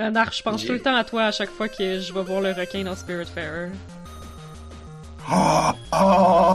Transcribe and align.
Euh, 0.00 0.10
Narf, 0.10 0.36
je 0.36 0.42
pense 0.42 0.64
tout 0.64 0.72
le 0.72 0.80
temps 0.80 0.94
à 0.94 1.02
toi 1.04 1.24
à 1.24 1.32
chaque 1.32 1.50
fois 1.50 1.68
que 1.68 1.98
je 1.98 2.12
vais 2.12 2.22
voir 2.22 2.40
le 2.40 2.52
requin 2.52 2.84
dans 2.84 2.94
Spiritfarer. 2.94 3.70
Oh! 5.30 5.70
Oh! 5.92 6.54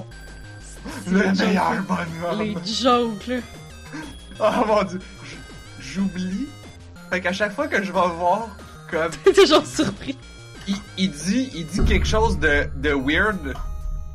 C'est 1.04 1.12
Le 1.12 1.17
meilleur 1.33 1.74
jokes, 1.74 1.87
bonhomme! 1.87 2.42
Les 2.42 2.56
jokes, 2.74 3.27
là. 3.27 3.40
Oh 4.40 4.66
mon 4.66 4.83
dieu! 4.83 5.00
J'oublie. 5.79 6.48
Fait 7.11 7.21
qu'à 7.21 7.33
chaque 7.33 7.51
fois 7.53 7.67
que 7.67 7.77
je 7.83 7.92
vais 7.92 8.07
voir, 8.18 8.48
comme, 8.89 9.11
T'es 9.23 9.34
toujours 9.34 9.66
surpris. 9.66 10.18
il, 10.68 10.75
il 10.98 11.12
dit, 11.12 11.52
il 11.54 11.68
dit 11.68 11.84
quelque 11.84 12.07
chose 12.07 12.39
de, 12.39 12.68
de 12.78 12.91
weird. 12.94 13.54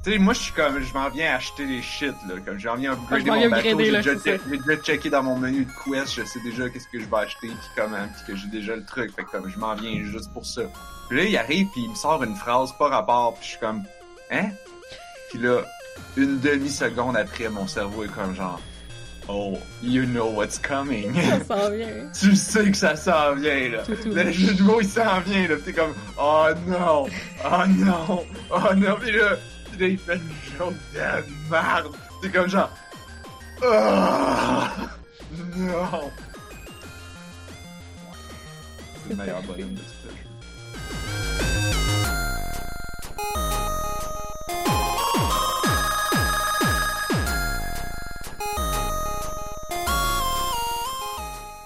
Tu 0.09 0.15
sais, 0.15 0.21
moi, 0.21 0.33
je 0.33 0.39
suis 0.39 0.53
comme, 0.55 0.83
je 0.83 0.95
m'en 0.95 1.11
viens 1.11 1.35
acheter 1.35 1.67
des 1.67 1.83
shit, 1.83 2.15
là. 2.27 2.37
Comme, 2.43 2.59
j'en 2.59 2.77
viens 2.77 2.93
upgrader 2.93 3.15
Ah, 3.15 3.19
je 3.19 3.27
m'en 3.27 3.37
viens 3.37 3.49
mon 3.51 3.57
bateau. 3.57 3.69
upgrader, 3.69 4.03
J'ai 4.03 4.15
déjà, 4.15 4.39
déjà 4.39 4.83
checké 4.83 5.11
dans 5.11 5.23
mon 5.23 5.37
menu 5.37 5.67
de 5.67 5.71
quest, 5.85 6.15
je 6.15 6.25
sais 6.25 6.41
déjà 6.43 6.71
qu'est-ce 6.71 6.89
que 6.89 6.99
je 6.99 7.05
vais 7.05 7.17
acheter, 7.19 7.49
pis 7.49 7.69
comment, 7.77 8.09
pis 8.17 8.33
que 8.33 8.35
j'ai 8.35 8.49
déjà 8.49 8.75
le 8.75 8.87
truc. 8.87 9.15
Fait 9.15 9.25
que, 9.25 9.31
comme, 9.31 9.51
je 9.51 9.59
m'en 9.59 9.75
viens 9.75 10.03
juste 10.05 10.33
pour 10.33 10.47
ça. 10.47 10.63
Puis 11.11 11.19
là, 11.19 11.25
il 11.25 11.37
arrive, 11.37 11.67
pis 11.75 11.83
il 11.83 11.91
me 11.91 11.95
sort 11.95 12.25
une 12.25 12.37
phrase 12.37 12.73
pas 12.79 12.89
rapport, 12.89 13.35
pis 13.35 13.45
je 13.45 13.51
suis 13.51 13.59
comme, 13.59 13.83
hein? 14.31 14.49
Pis 15.31 15.37
là, 15.37 15.61
une 16.17 16.41
demi-seconde 16.41 17.15
après, 17.15 17.51
mon 17.51 17.67
cerveau 17.67 18.05
est 18.05 18.09
comme 18.09 18.35
genre, 18.35 18.63
oh, 19.29 19.59
you 19.83 20.07
know 20.07 20.31
what's 20.31 20.59
coming. 20.59 21.13
Ça 21.15 21.45
s'en 21.45 21.71
vient. 21.71 22.11
tu 22.19 22.35
sais 22.35 22.71
que 22.71 22.77
ça 22.79 22.97
s'en 22.97 23.35
vient, 23.35 23.69
là. 23.69 23.83
Tout, 23.83 23.95
tout. 23.95 24.15
Le 24.15 24.33
jeu 24.33 24.55
de 24.55 24.63
mots, 24.63 24.81
il 24.81 24.89
s'en 24.89 25.21
vient, 25.21 25.47
là. 25.49 25.57
T'es 25.63 25.75
comme, 25.75 25.93
oh 26.19 26.47
non, 26.67 27.07
oh 27.45 27.67
non, 27.69 28.25
oh 28.51 28.75
non. 28.75 28.97
Pis 29.05 29.13
là, 29.13 29.37
il 29.87 29.99
fait 29.99 30.17
une 30.17 30.59
joke 30.59 30.75
de 30.95 31.51
merde. 31.51 31.95
T'es 32.21 32.31
comme 32.31 32.49
genre, 32.49 32.71
oh 33.63 33.67
non. 35.57 36.11
C'est 39.03 39.11
le 39.11 39.17
meilleur 39.17 39.43
bonhomme 39.43 39.75
de 39.75 39.81
ce 39.81 40.09
jeu. 40.09 40.29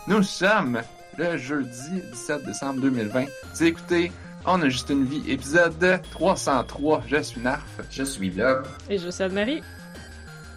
Nous 0.09 0.23
sommes 0.23 0.83
le 1.17 1.39
jeudi 1.39 2.03
17 2.13 2.45
décembre 2.45 2.81
2020. 2.83 3.25
Vous 3.55 3.63
écoutez 3.65 4.13
On 4.45 4.61
a 4.63 4.69
juste 4.69 4.91
une 4.91 5.05
vie, 5.05 5.23
épisode 5.31 6.01
303. 6.11 7.05
Je 7.07 7.23
suis 7.23 7.41
Narf. 7.41 7.63
Je 7.91 8.03
suis 8.03 8.31
là. 8.31 8.63
Et 8.91 8.99
je 8.99 9.09
suis 9.09 9.23
Anne-Marie. 9.23 9.63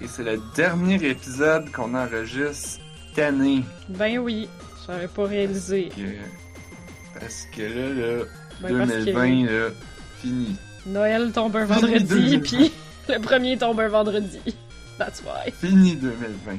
Et 0.02 0.08
c'est 0.08 0.24
le 0.24 0.40
dernier 0.56 0.96
épisode 1.08 1.72
qu'on 1.72 1.94
enregistre 1.94 2.80
cette 3.10 3.20
année. 3.24 3.64
Ben 3.90 4.18
oui, 4.20 4.50
j'aurais 4.86 5.08
pas 5.08 5.26
réalisé. 5.26 5.90
Que- 5.96 7.20
Parce 7.20 7.46
que 7.56 7.62
là, 7.62 7.90
là, 8.18 8.24
Ben 8.62 8.78
parce 8.78 8.90
que 8.92 9.06
2020, 9.06 9.46
là, 9.46 9.70
fini. 10.22 10.58
Noël 10.88 11.32
tombe 11.32 11.56
un 11.56 11.66
vendredi, 11.66 12.04
2020. 12.04 12.40
puis 12.42 12.72
le 13.08 13.20
premier 13.20 13.58
tombe 13.58 13.80
un 13.80 13.88
vendredi. 13.88 14.40
That's 14.98 15.22
why. 15.24 15.52
Fini 15.52 15.96
2020. 15.96 16.58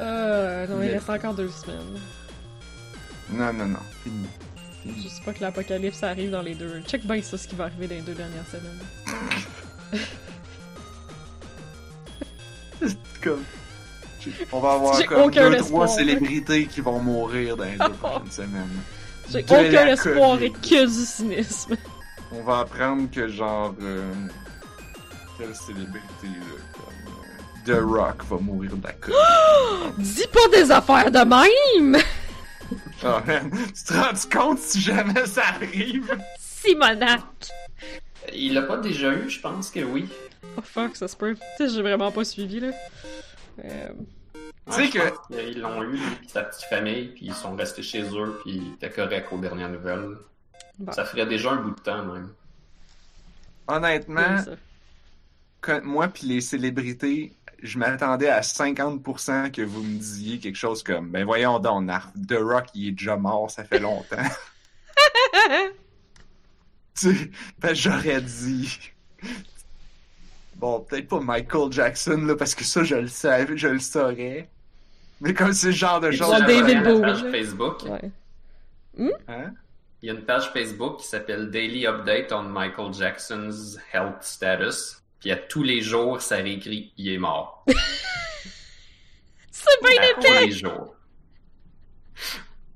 Euh, 0.00 0.66
non, 0.68 0.82
il 0.82 0.90
reste 0.90 1.10
encore 1.10 1.34
deux 1.34 1.50
semaines. 1.50 2.00
Non, 3.30 3.52
non, 3.52 3.66
non. 3.66 3.78
Fini. 4.02 4.26
Sais 4.84 5.22
pas 5.24 5.32
que 5.32 5.40
l'apocalypse 5.40 6.02
arrive 6.02 6.30
dans 6.30 6.42
les 6.42 6.54
deux. 6.54 6.82
Check 6.86 7.06
bien 7.06 7.22
ça, 7.22 7.38
ce 7.38 7.48
qui 7.48 7.54
va 7.54 7.64
arriver 7.64 7.88
dans 7.88 7.94
les 7.94 8.02
deux 8.02 8.14
dernières 8.14 8.46
semaines. 8.46 8.80
Comme... 13.22 13.42
On 14.52 14.60
va 14.60 14.72
avoir 14.72 15.06
comme 15.06 15.30
deux, 15.30 15.56
trois 15.58 15.88
célébrités 15.88 16.66
qui 16.66 16.80
vont 16.80 16.98
mourir 16.98 17.56
dans 17.56 17.64
les 17.64 17.76
deux 17.76 17.90
prochaines 17.90 18.26
semaines. 18.30 18.80
J'ai 19.30 19.42
aucun 19.42 19.86
espoir 19.86 20.42
et 20.42 20.50
que 20.50 20.86
du 20.86 21.04
cynisme. 21.04 21.76
On 22.32 22.42
va 22.42 22.60
apprendre 22.60 23.10
que 23.10 23.28
genre 23.28 23.74
euh, 23.82 24.10
quelle 25.38 25.54
célébrité 25.54 26.24
là, 26.24 26.56
comme 26.72 27.74
euh, 27.74 27.80
The 27.80 27.84
Rock 27.84 28.24
va 28.28 28.36
mourir 28.38 28.72
de 28.76 28.82
la. 28.82 28.92
Dis 29.98 30.26
pas 30.32 30.48
des 30.56 30.70
affaires 30.70 31.10
de 31.10 31.18
même! 31.18 32.02
Oh 33.04 33.18
man, 33.26 33.50
tu 33.50 33.84
te 33.84 33.92
rends 33.94 34.28
compte 34.30 34.58
si 34.58 34.80
jamais 34.80 35.26
ça 35.26 35.42
arrive? 35.46 36.16
Simonac! 36.38 37.22
Il 38.34 38.54
l'a 38.54 38.62
pas 38.62 38.78
déjà 38.78 39.12
eu, 39.12 39.28
je 39.28 39.40
pense 39.40 39.70
que 39.70 39.80
oui. 39.80 40.08
Oh 40.56 40.62
fuck, 40.62 40.96
ça 40.96 41.08
se 41.08 41.16
peut. 41.16 41.34
Tu 41.34 41.40
sais, 41.68 41.74
j'ai 41.74 41.82
vraiment 41.82 42.10
pas 42.10 42.24
suivi, 42.24 42.60
là. 42.60 42.70
Euh, 43.64 43.88
Tu 44.66 44.72
sais 44.72 44.88
que- 44.88 45.08
pense 45.10 45.26
qu'ils 45.26 45.60
l'ont 45.60 45.82
eu, 45.82 45.92
lui, 45.96 46.00
pis 46.22 46.28
sa 46.28 46.42
petite 46.42 46.64
famille, 46.68 47.08
puis 47.08 47.26
ils 47.26 47.34
sont 47.34 47.54
restés 47.54 47.82
chez 47.82 48.02
eux, 48.02 48.40
puis 48.42 48.56
ils 48.56 48.72
étaient 48.74 48.90
corrects 48.90 49.30
aux 49.32 49.38
dernières 49.38 49.68
nouvelles. 49.68 50.16
Bon. 50.78 50.92
Ça 50.92 51.04
ferait 51.04 51.26
déjà 51.26 51.52
un 51.52 51.56
bout 51.56 51.74
de 51.74 51.80
temps, 51.80 52.04
même. 52.04 52.30
Honnêtement, 53.68 54.36
quand- 55.60 55.82
moi 55.84 56.08
puis 56.08 56.26
les 56.26 56.40
célébrités, 56.40 57.34
je 57.64 57.78
m'attendais 57.78 58.28
à 58.28 58.40
50% 58.42 59.50
que 59.50 59.62
vous 59.62 59.82
me 59.82 59.98
disiez 59.98 60.38
quelque 60.38 60.56
chose 60.56 60.82
comme 60.82 61.10
ben 61.10 61.24
voyons 61.24 61.58
donc 61.58 61.84
Narf, 61.84 62.08
The 62.28 62.36
Rock 62.38 62.66
il 62.74 62.88
est 62.88 62.92
déjà 62.92 63.16
mort, 63.16 63.50
ça 63.50 63.64
fait 63.64 63.78
longtemps. 63.80 64.16
tu 66.96 67.14
sais, 67.16 67.30
ben 67.58 67.74
j'aurais 67.74 68.20
dit 68.20 68.78
Bon, 70.56 70.80
peut-être 70.80 71.08
pas 71.08 71.20
Michael 71.20 71.72
Jackson 71.72 72.22
là 72.26 72.36
parce 72.36 72.54
que 72.54 72.64
ça 72.64 72.84
je 72.84 72.94
le 72.96 73.08
savais, 73.08 73.56
je 73.56 73.68
le 73.68 73.80
saurais. 73.80 74.48
Mais 75.20 75.34
comme 75.34 75.52
c'est 75.52 75.68
le 75.68 75.72
genre 75.72 76.00
de 76.00 76.10
choses 76.10 76.30
David 76.46 76.82
Bowie. 76.82 77.30
Facebook, 77.32 77.82
Ouais. 77.84 78.12
hein? 79.28 79.52
il 80.02 80.06
y 80.08 80.10
a 80.10 80.14
une 80.14 80.24
page 80.24 80.50
Facebook 80.52 81.00
qui 81.00 81.06
s'appelle 81.06 81.50
Daily 81.50 81.86
Update 81.86 82.30
on 82.32 82.42
Michael 82.44 82.92
Jackson's 82.92 83.78
Health 83.92 84.22
Status. 84.22 85.00
Puis 85.24 85.30
à 85.32 85.36
tous 85.36 85.62
les 85.62 85.80
jours, 85.80 86.20
ça 86.20 86.36
réécrit 86.36 86.92
«Il 86.98 87.08
est 87.10 87.16
mort 87.16 87.64
C'est». 89.50 89.80
bien 89.82 90.02
À 90.02 90.14
tous 90.20 90.26
épais! 90.26 90.46
les 90.48 90.52
jours. 90.52 90.94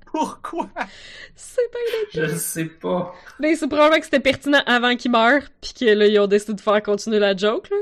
Pourquoi? 0.07 0.67
C'est 1.35 1.61
bien 1.71 2.21
épais! 2.23 2.33
Je 2.33 2.37
sais 2.39 2.65
pas. 2.65 3.13
Mais 3.39 3.55
c'est 3.55 3.67
probablement 3.67 3.99
que 3.99 4.05
c'était 4.05 4.19
pertinent 4.19 4.63
avant 4.65 4.95
qu'il 4.95 5.11
meure, 5.11 5.43
pis 5.61 5.75
que 5.75 5.85
là, 5.85 6.07
ils 6.07 6.17
ont 6.19 6.25
décidé 6.25 6.55
de 6.55 6.61
faire 6.61 6.81
continuer 6.81 7.19
la 7.19 7.37
joke, 7.37 7.69
là. 7.69 7.77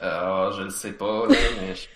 Ah, 0.00 0.50
je 0.56 0.62
le 0.62 0.70
sais 0.70 0.92
pas, 0.92 1.26
là, 1.26 1.34
mais 1.60 1.74
je- 1.74 1.88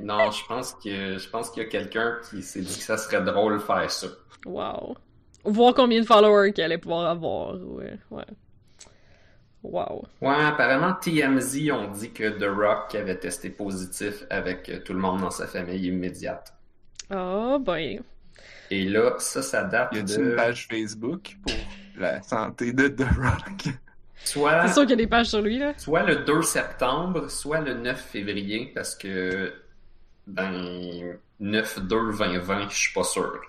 non, 0.02 0.28
je 0.32 0.44
pense 0.46 0.72
que 0.82 1.18
je 1.18 1.28
pense 1.28 1.50
qu'il 1.50 1.62
y 1.62 1.66
a 1.66 1.68
quelqu'un 1.68 2.18
qui 2.28 2.42
s'est 2.42 2.62
dit 2.62 2.76
que 2.78 2.82
ça 2.82 2.98
serait 2.98 3.22
drôle 3.22 3.54
de 3.54 3.58
faire 3.62 3.88
ça. 3.92 4.08
Wow. 4.44 4.96
Voir 5.44 5.72
combien 5.74 6.00
de 6.00 6.06
followers 6.06 6.52
qu'elle 6.52 6.64
allait 6.64 6.78
pouvoir 6.78 7.08
avoir, 7.08 7.54
ouais. 7.54 7.96
Ouais. 8.10 8.24
Wow. 9.62 10.04
Ouais, 10.20 10.44
apparemment 10.44 10.94
TMZ 10.94 11.70
ont 11.70 11.90
dit 11.92 12.10
que 12.10 12.30
The 12.30 12.50
Rock 12.52 12.94
avait 12.96 13.18
testé 13.18 13.48
positif 13.50 14.24
avec 14.28 14.68
euh, 14.68 14.80
tout 14.80 14.92
le 14.92 14.98
monde 14.98 15.20
dans 15.20 15.30
sa 15.30 15.46
famille 15.46 15.86
immédiate. 15.86 16.52
Ah, 17.10 17.58
ben. 17.60 18.02
Et 18.70 18.84
là, 18.84 19.14
ça, 19.18 19.42
ça 19.42 19.64
date 19.64 19.92
Y 19.92 19.98
a-t-il 19.98 20.18
de 20.18 20.30
une 20.30 20.36
page 20.36 20.66
Facebook 20.66 21.36
pour 21.46 21.54
la 21.96 22.22
santé 22.22 22.72
de 22.72 22.88
The 22.88 23.04
Rock? 23.18 23.74
Soit 24.24 24.66
C'est 24.66 24.74
sûr 24.74 24.82
qu'il 24.82 24.90
y 24.90 24.94
a 24.94 24.96
des 24.96 25.06
pages 25.06 25.26
sur 25.26 25.42
lui, 25.42 25.58
là. 25.58 25.74
soit 25.76 26.02
le 26.04 26.16
2 26.24 26.42
septembre, 26.42 27.28
soit 27.30 27.60
le 27.60 27.74
9 27.74 28.00
février, 28.00 28.72
parce 28.74 28.94
que 28.94 29.52
ben 30.26 31.16
9-2-2020, 31.40 32.70
je 32.70 32.76
suis 32.76 32.92
pas 32.94 33.02
sûr. 33.02 33.40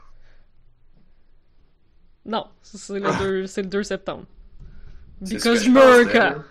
Non, 2.26 2.48
c'est 2.62 3.00
le 3.00 3.20
2, 3.20 3.48
c'est 3.48 3.62
le 3.64 3.68
2 3.68 3.84
septembre. 3.84 4.26
Because 5.30 5.68
America. 5.68 6.44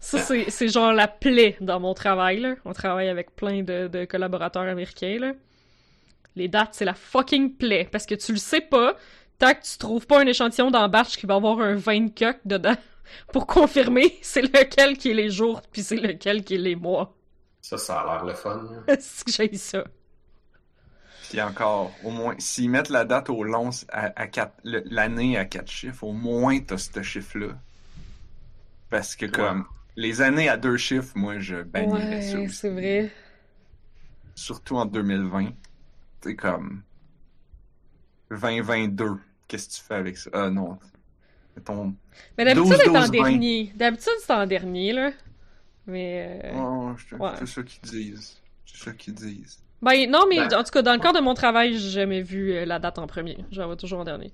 Ça, 0.00 0.18
c'est, 0.20 0.68
genre 0.68 0.92
la 0.92 1.08
plaie 1.08 1.56
dans 1.60 1.80
mon 1.80 1.94
travail, 1.94 2.40
là. 2.40 2.56
On 2.64 2.72
travaille 2.72 3.08
avec 3.08 3.34
plein 3.34 3.62
de, 3.62 3.88
de 3.88 4.04
collaborateurs 4.04 4.64
américains, 4.64 5.18
là. 5.18 5.32
Les 6.36 6.48
dates, 6.48 6.70
c'est 6.72 6.84
la 6.84 6.94
fucking 6.94 7.56
plaie. 7.56 7.88
Parce 7.90 8.04
que 8.06 8.14
tu 8.14 8.32
le 8.32 8.38
sais 8.38 8.60
pas, 8.60 8.96
tant 9.38 9.54
que 9.54 9.62
tu 9.62 9.78
trouves 9.78 10.06
pas 10.06 10.20
un 10.20 10.26
échantillon 10.26 10.70
dans 10.70 10.88
batch 10.88 11.16
qui 11.16 11.26
va 11.26 11.36
avoir 11.36 11.60
un 11.60 11.74
20 11.74 12.18
coq 12.18 12.36
dedans 12.44 12.76
pour 13.32 13.46
confirmer 13.46 14.18
c'est 14.22 14.42
lequel 14.42 14.96
qui 14.96 15.10
est 15.10 15.14
les 15.14 15.30
jours 15.30 15.62
puis 15.72 15.82
c'est 15.82 15.96
lequel 15.96 16.44
qui 16.44 16.54
est 16.54 16.58
les 16.58 16.76
mois. 16.76 17.14
Ça, 17.60 17.78
ça 17.78 18.00
a 18.00 18.14
l'air 18.14 18.24
le 18.24 18.34
fun. 18.34 18.62
c'est 18.98 19.24
que 19.24 19.32
j'ai 19.32 19.56
ça. 19.56 19.84
Puis 21.34 21.42
encore, 21.42 21.90
au 22.04 22.12
moins, 22.12 22.36
s'ils 22.38 22.70
mettent 22.70 22.90
la 22.90 23.04
date 23.04 23.28
au 23.28 23.42
long, 23.42 23.70
à, 23.88 24.12
l'année 24.62 25.36
à 25.36 25.44
quatre 25.44 25.68
chiffres, 25.68 26.04
au 26.04 26.12
moins 26.12 26.60
t'as 26.60 26.78
ce 26.78 27.02
chiffre-là. 27.02 27.58
Parce 28.88 29.16
que 29.16 29.26
comme 29.26 29.64
les 29.96 30.22
années 30.22 30.48
à 30.48 30.56
deux 30.56 30.76
chiffres, 30.76 31.10
moi 31.16 31.40
je 31.40 31.62
bannirais 31.62 32.22
ça 32.22 32.38
Ouais, 32.38 32.46
c'est 32.46 32.70
vrai. 32.70 33.10
Surtout 34.36 34.76
en 34.76 34.86
2020. 34.86 35.48
C'est 36.20 36.36
comme 36.36 36.82
2022. 38.30 39.16
Qu'est-ce 39.48 39.70
que 39.70 39.74
tu 39.74 39.80
fais 39.80 39.94
avec 39.94 40.16
ça? 40.16 40.30
Ah 40.32 40.50
non. 40.50 40.78
Mettons. 41.56 41.96
Mais 42.38 42.44
d'habitude, 42.44 42.68
12, 42.70 42.78
c'est 42.80 42.88
en 42.90 42.92
12, 42.92 43.02
20. 43.06 43.10
dernier. 43.10 43.72
D'habitude, 43.74 44.12
c'est 44.24 44.32
en 44.32 44.46
dernier, 44.46 44.92
là. 44.92 45.10
Mais. 45.88 46.40
euh, 46.44 46.52
Oh, 46.54 46.94
ouais. 47.18 47.30
C'est 47.40 47.46
ça 47.48 47.62
qu'ils 47.64 47.90
disent. 47.90 48.40
C'est 48.66 48.84
ça 48.84 48.92
qu'ils 48.92 49.14
disent. 49.14 49.63
Ben 49.84 50.10
non, 50.10 50.24
mais 50.28 50.36
Ben- 50.48 50.58
en 50.60 50.64
tout 50.64 50.70
cas, 50.70 50.82
dans 50.82 50.92
le 50.94 50.98
cadre 50.98 51.18
de 51.20 51.24
mon 51.24 51.34
travail, 51.34 51.78
j'ai 51.78 51.90
jamais 51.90 52.22
vu 52.22 52.52
euh, 52.52 52.64
la 52.64 52.78
date 52.78 52.98
en 52.98 53.06
premier. 53.06 53.38
J'en 53.50 53.68
vais 53.68 53.76
toujours 53.76 54.00
en 54.00 54.04
dernier. 54.04 54.32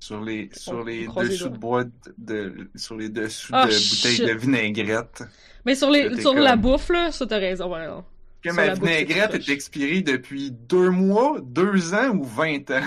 Sur 0.00 0.20
les, 0.22 0.48
sur 0.52 0.84
les 0.84 1.06
dessous 1.08 1.48
de 1.48 1.58
bois 1.58 1.84
de, 2.18 2.70
sur 2.76 2.96
les 2.96 3.08
dessous 3.08 3.52
Ah, 3.52 3.66
de 3.66 3.72
bouteilles 3.72 4.26
de 4.26 4.32
vinaigrette. 4.38 5.24
Mais 5.64 5.74
sur, 5.74 5.90
les, 5.90 6.14
sur 6.20 6.34
comme- 6.34 6.38
la 6.38 6.54
bouffe, 6.56 6.88
là, 6.90 7.10
ça 7.10 7.26
t'as 7.26 7.38
raison, 7.38 7.72
ouais, 7.72 7.86
non. 7.86 8.04
Que 8.40 8.50
Sur 8.50 8.56
ma 8.56 8.74
bouffe, 8.76 8.78
vinaigrette 8.80 9.34
est 9.34 9.48
expirée 9.48 10.02
depuis 10.02 10.52
deux 10.52 10.90
mois, 10.90 11.38
deux 11.42 11.94
ans 11.94 12.10
ou 12.14 12.22
vingt 12.22 12.70
ans? 12.70 12.84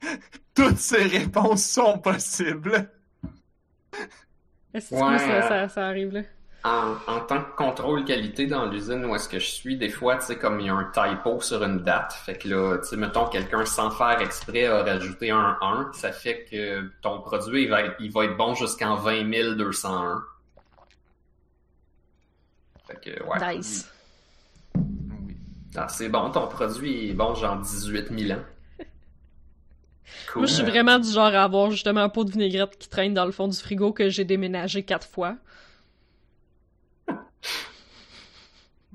Toutes 0.54 0.78
ces 0.78 1.02
réponses 1.04 1.64
sont 1.64 1.98
possibles. 1.98 2.90
Est-ce 4.74 4.90
que 4.90 4.94
Ouais, 4.94 5.18
ça, 5.18 5.42
ça, 5.48 5.68
ça 5.68 5.86
arrive, 5.86 6.12
là? 6.12 6.22
En, 6.64 6.94
en 7.08 7.20
tant 7.20 7.42
que 7.42 7.56
contrôle 7.56 8.04
qualité 8.04 8.46
dans 8.46 8.66
l'usine 8.66 9.04
où 9.04 9.16
est-ce 9.16 9.28
que 9.28 9.40
je 9.40 9.46
suis, 9.46 9.76
des 9.76 9.88
fois, 9.88 10.16
tu 10.16 10.26
sais, 10.26 10.38
comme 10.38 10.60
il 10.60 10.66
y 10.66 10.70
a 10.70 10.74
un 10.74 10.90
typo 10.92 11.40
sur 11.40 11.64
une 11.64 11.78
date, 11.78 12.12
fait 12.12 12.38
que 12.38 12.48
là, 12.48 12.78
tu 12.78 12.88
sais, 12.88 12.96
mettons, 12.96 13.26
quelqu'un 13.26 13.64
sans 13.64 13.90
faire 13.90 14.20
exprès 14.20 14.66
a 14.66 14.84
rajouté 14.84 15.30
un 15.30 15.58
1, 15.60 15.90
ça 15.92 16.12
fait 16.12 16.44
que 16.48 16.88
ton 17.00 17.20
produit, 17.20 17.64
il 17.64 17.68
va 17.68 17.82
être, 17.82 17.96
il 17.98 18.12
va 18.12 18.26
être 18.26 18.36
bon 18.36 18.54
jusqu'en 18.54 18.94
20 18.94 19.56
201. 19.56 20.22
Fait 22.86 23.00
que, 23.00 23.22
ouais. 23.24 23.56
Nice. 23.56 23.90
Oui. 24.76 24.82
Ah, 25.74 25.88
c'est 25.88 26.08
bon, 26.08 26.30
ton 26.30 26.46
produit 26.48 27.10
est 27.10 27.14
bon, 27.14 27.34
genre 27.34 27.56
18 27.56 28.08
000 28.16 28.38
ans. 28.38 28.42
Cool. 30.30 30.42
Moi, 30.42 30.46
je 30.46 30.54
suis 30.54 30.62
vraiment 30.62 30.98
du 30.98 31.10
genre 31.10 31.34
à 31.34 31.42
avoir 31.44 31.70
justement 31.70 32.00
un 32.00 32.08
pot 32.10 32.24
de 32.24 32.30
vinaigrette 32.32 32.76
qui 32.78 32.88
traîne 32.88 33.14
dans 33.14 33.24
le 33.24 33.32
fond 33.32 33.48
du 33.48 33.56
frigo 33.56 33.92
que 33.92 34.10
j'ai 34.10 34.24
déménagé 34.24 34.82
quatre 34.82 35.08
fois. 35.08 35.36
Moi, 37.08 37.18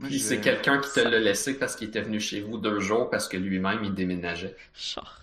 Puis 0.03 0.19
c'est 0.19 0.39
quelqu'un 0.39 0.79
qui 0.79 0.91
te 0.93 0.99
l'a 0.99 1.19
laissé 1.19 1.57
parce 1.57 1.75
qu'il 1.75 1.87
était 1.87 2.01
venu 2.01 2.19
chez 2.19 2.39
vous 2.41 2.57
deux 2.57 2.79
jours 2.79 3.09
parce 3.09 3.27
que 3.27 3.35
lui-même 3.37 3.83
il 3.83 3.93
déménageait. 3.95 4.55
Genre. 4.75 5.21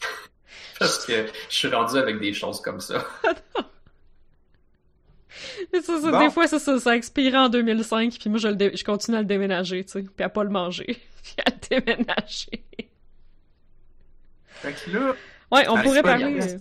Parce 0.78 1.04
que 1.06 1.26
je 1.48 1.54
suis 1.54 1.68
rendu 1.68 1.96
avec 1.98 2.18
des 2.18 2.32
choses 2.32 2.60
comme 2.60 2.80
ça. 2.80 3.06
Mais 5.72 5.80
ça, 5.82 6.00
ça, 6.00 6.10
Bon. 6.10 6.18
Des 6.20 6.30
fois, 6.30 6.46
ça, 6.48 6.58
ça, 6.58 6.78
ça 6.80 6.90
a 6.90 6.96
expiré 6.96 7.36
en 7.36 7.48
2005, 7.48 8.16
puis 8.18 8.30
moi, 8.30 8.38
je, 8.38 8.48
le 8.48 8.56
dé- 8.56 8.76
je 8.76 8.84
continue 8.84 9.16
à 9.16 9.20
le 9.20 9.26
déménager, 9.26 9.84
tu 9.84 9.92
sais, 9.92 10.02
puis 10.02 10.24
à 10.24 10.28
pas 10.28 10.42
le 10.44 10.50
manger, 10.50 10.84
puis 11.22 11.34
à 11.44 11.50
le 11.50 11.80
déménager. 11.80 12.64
Fait 14.46 14.72
que 14.72 14.90
là, 14.90 15.14
Ouais, 15.52 15.68
on 15.68 15.76
à 15.76 15.82
pourrait 15.82 16.02
parler... 16.02 16.56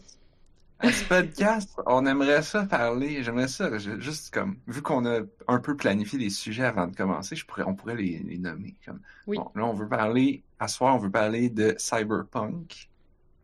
à 0.84 0.92
ce 0.92 1.06
podcast, 1.06 1.80
on 1.86 2.06
aimerait 2.06 2.42
ça 2.44 2.66
parler, 2.66 3.24
j'aimerais 3.24 3.48
ça, 3.48 3.78
juste 3.78 4.34
comme, 4.34 4.58
vu 4.68 4.82
qu'on 4.82 5.06
a 5.06 5.22
un 5.48 5.60
peu 5.60 5.76
planifié 5.78 6.20
les 6.20 6.30
sujets 6.30 6.66
avant 6.66 6.88
de 6.88 6.96
commencer, 6.96 7.36
je 7.36 7.46
pourrais, 7.46 7.64
on 7.64 7.74
pourrait 7.74 7.96
les, 7.96 8.20
les 8.20 8.38
nommer. 8.38 8.76
Comme, 8.86 9.00
Oui. 9.28 9.38
Bon, 9.38 9.50
là, 9.56 9.66
on 9.66 9.74
veut 9.74 9.88
parler, 9.88 10.44
à 10.60 10.68
ce 10.68 10.78
soir, 10.78 10.96
on 10.96 11.00
veut 11.00 11.12
parler 11.12 11.50
de 11.50 11.74
Cyberpunk, 11.78 12.90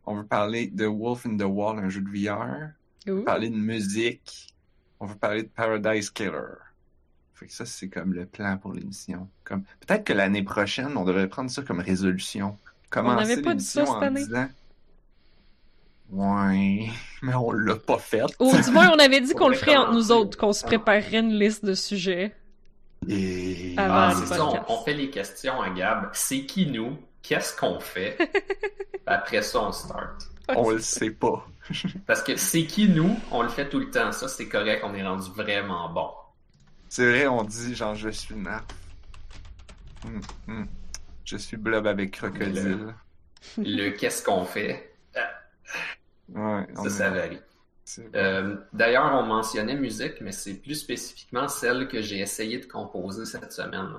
on 0.06 0.16
veut 0.16 0.26
parler 0.26 0.68
de 0.68 0.86
Wolf 0.86 1.26
in 1.26 1.38
the 1.38 1.44
Wall, 1.44 1.80
un 1.80 1.90
jeu 1.90 2.02
de 2.02 2.10
VR, 2.10 2.72
on 3.08 3.12
Ouh. 3.12 3.16
veut 3.18 3.24
parler 3.24 3.50
de 3.50 3.58
musique, 3.58 4.54
on 5.00 5.06
veut 5.06 5.16
parler 5.16 5.44
de 5.44 5.50
Paradise 5.50 6.10
Killer. 6.10 6.58
Fait 7.34 7.48
que 7.48 7.54
ça, 7.54 7.66
c'est 7.66 7.88
comme 7.88 8.14
le 8.14 8.26
plan 8.26 8.58
pour 8.58 8.74
l'émission. 8.74 9.30
Comme, 9.46 9.64
peut-être 9.80 10.04
que 10.04 10.12
l'année 10.12 10.44
prochaine, 10.44 10.98
on 10.98 11.06
devrait 11.06 11.30
prendre 11.30 11.50
ça 11.50 11.62
comme 11.62 11.80
résolution. 11.80 12.58
Commencer 12.90 13.30
n'avait 13.30 13.42
pas 13.42 13.56
dit 13.56 13.64
ça 13.64 13.86
cette 13.86 14.04
année? 14.04 14.26
disant, 14.26 14.50
Ouais, 16.12 16.90
mais 17.22 17.36
on 17.36 17.52
l'a 17.52 17.76
pas 17.76 18.00
fait. 18.00 18.24
Ou 18.40 18.56
du 18.56 18.72
moins, 18.72 18.90
on 18.92 19.00
avait 19.00 19.22
dit 19.22 19.34
qu'on 19.36 19.50
le 19.50 19.56
ferait 19.56 19.78
entre 19.78 19.94
nous 19.94 20.12
autres, 20.12 20.38
qu'on 20.38 20.54
se 20.54 20.66
préparerait 20.66 21.20
une 21.20 21.38
liste 21.38 21.64
de 21.66 21.74
sujets. 21.74 22.36
Et... 23.08 23.76
Avant 23.78 24.22
Ah, 24.22 24.26
ça, 24.26 24.64
on, 24.68 24.84
fait 24.84 24.94
les 24.94 25.10
questions 25.10 25.62
à 25.62 25.70
Gab. 25.70 26.10
C'est 26.14 26.46
qui 26.46 26.68
nous? 26.68 26.98
Qu'est-ce 27.22 27.56
qu'on 27.56 27.80
fait? 27.80 28.18
Après 29.06 29.42
ça, 29.42 29.62
on 29.62 29.72
start. 29.72 30.30
on 30.56 30.72
le 30.72 30.80
sait 30.80 31.12
pas. 31.12 31.48
Parce 32.08 32.24
que 32.24 32.36
c'est 32.36 32.66
qui 32.66 32.90
nous? 32.90 33.18
On 33.32 33.44
le 33.44 33.50
fait 33.50 33.70
tout 33.70 33.80
le 33.80 33.90
temps. 33.90 34.12
Ça, 34.12 34.28
c'est 34.28 34.48
correct. 34.48 34.84
On 34.86 34.94
est 34.96 35.04
rendu 35.04 35.30
vraiment 35.32 35.90
bon. 35.90 36.10
C'est 36.90 37.08
vrai, 37.08 37.28
on 37.28 37.44
dit 37.44 37.76
genre 37.76 37.96
je 37.96 38.10
suis 38.10 38.36
Narf. 38.36 38.66
Hum, 40.06 40.22
hum. 40.48 40.68
Je 41.24 41.38
suis 41.38 41.58
Blob 41.58 41.86
avec 41.86 42.18
crocodile. 42.18 42.96
Le 43.58 43.92
qu'est-ce 43.92 44.24
qu'on 44.24 44.46
fait? 44.46 44.90
Ouais, 46.34 46.68
Ça, 46.76 46.90
ça 46.90 47.10
varie. 47.10 47.40
Euh, 48.16 48.56
D'ailleurs, 48.72 49.12
on 49.16 49.24
mentionnait 49.26 49.76
musique, 49.76 50.22
mais 50.22 50.31
c'est 50.31 50.54
plus 50.56 50.76
spécifiquement 50.76 51.48
celle 51.48 51.88
que 51.88 52.02
j'ai 52.02 52.20
essayé 52.20 52.60
de 52.60 52.66
composer 52.68 53.26
cette 53.26 53.52
semaine. 53.52 53.90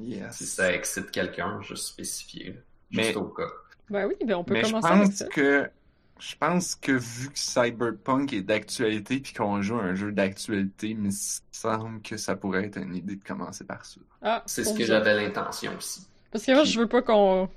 Yes. 0.00 0.34
Si 0.36 0.46
ça 0.46 0.72
excite 0.72 1.10
quelqu'un, 1.12 1.60
juste 1.62 1.84
spécifier. 1.86 2.56
Mais- 2.90 3.04
Juste 3.04 3.16
au 3.16 3.26
cas. 3.26 3.46
Ben 3.90 4.06
oui, 4.06 4.14
ben 4.26 4.34
on 4.36 4.44
peut 4.44 4.54
Mais 4.54 4.64
je 4.64 4.70
commencer 4.70 4.88
avec 4.88 5.04
pense 5.08 5.14
ça. 5.16 5.26
que 5.26 5.70
je 6.18 6.36
pense 6.36 6.74
que 6.74 6.92
vu 6.92 7.28
que 7.28 7.38
Cyberpunk 7.38 8.32
est 8.32 8.40
d'actualité 8.42 9.20
puis 9.20 9.32
qu'on 9.34 9.60
joue 9.62 9.78
à 9.78 9.82
un 9.82 9.94
jeu 9.94 10.10
d'actualité, 10.10 10.88
il 10.90 10.98
me 10.98 11.10
semble 11.52 12.00
que 12.02 12.16
ça 12.16 12.34
pourrait 12.34 12.64
être 12.64 12.78
une 12.78 12.94
idée 12.94 13.16
de 13.16 13.22
commencer 13.24 13.64
par 13.64 13.84
ça. 13.84 14.00
Ah, 14.22 14.42
C'est 14.46 14.64
ce 14.64 14.72
que 14.74 14.84
j'avais 14.84 15.14
l'intention 15.14 15.72
aussi. 15.76 16.08
Parce 16.32 16.44
que 16.46 16.52
moi, 16.52 16.64
je 16.64 16.80
veux 16.80 16.88
pas 16.88 17.02
qu'on... 17.02 17.48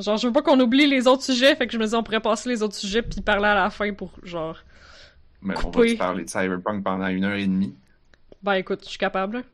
Genre, 0.00 0.16
je 0.16 0.26
veux 0.26 0.32
pas 0.32 0.42
qu'on 0.42 0.58
oublie 0.60 0.86
les 0.86 1.06
autres 1.06 1.22
sujets, 1.22 1.54
fait 1.56 1.66
que 1.66 1.72
je 1.72 1.78
me 1.78 1.86
dis 1.86 1.94
on 1.94 2.02
pourrait 2.02 2.20
passer 2.20 2.48
les 2.48 2.62
autres 2.62 2.74
sujets 2.76 3.02
puis 3.02 3.20
parler 3.20 3.46
à 3.46 3.54
la 3.54 3.70
fin 3.70 3.92
pour, 3.92 4.12
genre... 4.22 4.56
Mais 5.42 5.54
on 5.64 5.70
va 5.70 5.96
parler 5.96 6.24
de 6.24 6.28
Cyberpunk 6.30 6.84
pendant 6.84 7.06
une 7.06 7.24
heure 7.24 7.36
et 7.36 7.46
demie. 7.46 7.74
Ben 8.42 8.54
écoute, 8.54 8.80
je 8.84 8.90
suis 8.90 8.98
capable. 8.98 9.44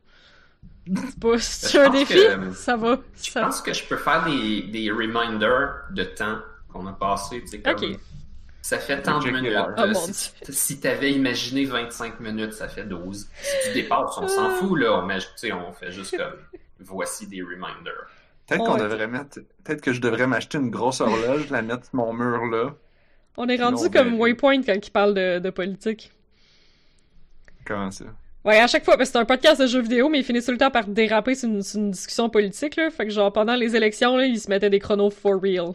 C'est 0.85 1.19
pas... 1.19 1.37
Je 1.37 1.77
un 1.77 1.89
défi? 1.89 2.13
que- 2.13 2.51
Ça 2.53 2.75
va. 2.75 2.99
Je 3.21 3.29
Ça... 3.31 3.41
pense 3.41 3.61
que 3.61 3.73
je 3.73 3.83
peux 3.85 3.97
faire 3.97 4.25
des, 4.25 4.63
des 4.63 4.91
reminders 4.91 5.83
de 5.91 6.03
temps 6.03 6.39
qu'on 6.71 6.87
a 6.87 6.93
passé. 6.93 7.41
tu 7.41 7.47
sais, 7.47 7.59
Comme, 7.61 7.73
Ok. 7.75 7.99
Ça 8.61 8.79
fait 8.79 9.01
tant 9.01 9.19
de 9.19 9.29
minutes. 9.29 9.53
Oh 9.55 9.79
Euh, 9.79 9.93
mon 9.93 10.07
si 10.11 10.31
si 10.49 10.79
t'avais 10.81 11.13
imaginé 11.13 11.63
25 11.63 12.19
minutes, 12.19 12.51
ça 12.51 12.67
fait 12.67 12.83
12. 12.83 13.29
Si 13.41 13.67
tu 13.69 13.73
dépasses, 13.73 14.17
on 14.17 14.27
s'en 14.27 14.49
fout, 14.49 14.77
là. 14.77 15.05
On 15.05 15.71
fait 15.71 15.91
juste 15.93 16.17
comme, 16.17 16.33
voici 16.79 17.27
des 17.27 17.41
reminders. 17.41 18.07
Peut-être 18.47 18.63
qu'on 18.63 18.77
devrait 18.77 19.07
mettre. 19.07 19.39
Peut-être 19.63 19.81
que 19.81 19.93
je 19.93 20.01
devrais 20.01 20.27
m'acheter 20.27 20.57
une 20.57 20.69
grosse 20.69 21.01
horloge, 21.01 21.49
la 21.49 21.61
mettre 21.61 21.85
sur 21.85 21.95
mon 21.95 22.13
mur 22.13 22.45
là. 22.45 22.75
On 23.35 23.47
est 23.47 23.61
rendu 23.61 23.89
comme 23.89 24.11
verra. 24.11 24.17
Waypoint 24.17 24.63
quand 24.63 24.87
il 24.87 24.91
parle 24.91 25.13
de, 25.13 25.39
de 25.39 25.49
politique. 25.49 26.11
Comment 27.65 27.91
ça? 27.91 28.05
Ouais, 28.45 28.59
à 28.59 28.67
chaque 28.67 28.85
fois, 28.85 28.95
parce 28.95 29.09
que 29.09 29.13
c'est 29.13 29.19
un 29.19 29.25
podcast 29.25 29.61
de 29.61 29.67
jeux 29.67 29.81
vidéo, 29.81 30.07
mais 30.07 30.19
il 30.19 30.23
finit 30.23 30.41
tout 30.41 30.51
le 30.51 30.57
temps 30.57 30.71
par 30.71 30.87
déraper 30.87 31.35
sur 31.35 31.49
une, 31.49 31.61
sur 31.61 31.79
une 31.79 31.91
discussion 31.91 32.29
politique, 32.29 32.77
là. 32.77 32.89
Fait 32.89 33.05
que 33.05 33.11
genre, 33.11 33.33
pendant 33.33 33.55
les 33.55 33.75
élections, 33.75 34.15
là, 34.15 34.25
il 34.25 34.39
se 34.39 34.49
mettait 34.49 34.69
des 34.69 34.79
chronos 34.79 35.09
for 35.09 35.41
real. 35.41 35.73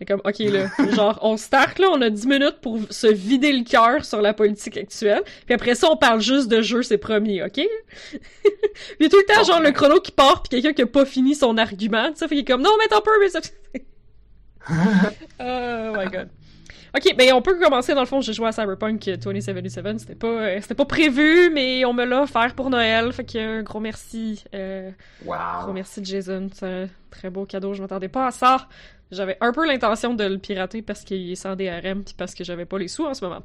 C'est 0.00 0.06
comme, 0.06 0.22
ok, 0.24 0.38
là, 0.38 0.70
genre, 0.96 1.18
on 1.20 1.36
start, 1.36 1.78
là, 1.78 1.88
on 1.92 2.00
a 2.00 2.08
10 2.08 2.26
minutes 2.26 2.56
pour 2.62 2.78
se 2.88 3.06
vider 3.06 3.52
le 3.52 3.64
cœur 3.64 4.02
sur 4.02 4.22
la 4.22 4.32
politique 4.32 4.78
actuelle, 4.78 5.22
puis 5.44 5.54
après 5.54 5.74
ça, 5.74 5.90
on 5.90 5.96
parle 5.98 6.22
juste 6.22 6.48
de 6.48 6.62
jeux, 6.62 6.82
c'est 6.82 6.96
promis, 6.96 7.42
ok? 7.42 7.60
puis 8.98 9.08
tout 9.10 9.18
le 9.18 9.34
temps, 9.34 9.44
genre, 9.44 9.60
le 9.60 9.72
chrono 9.72 10.00
qui 10.00 10.10
part, 10.10 10.42
puis 10.42 10.48
quelqu'un 10.48 10.72
qui 10.72 10.80
a 10.80 10.86
pas 10.86 11.04
fini 11.04 11.34
son 11.34 11.58
argument, 11.58 12.08
tu 12.12 12.16
sais, 12.16 12.28
fait 12.28 12.34
qu'il 12.34 12.44
est 12.44 12.46
comme, 12.46 12.62
non, 12.62 12.70
mais 12.78 12.86
t'en 12.88 13.02
peux, 13.02 13.20
mais 13.20 13.28
ça... 13.28 13.40
oh 15.40 15.98
my 15.98 16.06
god. 16.10 16.30
Ok, 16.96 17.14
ben 17.16 17.32
on 17.34 17.42
peut 17.42 17.56
commencer 17.58 17.94
dans 17.94 18.00
le 18.00 18.06
fond. 18.06 18.20
J'ai 18.20 18.32
joué 18.32 18.48
à 18.48 18.52
Cyberpunk 18.52 19.04
2077. 19.22 20.00
C'était 20.00 20.14
pas, 20.16 20.26
euh, 20.26 20.58
c'était 20.60 20.74
pas 20.74 20.84
prévu, 20.84 21.48
mais 21.50 21.84
on 21.84 21.92
me 21.92 22.04
l'a 22.04 22.22
offert 22.22 22.52
pour 22.56 22.68
Noël. 22.68 23.12
Fait 23.12 23.24
qu'un 23.24 23.62
gros 23.62 23.78
merci. 23.78 24.42
Euh, 24.54 24.90
gros 25.24 25.32
Wow. 25.32 25.72
merci 25.72 26.04
Jason. 26.04 26.48
C'est 26.52 26.66
un 26.66 26.88
très 27.10 27.30
beau 27.30 27.46
cadeau. 27.46 27.74
Je 27.74 27.82
m'attendais 27.82 28.08
pas 28.08 28.26
à 28.26 28.30
ça. 28.32 28.66
J'avais 29.10 29.36
un 29.40 29.52
peu 29.52 29.66
l'intention 29.66 30.14
de 30.14 30.24
le 30.24 30.38
pirater 30.38 30.82
parce 30.82 31.02
qu'il 31.02 31.30
est 31.32 31.36
sans 31.36 31.56
DRM 31.56 32.04
puis 32.04 32.14
parce 32.16 32.34
que 32.34 32.44
j'avais 32.44 32.64
pas 32.64 32.78
les 32.78 32.88
sous 32.88 33.04
en 33.04 33.14
ce 33.14 33.24
moment. 33.24 33.42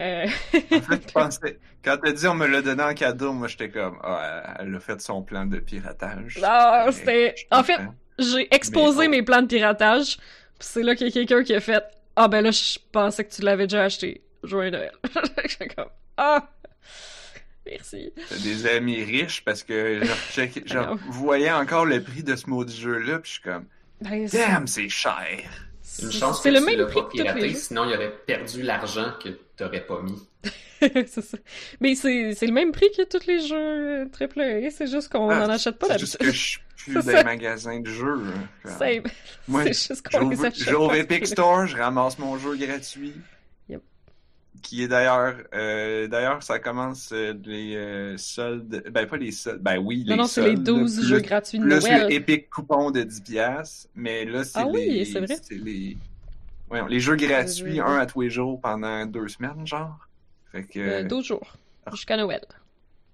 Euh... 0.00 0.26
En 0.72 0.80
fait, 0.80 1.02
je 1.08 1.12
pensais. 1.12 1.58
Quand 1.84 1.98
t'as 2.02 2.12
dit 2.12 2.26
on 2.26 2.34
me 2.34 2.46
l'a 2.46 2.62
donné 2.62 2.82
en 2.82 2.94
cadeau, 2.94 3.32
moi 3.32 3.48
j'étais 3.48 3.68
comme. 3.68 3.98
Ah, 4.02 4.56
elle 4.60 4.74
a 4.74 4.80
fait 4.80 5.00
son 5.00 5.22
plan 5.22 5.44
de 5.46 5.58
piratage. 5.58 6.38
Ah, 6.42 6.84
Mais 6.86 6.92
c'était- 6.92 7.34
je 7.36 7.56
en 7.56 7.62
fait. 7.62 7.78
J'ai 8.18 8.54
exposé 8.54 9.00
Mais 9.00 9.06
oh. 9.06 9.10
mes 9.10 9.22
plans 9.22 9.42
de 9.42 9.46
piratage. 9.48 10.16
Puis 10.58 10.68
c'est 10.68 10.82
là 10.82 10.94
qu'il 10.94 11.08
y 11.08 11.10
a 11.10 11.12
quelqu'un 11.12 11.42
qui 11.42 11.54
a 11.54 11.60
fait 11.60 11.82
Ah 12.16 12.28
ben 12.28 12.40
là, 12.42 12.50
je 12.52 12.78
pensais 12.92 13.24
que 13.24 13.34
tu 13.34 13.42
l'avais 13.42 13.66
déjà 13.66 13.82
acheté. 13.84 14.22
Joyeux 14.44 14.70
Noël. 14.70 14.92
J'étais 15.48 15.68
comme 15.68 15.88
Ah 16.16 16.48
Merci. 17.66 18.12
T'as 18.28 18.36
des 18.38 18.66
amis 18.66 19.02
riches 19.02 19.42
parce 19.44 19.62
que 19.62 20.02
je, 20.04 20.10
je 20.34 20.42
I 20.44 20.62
know. 20.70 20.96
voyais 21.08 21.50
encore 21.50 21.86
le 21.86 22.02
prix 22.02 22.22
de 22.22 22.36
ce 22.36 22.48
maudit 22.48 22.78
jeu-là, 22.78 23.18
puis 23.20 23.28
je 23.30 23.32
suis 23.34 23.42
comme. 23.42 23.66
Ben, 24.04 24.28
c'est- 24.28 24.38
Damn, 24.38 24.66
c'est 24.66 24.88
cher! 24.88 25.14
Une 26.02 26.10
c'est 26.10 26.18
chance 26.18 26.40
que 26.40 26.48
le 26.48 26.58
tu 26.58 26.64
même 26.66 26.78
l'as 26.78 26.86
prix 26.86 26.94
pas 26.94 27.02
que 27.02 27.10
tous 27.10 27.16
les 27.18 27.22
piraté, 27.24 27.48
jeux. 27.50 27.54
sinon 27.56 27.84
il 27.88 27.94
aurait 27.94 28.12
perdu 28.26 28.62
l'argent 28.62 29.12
que 29.22 29.28
t'aurais 29.56 29.84
pas 29.86 30.00
mis. 30.02 30.20
c'est 30.80 31.08
ça. 31.22 31.38
Mais 31.80 31.94
c'est 31.94 32.10
le 32.46 32.52
même 32.52 32.72
prix 32.72 32.88
que 32.96 33.02
tous 33.04 33.26
les 33.26 33.40
jeux 33.46 34.10
AAA. 34.12 34.70
C'est 34.70 34.88
juste 34.88 35.10
qu'on 35.10 35.30
Ah, 35.30 35.38
n'en 35.46 35.48
achète 35.52 35.78
pas 35.78 35.86
C'est 35.90 35.98
juste 36.00 36.18
d'habitude. 36.20 36.58
que 36.76 36.86
je 36.86 36.92
suis 37.04 37.12
les 37.12 37.22
magasins 37.24 37.78
de 37.80 37.88
jeux. 37.88 38.22
hein. 38.26 38.68
C'est 38.68 39.02
juste 39.72 40.02
qu'on 40.08 40.28
les 40.28 40.36
J'ouvre 40.36 40.46
achète 40.46 40.68
j'ouvre 40.68 40.94
Epic. 40.96 41.26
Store, 41.28 41.66
je 41.66 41.76
ramasse 41.76 42.18
mon 42.18 42.36
jeu 42.38 42.56
gratuit. 42.56 43.14
Qui 44.62 44.82
est 44.82 44.88
d'ailleurs, 44.88 45.36
euh, 45.54 46.06
d'ailleurs, 46.08 46.42
ça 46.42 46.58
commence 46.58 47.10
euh, 47.12 47.34
les 47.44 47.74
euh, 47.76 48.16
soldes, 48.16 48.84
ben 48.90 49.06
pas 49.06 49.16
les 49.16 49.30
soldes, 49.32 49.60
ben 49.62 49.78
oui, 49.78 50.04
les 50.04 50.10
Non, 50.10 50.22
non, 50.22 50.26
c'est 50.26 50.42
les 50.42 50.54
soldes, 50.56 50.62
12 50.64 50.98
plus- 50.98 51.06
jeux 51.08 51.20
gratuits 51.20 51.58
de 51.58 51.64
Plus 51.64 51.80
Noël. 51.80 52.06
le 52.08 52.12
épique 52.12 52.48
coupon 52.50 52.90
de 52.90 53.02
10 53.02 53.20
piastres, 53.22 53.88
mais 53.94 54.24
là, 54.24 54.44
c'est 54.44 54.58
Ah 54.58 54.66
oui, 54.66 54.86
les... 54.90 55.04
c'est 55.04 55.20
vrai. 55.20 55.36
les... 55.50 55.96
voyons, 56.68 56.86
les 56.86 57.00
jeux 57.00 57.16
gratuits, 57.16 57.80
un 57.80 57.96
à 57.96 58.06
tous 58.06 58.22
les 58.22 58.30
jours 58.30 58.60
pendant 58.60 59.04
deux 59.06 59.28
semaines, 59.28 59.66
genre. 59.66 60.08
Fait 60.52 60.64
que, 60.64 60.78
Euh, 60.78 61.02
12 61.04 61.24
jours. 61.26 61.56
Jusqu'à 61.92 62.16
Noël. 62.16 62.40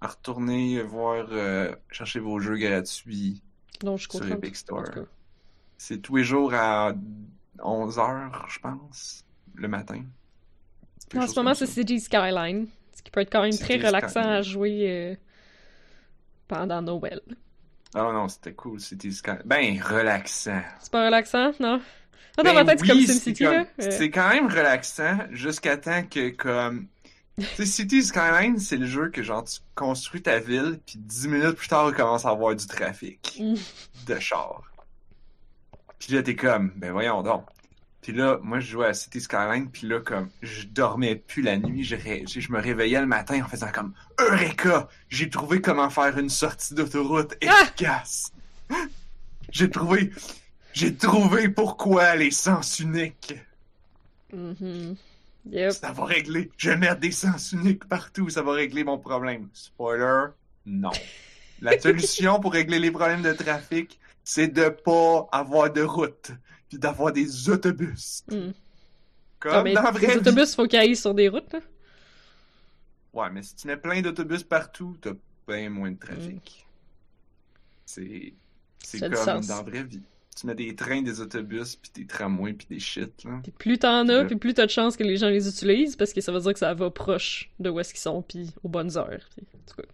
retournez 0.02 0.82
voir, 0.82 1.26
euh, 1.32 1.74
chercher 1.90 2.20
vos 2.20 2.38
jeux 2.38 2.56
gratuits. 2.58 3.42
Donc, 3.80 3.98
jusqu'au 3.98 4.18
Sur 4.18 4.26
30. 4.28 4.38
Epic 4.38 4.56
Store. 4.56 4.84
C'est 5.78 5.98
tous 6.02 6.16
les 6.16 6.24
jours 6.24 6.52
à 6.54 6.92
11h, 7.58 8.30
je 8.48 8.58
pense, 8.60 9.24
le 9.54 9.66
matin. 9.68 10.02
En 11.16 11.26
ce 11.26 11.34
moment, 11.34 11.54
c'est. 11.54 11.66
City 11.66 12.00
Skyline. 12.00 12.66
Ce 12.96 13.02
qui 13.02 13.10
peut 13.10 13.20
être 13.20 13.32
quand 13.32 13.42
même 13.42 13.56
très 13.56 13.76
relaxant 13.76 14.08
Skyline. 14.20 14.30
à 14.30 14.42
jouer 14.42 14.90
euh, 14.90 15.14
pendant 16.48 16.82
Noël. 16.82 17.20
Ah 17.94 18.10
non, 18.12 18.28
c'était 18.28 18.52
cool, 18.52 18.80
City 18.80 19.12
Sky. 19.12 19.32
Ben, 19.44 19.80
relaxant. 19.82 20.60
C'est 20.80 20.92
pas 20.92 21.06
relaxant, 21.06 21.52
non? 21.58 21.80
Ah, 22.38 22.42
dans 22.42 22.54
Ben 22.54 22.54
ma 22.54 22.64
tête, 22.64 22.78
c'est 22.78 22.92
oui, 22.92 23.04
comme 23.06 23.14
SimCity, 23.14 23.44
comme- 23.44 23.52
là. 23.54 23.64
Euh, 23.80 23.88
C'est 23.90 24.10
quand 24.10 24.28
même 24.28 24.46
relaxant 24.46 25.18
jusqu'à 25.32 25.76
temps 25.76 26.02
que, 26.04 26.30
comme. 26.30 26.86
Tu 27.36 27.44
sais, 27.56 27.66
City 27.66 28.02
Skyline, 28.02 28.58
c'est 28.58 28.76
le 28.76 28.86
jeu 28.86 29.08
que, 29.08 29.22
genre, 29.22 29.42
tu 29.44 29.58
construis 29.74 30.20
ta 30.22 30.38
ville, 30.38 30.78
puis 30.86 30.98
dix 30.98 31.26
minutes 31.26 31.54
plus 31.56 31.68
tard, 31.68 31.88
il 31.88 31.94
commence 31.94 32.26
à 32.26 32.30
avoir 32.30 32.54
du 32.54 32.66
trafic 32.66 33.38
Mm. 33.40 33.54
de 34.06 34.18
chars. 34.20 34.62
Puis 35.98 36.12
là, 36.14 36.22
t'es 36.22 36.36
comme, 36.36 36.72
ben 36.76 36.92
voyons 36.92 37.22
donc. 37.22 37.44
Puis 38.02 38.12
là, 38.12 38.38
moi, 38.42 38.60
je 38.60 38.70
jouais 38.70 38.86
à 38.86 38.94
City 38.94 39.20
Skyline, 39.20 39.70
puis 39.70 39.86
là, 39.86 40.00
comme, 40.00 40.30
je 40.40 40.66
dormais 40.66 41.16
plus 41.16 41.42
la 41.42 41.58
nuit, 41.58 41.84
je, 41.84 41.96
ré- 41.96 42.24
je 42.26 42.50
me 42.50 42.58
réveillais 42.60 43.00
le 43.00 43.06
matin 43.06 43.42
en 43.44 43.48
faisant 43.48 43.70
comme, 43.72 43.92
Eureka! 44.18 44.88
J'ai 45.10 45.28
trouvé 45.28 45.60
comment 45.60 45.90
faire 45.90 46.16
une 46.18 46.30
sortie 46.30 46.74
d'autoroute 46.74 47.34
Ah! 47.46 47.62
efficace! 47.64 48.32
J'ai 49.52 49.68
trouvé, 49.68 50.12
j'ai 50.72 50.94
trouvé 50.94 51.48
pourquoi 51.48 52.16
les 52.16 52.30
sens 52.30 52.78
uniques. 52.80 53.34
mhm. 54.32 54.96
Yep. 55.50 55.72
Ça 55.72 55.92
va 55.92 56.04
régler. 56.04 56.50
Je 56.58 56.68
vais 56.70 56.76
mettre 56.76 57.00
des 57.00 57.10
sens 57.10 57.52
uniques 57.52 57.86
partout, 57.86 58.28
ça 58.28 58.42
va 58.42 58.52
régler 58.52 58.84
mon 58.84 58.98
problème. 58.98 59.48
Spoiler, 59.54 60.26
non. 60.66 60.90
La 61.62 61.78
solution 61.80 62.38
pour 62.40 62.52
régler 62.52 62.78
les 62.78 62.90
problèmes 62.90 63.22
de 63.22 63.32
trafic, 63.32 63.98
c'est 64.22 64.48
de 64.48 64.68
pas 64.68 65.28
avoir 65.32 65.72
de 65.72 65.80
route, 65.82 66.32
puis 66.70 66.78
d'avoir 66.78 67.12
des 67.12 67.50
autobus. 67.50 68.24
Mm. 68.30 68.52
Comme 69.40 69.52
Ah, 69.52 69.62
mais 69.62 69.74
dans 69.74 69.82
la 69.82 69.90
les 69.90 69.98
vraie 69.98 70.12
vie. 70.12 70.18
autobus, 70.18 70.54
faut 70.54 70.66
qu'ils 70.66 70.78
aillent 70.78 70.96
sur 70.96 71.12
des 71.12 71.28
routes, 71.28 71.52
là. 71.52 71.60
Ouais, 73.12 73.28
mais 73.30 73.42
si 73.42 73.56
tu 73.56 73.66
mets 73.66 73.76
plein 73.76 74.00
d'autobus 74.00 74.44
partout, 74.44 74.96
t'as 75.00 75.12
bien 75.48 75.68
moins 75.68 75.90
de 75.90 75.98
trafic. 75.98 76.64
C'est 77.84 78.32
c'est 78.84 79.00
comme 79.00 79.10
dans 79.10 79.56
la 79.56 79.62
vraie 79.62 79.82
vie. 79.82 80.02
Tu 80.36 80.46
mets 80.46 80.54
des 80.54 80.74
trains, 80.76 81.02
des 81.02 81.20
autobus, 81.20 81.74
puis 81.74 81.90
des 81.92 82.06
tramways, 82.06 82.52
puis 82.52 82.66
des 82.70 82.78
shit, 82.78 83.24
là. 83.24 83.40
Puis 83.42 83.50
plus 83.50 83.78
t'en 83.78 84.08
as, 84.08 84.24
puis 84.24 84.36
plus 84.36 84.54
t'as 84.54 84.64
de 84.66 84.70
chances 84.70 84.96
que 84.96 85.02
les 85.02 85.16
gens 85.16 85.28
les 85.28 85.48
utilisent, 85.48 85.96
parce 85.96 86.12
que 86.12 86.20
ça 86.20 86.30
veut 86.30 86.40
dire 86.40 86.52
que 86.52 86.60
ça 86.60 86.72
va 86.72 86.88
proche 86.88 87.50
de 87.58 87.68
où 87.68 87.80
est-ce 87.80 87.92
qu'ils 87.92 88.00
sont, 88.00 88.22
puis 88.22 88.54
aux 88.62 88.68
bonnes 88.68 88.96
heures. 88.96 89.28
Puis, 89.34 89.44
en 89.54 89.70
tout 89.70 89.82
cas. 89.82 89.88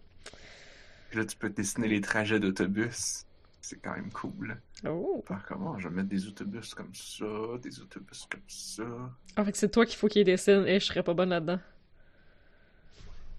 Puis 1.09 1.19
là, 1.19 1.25
tu 1.25 1.35
peux 1.35 1.49
dessiner 1.49 1.87
les 1.87 2.01
trajets 2.01 2.39
d'autobus. 2.39 3.25
C'est 3.69 3.81
quand 3.81 3.93
même 3.93 4.09
cool. 4.13 4.57
Oh! 4.87 5.21
Comment? 5.45 5.77
Je 5.77 5.89
vais 5.89 5.95
mettre 5.95 6.07
des 6.07 6.25
autobus 6.25 6.73
comme 6.73 6.95
ça, 6.95 7.25
des 7.61 7.81
autobus 7.81 8.25
comme 8.31 8.39
ça. 8.47 8.83
Ah, 9.35 9.43
fait 9.43 9.51
que 9.51 9.57
c'est 9.57 9.67
toi 9.67 9.85
qu'il 9.85 9.97
faut 9.97 10.07
qu'ils 10.07 10.23
dessinent, 10.23 10.65
et 10.65 10.79
je 10.79 10.85
serais 10.85 11.03
pas 11.03 11.13
bonne 11.13 11.31
là-dedans. 11.31 11.59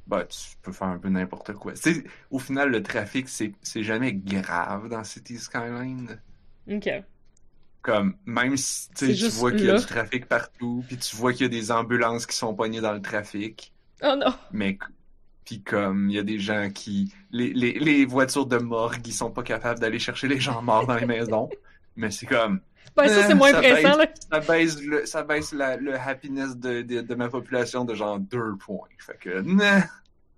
Bah, 0.07 0.27
tu 0.27 0.39
peux 0.61 0.73
faire 0.73 0.89
un 0.89 0.99
peu 0.99 1.09
n'importe 1.09 1.55
quoi. 1.55 1.75
C'est, 1.77 2.05
au 2.31 2.39
final, 2.39 2.71
le 2.71 2.83
trafic, 2.83 3.27
c'est, 3.27 3.55
jamais 3.83 4.13
grave 4.13 4.91
dans 4.91 5.03
City 5.03 5.39
Skyline. 5.39 6.21
Ok. 6.71 6.91
Comme, 7.81 8.15
même 8.27 8.55
si 8.59 8.91
tu 8.91 9.29
vois 9.29 9.53
qu'il 9.53 9.65
y 9.65 9.71
a 9.71 9.75
là. 9.75 9.81
du 9.81 9.87
trafic 9.87 10.27
partout, 10.27 10.85
puis 10.87 10.99
tu 10.99 11.17
vois 11.17 11.33
qu'il 11.33 11.45
y 11.45 11.47
a 11.47 11.49
des 11.49 11.71
ambulances 11.71 12.27
qui 12.27 12.37
sont 12.37 12.55
pognées 12.55 12.83
dans 12.83 12.93
le 12.93 13.01
trafic, 13.01 13.73
Oh 14.03 14.15
non! 14.15 14.35
mais 14.53 14.77
puis 15.49 15.63
comme 15.63 16.11
il 16.11 16.17
y 16.17 16.19
a 16.19 16.23
des 16.23 16.39
gens 16.39 16.69
qui 16.71 17.11
les, 17.31 17.55
les, 17.55 17.79
les 17.79 18.05
voitures 18.05 18.45
de 18.47 18.59
morgue 18.59 19.07
ils 19.07 19.13
sont 19.15 19.31
pas 19.31 19.43
capables 19.43 19.81
d'aller 19.81 19.99
chercher 19.99 20.29
les 20.29 20.39
gens 20.41 20.61
morts 20.63 20.87
dans 20.87 20.97
les 20.97 21.07
maisons 21.07 21.49
mais 21.97 22.11
c'est 22.11 22.27
comme 22.27 22.61
Ben, 22.97 23.09
ça, 23.09 23.21
Euh, 23.21 23.23
c'est 23.29 23.35
moins 23.35 23.53
ça 23.53 23.59
pressant, 23.63 23.97
là. 23.97 24.07
ça 24.31 24.41
baisse 24.41 24.83
le 24.83 25.07
ça 25.07 25.23
baisse 25.23 25.53
la, 25.53 25.77
le 25.77 25.95
happiness 25.99 26.57
de, 26.59 26.83
de, 26.83 27.01
de 27.01 27.15
ma 27.15 27.29
population 27.31 27.85
de 27.87 27.95
genre 27.95 28.19
deux 28.19 28.57
points 28.57 28.89
fait 28.99 29.17
que 29.19 29.41
nah. 29.41 29.85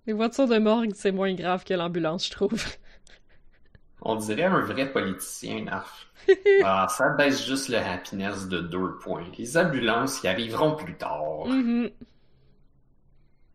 Les 0.07 0.13
voitures 0.13 0.47
de 0.47 0.57
morgue, 0.57 0.93
c'est 0.95 1.11
moins 1.11 1.33
grave 1.35 1.63
que 1.63 1.73
l'ambulance, 1.75 2.25
je 2.27 2.31
trouve. 2.31 2.63
On 4.01 4.15
dirait 4.15 4.45
un 4.45 4.61
vrai 4.61 4.91
politicien, 4.91 5.63
Narf. 5.65 6.07
Ah, 6.63 6.87
ça 6.89 7.09
baisse 7.09 7.45
juste 7.45 7.69
le 7.69 7.77
happiness 7.77 8.47
de 8.47 8.59
deux 8.59 8.95
points. 9.03 9.25
Les 9.37 9.57
ambulances 9.57 10.21
y 10.23 10.27
arriveront 10.27 10.75
plus 10.75 10.95
tard. 10.95 11.45
Mhm. 11.47 11.89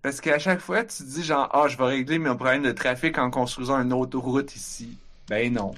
Parce 0.07 0.21
qu'à 0.21 0.39
chaque 0.39 0.61
fois 0.61 0.85
tu 0.85 0.99
te 0.99 1.03
dis 1.03 1.25
genre 1.25 1.49
ah 1.53 1.67
je 1.67 1.77
vais 1.77 1.83
régler 1.83 2.21
mes 2.21 2.33
problèmes 2.33 2.63
de 2.63 2.71
trafic 2.71 3.19
en 3.19 3.29
construisant 3.29 3.83
une 3.83 3.93
autoroute 3.93 4.55
ici 4.55 4.97
ben 5.29 5.53
non 5.53 5.75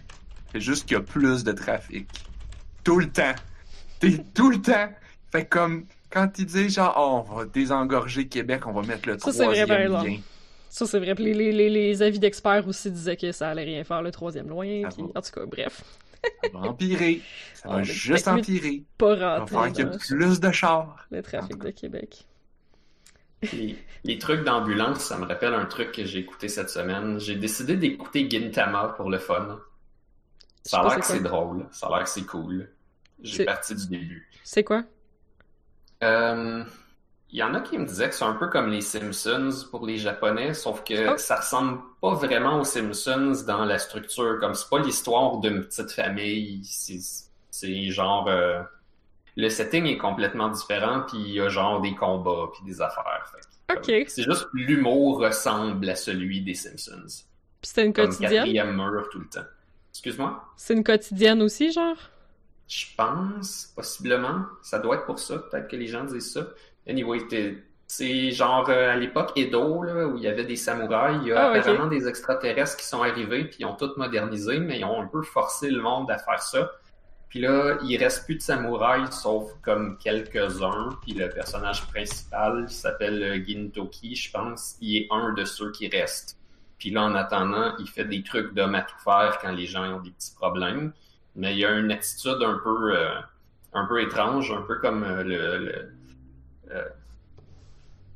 c'est 0.53 0.61
juste 0.61 0.85
qu'il 0.85 0.99
y 0.99 1.01
a 1.01 1.03
plus 1.03 1.45
de 1.45 1.53
trafic 1.53 2.07
tout 2.85 2.99
le 2.99 3.11
temps 3.11 3.33
T'es 4.01 4.23
tout 4.35 4.51
le 4.51 4.61
temps 4.61 4.91
fait 5.33 5.47
comme 5.47 5.87
quand 6.11 6.39
ils 6.39 6.45
disent 6.45 6.75
genre 6.75 6.95
oh, 6.99 7.25
on 7.33 7.37
va 7.37 7.47
désengorger 7.47 8.29
Québec 8.29 8.67
on 8.67 8.73
va 8.73 8.83
mettre 8.83 9.09
le 9.09 9.19
Ça, 9.19 9.31
vrai, 9.31 9.45
troisième 9.45 9.71
exemple. 9.71 10.09
lien 10.11 10.19
Ça, 10.69 10.85
c'est 10.85 10.99
vrai. 10.99 11.15
Puis 11.15 11.33
les, 11.33 11.51
les, 11.51 11.71
les, 11.71 12.03
avis 12.03 12.19
d'experts 12.19 12.69
aussi 12.69 12.91
disaient 12.91 13.17
que 13.17 13.33
ça 13.33 13.49
allait 13.49 13.65
rien 13.65 13.83
faire, 13.83 14.03
le 14.03 14.11
troisième 14.11 14.49
loin. 14.49 14.83
Ah 14.85 14.91
Puis, 14.95 15.03
en 15.03 15.23
tout 15.23 15.31
cas, 15.33 15.47
bref. 15.47 15.83
Ça 16.45 16.51
va 16.53 16.59
empirer. 16.69 17.23
Ça 17.55 17.69
va 17.71 17.77
Ah, 17.79 17.83
juste 17.83 18.29
empirer. 18.29 18.83
Pas 18.99 19.15
va 19.15 19.39
rentrer 19.39 19.57
faire 19.57 19.73
qu'il 19.73 19.79
y 19.79 19.89
a 19.89 19.91
dans 19.91 19.97
plus 19.97 20.41
de 20.41 20.53
chars. 20.53 21.07
le 21.11 21.23
trafic 21.23 21.57
de 21.57 21.71
Québec. 21.71 22.28
Les, 23.53 23.79
les 24.05 24.19
trucs 24.19 24.45
d'ambulance, 24.45 25.01
ça 25.01 25.19
me 25.19 25.25
rappelle 25.27 25.55
un 25.55 25.67
truc 25.67 25.93
que 25.93 26.05
j'ai 26.05 26.21
écouté 26.21 26.49
cette 26.49 26.71
semaine. 26.71 27.19
J'ai 27.21 27.37
décidé 27.37 27.77
d'écouter 27.77 28.29
Gintama 28.29 28.89
pour 28.97 29.11
le 29.11 29.19
fun. 29.19 29.61
Ça 30.63 30.81
a 30.81 30.85
l'air 30.85 31.01
que 31.01 31.07
c'est 31.07 31.21
drôle. 31.21 31.67
Ça 31.73 31.87
a 31.87 31.91
l'air 31.97 32.05
que 32.05 32.11
c'est 32.11 32.27
cool. 32.27 32.71
J'ai 33.21 33.45
parti 33.45 33.75
du 33.75 33.87
début. 33.89 34.29
C'est 34.43 34.65
quoi? 34.65 34.85
Euh, 36.03 36.65
Il 37.31 37.39
y 37.39 37.43
en 37.43 37.55
a 37.55 37.61
qui 37.61 37.77
me 37.79 37.85
disaient 37.87 38.09
que 38.09 38.15
c'est 38.15 38.25
un 38.25 38.35
peu 38.35 38.49
comme 38.49 38.71
les 38.71 38.81
Simpsons 38.81 39.51
pour 39.71 39.87
les 39.87 39.99
Japonais, 39.99 40.55
sauf 40.55 40.83
que 40.85 41.15
Oh. 41.15 41.17
ça 41.19 41.37
ressemble 41.37 41.81
pas 42.01 42.15
vraiment 42.15 42.61
aux 42.61 42.65
Simpsons 42.65 43.45
dans 43.47 43.65
la 43.65 43.79
structure. 43.79 44.39
Comme 44.41 44.55
c'est 44.55 44.69
pas 44.71 44.79
l'histoire 44.79 45.39
d'une 45.39 45.63
petite 45.65 45.93
famille, 45.93 46.65
c'est 46.65 47.01
c'est 47.51 47.91
genre 47.91 48.29
euh, 48.29 48.63
le 49.39 49.49
setting 49.49 49.87
est 49.87 49.99
complètement 49.99 50.49
différent, 50.49 51.05
puis 51.09 51.17
il 51.19 51.33
y 51.35 51.41
a 51.41 51.49
genre 51.49 51.81
des 51.81 51.95
combats 51.95 52.51
puis 52.53 52.65
des 52.65 52.83
affaires. 52.83 53.33
Fait 53.71 54.05
C'est 54.09 54.25
juste 54.25 54.45
que 54.51 54.57
l'humour 54.57 55.21
ressemble 55.21 55.89
à 55.89 55.95
celui 55.95 56.41
des 56.41 56.55
Simpsons. 56.55 57.25
Puis 57.61 57.69
c'était 57.69 57.87
une 57.87 57.93
Comme 57.93 58.07
quotidienne? 58.07 58.33
quatrième 58.33 58.75
mur 58.77 59.09
tout 59.13 59.21
le 59.21 59.29
temps. 59.29 59.47
Excuse-moi? 59.93 60.45
C'est 60.57 60.75
une 60.75 60.83
quotidienne 60.83 61.41
aussi, 61.41 61.71
genre? 61.71 61.97
Je 62.67 62.87
pense, 62.97 63.73
possiblement. 63.77 64.45
Ça 64.61 64.81
doit 64.81 64.97
être 64.97 65.07
pour 65.07 65.21
ça. 65.21 65.39
Peut-être 65.39 65.69
que 65.69 65.77
les 65.77 65.87
gens 65.87 66.03
disent 66.05 66.33
ça. 66.33 66.49
Anyway, 66.89 67.21
c'est 67.87 68.33
genre 68.33 68.69
euh, 68.69 68.93
à 68.93 68.97
l'époque 68.97 69.33
Edo, 69.37 69.83
là, 69.85 70.07
où 70.09 70.17
il 70.17 70.23
y 70.25 70.29
avait 70.29 70.45
des 70.45 70.57
samouraïs. 70.57 71.19
Il 71.23 71.29
y 71.29 71.33
a 71.33 71.51
Ah, 71.51 71.53
apparemment 71.53 71.87
des 71.87 72.09
extraterrestres 72.09 72.77
qui 72.77 72.87
sont 72.87 73.03
arrivés, 73.05 73.45
puis 73.45 73.59
ils 73.61 73.67
ont 73.67 73.77
tout 73.77 73.93
modernisé, 73.97 74.59
mais 74.59 74.81
ils 74.81 74.85
ont 74.85 75.01
un 75.01 75.07
peu 75.07 75.23
forcé 75.23 75.71
le 75.71 75.81
monde 75.81 76.11
à 76.11 76.19
faire 76.19 76.43
ça. 76.43 76.73
Puis 77.29 77.41
là, 77.41 77.79
il 77.83 77.97
reste 77.99 78.25
plus 78.25 78.37
de 78.37 78.41
samouraïs, 78.41 79.11
sauf 79.11 79.53
comme 79.63 79.99
quelques-uns. 79.99 80.99
Puis 81.03 81.13
le 81.13 81.29
personnage 81.29 81.87
principal, 81.89 82.69
s'appelle 82.71 83.23
euh, 83.23 83.45
Gintoki, 83.45 84.15
je 84.17 84.31
pense. 84.31 84.77
Il 84.81 84.97
est 84.97 85.09
un 85.11 85.33
de 85.35 85.45
ceux 85.45 85.71
qui 85.73 85.89
restent. 85.89 86.39
Puis 86.79 86.91
là, 86.91 87.03
en 87.03 87.15
attendant, 87.15 87.77
il 87.79 87.89
fait 87.89 88.05
des 88.05 88.23
trucs 88.23 88.55
d'homme 88.55 88.75
à 88.75 88.83
tout 88.83 88.99
faire 89.05 89.39
quand 89.43 89.53
les 89.53 89.67
gens 89.67 89.85
ont 89.97 90.01
des 90.01 90.11
petits 90.11 90.35
problèmes. 90.35 90.93
Mais 91.37 91.53
il 91.53 91.59
y 91.59 91.65
a 91.65 91.73
une 91.73 91.91
attitude 91.91 92.43
un 92.43 92.59
peu, 92.63 92.97
euh, 92.97 93.21
un 93.75 93.85
peu 93.87 94.01
étrange, 94.03 94.51
un 94.51 94.63
peu 94.63 94.77
comme 94.77 95.03
euh, 95.03 95.23
le, 95.23 95.59
le 95.59 95.93
euh, 96.71 96.89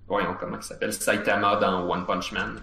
voyons 0.07 0.37
comment 0.38 0.57
il 0.57 0.62
s'appelle, 0.62 0.92
Saitama 0.92 1.57
dans 1.57 1.88
One 1.88 2.07
Punch 2.07 2.33
Man. 2.33 2.61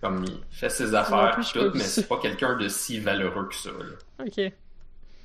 Comme 0.00 0.24
il 0.24 0.40
fait 0.50 0.70
ses 0.70 0.94
affaires 0.94 1.38
tout, 1.52 1.70
mais 1.74 1.80
c'est 1.80 2.06
pas 2.06 2.18
quelqu'un 2.18 2.56
de 2.56 2.68
si 2.68 3.00
valeureux 3.00 3.48
que 3.48 3.54
ça. 3.54 3.70
là. 3.70 4.24
Ok. 4.24 4.52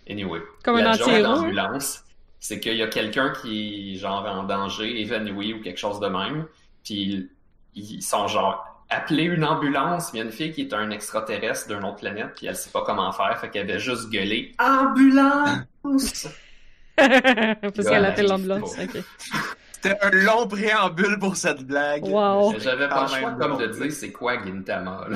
Anyway. 0.10 0.42
Comme 0.64 0.78
un 0.78 0.84
la 0.84 0.94
joke 0.94 1.08
anti-héros, 1.08 1.26
hein? 1.26 1.36
d'ambulance, 1.42 2.04
c'est 2.40 2.60
qu'il 2.60 2.76
y 2.76 2.84
a 2.84 2.88
quelqu'un 2.88 3.32
qui 3.42 3.94
est 3.94 3.98
genre 3.98 4.26
en 4.26 4.44
danger, 4.44 5.02
évanoui 5.02 5.54
ou 5.54 5.62
quelque 5.62 5.80
chose 5.80 6.00
de 6.00 6.08
même, 6.08 6.46
puis 6.84 7.30
ils 7.76 8.02
sont 8.02 8.28
genre 8.28 8.74
appelés 8.90 9.24
une 9.24 9.44
ambulance, 9.44 10.12
il 10.14 10.18
y 10.18 10.22
a 10.22 10.26
une 10.26 10.32
fille 10.32 10.52
qui 10.52 10.62
est 10.62 10.74
un 10.74 10.92
extraterrestre 10.92 11.68
d'une 11.68 11.84
autre 11.84 11.98
planète, 11.98 12.34
puis 12.36 12.48
elle 12.48 12.56
sait 12.56 12.70
pas 12.70 12.84
comment 12.86 13.12
faire, 13.12 13.40
fait 13.40 13.50
qu'elle 13.50 13.70
avait 13.70 13.80
juste 13.80 14.10
gueulé 14.10 14.54
Ambulance! 14.60 16.28
Parce 16.96 17.74
qu'elle 17.74 17.94
elle 17.94 18.06
appelle 18.06 18.28
l'ambulance. 18.28 18.76
C'était 18.76 19.98
un 20.02 20.12
long 20.12 20.48
préambule 20.48 21.18
pour 21.20 21.36
cette 21.36 21.64
blague. 21.64 22.06
Wow. 22.06 22.56
J'avais 22.60 22.88
pas 22.88 23.04
le 23.04 23.08
choix 23.08 23.32
même 23.32 23.40
comme 23.40 23.58
de 23.58 23.68
dire 23.68 23.92
c'est 23.92 24.12
quoi 24.12 24.42
Gintama. 24.44 25.08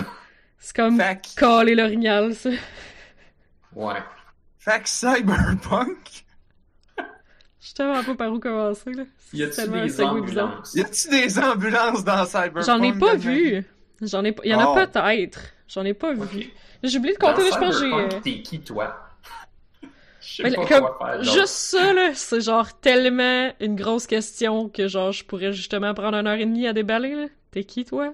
C'est 0.60 0.75
comme 0.75 1.01
caler 1.36 1.75
l'orignal, 1.75 2.34
ça. 2.34 2.50
Ouais. 3.75 4.01
Fait 4.69 4.81
que 4.83 4.89
Cyberpunk, 4.89 6.25
Je 7.59 7.67
sais 7.67 7.74
tellement 7.74 8.03
pas 8.03 8.15
par 8.15 8.31
où 8.33 8.39
commencer, 8.39 8.91
là. 8.93 9.03
Y 9.33 9.43
a-tu 9.43 9.67
des 9.67 10.01
ambulances? 10.01 10.74
y 10.74 10.81
a-tu 10.81 11.09
des 11.09 11.39
ambulances 11.39 12.03
dans 12.03 12.25
Cyberpunk? 12.25 12.65
J'en 12.65 12.81
ai 12.81 12.93
pas 12.93 13.15
vu. 13.15 13.65
J'en 14.01 14.24
ai 14.24 14.31
pas. 14.31 14.41
Il 14.45 14.51
y 14.51 14.55
en 14.55 14.59
a 14.59 14.67
Oh. 14.69 14.75
peut-être. 14.75 15.39
J'en 15.67 15.83
ai 15.83 15.93
pas 15.93 16.13
vu. 16.13 16.50
J'ai 16.83 16.97
oublié 17.00 17.15
de 17.15 17.19
Dans 17.19 17.33
compter, 17.33 17.43
là, 17.43 17.50
je 17.53 17.59
pense 17.59 17.79
que 17.79 17.86
j'ai. 17.86 17.93
Euh, 17.93 18.19
T'es 18.24 18.41
qui, 18.41 18.59
toi? 18.62 18.95
Je 20.21 20.36
sais 20.36 20.43
Mais 20.43 20.51
pas 20.55 20.65
comme, 20.65 20.81
quoi 20.81 20.97
faire. 21.00 21.17
d'autre. 21.19 21.33
juste 21.33 21.47
ça, 21.47 21.93
là, 21.93 22.12
c'est 22.13 22.41
genre 22.41 22.79
tellement 22.79 23.51
une 23.59 23.75
grosse 23.75 24.05
question 24.07 24.69
que 24.69 24.88
genre 24.88 25.12
je 25.12 25.24
pourrais 25.24 25.51
justement 25.53 25.93
prendre 25.93 26.17
une 26.17 26.27
heure 26.27 26.36
et 26.38 26.45
demie 26.45 26.67
à 26.67 26.74
déballer, 26.74 27.15
là. 27.15 27.25
T'es 27.51 27.63
qui, 27.63 27.86
toi? 27.86 28.13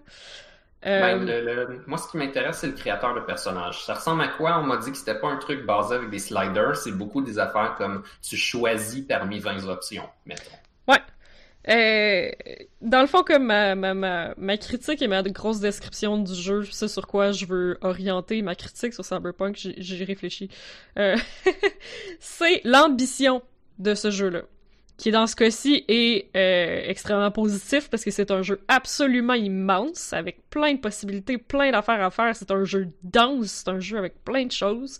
Euh, 0.85 0.99
Ben, 1.17 1.25
le- 1.25 1.41
le- 1.41 1.83
Moi, 1.87 1.97
ce 1.97 2.09
qui 2.09 2.17
m'intéresse, 2.17 2.57
c'est 2.57 2.67
le 2.67 2.73
créateur 2.73 3.15
de 3.15 3.21
personnage. 3.21 3.83
Ça 3.85 3.93
ressemble 3.93 4.21
à 4.23 4.27
quoi? 4.27 4.59
On 4.59 4.63
m'a 4.63 4.77
dit 4.77 4.91
que 4.91 4.97
c'était 4.97 5.17
pas 5.19 5.29
un 5.29 5.37
truc 5.37 5.65
basé 5.65 5.95
avec 5.95 6.09
des 6.09 6.19
sliders, 6.19 6.75
c'est 6.75 6.91
beaucoup 6.91 7.21
des 7.21 7.39
affaires 7.39 7.75
comme 7.77 8.03
tu 8.21 8.35
choisis 8.35 9.01
parmi 9.07 9.39
20 9.39 9.67
options, 9.67 10.07
mettons. 10.25 10.51
Euh, 11.69 12.29
dans 12.81 12.99
le 12.99 13.07
fond, 13.07 13.23
comme 13.23 13.45
ma, 13.45 13.73
ma, 13.75 13.93
ma, 13.93 14.33
ma 14.35 14.57
critique 14.57 15.01
et 15.01 15.07
ma 15.07 15.23
grosse 15.23 15.61
description 15.61 16.17
du 16.17 16.35
jeu, 16.35 16.65
c'est 16.69 16.89
sur 16.89 17.07
quoi 17.07 17.31
je 17.31 17.45
veux 17.45 17.77
orienter 17.79 18.41
ma 18.41 18.53
critique 18.53 18.93
sur 18.93 19.05
Cyberpunk, 19.05 19.55
j'ai- 19.55 19.75
j'ai 19.77 20.03
réfléchi. 20.03 20.49
Euh, 20.99 21.15
c'est 22.19 22.59
l'ambition 22.65 23.41
de 23.79 23.95
ce 23.95 24.11
jeu-là, 24.11 24.41
qui 24.97 25.11
dans 25.11 25.27
ce 25.27 25.35
cas-ci 25.35 25.85
est 25.87 26.29
euh, 26.35 26.83
extrêmement 26.87 27.31
positif 27.31 27.89
parce 27.89 28.03
que 28.03 28.11
c'est 28.11 28.31
un 28.31 28.41
jeu 28.41 28.61
absolument 28.67 29.33
immense, 29.33 30.13
avec 30.13 30.49
plein 30.49 30.73
de 30.73 30.79
possibilités, 30.79 31.37
plein 31.37 31.71
d'affaires 31.71 32.03
à 32.03 32.11
faire. 32.11 32.35
C'est 32.35 32.51
un 32.51 32.63
jeu 32.63 32.89
dense, 33.03 33.63
c'est 33.65 33.69
un 33.69 33.79
jeu 33.79 33.97
avec 33.97 34.23
plein 34.23 34.45
de 34.45 34.51
choses. 34.51 34.99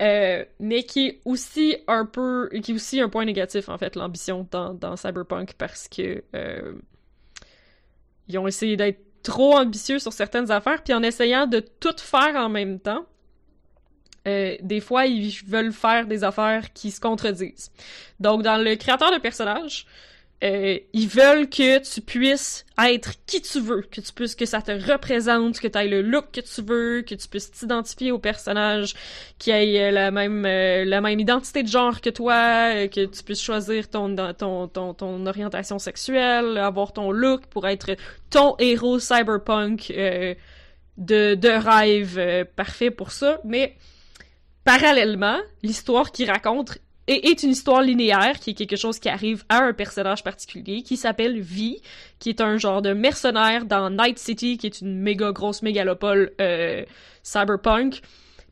Euh, 0.00 0.44
mais 0.60 0.84
qui 0.84 1.06
est 1.08 1.20
aussi 1.24 1.76
un 1.88 2.06
peu 2.06 2.48
qui 2.62 2.70
est 2.70 2.74
aussi 2.74 3.00
un 3.00 3.08
point 3.08 3.24
négatif 3.24 3.68
en 3.68 3.78
fait 3.78 3.96
l'ambition 3.96 4.46
dans, 4.48 4.72
dans 4.72 4.94
Cyberpunk 4.94 5.54
parce 5.54 5.88
que 5.88 6.22
euh, 6.36 6.74
ils 8.28 8.38
ont 8.38 8.46
essayé 8.46 8.76
d'être 8.76 9.00
trop 9.24 9.56
ambitieux 9.58 9.98
sur 9.98 10.12
certaines 10.12 10.52
affaires 10.52 10.84
puis 10.84 10.94
en 10.94 11.02
essayant 11.02 11.48
de 11.48 11.58
tout 11.58 11.96
faire 11.98 12.36
en 12.36 12.48
même 12.48 12.78
temps 12.78 13.06
euh, 14.26 14.56
des 14.60 14.80
fois 14.80 15.06
ils 15.06 15.34
veulent 15.46 15.72
faire 15.72 16.06
des 16.06 16.24
affaires 16.24 16.72
qui 16.72 16.90
se 16.90 17.00
contredisent. 17.00 17.70
Donc 18.20 18.42
dans 18.42 18.56
le 18.56 18.74
créateur 18.76 19.12
de 19.12 19.18
personnages 19.18 19.86
euh, 20.44 20.78
ils 20.92 21.08
veulent 21.08 21.48
que 21.48 21.78
tu 21.78 22.00
puisses 22.00 22.64
être 22.80 23.14
qui 23.26 23.42
tu 23.42 23.58
veux, 23.58 23.82
que 23.82 24.00
tu 24.00 24.12
puisses 24.12 24.36
que 24.36 24.46
ça 24.46 24.62
te 24.62 24.70
représente, 24.70 25.58
que 25.58 25.66
tu 25.66 25.76
aies 25.76 25.88
le 25.88 26.00
look 26.00 26.26
que 26.32 26.40
tu 26.40 26.62
veux, 26.62 27.02
que 27.02 27.16
tu 27.16 27.26
puisses 27.26 27.50
t'identifier 27.50 28.12
au 28.12 28.20
personnage, 28.20 28.94
qui 29.38 29.50
ait 29.50 29.88
euh, 29.88 29.90
la 29.90 30.12
même 30.12 30.46
euh, 30.46 30.84
la 30.84 31.00
même 31.00 31.18
identité 31.18 31.64
de 31.64 31.68
genre 31.68 32.00
que 32.00 32.10
toi, 32.10 32.72
euh, 32.72 32.86
que 32.86 33.06
tu 33.06 33.22
puisses 33.24 33.42
choisir 33.42 33.90
ton 33.90 34.14
ton 34.34 34.68
ton 34.68 34.94
ton 34.94 35.26
orientation 35.26 35.80
sexuelle, 35.80 36.56
avoir 36.58 36.92
ton 36.92 37.10
look 37.10 37.46
pour 37.46 37.66
être 37.66 37.96
ton 38.30 38.54
héros 38.60 39.00
cyberpunk 39.00 39.90
euh, 39.90 40.34
de 40.98 41.34
de 41.34 41.48
rêve 41.48 42.16
euh, 42.16 42.44
parfait 42.44 42.92
pour 42.92 43.10
ça, 43.10 43.40
mais 43.44 43.76
parallèlement, 44.68 45.38
l'histoire 45.62 46.12
qu'il 46.12 46.30
raconte 46.30 46.76
est, 47.06 47.42
une 47.42 47.52
histoire 47.52 47.80
linéaire 47.80 48.38
qui 48.38 48.50
est 48.50 48.54
quelque 48.54 48.76
chose 48.76 48.98
qui 48.98 49.08
arrive 49.08 49.42
à 49.48 49.62
un 49.62 49.72
personnage 49.72 50.22
particulier 50.22 50.82
qui 50.82 50.98
s'appelle 50.98 51.40
V, 51.40 51.80
qui 52.18 52.28
est 52.28 52.42
un 52.42 52.58
genre 52.58 52.82
de 52.82 52.92
mercenaire 52.92 53.64
dans 53.64 53.88
Night 53.88 54.18
City, 54.18 54.58
qui 54.58 54.66
est 54.66 54.82
une 54.82 55.00
méga 55.00 55.32
grosse 55.32 55.62
mégalopole 55.62 56.32
euh, 56.42 56.84
cyberpunk. 57.22 58.02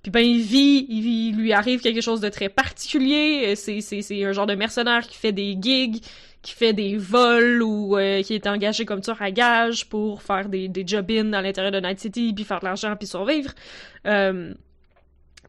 Puis 0.03 0.11
ben 0.11 0.25
il 0.25 0.55
il 0.55 1.37
lui 1.37 1.53
arrive 1.53 1.81
quelque 1.83 2.01
chose 2.01 2.21
de 2.23 2.31
très 2.31 2.49
particulier. 2.49 3.49
Euh, 3.49 3.55
C'est 3.55 4.25
un 4.25 4.33
genre 4.33 4.47
de 4.47 4.55
mercenaire 4.55 5.07
qui 5.07 5.19
fait 5.19 5.33
des 5.33 5.59
gigs, 5.61 6.03
qui 6.41 6.53
fait 6.53 6.73
des 6.73 6.97
vols 6.97 7.63
ou 7.63 7.99
euh, 7.99 8.23
qui 8.23 8.33
est 8.33 8.47
engagé 8.47 8.87
comme 8.87 9.03
tueur 9.03 9.21
à 9.21 9.33
gage 9.33 9.87
pour 9.87 10.23
faire 10.23 10.49
des 10.49 10.69
des 10.69 10.87
job-ins 10.87 11.35
à 11.35 11.43
l'intérieur 11.43 11.73
de 11.73 11.81
Night 11.81 12.01
City, 12.01 12.33
puis 12.35 12.45
faire 12.45 12.61
de 12.61 12.65
l'argent 12.65 12.97
puis 12.97 13.07
survivre. 13.07 13.53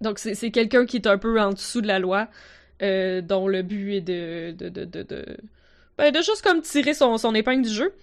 Donc 0.02 0.20
c'est 0.20 0.52
quelqu'un 0.52 0.86
qui 0.86 0.98
est 0.98 1.08
un 1.08 1.18
peu 1.18 1.40
en 1.40 1.52
dessous 1.52 1.82
de 1.82 1.88
la 1.88 2.00
loi, 2.00 2.28
euh, 2.82 3.22
dont 3.22 3.48
le 3.48 3.62
but 3.64 3.96
est 3.96 4.02
de 4.02 4.52
de 4.52 4.70
de 4.70 4.86
de, 4.86 5.04
de... 5.04 5.38
Ben, 5.98 6.12
de 6.12 6.18
juste 6.22 6.42
comme 6.44 6.62
tirer 6.62 6.94
son 6.94 7.18
son 7.18 7.34
épingle 7.36 7.64
du 7.68 7.74
jeu. 7.74 7.94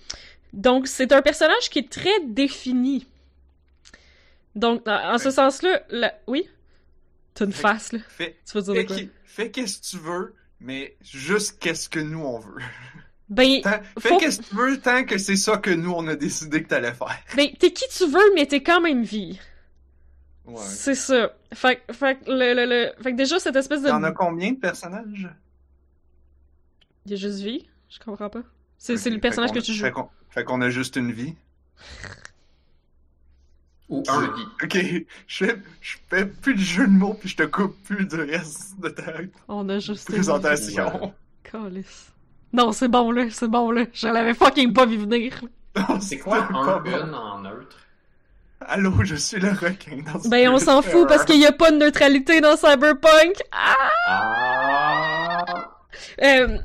Donc 0.52 0.86
c'est 0.88 1.12
un 1.12 1.22
personnage 1.22 1.70
qui 1.70 1.80
est 1.80 1.90
très 1.90 2.20
défini. 2.26 3.06
Donc 4.54 4.86
en 4.86 5.14
en 5.14 5.18
ce 5.18 5.30
sens-là, 5.30 5.82
la... 5.90 6.14
oui, 6.26 6.48
t'as 7.34 7.44
une 7.44 7.52
Fait- 7.52 7.62
face 7.62 7.92
là. 7.92 7.98
Fais, 8.08 8.36
Tu 8.46 8.56
veux 8.58 8.62
dire 8.62 8.74
fais, 8.74 8.86
quoi? 8.86 9.48
qu'est-ce 9.48 9.78
que 9.80 9.86
tu 9.96 9.98
veux, 10.02 10.34
mais 10.60 10.96
juste 11.02 11.58
qu'est-ce 11.60 11.88
que 11.88 12.00
nous 12.00 12.20
on 12.20 12.38
veut. 12.38 12.60
Ben 13.28 13.60
Tant- 13.62 13.80
fais 13.98 14.08
Faut- 14.10 14.18
qu'est-ce 14.18 14.38
que 14.42 14.48
tu 14.48 14.54
veux 14.56 14.80
tant 14.80 15.04
que 15.04 15.18
c'est 15.18 15.36
ça 15.36 15.56
que 15.56 15.70
nous 15.70 15.90
on 15.92 16.06
a 16.08 16.14
décidé 16.14 16.62
que 16.62 16.68
t'allais 16.68 16.92
faire. 16.92 17.18
ben 17.36 17.48
t'es 17.58 17.72
qui 17.72 17.84
tu 17.96 18.06
veux, 18.06 18.34
mais 18.34 18.46
t'es 18.46 18.62
quand 18.62 18.80
même 18.80 19.02
vie. 19.02 19.38
Ouais. 20.46 20.60
C'est 20.62 20.94
ça. 20.94 21.32
Fait, 21.54 21.76
que- 21.86 21.92
fait, 21.94 22.18
le, 22.26 22.54
le, 22.54 22.66
le- 22.66 23.02
fait 23.02 23.12
que 23.12 23.16
déjà 23.16 23.38
cette 23.38 23.56
espèce 23.56 23.82
de. 23.82 23.88
T'en 23.88 24.02
as 24.02 24.12
combien 24.12 24.52
de 24.52 24.58
personnages? 24.58 25.28
Il 27.06 27.12
y 27.12 27.14
a 27.14 27.16
juste 27.16 27.40
vie? 27.40 27.66
Je 27.88 27.98
comprends 27.98 28.28
pas. 28.30 28.42
C'est 28.76 28.94
le 29.08 29.20
personnage 29.20 29.52
que 29.52 29.60
tu 29.60 29.72
joues. 29.72 29.84
Fait 29.84 29.90
qu'on, 29.92 30.08
fait 30.30 30.44
qu'on 30.44 30.60
a 30.60 30.68
juste 30.70 30.96
une 30.96 31.12
vie? 31.12 31.34
Ou 33.88 34.02
un 34.08 34.20
vie. 34.34 34.46
Ok, 34.62 34.78
je 35.26 35.44
fais, 35.44 35.56
je 35.80 35.96
fais 36.08 36.26
plus 36.26 36.54
de 36.54 36.60
jeu 36.60 36.86
de 36.86 36.92
mots 36.92 37.14
puis 37.14 37.28
je 37.28 37.36
te 37.36 37.42
coupe 37.42 37.76
plus 37.84 38.06
du 38.06 38.16
reste 38.16 38.80
de 38.80 38.88
ta 38.88 39.12
On 39.48 39.68
a 39.68 39.78
juste. 39.78 40.08
une 40.08 40.14
présentation. 40.14 41.12
Calice. 41.42 42.10
Non, 42.52 42.72
c'est 42.72 42.88
bon 42.88 43.10
là, 43.10 43.26
c'est 43.30 43.48
bon 43.48 43.70
là. 43.70 43.84
Je 43.92 44.08
l'avais 44.08 44.32
fucking 44.34 44.72
pas 44.72 44.86
vu 44.86 44.96
venir. 44.96 45.38
C'est 46.00 46.18
quoi 46.18 46.44
un, 46.50 46.84
une 46.84 47.14
en 47.14 47.40
neutre? 47.40 47.78
Allô, 48.66 48.92
je 49.02 49.14
suis 49.14 49.40
le 49.40 49.50
requin 49.50 50.02
dans 50.06 50.22
ce 50.22 50.28
Ben 50.28 50.48
on 50.48 50.58
s'en 50.58 50.82
fout 50.82 51.06
parce 51.08 51.24
qu'il 51.24 51.40
y 51.40 51.46
a 51.46 51.52
pas 51.52 51.70
de 51.70 51.76
neutralité 51.76 52.40
dans 52.40 52.56
Cyberpunk. 52.56 53.42
Ah! 53.52 53.76
Ah! 54.06 55.44
Euh, 56.22 56.58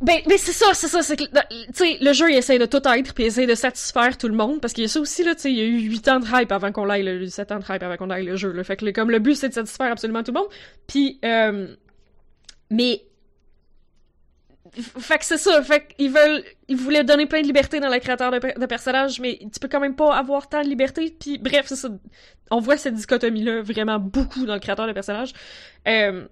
ben, 0.00 0.16
ben 0.26 0.38
c'est 0.38 0.52
ça, 0.52 0.72
c'est 0.72 0.88
ça, 0.88 1.02
c'est 1.02 1.16
que, 1.16 1.24
tu 1.24 1.30
sais, 1.74 1.98
le 2.00 2.12
jeu, 2.14 2.30
il 2.30 2.36
essaie 2.36 2.58
de 2.58 2.64
tout 2.64 2.80
être, 2.88 3.12
puis 3.12 3.24
il 3.24 3.26
essaie 3.26 3.46
de 3.46 3.54
satisfaire 3.54 4.16
tout 4.16 4.28
le 4.28 4.34
monde, 4.34 4.60
parce 4.60 4.72
qu'il 4.72 4.82
y 4.82 4.86
a 4.86 4.88
ça 4.88 4.98
aussi, 4.98 5.22
là, 5.24 5.34
tu 5.34 5.42
sais, 5.42 5.52
il 5.52 5.58
y 5.58 5.60
a 5.60 5.64
eu 5.64 5.80
8 5.80 6.08
ans 6.08 6.20
de 6.20 6.26
hype 6.26 6.52
avant 6.52 6.72
qu'on 6.72 6.86
l'aille, 6.86 7.02
le 7.02 7.26
7 7.26 7.52
ans 7.52 7.58
de 7.58 7.64
hype 7.64 7.82
avant 7.82 7.96
qu'on 7.98 8.08
aille 8.08 8.24
le 8.24 8.36
jeu, 8.36 8.50
là. 8.50 8.64
Fait 8.64 8.76
que, 8.76 8.90
comme 8.92 9.10
le 9.10 9.18
but, 9.18 9.34
c'est 9.34 9.50
de 9.50 9.54
satisfaire 9.54 9.92
absolument 9.92 10.22
tout 10.22 10.32
le 10.32 10.40
monde. 10.40 10.48
Puis, 10.86 11.18
euh, 11.24 11.74
mais, 12.70 13.02
fait 14.72 15.18
que 15.18 15.24
c'est 15.24 15.38
ça, 15.38 15.62
fait 15.62 15.94
qu'ils 15.96 16.12
veulent, 16.12 16.44
ils 16.68 16.76
voulaient 16.76 17.04
donner 17.04 17.26
plein 17.26 17.40
de 17.40 17.46
liberté 17.46 17.80
dans 17.80 17.88
la 17.88 18.00
créateur 18.00 18.30
de, 18.30 18.38
de 18.38 18.66
personnages, 18.66 19.20
mais 19.20 19.38
tu 19.52 19.58
peux 19.60 19.68
quand 19.68 19.80
même 19.80 19.96
pas 19.96 20.16
avoir 20.16 20.48
tant 20.48 20.62
de 20.62 20.68
liberté, 20.68 21.14
puis 21.18 21.38
bref, 21.38 21.66
c'est 21.66 21.76
ça. 21.76 21.88
On 22.50 22.60
voit 22.60 22.76
cette 22.76 22.94
dichotomie-là 22.94 23.62
vraiment 23.62 23.98
beaucoup 23.98 24.46
dans 24.46 24.54
le 24.54 24.60
créateur 24.60 24.86
de 24.86 24.92
personnages. 24.92 25.32
Euh, 25.88 26.26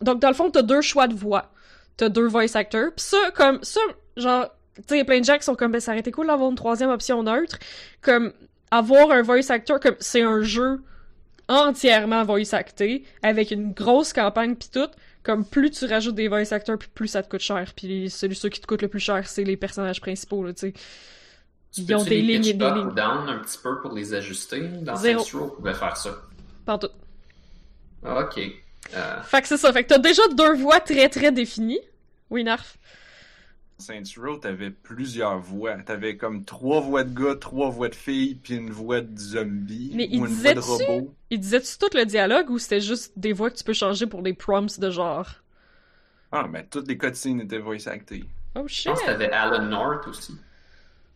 donc, 0.00 0.20
dans 0.20 0.28
le 0.28 0.34
fond, 0.34 0.50
t'as 0.50 0.62
deux 0.62 0.80
choix 0.80 1.08
de 1.08 1.14
voix 1.14 1.52
t'as 1.98 2.08
deux 2.08 2.26
voice 2.26 2.54
actors. 2.56 2.92
Pis 2.96 3.04
ça, 3.04 3.30
comme, 3.34 3.62
ça, 3.62 3.80
genre, 4.16 4.48
tu 4.76 4.96
sais, 4.96 5.04
plein 5.04 5.20
de 5.20 5.24
gens 5.24 5.36
qui 5.36 5.44
sont 5.44 5.54
comme, 5.54 5.72
ben, 5.72 5.80
ça 5.80 5.90
aurait 5.90 6.00
été 6.00 6.10
cool 6.10 6.28
d'avoir 6.28 6.48
une 6.48 6.56
troisième 6.56 6.88
option 6.88 7.22
neutre. 7.22 7.58
Comme, 8.00 8.32
avoir 8.70 9.10
un 9.10 9.20
voice 9.20 9.50
actor, 9.50 9.78
comme, 9.78 9.96
c'est 9.98 10.22
un 10.22 10.40
jeu 10.40 10.82
entièrement 11.48 12.24
voice 12.24 12.52
acté, 12.54 13.04
avec 13.22 13.50
une 13.50 13.72
grosse 13.72 14.12
campagne 14.14 14.54
pis 14.54 14.70
tout. 14.70 14.88
Comme, 15.22 15.44
plus 15.44 15.70
tu 15.70 15.84
rajoutes 15.86 16.14
des 16.14 16.28
voice 16.28 16.52
actors, 16.52 16.78
puis 16.78 16.88
plus 16.94 17.08
ça 17.08 17.22
te 17.22 17.28
coûte 17.28 17.40
cher. 17.40 17.72
Puis 17.76 18.08
celui, 18.08 18.34
ceux 18.36 18.48
qui 18.48 18.60
te 18.60 18.66
coûtent 18.66 18.82
le 18.82 18.88
plus 18.88 19.00
cher, 19.00 19.28
c'est 19.28 19.44
les 19.44 19.56
personnages 19.56 20.00
principaux, 20.00 20.44
là, 20.44 20.52
tu 20.54 20.60
sais. 20.60 20.74
Ils 21.76 21.94
ont 21.94 22.02
des 22.02 22.22
lignes 22.22 22.46
et 22.46 22.54
des 22.54 22.64
up 22.64 22.74
lignes. 22.76 22.86
ou 22.86 22.92
down 22.92 23.28
un 23.28 23.38
petit 23.38 23.58
peu 23.62 23.80
pour 23.80 23.92
les 23.92 24.14
ajuster? 24.14 24.60
Dans 24.60 24.96
Zéro. 24.96 25.22
Saints 25.22 25.38
Row, 25.38 25.44
on 25.52 25.56
pouvait 25.56 25.74
faire 25.74 25.96
ça. 25.96 26.22
Pantoute. 26.64 26.94
Ok. 28.04 28.40
Euh, 28.94 29.22
Fait 29.22 29.42
que 29.42 29.48
c'est 29.48 29.58
ça. 29.58 29.72
Fait 29.72 29.82
que 29.84 29.88
t'as 29.88 29.98
déjà 29.98 30.22
deux 30.28 30.54
voix 30.54 30.80
très 30.80 31.08
très 31.10 31.30
définies. 31.30 31.80
Oui, 32.30 32.42
Narf. 32.42 32.78
Saints 33.78 34.02
Row, 34.20 34.36
t'avais 34.38 34.70
plusieurs 34.70 35.38
voix. 35.38 35.76
T'avais 35.82 36.16
comme 36.16 36.44
trois 36.44 36.80
voix 36.80 37.04
de 37.04 37.14
gars, 37.14 37.36
trois 37.36 37.70
voix 37.70 37.88
de 37.88 37.94
filles, 37.94 38.34
puis 38.34 38.54
une 38.56 38.70
voix 38.70 39.00
de 39.00 39.16
zombie 39.18 39.92
Mais 39.94 40.08
ou 40.10 40.26
il 40.26 40.26
une 40.26 40.34
voix 40.34 40.54
de 40.54 40.58
robot. 40.60 41.14
Il 41.30 41.40
disait-tu 41.40 41.78
tout 41.78 41.96
le 41.96 42.04
dialogue 42.04 42.50
ou 42.50 42.58
c'était 42.58 42.80
juste 42.80 43.12
des 43.16 43.32
voix 43.32 43.50
que 43.50 43.56
tu 43.56 43.64
peux 43.64 43.72
changer 43.72 44.06
pour 44.06 44.22
des 44.22 44.34
prompts 44.34 44.80
de 44.80 44.90
genre? 44.90 45.28
Ah, 46.32 46.46
mais 46.48 46.66
toutes 46.66 46.88
les 46.88 46.98
cutscenes 46.98 47.40
étaient 47.40 47.58
voice 47.58 47.86
actées. 47.88 48.24
Oh 48.54 48.66
je 48.66 48.74
shit! 48.74 48.86
pense 48.92 49.00
que 49.00 49.06
t'avais 49.06 49.30
Alan 49.30 49.62
North 49.66 50.06
aussi. 50.08 50.34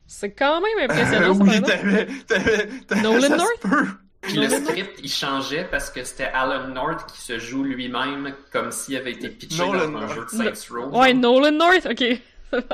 C'est 0.07 0.33
quand 0.33 0.61
même 0.61 0.79
impressionnant, 0.91 1.35
oui, 1.41 1.63
t'avais, 1.63 2.07
t'avais, 2.27 2.69
t'avais, 2.87 3.03
Nolan 3.03 3.21
ça 3.21 3.39
se 3.39 3.45
North? 3.45 3.61
peut. 3.61 3.87
Puis 4.21 4.37
le 4.39 4.49
script, 4.49 5.01
il 5.03 5.11
changeait 5.11 5.65
parce 5.71 5.91
que 5.91 6.05
c'était 6.05 6.25
Alan 6.33 6.69
North 6.69 7.07
qui 7.11 7.21
se 7.21 7.39
joue 7.39 7.65
lui-même 7.65 8.35
comme 8.53 8.71
s'il 8.71 8.97
avait 8.97 9.13
été 9.13 9.29
pitché 9.31 9.67
Nolan 9.67 9.89
dans 9.89 9.89
un 9.99 10.07
North. 10.07 10.13
jeu 10.15 10.25
de 10.25 10.31
Saints 10.31 10.53
Row. 10.71 10.91
Ouais, 10.91 11.13
Nolan 11.15 11.53
North, 11.53 11.87
ok. 11.91 12.05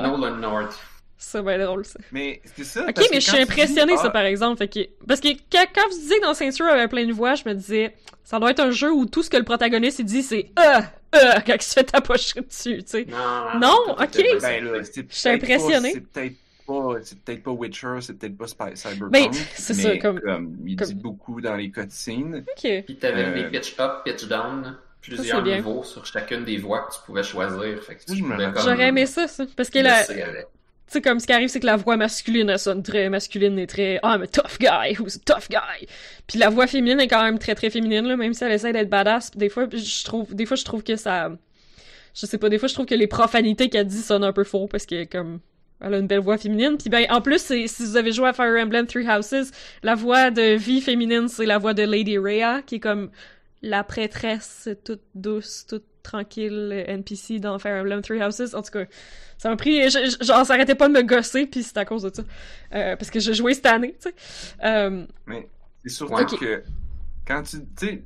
Nolan 0.01 0.35
North. 0.37 0.79
C'est 1.21 1.41
bien 1.43 1.57
drôle, 1.57 1.83
ça. 1.83 1.99
Mais 2.13 2.41
c'est 2.55 2.63
ça. 2.63 2.83
Ok, 2.85 2.93
parce 2.95 3.07
que 3.09 3.13
mais 3.13 3.19
je 3.19 3.25
suis 3.27 3.35
dis, 3.37 3.43
impressionné, 3.43 3.97
ça, 3.97 4.03
ah, 4.05 4.09
par 4.09 4.21
exemple. 4.23 4.57
Fait 4.57 4.69
que... 4.69 4.79
Parce 5.05 5.19
que 5.19 5.27
quand, 5.51 5.65
vous 5.91 5.97
disiez 5.97 6.17
que 6.19 6.23
dans 6.23 6.33
Saints 6.33 6.45
Row, 6.59 6.67
il 6.67 6.69
y 6.69 6.79
avait 6.79 6.87
plein 6.87 7.05
de 7.05 7.11
voix, 7.11 7.35
je 7.35 7.43
me 7.45 7.53
disais, 7.53 7.93
ça 8.23 8.39
doit 8.39 8.51
être 8.51 8.61
un 8.61 8.71
jeu 8.71 8.89
où 8.93 9.05
tout 9.05 9.21
ce 9.21 9.29
que 9.29 9.35
le 9.35 9.43
protagoniste 9.43 9.99
il 9.99 10.05
dit, 10.05 10.23
c'est 10.23 10.49
euh, 10.57 10.79
euh, 11.15 11.19
quand 11.45 11.55
il 11.55 11.61
se 11.61 11.73
fait 11.73 11.83
tapocher 11.83 12.39
dessus, 12.39 12.77
tu 12.83 12.87
sais. 12.87 13.05
Non, 13.09 13.59
Non, 13.59 13.95
ok. 13.99 14.23
Ben 14.41 14.63
là, 14.63 14.83
c'est 14.85 14.93
suis 14.93 15.03
peut-être 15.03 15.43
impressionné. 15.43 15.89
pas- 15.91 15.93
C'est 15.93 16.07
peut-être 16.13 16.35
pas, 16.65 16.93
c'est 17.03 17.19
peut-être 17.19 17.43
pas 17.43 17.51
Witcher, 17.51 17.95
c'est 17.99 18.13
peut-être 18.17 18.37
pas 18.37 18.45
Spy- 18.47 18.75
Cyberpunk. 18.77 19.11
Ben, 19.11 19.29
c'est 19.55 19.73
ça, 19.73 19.89
mais 19.89 19.99
comme- 19.99 20.21
il 20.65 20.75
comme- 20.77 20.87
dit 20.87 20.93
beaucoup 20.95 21.41
dans 21.41 21.55
les 21.57 21.69
cutscenes. 21.69 22.45
Ok. 22.47 22.83
Puis 22.85 22.95
t'avais 22.97 23.25
Euh, 23.25 23.33
des 23.49 23.59
pitch 23.59 23.75
up, 23.77 24.05
pitch 24.05 24.25
down, 24.29 24.77
plusieurs 25.01 25.43
niveaux 25.43 25.83
sur 25.83 26.05
chacune 26.05 26.43
des 26.43 26.57
voix 26.57 26.87
que 26.87 26.93
tu 26.93 26.99
pouvais 27.05 27.23
choisir. 27.23 27.81
Fait 27.83 27.95
que 27.95 28.01
Ça, 28.01 28.13
tu 28.13 28.19
je 28.19 28.23
me 28.23 28.31
pouvais 28.31 28.45
rappelle. 28.45 28.61
comme 28.61 28.71
J'aurais 28.71 28.87
aimé 28.89 29.05
ça, 29.05 29.27
ça. 29.27 29.45
Parce 29.55 29.69
que 29.69 29.79
là, 29.79 30.03
tu 30.05 30.13
sais, 30.93 31.01
comme 31.01 31.19
ce 31.19 31.27
qui 31.27 31.33
arrive, 31.33 31.49
c'est 31.49 31.59
que 31.59 31.67
la 31.67 31.75
voix 31.75 31.97
masculine, 31.97 32.49
elle 32.49 32.57
sonne 32.57 32.81
très 32.81 33.09
masculine 33.09 33.59
et 33.59 33.67
très, 33.67 33.99
ah, 34.01 34.15
I'm 34.15 34.23
a 34.23 34.27
tough 34.27 34.57
guy, 34.59 34.95
who's 34.99 35.17
a 35.17 35.19
tough 35.33 35.47
guy. 35.49 35.85
Puis 36.25 36.39
la 36.39 36.49
voix 36.49 36.65
féminine 36.65 36.99
est 36.99 37.07
quand 37.07 37.23
même 37.23 37.37
très, 37.37 37.53
très 37.53 37.69
féminine, 37.69 38.07
là, 38.07 38.17
même 38.17 38.33
si 38.33 38.43
elle 38.43 38.51
essaie 38.51 38.73
d'être 38.73 38.89
badass. 38.89 39.31
Des 39.31 39.49
fois, 39.49 39.67
je 39.71 40.03
trouve, 40.03 40.33
des 40.33 40.47
fois, 40.47 40.57
je 40.57 40.65
trouve 40.65 40.81
que 40.83 40.95
ça, 40.95 41.29
je 42.15 42.25
sais 42.25 42.39
pas, 42.39 42.49
des 42.49 42.57
fois, 42.57 42.67
je 42.67 42.73
trouve 42.73 42.87
que 42.87 42.95
les 42.95 43.05
profanités 43.05 43.69
qu'elle 43.69 43.85
dit 43.85 44.01
sonnent 44.01 44.23
un 44.23 44.33
peu 44.33 44.43
faux 44.43 44.65
parce 44.67 44.87
que, 44.87 45.03
comme, 45.05 45.41
elle 45.81 45.93
a 45.93 45.97
une 45.99 46.07
belle 46.07 46.21
voix 46.21 46.37
féminine. 46.37 46.77
Puis 46.77 46.89
ben, 46.89 47.05
en 47.09 47.21
plus, 47.21 47.39
si 47.45 47.83
vous 47.83 47.95
avez 47.95 48.11
joué 48.11 48.27
à 48.27 48.33
Fire 48.33 48.55
Emblem 48.59 48.87
Three 48.87 49.07
Houses, 49.07 49.51
la 49.83 49.95
voix 49.95 50.31
de 50.31 50.55
vie 50.55 50.81
féminine, 50.81 51.27
c'est 51.27 51.45
la 51.45 51.57
voix 51.57 51.73
de 51.73 51.83
Lady 51.83 52.17
Rhea, 52.17 52.61
qui 52.63 52.75
est 52.75 52.79
comme 52.79 53.11
la 53.61 53.83
prêtresse 53.83 54.69
toute 54.85 55.01
douce, 55.15 55.65
toute 55.67 55.83
tranquille 56.03 56.83
NPC 56.87 57.39
dans 57.39 57.59
Fire 57.59 57.81
Emblem 57.81 58.01
Three 58.01 58.23
Houses. 58.23 58.55
En 58.55 58.61
tout 58.61 58.71
cas, 58.71 58.85
ça 59.37 59.49
m'a 59.49 59.55
pris... 59.57 59.89
je- 59.89 60.15
je- 60.19 60.25
genre, 60.25 60.45
ça 60.45 60.53
arrêtait 60.53 60.75
pas 60.75 60.87
de 60.87 60.93
me 60.93 61.01
gosser, 61.03 61.45
puis 61.45 61.61
c'est 61.63 61.77
à 61.77 61.85
cause 61.85 62.03
de 62.03 62.11
ça. 62.13 62.23
Euh, 62.73 62.95
parce 62.95 63.09
que 63.11 63.19
j'ai 63.19 63.33
joué 63.33 63.53
cette 63.53 63.65
année, 63.65 63.95
tu 64.01 64.09
sais. 64.09 64.15
Euh, 64.63 65.05
Mais 65.27 65.47
c'est 65.83 65.89
surtout 65.89 66.37
que 66.37 66.63
quand 67.27 67.43
tu 67.43 67.57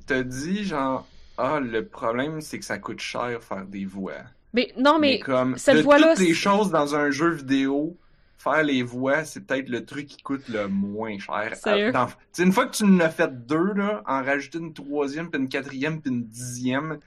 t'as 0.05 0.23
dit 0.23 0.63
genre 0.65 1.07
ah 1.37 1.59
le 1.59 1.85
problème 1.85 2.41
c'est 2.41 2.59
que 2.59 2.65
ça 2.65 2.77
coûte 2.77 2.99
cher 2.99 3.41
faire 3.43 3.65
des 3.65 3.85
voix. 3.85 4.13
mais 4.53 4.73
non, 4.77 4.99
mais... 4.99 5.19
comme 5.19 5.57
cette 5.57 5.81
voix-là, 5.81 6.09
toutes 6.15 6.25
les 6.25 6.33
choses 6.33 6.69
dans 6.71 6.95
un 6.95 7.09
jeu 7.09 7.29
vidéo, 7.31 7.97
faire 8.43 8.63
les 8.63 8.83
voix 8.83 9.23
c'est 9.23 9.41
peut-être 9.45 9.69
le 9.69 9.85
truc 9.85 10.07
qui 10.07 10.21
coûte 10.21 10.47
le 10.49 10.67
moins 10.67 11.17
cher. 11.17 11.55
Sais, 11.55 12.43
une 12.43 12.51
fois 12.51 12.65
que 12.67 12.75
tu 12.75 12.83
en 12.83 12.99
as 12.99 13.09
fait 13.09 13.45
deux 13.47 13.73
là, 13.73 14.03
en 14.07 14.23
rajouter 14.23 14.57
une 14.59 14.73
troisième, 14.73 15.29
puis 15.29 15.39
une 15.41 15.47
quatrième, 15.49 16.01
puis 16.01 16.11
une 16.11 16.25
dixième, 16.25 16.99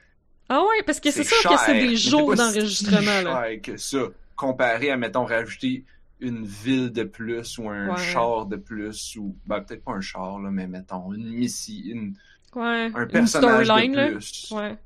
Ah 0.48 0.60
ouais, 0.62 0.82
parce 0.84 1.00
que 1.00 1.10
c'est 1.10 1.24
sûr 1.24 1.50
que 1.50 1.56
c'est 1.66 1.74
des 1.80 1.96
c'est 1.96 2.10
jours 2.10 2.34
d'enregistrement, 2.34 3.22
là. 3.22 3.56
que 3.58 3.76
ça, 3.76 3.98
comparé 4.36 4.90
à 4.90 4.96
mettons 4.96 5.24
rajouter 5.24 5.84
une 6.20 6.44
ville 6.46 6.90
de 6.92 7.02
plus 7.04 7.58
ou 7.58 7.68
un 7.68 7.90
Ouais. 7.90 7.96
char 8.02 8.46
de 8.46 8.56
plus 8.56 9.16
ou 9.16 9.36
ben 9.46 9.60
peut-être 9.60 9.84
pas 9.84 9.92
un 9.92 10.00
char 10.00 10.38
là, 10.38 10.50
mais 10.50 10.66
mettons 10.66 11.12
une 11.12 11.28
mission, 11.30 11.74
une- 11.84 12.14
Ouais, 12.54 12.90
un 12.94 13.06
personnage 13.06 13.68
de 13.68 13.96
là. 13.96 14.08
plus. 14.12 14.50
Ouais. 14.50 14.76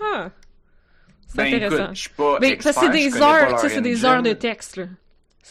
Huh. 0.00 0.30
C'est 1.28 1.36
Ben 1.36 1.54
intéressant. 1.54 1.76
écoute, 1.84 1.94
je 1.94 2.00
suis 2.00 2.10
pas 2.10 2.38
Mais 2.40 2.48
expert, 2.50 2.74
ça, 2.74 2.80
c'est 2.80 2.86
je 2.86 2.92
des 2.92 3.22
heures, 3.22 3.58
c'est 3.60 3.80
des 3.82 4.04
heures 4.04 4.22
de 4.22 4.32
texte, 4.32 4.76
là. 4.78 4.86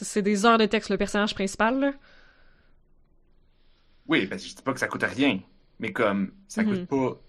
C'est 0.01 0.21
des 0.21 0.45
heures 0.45 0.57
de 0.57 0.65
texte, 0.65 0.89
le 0.89 0.97
personnage 0.97 1.33
principal, 1.33 1.79
là. 1.79 1.91
Oui, 4.07 4.27
parce 4.27 4.43
que 4.43 4.49
je 4.49 4.55
dis 4.55 4.61
pas 4.61 4.73
que 4.73 4.79
ça 4.79 4.87
coûte 4.87 5.03
rien, 5.03 5.39
mais 5.79 5.91
comme 5.91 6.31
ça 6.47 6.63
Mhm. 6.63 6.69
coûte 6.69 6.87
pas. 6.87 7.21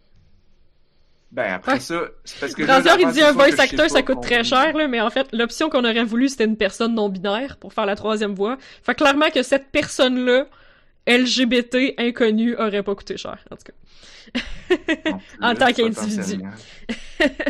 Ben 1.33 1.53
après 1.55 1.73
Ouais. 1.73 1.81
ça, 1.81 2.01
c'est 2.25 2.39
parce 2.41 2.55
que 2.55 2.63
Brazier, 2.65 2.93
il 3.01 3.11
dit 3.13 3.23
un 3.23 3.33
voice 3.33 3.59
actor, 3.59 3.91
ça 3.91 4.03
coûte 4.03 4.23
très 4.23 4.45
cher, 4.45 4.77
là, 4.77 4.87
mais 4.89 5.01
en 5.01 5.11
fait, 5.11 5.29
l'option 5.33 5.69
qu'on 5.71 5.85
aurait 5.85 6.05
voulu, 6.05 6.29
c'était 6.29 6.45
une 6.45 6.57
personne 6.57 6.95
non-binaire 6.95 7.57
pour 7.59 7.73
faire 7.73 7.87
la 7.87 7.97
troisième 7.97 8.35
voix. 8.35 8.57
Fait 8.83 8.95
clairement 8.95 9.31
que 9.31 9.43
cette 9.43 9.71
personne-là, 9.71 10.47
LGBT, 11.07 11.95
inconnue, 11.99 12.57
aurait 12.57 12.83
pas 12.83 12.95
coûté 12.95 13.17
cher, 13.17 13.39
en 13.51 13.57
tout 13.57 13.65
cas. 13.65 13.73
Plus, 14.69 15.25
En 15.41 15.55
tant 15.55 15.73
qu'individu. 15.73 15.95
potentiellement. 15.95 16.53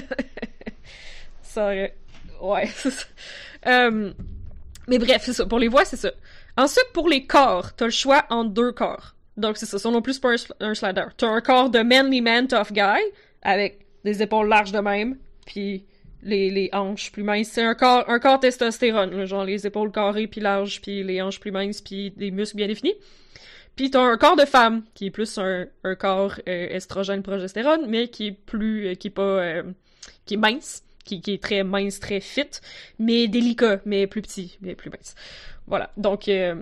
ça 1.42 1.64
aurait... 1.64 1.96
Ouais, 2.40 2.66
c'est 2.74 2.90
ça. 2.90 3.06
Euh, 3.66 4.12
Mais 4.88 4.98
bref, 4.98 5.22
c'est 5.24 5.32
ça. 5.32 5.46
Pour 5.46 5.58
les 5.58 5.68
voix, 5.68 5.84
c'est 5.84 5.96
ça. 5.96 6.12
Ensuite, 6.56 6.86
pour 6.92 7.08
les 7.08 7.26
corps, 7.26 7.74
t'as 7.74 7.86
le 7.86 7.90
choix 7.90 8.24
entre 8.30 8.50
deux 8.50 8.72
corps. 8.72 9.14
Donc, 9.36 9.56
c'est 9.56 9.66
ça. 9.66 9.78
Ça 9.78 9.90
non 9.90 10.00
plus, 10.02 10.18
pas 10.18 10.32
un, 10.32 10.36
un 10.60 10.74
slider. 10.74 11.06
T'as 11.16 11.28
un 11.28 11.40
corps 11.40 11.70
de 11.70 11.80
manly 11.80 12.20
man 12.20 12.46
tough 12.46 12.72
guy, 12.72 13.00
avec 13.42 13.86
des 14.04 14.22
épaules 14.22 14.48
larges 14.48 14.72
de 14.72 14.78
même, 14.78 15.18
puis 15.44 15.84
les, 16.22 16.50
les 16.50 16.70
hanches 16.72 17.12
plus 17.12 17.22
minces. 17.22 17.48
C'est 17.48 17.62
un 17.62 17.74
corps, 17.74 18.08
un 18.08 18.18
corps 18.18 18.40
testostérone, 18.40 19.10
là, 19.10 19.26
genre 19.26 19.44
les 19.44 19.66
épaules 19.66 19.90
carrées 19.90 20.26
puis 20.26 20.40
larges, 20.40 20.80
puis 20.80 21.02
les 21.02 21.20
hanches 21.20 21.40
plus 21.40 21.50
minces, 21.50 21.80
puis 21.80 22.12
des 22.12 22.30
muscles 22.30 22.56
bien 22.56 22.68
définis. 22.68 22.94
Puis 23.74 23.90
t'as 23.90 24.00
un 24.00 24.16
corps 24.16 24.36
de 24.36 24.46
femme, 24.46 24.84
qui 24.94 25.06
est 25.06 25.10
plus 25.10 25.36
un, 25.38 25.66
un 25.84 25.94
corps 25.96 26.36
euh, 26.48 26.68
estrogène-progestérone, 26.70 27.86
mais 27.88 28.08
qui 28.08 28.28
est 28.28 28.32
plus... 28.32 28.86
euh, 28.86 28.94
qui 28.94 29.08
est 29.08 29.10
pas... 29.10 29.22
euh, 29.22 29.62
qui 30.24 30.34
est 30.34 30.38
mince, 30.38 30.82
qui, 31.06 31.22
est 31.26 31.42
très 31.42 31.62
mince, 31.62 32.00
très 32.00 32.20
fit, 32.20 32.50
mais 32.98 33.28
délicat, 33.28 33.80
mais 33.84 34.06
plus 34.06 34.22
petit, 34.22 34.58
mais 34.60 34.74
plus 34.74 34.90
mince. 34.90 35.14
Voilà, 35.66 35.90
donc 35.96 36.28
euh, 36.28 36.54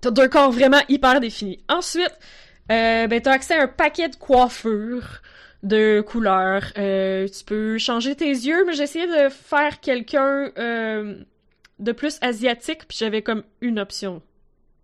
t'as 0.00 0.10
deux 0.10 0.28
corps 0.28 0.50
vraiment 0.52 0.80
hyper 0.88 1.20
définis. 1.20 1.58
Ensuite, 1.68 2.16
euh, 2.70 3.06
ben 3.06 3.20
t'as 3.20 3.32
accès 3.32 3.54
à 3.54 3.62
un 3.64 3.68
paquet 3.68 4.08
de 4.08 4.16
coiffures 4.16 5.20
de 5.62 6.02
couleurs. 6.06 6.72
Euh, 6.78 7.28
tu 7.28 7.44
peux 7.44 7.78
changer 7.78 8.16
tes 8.16 8.30
yeux, 8.30 8.64
mais 8.66 8.72
j'ai 8.72 8.84
essayé 8.84 9.06
de 9.06 9.28
faire 9.28 9.80
quelqu'un 9.80 10.50
euh, 10.58 11.16
de 11.78 11.92
plus 11.92 12.18
asiatique, 12.20 12.86
puis 12.88 12.96
j'avais 12.98 13.22
comme 13.22 13.42
une 13.60 13.78
option 13.78 14.22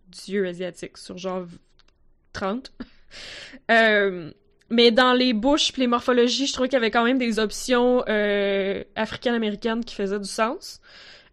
d'yeux 0.09 0.47
asiatique 0.47 0.99
sur 0.99 1.19
genre 1.19 1.47
30. 2.33 2.73
euh, 3.71 4.31
mais 4.69 4.91
dans 4.91 5.13
les 5.13 5.33
bouches 5.33 5.73
pis 5.73 5.81
les 5.81 5.87
morphologies, 5.87 6.47
je 6.47 6.53
trouvais 6.53 6.69
qu'il 6.69 6.77
y 6.77 6.83
avait 6.83 6.91
quand 6.91 7.05
même 7.05 7.19
des 7.19 7.39
options 7.39 8.05
euh, 8.09 8.83
africaines-américaines 8.97 9.85
qui 9.85 9.95
faisaient 9.95 10.19
du 10.19 10.29
sens. 10.29 10.81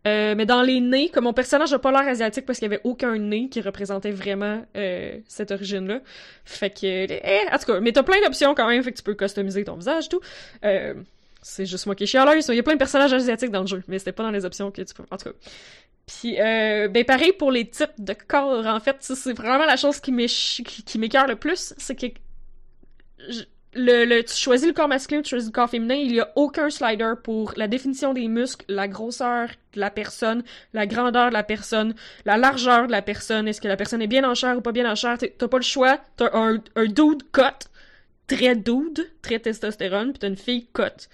Euh, 0.05 0.35
mais 0.35 0.45
dans 0.45 0.61
les 0.61 0.81
nez, 0.81 1.09
comme 1.09 1.23
mon 1.23 1.33
personnage 1.33 1.71
n'a 1.71 1.79
pas 1.79 1.91
l'air 1.91 2.07
asiatique 2.07 2.45
parce 2.45 2.59
qu'il 2.59 2.69
y 2.69 2.73
avait 2.73 2.81
aucun 2.83 3.17
nez 3.17 3.47
qui 3.47 3.61
représentait 3.61 4.11
vraiment 4.11 4.63
euh, 4.75 5.17
cette 5.27 5.51
origine-là. 5.51 6.01
Fait 6.43 6.69
que... 6.69 6.85
Eh, 6.85 7.47
en 7.51 7.57
tout 7.57 7.65
cas, 7.65 7.79
mais 7.79 7.93
t'as 7.93 8.03
plein 8.03 8.21
d'options 8.21 8.53
quand 8.53 8.67
même, 8.67 8.83
fait 8.83 8.91
que 8.91 8.97
tu 8.97 9.03
peux 9.03 9.15
customiser 9.15 9.63
ton 9.63 9.75
visage, 9.75 10.09
tout. 10.09 10.19
C'est 11.41 11.65
juste 11.65 11.85
moi 11.85 11.95
qui 11.95 12.03
est 12.03 12.07
chialeuse. 12.07 12.47
Il 12.49 12.55
y 12.55 12.59
a 12.59 12.63
plein 12.63 12.73
de 12.73 12.79
personnages 12.79 13.13
asiatiques 13.13 13.51
dans 13.51 13.61
le 13.61 13.67
jeu, 13.67 13.83
mais 13.87 13.97
c'était 13.97 14.11
pas 14.11 14.23
dans 14.23 14.31
les 14.31 14.45
options 14.45 14.71
que 14.71 14.81
tu 14.81 14.93
peux... 14.93 15.03
En 15.09 15.17
tout 15.17 15.29
cas. 15.29 15.35
Puis, 16.05 16.35
ben 16.35 17.05
pareil 17.05 17.31
pour 17.31 17.51
les 17.51 17.69
types 17.69 17.95
de 17.97 18.13
corps, 18.13 18.65
en 18.67 18.79
fait, 18.81 18.97
c'est 18.99 19.33
vraiment 19.33 19.65
la 19.65 19.77
chose 19.77 20.01
qui 20.01 20.11
m'écœure 20.11 21.27
le 21.27 21.37
plus, 21.37 21.73
c'est 21.77 21.95
que 21.95 22.07
le, 23.75 24.05
le, 24.05 24.23
tu 24.23 24.35
choisis 24.35 24.67
le 24.67 24.73
corps 24.73 24.87
masculin, 24.87 25.21
tu 25.21 25.29
choisis 25.29 25.49
le 25.49 25.53
corps 25.53 25.69
féminin, 25.69 25.95
il 25.95 26.13
y 26.13 26.19
a 26.19 26.31
aucun 26.35 26.69
slider 26.69 27.13
pour 27.23 27.53
la 27.57 27.67
définition 27.67 28.13
des 28.13 28.27
muscles, 28.27 28.65
la 28.67 28.87
grosseur 28.87 29.49
de 29.73 29.79
la 29.79 29.89
personne, 29.89 30.43
la 30.73 30.85
grandeur 30.85 31.29
de 31.29 31.33
la 31.33 31.43
personne, 31.43 31.95
la 32.25 32.37
largeur 32.37 32.87
de 32.87 32.91
la 32.91 33.01
personne, 33.01 33.47
est-ce 33.47 33.61
que 33.61 33.67
la 33.67 33.77
personne 33.77 34.01
est 34.01 34.07
bien 34.07 34.29
en 34.29 34.35
chair 34.35 34.57
ou 34.57 34.61
pas 34.61 34.71
bien 34.71 34.89
en 34.89 34.95
chair, 34.95 35.17
t'as 35.17 35.47
pas 35.47 35.57
le 35.57 35.63
choix, 35.63 35.99
t'as 36.17 36.29
un, 36.33 36.61
un 36.75 36.85
dude 36.85 37.23
cut, 37.31 37.67
très 38.27 38.55
dude, 38.55 39.09
très 39.21 39.39
testostérone, 39.39 40.11
puis 40.11 40.19
t'as 40.19 40.27
une 40.27 40.37
fille 40.37 40.67
cut, 40.73 41.07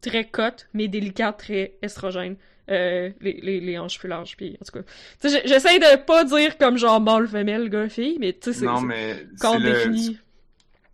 très 0.00 0.24
cut, 0.24 0.66
mais 0.72 0.88
délicate, 0.88 1.38
très 1.38 1.74
estrogène. 1.82 2.36
Euh, 2.70 3.10
les, 3.20 3.40
les, 3.42 3.60
les 3.60 3.78
hanches 3.78 3.98
plus 3.98 4.08
larges, 4.08 4.38
puis 4.38 4.56
en 4.58 4.64
tout 4.64 4.78
cas. 4.78 5.38
J'essaie 5.44 5.78
de 5.78 5.96
pas 6.02 6.24
dire 6.24 6.56
comme 6.56 6.78
genre 6.78 6.98
mâle, 6.98 7.28
femelle, 7.28 7.68
gars, 7.68 7.90
fille, 7.90 8.16
mais 8.18 8.32
tu 8.32 8.54
sais, 8.54 8.60
c'est 8.60 8.64
Non, 8.64 8.80
mais 8.80 9.26
corps 9.38 9.58
c'est 9.60 9.88
le. 9.88 10.14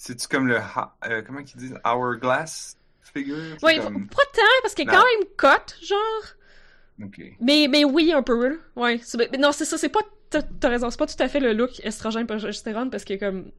C'est-tu 0.02 0.28
comme 0.28 0.48
le. 0.48 0.56
euh, 0.56 1.20
comment 1.26 1.42
qu'ils 1.42 1.60
disent 1.60 1.74
Hourglass 1.84 2.78
figure? 3.12 3.36
Comme- 3.60 4.08
pas 4.08 4.22
tant, 4.32 4.40
parce 4.62 4.74
qu'il 4.74 4.88
est 4.88 4.90
quand 4.90 5.04
même 5.04 5.28
cut, 5.36 5.74
genre. 5.86 7.04
Ok. 7.04 7.20
Mais, 7.38 7.66
mais 7.68 7.84
oui, 7.84 8.10
un 8.10 8.22
peu. 8.22 8.58
Ouais. 8.76 8.98
mais 9.30 9.36
non, 9.36 9.52
c'est 9.52 9.66
ça, 9.66 9.76
c'est 9.76 9.90
pas. 9.90 10.00
T'as 10.30 10.68
raison, 10.70 10.88
c'est 10.88 10.98
pas 10.98 11.06
tout 11.06 11.22
à 11.22 11.28
fait 11.28 11.40
le 11.40 11.52
look 11.52 11.80
estrogène 11.84 12.26
progestérone 12.26 12.88
parce 12.88 13.04
que 13.04 13.12
comme. 13.18 13.50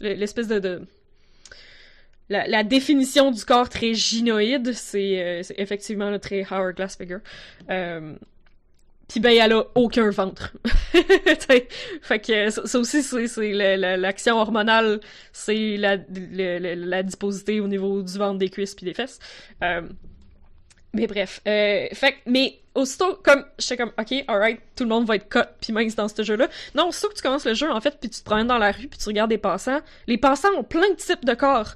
le- 0.00 0.14
L'espèce 0.14 0.48
de. 0.48 0.58
de- 0.58 0.82
La, 2.30 2.48
la 2.48 2.64
définition 2.64 3.30
du 3.30 3.44
corps 3.44 3.68
très 3.68 3.94
gynoïde, 3.94 4.72
c'est 4.72 5.22
euh, 5.22 5.42
effectivement 5.56 6.10
le 6.10 6.18
très 6.18 6.44
hourglass 6.50 6.96
figure. 6.96 7.20
Euh, 7.70 8.16
Puis 9.08 9.20
ben, 9.20 9.30
elle 9.40 9.52
a 9.52 9.64
aucun 9.76 10.10
ventre. 10.10 10.52
Fait 12.02 12.18
que 12.18 12.50
ça, 12.50 12.78
aussi, 12.78 13.02
c'est 13.02 13.28
c'est 13.28 13.52
la- 13.52 13.76
la- 13.76 13.96
l'action 13.96 14.36
hormonale, 14.38 15.00
c'est 15.32 15.76
la, 15.76 15.96
la 16.08 17.02
disposité 17.04 17.60
au 17.60 17.68
niveau 17.68 18.02
du 18.02 18.18
ventre, 18.18 18.38
des 18.38 18.48
cuisses 18.48 18.74
puis 18.74 18.84
des 18.84 18.94
fesses. 18.94 19.18
Euh, 19.62 19.82
mais 20.92 21.06
bref, 21.06 21.40
euh, 21.46 21.86
fait 21.92 22.16
mais 22.26 22.58
aussitôt, 22.74 23.14
comme, 23.22 23.44
j'étais 23.58 23.76
comme, 23.76 23.92
ok, 23.98 24.24
alright, 24.28 24.60
tout 24.74 24.84
le 24.84 24.90
monde 24.90 25.06
va 25.06 25.16
être 25.16 25.28
cut 25.28 25.40
puis 25.60 25.72
mince 25.72 25.94
dans 25.94 26.08
ce 26.08 26.22
jeu-là. 26.22 26.48
Non, 26.74 26.88
aussitôt 26.88 27.08
que 27.08 27.14
tu 27.14 27.22
commences 27.22 27.44
le 27.46 27.54
jeu, 27.54 27.70
en 27.70 27.80
fait, 27.80 27.98
puis 28.00 28.10
tu 28.10 28.20
te 28.20 28.24
promènes 28.24 28.46
dans 28.46 28.58
la 28.58 28.72
rue 28.72 28.88
puis 28.88 28.98
tu 28.98 29.08
regardes 29.08 29.30
des 29.30 29.38
passants, 29.38 29.80
les 30.06 30.18
passants 30.18 30.52
ont 30.56 30.64
plein 30.64 30.88
de 30.90 30.96
types 30.96 31.24
de 31.24 31.34
corps. 31.34 31.74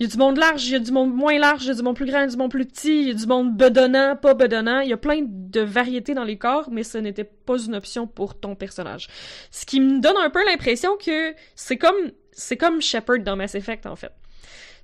Il 0.00 0.04
y 0.04 0.06
a 0.06 0.12
du 0.12 0.16
monde 0.16 0.38
large, 0.38 0.66
il 0.66 0.72
y 0.72 0.76
a 0.76 0.78
du 0.78 0.92
monde 0.92 1.14
moins 1.14 1.38
large, 1.38 1.64
il 1.64 1.68
y 1.68 1.70
a 1.72 1.74
du 1.74 1.82
monde 1.82 1.94
plus 1.94 2.06
grand, 2.06 2.26
du 2.26 2.34
monde 2.38 2.50
plus 2.50 2.64
petit, 2.64 3.02
il 3.02 3.08
y 3.08 3.10
a 3.10 3.14
du 3.14 3.26
monde 3.26 3.54
bedonnant, 3.54 4.16
pas 4.16 4.32
bedonnant. 4.32 4.80
Il 4.80 4.88
y 4.88 4.94
a 4.94 4.96
plein 4.96 5.20
de 5.26 5.60
variétés 5.60 6.14
dans 6.14 6.24
les 6.24 6.38
corps, 6.38 6.70
mais 6.70 6.84
ce 6.84 6.96
n'était 6.96 7.24
pas 7.24 7.58
une 7.58 7.74
option 7.74 8.06
pour 8.06 8.40
ton 8.40 8.54
personnage. 8.54 9.08
Ce 9.50 9.66
qui 9.66 9.78
me 9.78 10.00
donne 10.00 10.16
un 10.16 10.30
peu 10.30 10.42
l'impression 10.46 10.96
que 10.96 11.34
c'est 11.54 11.76
comme 11.76 12.12
c'est 12.32 12.56
comme 12.56 12.80
Shepard 12.80 13.18
dans 13.18 13.36
Mass 13.36 13.54
Effect 13.54 13.84
en 13.84 13.94
fait. 13.94 14.12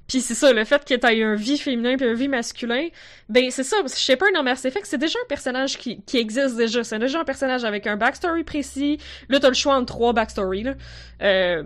Puis 0.06 0.20
c'est 0.20 0.34
ça, 0.34 0.52
le 0.52 0.64
fait 0.66 0.84
que 0.84 0.94
t'aies 0.94 1.22
un 1.22 1.34
vie 1.34 1.56
féminin 1.56 1.96
puis 1.96 2.06
un 2.06 2.12
vie 2.12 2.28
masculin, 2.28 2.88
ben 3.30 3.50
c'est 3.50 3.64
ça, 3.64 3.78
Shepard 3.86 4.32
dans 4.34 4.42
Mass 4.42 4.66
Effect, 4.66 4.84
c'est 4.84 4.98
déjà 4.98 5.18
un 5.24 5.28
personnage 5.28 5.78
qui, 5.78 6.02
qui 6.02 6.18
existe 6.18 6.56
déjà. 6.56 6.84
C'est 6.84 6.98
déjà 6.98 7.20
un 7.20 7.24
personnage 7.24 7.64
avec 7.64 7.86
un 7.86 7.96
backstory 7.96 8.44
précis. 8.44 8.98
Là, 9.30 9.40
t'as 9.40 9.48
le 9.48 9.54
choix 9.54 9.76
entre 9.76 9.94
trois 9.94 10.12
backstories, 10.12 10.64
là. 10.64 10.74
Euh, 11.22 11.62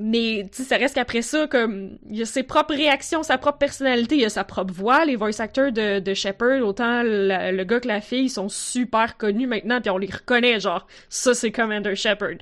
mais 0.00 0.48
tu 0.54 0.62
ça 0.64 0.76
reste 0.76 0.94
qu'après 0.94 1.22
ça 1.22 1.46
comme 1.46 1.98
il 2.08 2.22
a 2.22 2.24
ses 2.24 2.42
propres 2.42 2.74
réactions 2.74 3.22
sa 3.22 3.38
propre 3.38 3.58
personnalité 3.58 4.16
il 4.16 4.24
a 4.24 4.28
sa 4.30 4.44
propre 4.44 4.72
voix 4.72 5.04
les 5.04 5.16
voice 5.16 5.40
actors 5.40 5.72
de, 5.72 6.14
Shepard 6.14 6.66
autant 6.66 7.02
le 7.04 7.62
gars 7.64 7.80
que 7.80 7.88
la 7.88 8.00
fille 8.00 8.24
ils 8.24 8.30
sont 8.30 8.48
super 8.48 9.16
connus 9.16 9.46
maintenant 9.46 9.80
puis 9.80 9.90
on 9.90 9.98
les 9.98 10.10
reconnaît 10.10 10.58
genre 10.58 10.86
ça 11.08 11.34
c'est 11.34 11.52
Commander 11.52 11.94
Shepard 11.94 12.38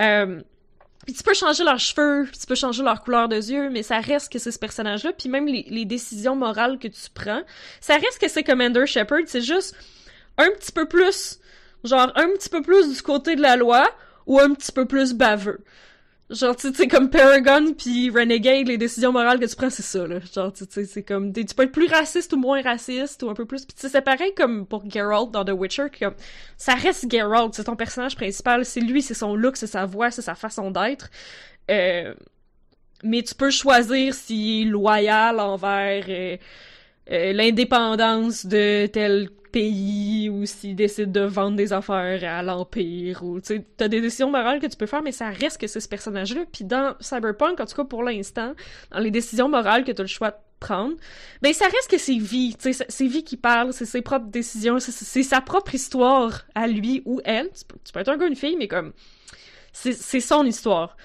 euh, 0.00 0.40
puis 1.04 1.14
tu 1.14 1.22
peux 1.22 1.34
changer 1.34 1.64
leurs 1.64 1.78
cheveux, 1.78 2.26
tu 2.30 2.46
peux 2.46 2.54
changer 2.54 2.82
leur 2.82 3.02
couleur 3.02 3.28
de 3.28 3.36
yeux, 3.36 3.68
mais 3.68 3.82
ça 3.82 4.00
reste 4.00 4.32
que 4.32 4.38
c'est 4.38 4.50
ce 4.50 4.58
personnage-là. 4.58 5.12
Puis 5.12 5.28
même 5.28 5.46
les, 5.46 5.66
les, 5.68 5.84
décisions 5.84 6.34
morales 6.34 6.78
que 6.78 6.88
tu 6.88 7.10
prends, 7.12 7.42
ça 7.80 7.96
reste 7.96 8.18
que 8.18 8.28
c'est 8.28 8.42
Commander 8.42 8.86
Shepard. 8.86 9.20
C'est 9.26 9.42
juste 9.42 9.76
un 10.38 10.48
petit 10.50 10.72
peu 10.72 10.86
plus, 10.86 11.40
genre 11.84 12.10
un 12.16 12.28
petit 12.28 12.48
peu 12.48 12.62
plus 12.62 12.94
du 12.94 13.02
côté 13.02 13.36
de 13.36 13.42
la 13.42 13.56
loi 13.56 13.86
ou 14.26 14.40
un 14.40 14.54
petit 14.54 14.72
peu 14.72 14.86
plus 14.86 15.12
baveux. 15.12 15.60
Genre, 16.34 16.56
tu 16.56 16.72
sais, 16.74 16.88
comme 16.88 17.10
Paragon 17.10 17.72
puis 17.72 18.10
Renegade, 18.10 18.68
les 18.68 18.78
décisions 18.78 19.12
morales 19.12 19.38
que 19.38 19.46
tu 19.46 19.56
prends, 19.56 19.70
c'est 19.70 19.82
ça, 19.82 20.06
là. 20.06 20.18
Genre, 20.34 20.52
tu 20.52 20.64
sais, 20.68 20.84
c'est 20.84 21.02
comme... 21.02 21.32
Tu 21.32 21.44
peux 21.54 21.62
être 21.62 21.72
plus 21.72 21.86
raciste 21.86 22.32
ou 22.32 22.36
moins 22.36 22.62
raciste, 22.62 23.22
ou 23.22 23.30
un 23.30 23.34
peu 23.34 23.46
plus... 23.46 23.64
Puis 23.64 23.74
c'est 23.76 24.02
pareil 24.02 24.34
comme 24.34 24.66
pour 24.66 24.88
Geralt 24.88 25.30
dans 25.30 25.44
The 25.44 25.52
Witcher, 25.52 25.86
comme... 25.98 26.14
Ça 26.56 26.74
reste 26.74 27.10
Geralt, 27.10 27.54
c'est 27.54 27.64
ton 27.64 27.76
personnage 27.76 28.16
principal, 28.16 28.64
c'est 28.64 28.80
lui, 28.80 29.02
c'est 29.02 29.14
son 29.14 29.34
look, 29.34 29.56
c'est 29.56 29.66
sa 29.66 29.86
voix, 29.86 30.10
c'est 30.10 30.22
sa 30.22 30.34
façon 30.34 30.70
d'être. 30.70 31.10
Euh... 31.70 32.14
Mais 33.04 33.22
tu 33.22 33.34
peux 33.34 33.50
choisir 33.50 34.14
s'il 34.14 34.66
est 34.66 34.70
loyal 34.70 35.38
envers 35.38 36.04
euh, 36.08 36.36
euh, 37.10 37.32
l'indépendance 37.34 38.46
de 38.46 38.86
tel 38.86 39.28
pays 39.54 40.28
ou 40.28 40.46
s'ils 40.46 40.74
décident 40.74 41.12
de 41.12 41.26
vendre 41.26 41.56
des 41.56 41.72
affaires 41.72 42.24
à 42.24 42.42
l'Empire 42.42 43.22
ou 43.22 43.40
tu 43.40 43.46
sais 43.46 43.64
t'as 43.76 43.86
des 43.86 44.00
décisions 44.00 44.28
morales 44.28 44.58
que 44.58 44.66
tu 44.66 44.76
peux 44.76 44.86
faire 44.86 45.00
mais 45.00 45.12
ça 45.12 45.30
reste 45.30 45.60
que 45.60 45.68
c'est 45.68 45.78
ce 45.78 45.88
personnage 45.88 46.34
là 46.34 46.42
puis 46.52 46.64
dans 46.64 46.96
Cyberpunk 46.98 47.60
en 47.60 47.64
tout 47.64 47.76
cas 47.76 47.84
pour 47.84 48.02
l'instant 48.02 48.54
dans 48.90 48.98
les 48.98 49.12
décisions 49.12 49.48
morales 49.48 49.84
que 49.84 49.92
tu 49.92 50.00
as 50.00 50.02
le 50.02 50.08
choix 50.08 50.32
de 50.32 50.36
prendre 50.58 50.94
ben 51.40 51.52
ça 51.52 51.66
reste 51.66 51.88
que 51.88 51.98
c'est 51.98 52.18
vie 52.18 52.56
tu 52.60 52.72
sais 52.72 52.84
c'est 52.88 53.06
vie 53.06 53.22
qui 53.22 53.36
parle 53.36 53.72
c'est 53.72 53.84
ses 53.84 54.02
propres 54.02 54.26
décisions 54.26 54.80
c'est 54.80 55.22
sa 55.22 55.40
propre 55.40 55.72
histoire 55.72 56.46
à 56.56 56.66
lui 56.66 57.02
ou 57.04 57.20
elle. 57.24 57.48
Tu 57.54 57.92
peux, 57.92 58.00
être 58.00 58.08
un 58.08 58.16
gars 58.16 58.26
une 58.26 58.34
fille 58.34 58.56
mais 58.56 58.66
comme 58.66 58.92
c'est 59.72 60.20
son 60.20 60.44
histoire. 60.44 60.96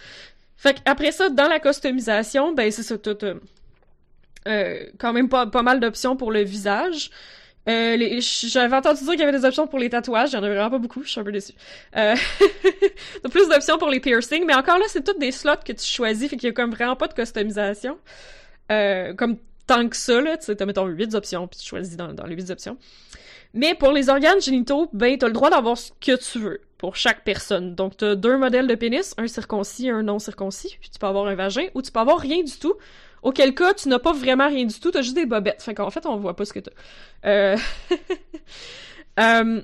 Fait 0.57 0.77
après 0.85 1.11
ça 1.11 1.29
dans 1.29 1.47
la 1.47 1.59
customisation 1.59 2.53
ben 2.53 2.71
c'est 2.71 2.81
ça 2.81 2.97
tout 2.97 3.17
euh, 4.47 4.85
quand 4.97 5.13
même 5.13 5.29
pas 5.29 5.61
mal 5.61 5.79
d'options 5.79 6.15
pour 6.15 6.31
le 6.31 6.41
visage 6.41 7.11
euh, 7.67 8.19
J'avais 8.21 8.75
entendu 8.75 9.03
dire 9.03 9.11
qu'il 9.11 9.19
y 9.19 9.23
avait 9.23 9.37
des 9.37 9.45
options 9.45 9.67
pour 9.67 9.79
les 9.79 9.89
tatouages, 9.89 10.31
il 10.31 10.35
y 10.35 10.37
en 10.37 10.43
a 10.43 10.49
vraiment 10.49 10.69
pas 10.69 10.77
beaucoup, 10.77 11.03
je 11.03 11.09
suis 11.09 11.19
un 11.19 11.23
peu 11.23 11.31
déçue. 11.31 11.53
Euh... 11.95 12.15
plus 13.31 13.49
d'options 13.49 13.77
pour 13.77 13.89
les 13.89 13.99
piercings, 13.99 14.45
mais 14.45 14.55
encore 14.55 14.77
là, 14.77 14.85
c'est 14.87 15.03
toutes 15.03 15.19
des 15.19 15.31
slots 15.31 15.63
que 15.65 15.73
tu 15.73 15.85
choisis, 15.85 16.29
fait 16.29 16.37
qu'il 16.37 16.49
y 16.49 16.61
a 16.61 16.65
vraiment 16.65 16.95
pas 16.95 17.07
de 17.07 17.13
customisation. 17.13 17.97
Euh, 18.71 19.13
comme 19.13 19.37
tant 19.67 19.87
que 19.87 19.95
ça, 19.95 20.21
là, 20.21 20.37
tu 20.37 20.45
sais, 20.45 20.55
t'as 20.55 20.65
mettons 20.65 20.85
8 20.85 21.13
options, 21.15 21.47
puis 21.47 21.59
tu 21.59 21.67
choisis 21.67 21.95
dans, 21.95 22.13
dans 22.13 22.25
les 22.25 22.35
8 22.35 22.49
options. 22.51 22.77
Mais 23.53 23.73
pour 23.73 23.91
les 23.91 24.09
organes 24.09 24.41
génitaux, 24.41 24.89
ben, 24.93 25.17
t'as 25.17 25.27
le 25.27 25.33
droit 25.33 25.49
d'avoir 25.49 25.77
ce 25.77 25.91
que 25.99 26.15
tu 26.15 26.39
veux 26.39 26.61
pour 26.77 26.95
chaque 26.95 27.23
personne. 27.23 27.75
Donc, 27.75 27.97
t'as 27.97 28.15
deux 28.15 28.37
modèles 28.37 28.67
de 28.67 28.75
pénis, 28.75 29.13
un 29.17 29.27
circoncis 29.27 29.87
et 29.87 29.91
un 29.91 30.03
non 30.03 30.19
circoncis, 30.19 30.77
puis 30.79 30.89
tu 30.89 30.99
peux 30.99 31.07
avoir 31.07 31.25
un 31.27 31.35
vagin, 31.35 31.65
ou 31.73 31.81
tu 31.81 31.91
peux 31.91 31.99
avoir 31.99 32.19
rien 32.19 32.43
du 32.43 32.57
tout, 32.57 32.75
Auquel 33.21 33.53
cas, 33.53 33.73
tu 33.73 33.89
n'as 33.89 33.99
pas 33.99 34.13
vraiment 34.13 34.47
rien 34.47 34.65
du 34.65 34.79
tout, 34.79 34.91
t'as 34.91 35.01
juste 35.01 35.15
des 35.15 35.25
bobettes. 35.25 35.61
Fait 35.61 35.75
fait, 35.91 36.05
on 36.05 36.17
voit 36.17 36.35
pas 36.35 36.45
ce 36.45 36.53
que 36.53 36.59
t'as. 36.59 36.71
Euh... 37.25 37.57
euh... 39.19 39.61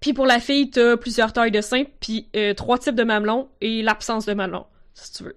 Puis 0.00 0.12
pour 0.12 0.26
la 0.26 0.38
fille, 0.38 0.70
t'as 0.70 0.96
plusieurs 0.96 1.32
tailles 1.32 1.50
de 1.50 1.62
seins, 1.62 1.84
puis 2.00 2.28
euh, 2.36 2.52
trois 2.52 2.78
types 2.78 2.94
de 2.94 3.04
mamelons 3.04 3.48
et 3.62 3.82
l'absence 3.82 4.26
de 4.26 4.34
mamelons, 4.34 4.66
si 4.92 5.12
tu 5.14 5.24
veux. 5.24 5.36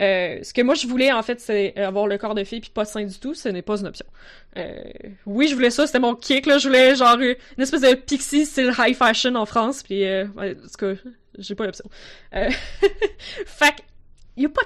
Euh, 0.00 0.38
ce 0.42 0.52
que 0.52 0.60
moi 0.60 0.74
je 0.74 0.86
voulais 0.86 1.10
en 1.10 1.22
fait, 1.22 1.40
c'est 1.40 1.74
avoir 1.78 2.06
le 2.06 2.18
corps 2.18 2.34
de 2.34 2.44
fille 2.44 2.60
puis 2.60 2.70
pas 2.70 2.84
de 2.84 2.88
sein 2.88 3.04
du 3.04 3.18
tout. 3.18 3.34
Ce 3.34 3.48
n'est 3.48 3.62
pas 3.62 3.78
une 3.78 3.86
option. 3.86 4.06
Oui, 5.26 5.48
je 5.48 5.54
voulais 5.54 5.70
ça, 5.70 5.86
c'était 5.86 5.98
mon 5.98 6.14
kick 6.14 6.46
là. 6.46 6.58
Je 6.58 6.68
voulais 6.68 6.94
genre 6.94 7.18
une 7.18 7.62
espèce 7.62 7.82
de 7.82 7.94
pixie 7.94 8.46
style 8.46 8.72
high 8.78 8.94
fashion 8.94 9.34
en 9.34 9.46
France. 9.46 9.82
Puis 9.82 10.04
en 10.06 10.54
tout 10.54 10.78
cas, 10.78 10.92
j'ai 11.38 11.54
pas 11.54 11.64
l'option. 11.64 11.84
Fait 12.32 13.74
y 14.36 14.46
a 14.46 14.48
pas 14.48 14.62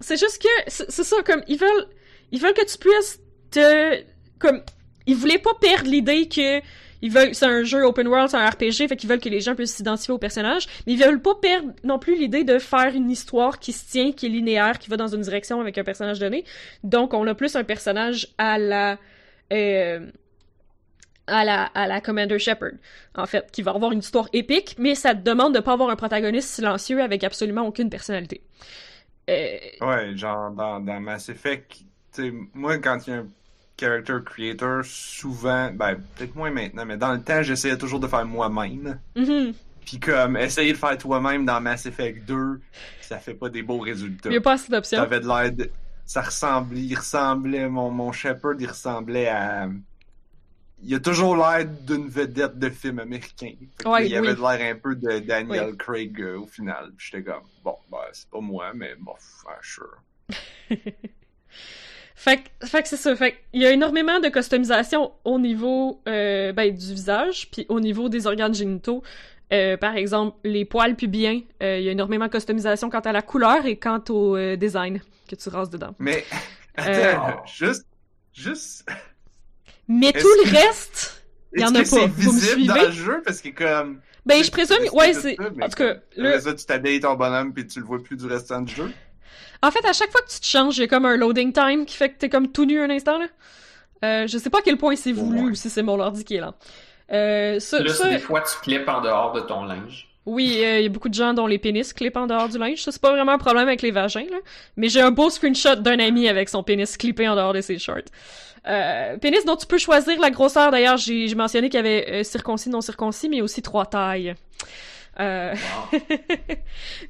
C'est 0.00 0.18
juste 0.18 0.42
que 0.42 0.48
c'est 0.68 0.90
ça 0.90 1.16
comme 1.24 1.42
ils 1.46 1.58
veulent 1.58 1.86
ils 2.32 2.40
veulent 2.40 2.54
que 2.54 2.64
tu 2.64 2.78
puisses 2.78 3.20
te 3.50 4.02
comme 4.38 4.62
ils 5.06 5.16
voulaient 5.16 5.38
pas 5.38 5.54
perdre 5.60 5.88
l'idée 5.88 6.28
que 6.28 6.60
ils 7.02 7.10
veulent 7.10 7.34
c'est 7.34 7.46
un 7.46 7.62
jeu 7.64 7.84
open 7.84 8.08
world, 8.08 8.30
c'est 8.30 8.36
un 8.36 8.48
RPG, 8.48 8.88
fait 8.88 8.96
qu'ils 8.96 9.08
veulent 9.08 9.20
que 9.20 9.28
les 9.28 9.40
gens 9.40 9.54
puissent 9.54 9.74
s'identifier 9.74 10.12
au 10.12 10.18
personnage, 10.18 10.66
mais 10.86 10.92
ils 10.94 11.02
veulent 11.02 11.22
pas 11.22 11.34
perdre 11.34 11.72
non 11.82 11.98
plus 11.98 12.16
l'idée 12.16 12.44
de 12.44 12.58
faire 12.58 12.94
une 12.94 13.10
histoire 13.10 13.58
qui 13.58 13.72
se 13.72 13.90
tient, 13.90 14.12
qui 14.12 14.26
est 14.26 14.28
linéaire, 14.28 14.78
qui 14.78 14.90
va 14.90 14.96
dans 14.96 15.08
une 15.08 15.22
direction 15.22 15.60
avec 15.60 15.78
un 15.78 15.84
personnage 15.84 16.18
donné. 16.18 16.44
Donc 16.84 17.14
on 17.14 17.26
a 17.26 17.34
plus 17.34 17.56
un 17.56 17.64
personnage 17.64 18.28
à 18.38 18.58
la 18.58 18.98
euh, 19.52 20.06
à 21.26 21.44
la, 21.44 21.64
à 21.64 21.86
la 21.86 22.00
Commander 22.00 22.38
Shepard, 22.38 22.72
en 23.14 23.26
fait, 23.26 23.50
qui 23.52 23.62
va 23.62 23.70
avoir 23.70 23.92
une 23.92 24.00
histoire 24.00 24.28
épique, 24.32 24.74
mais 24.78 24.94
ça 24.94 25.14
te 25.14 25.22
demande 25.22 25.54
de 25.54 25.60
pas 25.60 25.72
avoir 25.72 25.88
un 25.90 25.96
protagoniste 25.96 26.48
silencieux 26.48 27.00
avec 27.00 27.22
absolument 27.24 27.66
aucune 27.66 27.88
personnalité. 27.88 28.42
Euh, 29.28 29.58
ouais, 29.80 30.16
genre 30.16 30.50
dans, 30.50 30.80
dans 30.80 31.00
Mass 31.00 31.28
Effect, 31.28 31.84
moi 32.54 32.78
quand 32.78 33.06
il 33.06 33.10
y 33.10 33.12
a 33.12 33.18
un 33.18 33.26
character 33.78 34.18
creator, 34.24 34.84
souvent, 34.84 35.70
ben 35.72 35.96
peut-être 36.14 36.34
moins 36.34 36.50
maintenant, 36.50 36.84
mais 36.84 36.96
dans 36.96 37.12
le 37.12 37.22
temps, 37.22 37.42
j'essayais 37.42 37.78
toujours 37.78 38.00
de 38.00 38.06
faire 38.06 38.26
moi-même. 38.26 38.98
Mm-hmm. 39.16 39.54
Puis 39.86 39.98
comme, 39.98 40.36
essayer 40.36 40.72
de 40.72 40.78
faire 40.78 40.96
toi-même 40.98 41.44
dans 41.44 41.60
Mass 41.60 41.86
Effect 41.86 42.26
2, 42.26 42.60
ça 43.00 43.18
fait 43.18 43.34
pas 43.34 43.48
des 43.48 43.62
beaux 43.62 43.78
résultats. 43.78 44.28
Il 44.28 44.32
n'y 44.32 44.38
a 44.38 44.40
pas 44.40 44.52
assez 44.52 44.70
d'options. 44.70 44.98
Ça 44.98 45.02
avait 45.02 45.20
de 45.20 45.26
l'air 45.26 45.68
Ça 46.04 46.22
ressemblait, 46.22 46.80
il 46.80 46.94
ressemblait, 46.94 47.68
mon, 47.68 47.90
mon 47.90 48.12
Shepard, 48.12 48.54
il 48.58 48.68
ressemblait 48.68 49.28
à 49.28 49.68
il 50.82 50.94
a 50.94 51.00
toujours 51.00 51.36
l'air 51.36 51.66
d'une 51.66 52.08
vedette 52.08 52.58
de 52.58 52.70
film 52.70 52.98
américain. 53.00 53.52
Ouais, 53.84 54.08
il 54.08 54.16
avait 54.16 54.34
l'air 54.34 54.74
un 54.74 54.78
peu 54.78 54.94
de 54.94 55.18
Daniel 55.20 55.76
Craig 55.76 56.20
euh, 56.20 56.38
au 56.38 56.46
final. 56.46 56.92
J'étais 56.98 57.22
comme, 57.22 57.42
bon, 57.62 57.76
bah, 57.90 58.06
c'est 58.12 58.28
pas 58.30 58.40
moi, 58.40 58.72
mais 58.74 58.94
bon, 58.98 59.14
sure. 59.62 59.98
fait, 62.14 62.42
fait 62.64 62.82
que 62.82 62.88
c'est 62.88 62.96
ça. 62.96 63.14
Fait 63.16 63.36
il 63.52 63.62
y 63.62 63.66
a 63.66 63.72
énormément 63.72 64.20
de 64.20 64.28
customisation 64.28 65.12
au 65.24 65.38
niveau 65.38 66.00
euh, 66.08 66.52
ben, 66.52 66.74
du 66.74 66.94
visage, 66.94 67.50
puis 67.50 67.66
au 67.68 67.80
niveau 67.80 68.08
des 68.08 68.26
organes 68.26 68.54
génitaux. 68.54 69.02
Euh, 69.52 69.76
par 69.76 69.96
exemple, 69.96 70.38
les 70.44 70.64
poils 70.64 70.94
pubiens, 70.94 71.40
il 71.60 71.82
y 71.82 71.88
a 71.88 71.92
énormément 71.92 72.26
de 72.26 72.30
customisation 72.30 72.88
quant 72.88 73.00
à 73.00 73.10
la 73.10 73.22
couleur 73.22 73.66
et 73.66 73.76
quant 73.76 74.02
au 74.08 74.38
design 74.56 75.00
que 75.28 75.34
tu 75.34 75.48
rases 75.48 75.70
dedans. 75.70 75.94
Mais, 75.98 76.24
attends, 76.76 77.44
juste, 77.46 77.84
juste, 78.32 78.88
mais 79.90 80.12
tout 80.12 80.28
le 80.44 80.50
reste, 80.50 81.24
il 81.52 81.60
y 81.62 81.64
en 81.64 81.74
a 81.74 81.82
pas. 81.82 82.06
Vous 82.06 82.32
me 82.32 82.40
suivez? 82.40 82.66
dans 82.66 82.74
le 82.74 82.90
jeu? 82.92 83.22
Parce 83.24 83.40
que 83.40 83.48
comme. 83.48 84.00
Ben, 84.24 84.44
je 84.44 84.50
présume, 84.50 84.78
ouais, 84.92 85.12
c'est. 85.14 85.36
En 85.40 85.68
tout 85.68 85.76
cas, 85.76 85.94
le. 86.16 86.38
Ça, 86.38 86.54
tu 86.54 86.64
t'habilles 86.64 87.00
ton 87.00 87.14
bonhomme 87.14 87.52
puis 87.52 87.66
tu 87.66 87.80
le 87.80 87.86
vois 87.86 88.02
plus 88.02 88.16
du 88.16 88.26
restant 88.26 88.60
du 88.60 88.72
jeu. 88.72 88.90
En 89.62 89.70
fait, 89.70 89.84
à 89.84 89.92
chaque 89.92 90.10
fois 90.12 90.22
que 90.22 90.30
tu 90.30 90.40
te 90.40 90.46
changes, 90.46 90.78
il 90.78 90.82
y 90.82 90.84
a 90.84 90.86
comme 90.88 91.04
un 91.04 91.16
loading 91.16 91.52
time 91.52 91.84
qui 91.84 91.96
fait 91.96 92.10
que 92.10 92.18
t'es 92.18 92.28
comme 92.28 92.52
tout 92.52 92.64
nu 92.64 92.80
un 92.80 92.88
instant, 92.88 93.18
là. 93.18 93.26
Euh, 94.02 94.26
je 94.26 94.38
sais 94.38 94.48
pas 94.48 94.58
à 94.60 94.62
quel 94.62 94.78
point 94.78 94.96
c'est 94.96 95.12
voulu 95.12 95.50
ou 95.50 95.54
si 95.54 95.68
c'est 95.68 95.82
mon 95.82 95.98
ordi 96.00 96.24
qui 96.24 96.36
est 96.36 96.40
là. 96.40 96.54
Euh, 97.12 97.60
ça, 97.60 97.80
là, 97.80 97.92
des 98.08 98.18
fois, 98.18 98.40
tu 98.40 98.58
clips 98.62 98.88
en 98.88 99.00
dehors 99.00 99.32
de 99.32 99.40
ton 99.40 99.64
linge. 99.64 100.09
Oui, 100.30 100.58
il 100.58 100.64
euh, 100.64 100.80
y 100.82 100.86
a 100.86 100.88
beaucoup 100.88 101.08
de 101.08 101.14
gens 101.14 101.34
dont 101.34 101.48
les 101.48 101.58
pénis 101.58 101.92
clippent 101.92 102.16
en 102.16 102.28
dehors 102.28 102.48
du 102.48 102.56
linge. 102.56 102.80
Ça, 102.84 102.92
c'est 102.92 103.02
pas 103.02 103.10
vraiment 103.10 103.32
un 103.32 103.38
problème 103.38 103.66
avec 103.66 103.82
les 103.82 103.90
vagins, 103.90 104.26
là. 104.30 104.36
Mais 104.76 104.88
j'ai 104.88 105.00
un 105.00 105.10
beau 105.10 105.28
screenshot 105.28 105.74
d'un 105.74 105.98
ami 105.98 106.28
avec 106.28 106.48
son 106.48 106.62
pénis 106.62 106.96
clippé 106.96 107.26
en 107.28 107.34
dehors 107.34 107.52
de 107.52 107.60
ses 107.60 107.80
shorts. 107.80 108.04
Euh, 108.68 109.16
pénis 109.16 109.44
dont 109.44 109.56
tu 109.56 109.66
peux 109.66 109.78
choisir 109.78 110.20
la 110.20 110.30
grosseur. 110.30 110.70
D'ailleurs, 110.70 110.98
j'ai 110.98 111.34
mentionné 111.34 111.68
qu'il 111.68 111.78
y 111.78 111.80
avait 111.80 112.06
euh, 112.08 112.22
circoncis, 112.22 112.70
non 112.70 112.80
circoncis, 112.80 113.28
mais 113.28 113.40
aussi 113.40 113.60
trois 113.60 113.86
tailles. 113.86 114.36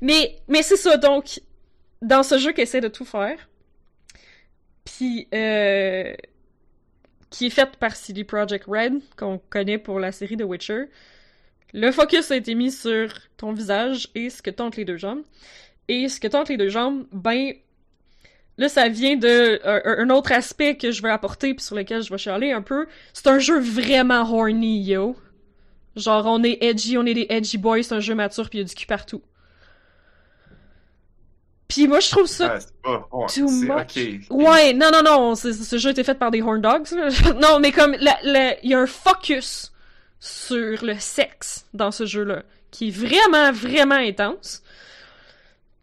Mais 0.01 0.41
c'est 0.63 0.77
ça. 0.77 0.97
Donc, 0.97 1.43
dans 2.01 2.23
ce 2.23 2.39
jeu 2.39 2.53
qui 2.53 2.63
essaie 2.63 2.81
de 2.81 2.89
tout 2.89 3.05
faire, 3.05 3.51
puis 4.83 5.29
qui 7.31 7.47
est 7.47 7.51
fait 7.51 7.77
par 7.77 7.95
CD 7.95 8.25
Projekt 8.25 8.65
Red, 8.67 8.95
qu'on 9.19 9.39
connaît 9.51 9.77
pour 9.77 10.01
la 10.01 10.11
série 10.11 10.39
The 10.39 10.45
Witcher, 10.45 10.87
le 11.73 11.93
focus 11.93 12.31
a 12.31 12.37
été 12.37 12.55
mis 12.55 12.71
sur 12.73 13.09
ton 13.37 13.53
visage 13.53 14.09
et 14.15 14.31
ce 14.31 14.43
que 14.43 14.51
tentent 14.51 14.77
les 14.77 14.85
deux 14.85 14.97
jambes. 14.97 15.23
Et 15.89 16.09
ce 16.09 16.21
que 16.21 16.29
tentent 16.29 16.49
les 16.49 16.57
deux 16.57 16.69
jambes, 16.69 17.07
ben 17.13 17.53
là, 18.59 18.69
ça 18.69 18.89
vient 18.89 19.17
de 19.17 19.61
un, 19.65 20.05
un 20.05 20.11
autre 20.11 20.33
aspect 20.33 20.77
que 20.77 20.93
je 20.93 21.03
veux 21.03 21.11
apporter 21.11 21.55
puis 21.55 21.65
sur 21.65 21.75
lequel 21.77 22.03
je 22.03 22.11
vais 22.11 22.19
chialer 22.19 22.53
un 22.53 22.63
peu. 22.63 22.87
C'est 23.13 23.27
un 23.27 23.39
jeu 23.39 23.59
vraiment 23.61 24.23
horny, 24.23 24.83
yo. 24.83 25.17
Genre, 25.97 26.25
on 26.27 26.43
est 26.45 26.59
edgy, 26.63 26.97
on 26.97 27.05
est 27.07 27.15
des 27.15 27.27
edgy 27.31 27.59
boys, 27.59 27.83
c'est 27.83 27.95
un 27.95 28.01
jeu 28.01 28.15
mature 28.15 28.49
puis 28.49 28.59
il 28.59 28.63
y 28.63 28.65
a 28.65 28.69
du 28.69 28.75
cul 28.75 28.87
partout. 28.87 29.23
Puis 31.69 31.87
moi, 31.87 32.01
je 32.01 32.11
trouve 32.11 32.27
ça 32.27 32.57
Ah, 32.57 32.59
pas- 32.83 33.09
ouais, 33.13 33.27
too 33.27 33.49
much. 33.49 34.29
Ouais, 34.31 34.73
non, 34.73 34.91
non, 34.93 35.03
non, 35.05 35.35
ce 35.37 35.79
jeu 35.79 35.89
a 35.89 35.93
été 35.93 36.03
fait 36.03 36.15
par 36.17 36.31
des 36.33 36.43
horn 36.43 36.61
dogs. 36.61 36.89
non, 37.41 37.61
mais 37.61 37.71
comme, 37.71 37.95
il 38.01 38.59
y 38.65 38.75
a 38.75 38.79
un 38.79 38.87
focus 38.87 39.73
sur 40.21 40.85
le 40.85 40.97
sexe 40.99 41.67
dans 41.75 41.91
ce 41.91 42.05
jeu-là, 42.05 42.45
qui 42.71 42.89
est 42.89 42.91
vraiment, 42.91 43.51
vraiment 43.53 43.95
intense. 43.97 44.63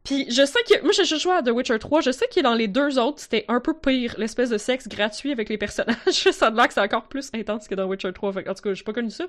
Puis 0.04 0.26
je 0.30 0.46
sais 0.46 0.60
que, 0.64 0.82
moi 0.84 0.92
j'ai 0.94 1.04
joué 1.04 1.34
à 1.34 1.44
The 1.44 1.50
Witcher 1.50 1.80
3, 1.80 2.00
je 2.00 2.12
sais 2.12 2.28
que 2.34 2.40
dans 2.40 2.54
les 2.54 2.70
deux 2.70 2.98
autres, 2.98 3.20
c'était 3.20 3.44
un 3.50 3.60
peu 3.60 3.74
pire, 3.74 4.16
l'espèce 4.18 4.50
de 4.50 4.58
sexe 4.58 4.88
gratuit 4.88 5.34
avec 5.34 5.50
les 5.50 5.58
personnages. 5.58 5.98
ça 6.32 6.48
a 6.48 6.50
l'air 6.50 6.68
que 6.70 6.74
c'est 6.74 6.80
encore 6.80 7.08
plus 7.08 7.30
intense 7.34 7.68
que 7.68 7.76
dans 7.76 7.88
Witcher 7.88 8.14
3, 8.14 8.32
fait 8.32 8.44
que, 8.44 8.50
en 8.50 8.54
tout 8.54 8.62
cas, 8.62 8.74
j'ai 8.74 8.86
pas 8.86 8.94
connu 8.94 9.10
ça. 9.10 9.26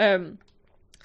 Euh, 0.00 0.30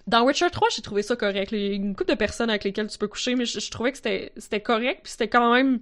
dans 0.06 0.24
Witcher 0.24 0.50
3, 0.50 0.70
j'ai 0.74 0.82
trouvé 0.82 1.02
ça 1.02 1.18
correct. 1.18 1.52
Il 1.52 1.60
y 1.60 1.72
a 1.72 1.74
une 1.74 1.94
couple 1.94 2.12
de 2.12 2.16
personnes 2.16 2.50
avec 2.50 2.64
lesquelles 2.64 2.88
tu 2.88 2.98
peux 2.98 3.10
coucher, 3.10 3.36
mais 3.36 3.44
je, 3.44 3.70
trouvais 3.70 3.92
que 3.92 3.98
c'était 3.98 4.32
c'était 4.38 4.62
correct, 4.62 5.02
puis 5.04 5.12
c'était 5.12 5.28
quand 5.28 5.54
même 5.54 5.82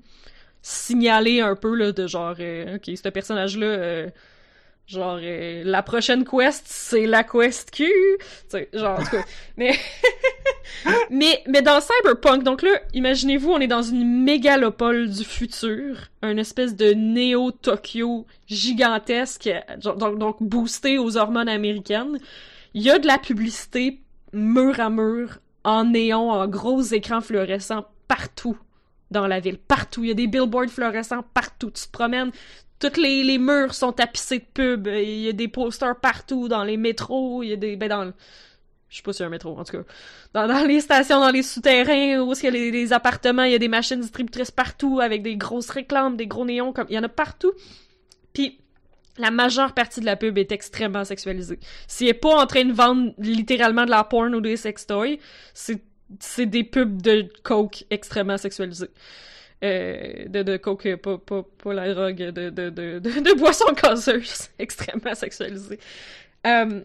signalé 0.64 1.42
un 1.42 1.56
peu, 1.56 1.76
là, 1.76 1.92
de 1.92 2.08
genre, 2.08 2.36
euh, 2.40 2.78
ok, 2.78 2.98
ce 2.98 3.10
personnage-là, 3.10 3.68
euh, 3.68 4.10
genre, 4.88 5.19
euh, 5.21 5.63
la 5.65 5.82
prochaine 5.84 6.26
quest, 6.26 6.63
c'est 6.67 7.06
la 7.06 7.24
quest 7.24 7.71
Q, 7.71 7.91
genre, 8.74 9.00
en 9.00 9.04
tout 9.04 9.17
mais... 9.58 9.76
mais, 11.10 11.41
mais 11.48 11.62
dans 11.62 11.80
Cyberpunk, 11.82 12.43
donc 12.43 12.62
là, 12.62 12.80
imaginez-vous, 12.93 13.52
on 13.52 13.60
est 13.60 13.67
dans 13.67 13.82
une 13.82 14.24
mégalopole 14.24 15.10
du 15.10 15.24
futur, 15.24 15.98
un 16.21 16.38
espèce 16.38 16.76
de 16.76 16.93
néo-Tokyo 16.93 18.26
gigantesque, 18.48 19.50
donc, 19.82 20.19
donc 20.19 20.38
boosté 20.41 20.98
aux 20.98 21.17
hormones 21.17 21.50
américaines. 21.50 22.19
Il 22.74 22.82
y 22.82 22.91
a 22.91 23.00
de 23.00 23.08
la 23.08 23.17
publicité 23.17 24.02
mur 24.34 24.80
à 24.80 24.89
mur, 24.89 25.39
en 25.63 25.86
néon, 25.86 26.30
en 26.30 26.48
gros 26.48 26.82
écrans 26.82 27.21
fluorescents 27.21 27.86
partout 28.08 28.58
dans 29.12 29.28
la 29.28 29.39
ville. 29.39 29.58
Partout. 29.58 30.04
Il 30.04 30.08
y 30.08 30.12
a 30.12 30.15
des 30.15 30.28
billboards 30.28 30.69
fluorescents 30.69 31.24
partout. 31.34 31.71
Tu 31.71 31.86
te 31.86 31.91
promènes, 31.91 32.32
tous 32.89 33.02
les, 33.02 33.38
murs 33.38 33.74
sont 33.74 33.91
tapissés 33.91 34.39
de 34.39 34.45
pubs. 34.54 34.88
Il 34.88 35.21
y 35.21 35.30
a 35.30 35.34
des 35.34 35.48
posters 35.48 36.00
partout 36.00 36.48
dans 36.48 36.63
les 36.63 36.78
métros. 36.78 37.43
Il 37.43 37.50
y 37.50 37.54
a 37.54 37.56
des. 37.56 37.76
Ben, 37.76 38.13
Je 38.89 38.98
sais 38.98 39.04
pas 39.04 39.13
si 39.13 39.24
un 39.24 39.30
métro, 39.30 39.58
en 39.58 39.63
tout 39.63 39.78
cas. 39.78 39.84
Dans, 40.34 40.67
les 40.67 40.82
stations, 40.82 41.19
dans 41.19 41.32
les 41.32 41.43
souterrains, 41.43 42.19
où 42.21 42.32
est-ce 42.32 42.41
qu'il 42.41 42.54
y 42.54 42.58
a 42.58 42.60
les, 42.60 42.71
les 42.71 42.93
appartements, 42.93 43.43
il 43.43 43.52
y 43.52 43.56
a 43.56 43.60
des 43.60 43.67
machines 43.67 44.00
distributrices 44.00 44.52
partout 44.52 45.00
avec 45.00 45.21
des 45.24 45.36
grosses 45.36 45.69
réclames, 45.69 46.17
des 46.17 46.28
gros 46.28 46.45
néons, 46.45 46.74
comme. 46.74 46.88
Il 46.89 46.95
y 46.95 47.00
en 47.00 47.04
a 47.04 47.10
partout. 47.10 47.54
Puis. 48.34 48.60
La 49.17 49.32
majeure 49.32 49.74
partie 49.74 50.02
de 50.02 50.06
la 50.06 50.17
pub 50.17 50.38
est 50.38 50.52
extrêmement 50.52 51.06
sexualisée. 51.06 51.58
S'il 51.88 52.10
est 52.10 52.13
pas 52.13 52.36
en 52.36 52.45
train 52.48 52.65
de 52.65 52.74
vendre 52.74 53.13
littéralement 53.17 53.86
de 53.86 53.89
la 53.89 54.04
porn 54.04 54.36
ou 54.36 54.41
des 54.41 54.58
sextoys, 54.58 55.19
c'est 55.54 55.82
c'est 56.19 56.45
des 56.45 56.63
pubs 56.63 57.02
de 57.02 57.28
coke 57.43 57.86
extrêmement 57.89 58.38
sexualisées. 58.38 58.89
Euh, 59.63 60.28
de, 60.28 60.44
de 60.44 60.58
coke, 60.58 60.96
pas, 60.98 61.18
pas, 61.18 61.44
pas 61.44 61.74
la 61.74 61.94
drogue, 61.94 62.18
de, 62.18 62.50
de, 62.50 62.70
de, 62.70 63.00
de, 63.00 63.39
boissons 63.39 63.72
gazeuses 63.72 64.50
extrêmement 64.60 65.15
sexualisées. 65.15 65.80
Euh, 66.46 66.82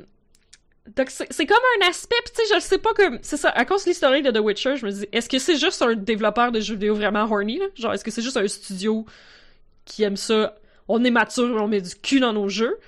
donc 0.96 1.10
c'est 1.10 1.46
comme 1.46 1.58
un 1.80 1.88
aspect, 1.88 2.16
tu 2.26 2.32
sais, 2.34 2.54
je 2.54 2.60
sais 2.60 2.78
pas 2.78 2.94
comme... 2.94 3.18
C'est 3.22 3.36
ça, 3.36 3.50
à 3.50 3.64
cause 3.64 3.84
de 3.84 3.90
l'historique 3.90 4.24
de 4.24 4.30
The 4.30 4.42
Witcher, 4.42 4.76
je 4.76 4.86
me 4.86 4.90
dis, 4.90 5.06
est-ce 5.12 5.28
que 5.28 5.38
c'est 5.38 5.56
juste 5.56 5.82
un 5.82 5.94
développeur 5.94 6.52
de 6.52 6.60
jeux 6.60 6.74
vidéo 6.74 6.94
vraiment 6.94 7.24
horny? 7.24 7.60
Genre, 7.74 7.92
est-ce 7.92 8.04
que 8.04 8.10
c'est 8.10 8.22
juste 8.22 8.36
un 8.36 8.48
studio 8.48 9.04
qui 9.84 10.04
aime 10.04 10.16
ça? 10.16 10.56
On 10.88 11.04
est 11.04 11.10
mature, 11.10 11.62
on 11.62 11.68
met 11.68 11.80
du 11.80 11.94
cul 11.94 12.20
dans 12.20 12.32
nos 12.32 12.48
jeux? 12.48 12.78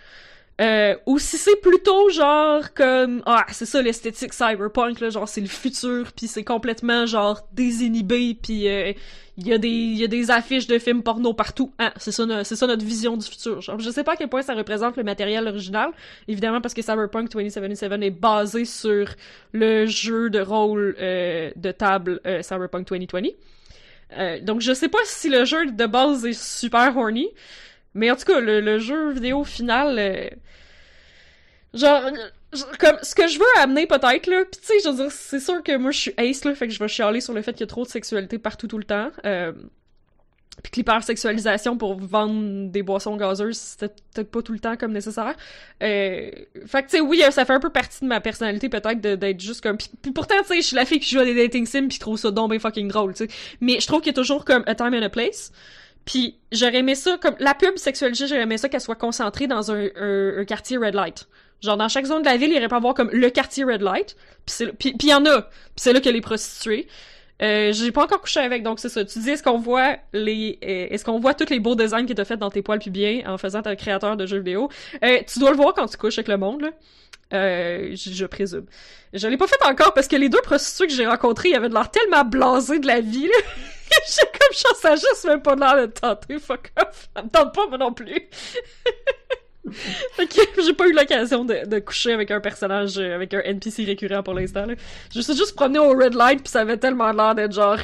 Euh, 0.61 0.95
ou 1.07 1.19
si 1.19 1.38
c'est 1.38 1.57
plutôt 1.62 2.11
genre 2.11 2.75
comme 2.75 3.23
ah 3.25 3.47
c'est 3.51 3.65
ça 3.65 3.81
l'esthétique 3.81 4.35
cyberpunk 4.35 5.01
là 5.01 5.09
genre 5.09 5.27
c'est 5.27 5.41
le 5.41 5.47
futur 5.47 6.12
puis 6.15 6.27
c'est 6.29 6.45
complètement 6.45 7.07
genre 7.07 7.49
désinhibé 7.55 8.37
puis 8.41 8.69
euh, 8.69 8.93
il 9.38 9.49
y 9.49 9.53
a 9.55 9.59
des 9.59 9.69
y 9.69 10.05
a 10.05 10.09
des 10.09 10.31
affiches 10.31 10.67
de 10.67 10.79
films 10.79 11.03
porno 11.03 11.33
partout. 11.33 11.73
Ah 11.79 11.93
c'est 11.97 12.12
ça 12.12 12.45
c'est 12.45 12.55
ça 12.57 12.67
notre 12.67 12.85
vision 12.85 13.17
du 13.17 13.27
futur. 13.27 13.62
Genre 13.62 13.79
je 13.79 13.91
sais 13.91 14.05
pas 14.05 14.12
à 14.12 14.17
quel 14.17 14.29
point 14.29 14.43
ça 14.43 14.55
représente 14.55 14.97
le 14.99 15.05
matériel 15.05 15.49
original 15.49 15.91
évidemment 16.29 16.61
parce 16.61 16.75
que 16.75 16.83
Cyberpunk 16.83 17.31
2077 17.31 17.91
est 18.03 18.11
basé 18.11 18.65
sur 18.67 19.09
le 19.53 19.87
jeu 19.87 20.29
de 20.29 20.41
rôle 20.41 20.97
euh, 21.01 21.51
de 21.57 21.73
table 21.73 22.21
euh, 22.27 22.43
Cyberpunk 22.43 22.87
2020 22.88 23.29
Euh, 24.19 24.41
donc 24.41 24.61
je 24.61 24.75
sais 24.75 24.88
pas 24.91 24.99
si 25.05 25.31
le 25.31 25.47
jeu 25.47 25.65
de 25.71 25.87
base 25.87 26.27
est 26.27 26.38
super 26.38 26.95
horny 26.95 27.29
mais 27.94 28.11
en 28.11 28.16
tout 28.16 28.24
cas, 28.24 28.40
le, 28.40 28.78
jeu 28.78 29.12
vidéo 29.12 29.44
final, 29.44 29.98
euh, 29.98 30.28
genre, 31.74 32.05
euh, 32.07 32.59
comme 32.78 32.96
ce 33.02 33.14
que 33.14 33.26
je 33.26 33.38
veux 33.38 33.62
amener 33.62 33.87
peut-être 33.87 34.26
là, 34.26 34.44
puis 34.50 34.61
tu 34.61 34.66
sais, 34.66 34.74
je 34.85 34.88
veux 34.88 34.96
dire, 34.96 35.12
c'est 35.12 35.40
sûr 35.40 35.62
que 35.62 35.76
moi 35.76 35.90
je 35.90 35.98
suis 35.98 36.14
ace 36.16 36.44
là, 36.44 36.55
fait 36.55 36.68
que 36.68 36.74
je 36.74 36.78
vais 36.78 36.88
chialer 36.88 37.20
sur 37.20 37.33
le 37.33 37.42
fait 37.42 37.52
qu'il 37.52 37.61
y 37.61 37.64
a 37.64 37.68
trop 37.68 37.85
de 37.85 37.90
sexualité 37.90 38.38
partout 38.38 38.66
tout 38.66 38.78
le 38.78 38.85
temps. 38.85 39.11
Euh, 39.24 39.52
puis 40.62 40.70
que 40.70 40.76
l'hypersexualisation 40.76 41.78
pour 41.78 41.98
vendre 41.98 42.70
des 42.70 42.83
boissons 42.83 43.16
gazeuses, 43.16 43.57
c'était 43.57 43.94
peut-être 44.14 44.31
pas 44.31 44.42
tout 44.42 44.52
le 44.52 44.59
temps 44.59 44.76
comme 44.76 44.92
nécessaire. 44.92 45.35
Euh, 45.83 46.31
fait 46.66 46.83
que, 46.83 46.90
tu 46.90 46.96
sais, 46.96 47.00
oui, 47.00 47.22
ça 47.31 47.44
fait 47.44 47.55
un 47.55 47.61
peu 47.61 47.70
partie 47.70 48.00
de 48.02 48.07
ma 48.07 48.20
personnalité, 48.20 48.68
peut-être, 48.68 49.00
d'être 49.00 49.40
juste 49.40 49.62
comme... 49.62 49.78
Puis, 49.78 49.88
puis 50.00 50.12
pourtant, 50.12 50.37
tu 50.42 50.48
sais, 50.48 50.57
je 50.57 50.66
suis 50.66 50.76
la 50.76 50.85
fille 50.85 51.00
qui 51.00 51.11
joue 51.11 51.20
à 51.20 51.24
des 51.24 51.35
dating 51.35 51.66
sims 51.66 51.90
je 51.90 51.98
trouve 51.98 52.18
ça 52.18 52.31
donc 52.31 52.57
fucking 52.59 52.88
drôle, 52.88 53.14
tu 53.14 53.24
sais. 53.26 53.31
Mais 53.61 53.81
je 53.81 53.87
trouve 53.87 54.00
qu'il 54.00 54.09
y 54.09 54.14
a 54.14 54.20
toujours 54.20 54.44
comme 54.44 54.62
a 54.66 54.74
time 54.74 54.94
and 54.94 55.02
a 55.02 55.09
place. 55.09 55.52
Puis 56.05 56.37
j'aurais 56.51 56.79
aimé 56.79 56.95
ça, 56.95 57.17
comme 57.19 57.37
la 57.38 57.55
pub 57.55 57.77
sexualisée, 57.77 58.27
j'aurais 58.27 58.43
aimé 58.43 58.59
ça 58.59 58.69
qu'elle 58.69 58.81
soit 58.81 58.97
concentrée 58.97 59.47
dans 59.47 59.71
un, 59.71 59.88
un, 59.97 60.38
un 60.38 60.45
quartier 60.45 60.77
red 60.77 60.95
light. 60.95 61.29
Genre 61.62 61.77
dans 61.77 61.88
chaque 61.88 62.07
zone 62.07 62.23
de 62.23 62.27
la 62.27 62.37
ville, 62.37 62.51
il 62.51 62.57
irait 62.57 62.69
pas 62.69 62.77
avoir 62.77 62.95
comme 62.95 63.11
le 63.12 63.31
quartier 63.31 63.65
red 63.65 63.83
light. 63.83 64.17
Puis 64.47 64.95
il 65.01 65.09
y 65.09 65.15
en 65.15 65.25
a. 65.27 65.43
Puis 65.43 65.51
c'est 65.77 65.93
là 65.93 66.01
a 66.05 66.11
les 66.11 66.21
prostituées. 66.21 66.88
Euh, 67.41 67.73
j'ai 67.73 67.91
pas 67.91 68.05
encore 68.05 68.21
couché 68.21 68.41
avec, 68.41 68.62
donc 68.62 68.79
c'est 68.79 68.88
ça. 68.88 69.05
Tu 69.05 69.19
dis, 69.19 69.31
est-ce 69.31 69.43
qu'on 69.43 69.59
voit 69.59 69.97
les, 70.12 70.59
euh, 70.62 70.87
est-ce 70.91 71.05
qu'on 71.05 71.19
voit 71.19 71.35
tous 71.35 71.51
les 71.51 71.59
beaux 71.59 71.75
designs 71.75 72.07
que 72.07 72.12
t'as 72.12 72.25
fait 72.25 72.37
dans 72.37 72.51
tes 72.51 72.62
poils 72.62 72.79
pubiens 72.79 73.23
en 73.27 73.37
faisant 73.37 73.62
ta 73.62 73.75
créateur 73.75 74.17
de 74.17 74.27
jeux 74.27 74.38
vidéo? 74.38 74.69
Euh, 75.03 75.19
tu 75.27 75.41
dois 75.41 75.51
le 75.51 75.57
voir 75.57 75.75
quand 75.75 75.87
tu 75.87 75.97
couches 75.97 76.19
avec 76.19 76.29
le 76.29 76.37
monde, 76.37 76.62
là. 76.62 76.71
Euh, 77.33 77.97
je, 77.97 78.27
présume. 78.27 78.67
Je 79.15 79.27
l'ai 79.27 79.38
pas 79.38 79.47
fait 79.47 79.62
encore 79.65 79.95
parce 79.95 80.07
que 80.07 80.17
les 80.17 80.29
deux 80.29 80.43
prostituées 80.43 80.87
que 80.87 80.93
j'ai 80.93 81.07
rencontrées, 81.07 81.49
ils 81.49 81.55
avaient 81.55 81.71
de 81.71 81.75
l'air 81.75 81.91
tellement 81.91 82.25
blasés 82.25 82.79
de 82.79 82.87
la 82.87 83.01
vie, 83.01 83.27
là. 83.27 83.55
j'ai 84.09 84.27
comme 84.27 84.75
ça 84.75 84.93
a 84.93 84.97
juste 84.97 85.25
même 85.27 85.43
pas 85.43 85.55
l'air 85.55 85.77
de 85.77 85.87
te 85.93 86.01
tenter, 86.01 86.38
fuck 86.38 86.73
off. 86.81 87.09
Ça 87.15 87.23
me 87.23 87.29
tente 87.29 87.55
pas, 87.55 87.67
moi 87.67 87.79
non 87.79 87.93
plus. 87.93 88.29
fait 89.71 90.27
que 90.27 90.62
j'ai 90.62 90.73
pas 90.73 90.87
eu 90.88 90.93
l'occasion 90.93 91.45
de, 91.45 91.67
de 91.67 91.79
coucher 91.79 92.12
avec 92.12 92.31
un 92.31 92.41
personnage, 92.41 92.99
euh, 92.99 93.15
avec 93.15 93.33
un 93.35 93.41
NPC 93.41 93.85
récurrent 93.85 94.23
pour 94.23 94.35
l'instant. 94.35 94.65
Je 95.12 95.19
me 95.19 95.23
suis 95.23 95.37
juste 95.37 95.55
promené 95.55 95.79
au 95.79 95.91
red 95.91 96.15
light 96.15 96.43
pis 96.43 96.51
ça 96.51 96.61
avait 96.61 96.77
tellement 96.77 97.12
l'air 97.12 97.35
d'être 97.35 97.53
genre... 97.53 97.79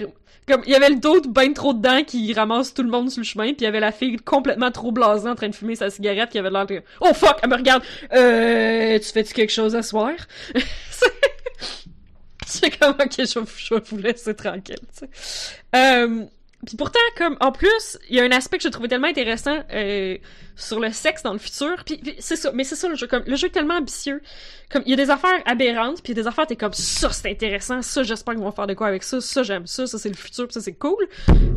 Comme, 0.47 0.63
il 0.65 0.73
y 0.73 0.75
avait 0.75 0.89
le 0.89 0.97
dos 0.97 1.21
ben 1.29 1.53
trop 1.53 1.75
dedans 1.75 2.03
qui 2.05 2.33
ramasse 2.33 2.73
tout 2.73 2.83
le 2.83 2.89
monde 2.89 3.11
sur 3.11 3.21
le 3.21 3.27
chemin, 3.27 3.49
puis 3.49 3.57
il 3.61 3.65
y 3.65 3.67
avait 3.67 3.81
la 3.81 3.93
fille 3.93 4.17
complètement 4.17 4.71
trop 4.71 4.93
blasée 4.93 5.29
en 5.29 5.35
train 5.35 5.51
de 5.51 5.55
fumer 5.55 5.75
sa 5.75 5.91
cigarette 5.91 6.31
qui 6.31 6.39
avait 6.39 6.49
l'air 6.49 6.65
de... 6.65 6.81
Oh 7.03 7.13
fuck, 7.13 7.37
elle 7.43 7.51
me 7.51 7.57
regarde! 7.57 7.83
Euh, 8.15 8.99
tu 8.99 9.13
fais-tu 9.13 9.35
quelque 9.35 9.53
chose 9.53 9.77
à 9.77 9.83
soir? 9.83 10.13
C'est 12.51 12.71
comme, 12.79 12.95
ok, 12.99 13.13
je, 13.19 13.41
je 13.57 13.75
vous 13.75 13.99
laisser 13.99 14.35
tranquille. 14.35 14.79
Euh, 15.77 16.25
puis 16.67 16.77
pourtant, 16.77 16.99
comme, 17.19 17.37
en 17.41 17.53
plus, 17.53 17.99
il 18.09 18.17
y 18.17 18.21
a 18.21 18.25
un 18.25 18.31
aspect 18.31 18.57
que 18.57 18.63
j'ai 18.63 18.71
trouvé 18.71 18.89
tellement 18.89 19.07
intéressant 19.07 19.59
euh, 19.71 20.17
sur 20.57 20.81
le 20.81 20.91
sexe 20.91 21.23
dans 21.23 21.35
le 21.35 21.39
futur. 21.39 21.85
Puis, 21.85 22.01
c'est 22.19 22.37
ça, 22.37 22.51
mais 22.55 22.65
c'est 22.65 22.75
ça 22.75 22.89
le 22.89 22.95
jeu. 22.95 23.07
Comme, 23.07 23.23
le 23.27 23.37
jeu 23.37 23.49
est 23.49 23.53
tellement 23.53 23.75
ambitieux. 23.77 24.23
Comme, 24.71 24.83
il 24.87 24.91
y 24.91 24.95
a 24.95 24.97
des 24.97 25.11
affaires 25.11 25.43
aberrantes, 25.45 26.03
puis 26.03 26.13
il 26.13 26.17
y 26.17 26.21
a 26.21 26.23
des 26.23 26.27
affaires, 26.27 26.47
t'es 26.47 26.57
comme, 26.57 26.73
ça, 26.73 27.11
c'est 27.11 27.31
intéressant, 27.31 27.83
ça, 27.83 28.03
j'espère 28.03 28.33
qu'ils 28.33 28.43
vont 28.43 28.51
faire 28.51 28.67
de 28.67 28.75
quoi 28.75 28.87
avec 28.87 29.03
ça, 29.03 29.21
ça, 29.21 29.43
j'aime 29.43 29.67
ça, 29.67 29.87
ça, 29.87 29.99
c'est 29.99 30.09
le 30.09 30.17
futur, 30.17 30.51
ça, 30.51 30.63
c'est 30.63 30.73
cool. 30.73 31.07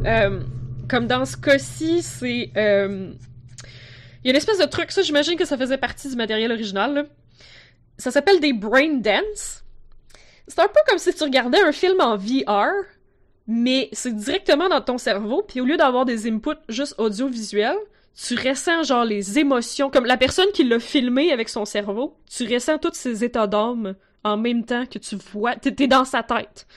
Euh, 0.05 0.41
comme 0.89 1.07
dans 1.07 1.23
ce 1.25 1.37
cas-ci, 1.37 2.03
c'est... 2.03 2.51
Il 4.23 4.27
y 4.27 4.29
a 4.29 4.31
une 4.31 4.37
espèce 4.37 4.59
de 4.59 4.65
truc, 4.65 4.91
ça, 4.91 5.01
j'imagine 5.01 5.37
que 5.37 5.45
ça 5.45 5.57
faisait 5.57 5.77
partie 5.77 6.09
du 6.09 6.17
matériel 6.17 6.51
original, 6.51 6.93
là. 6.93 7.03
Ça 7.97 8.11
s'appelle 8.11 8.39
des 8.39 8.53
brain 8.53 8.95
dance. 8.95 9.63
C'est 10.51 10.59
un 10.59 10.67
peu 10.67 10.81
comme 10.85 10.97
si 10.97 11.13
tu 11.13 11.23
regardais 11.23 11.61
un 11.61 11.71
film 11.71 12.01
en 12.01 12.17
VR, 12.17 12.73
mais 13.47 13.87
c'est 13.93 14.13
directement 14.13 14.67
dans 14.67 14.81
ton 14.81 14.97
cerveau, 14.97 15.43
puis 15.47 15.61
au 15.61 15.65
lieu 15.65 15.77
d'avoir 15.77 16.03
des 16.03 16.27
inputs 16.29 16.59
juste 16.67 16.93
audiovisuels, 16.97 17.77
tu 18.21 18.35
ressens 18.35 18.83
genre 18.83 19.05
les 19.05 19.39
émotions, 19.39 19.89
comme 19.89 20.05
la 20.05 20.17
personne 20.17 20.51
qui 20.53 20.65
l'a 20.65 20.79
filmé 20.79 21.31
avec 21.31 21.47
son 21.47 21.63
cerveau, 21.63 22.17
tu 22.29 22.53
ressens 22.53 22.79
tous 22.79 22.95
ces 22.95 23.23
états 23.23 23.47
d'âme 23.47 23.95
en 24.25 24.35
même 24.35 24.65
temps 24.65 24.85
que 24.85 24.99
tu 24.99 25.15
vois, 25.31 25.55
t'es 25.55 25.87
dans 25.87 26.03
sa 26.03 26.21
tête. 26.21 26.67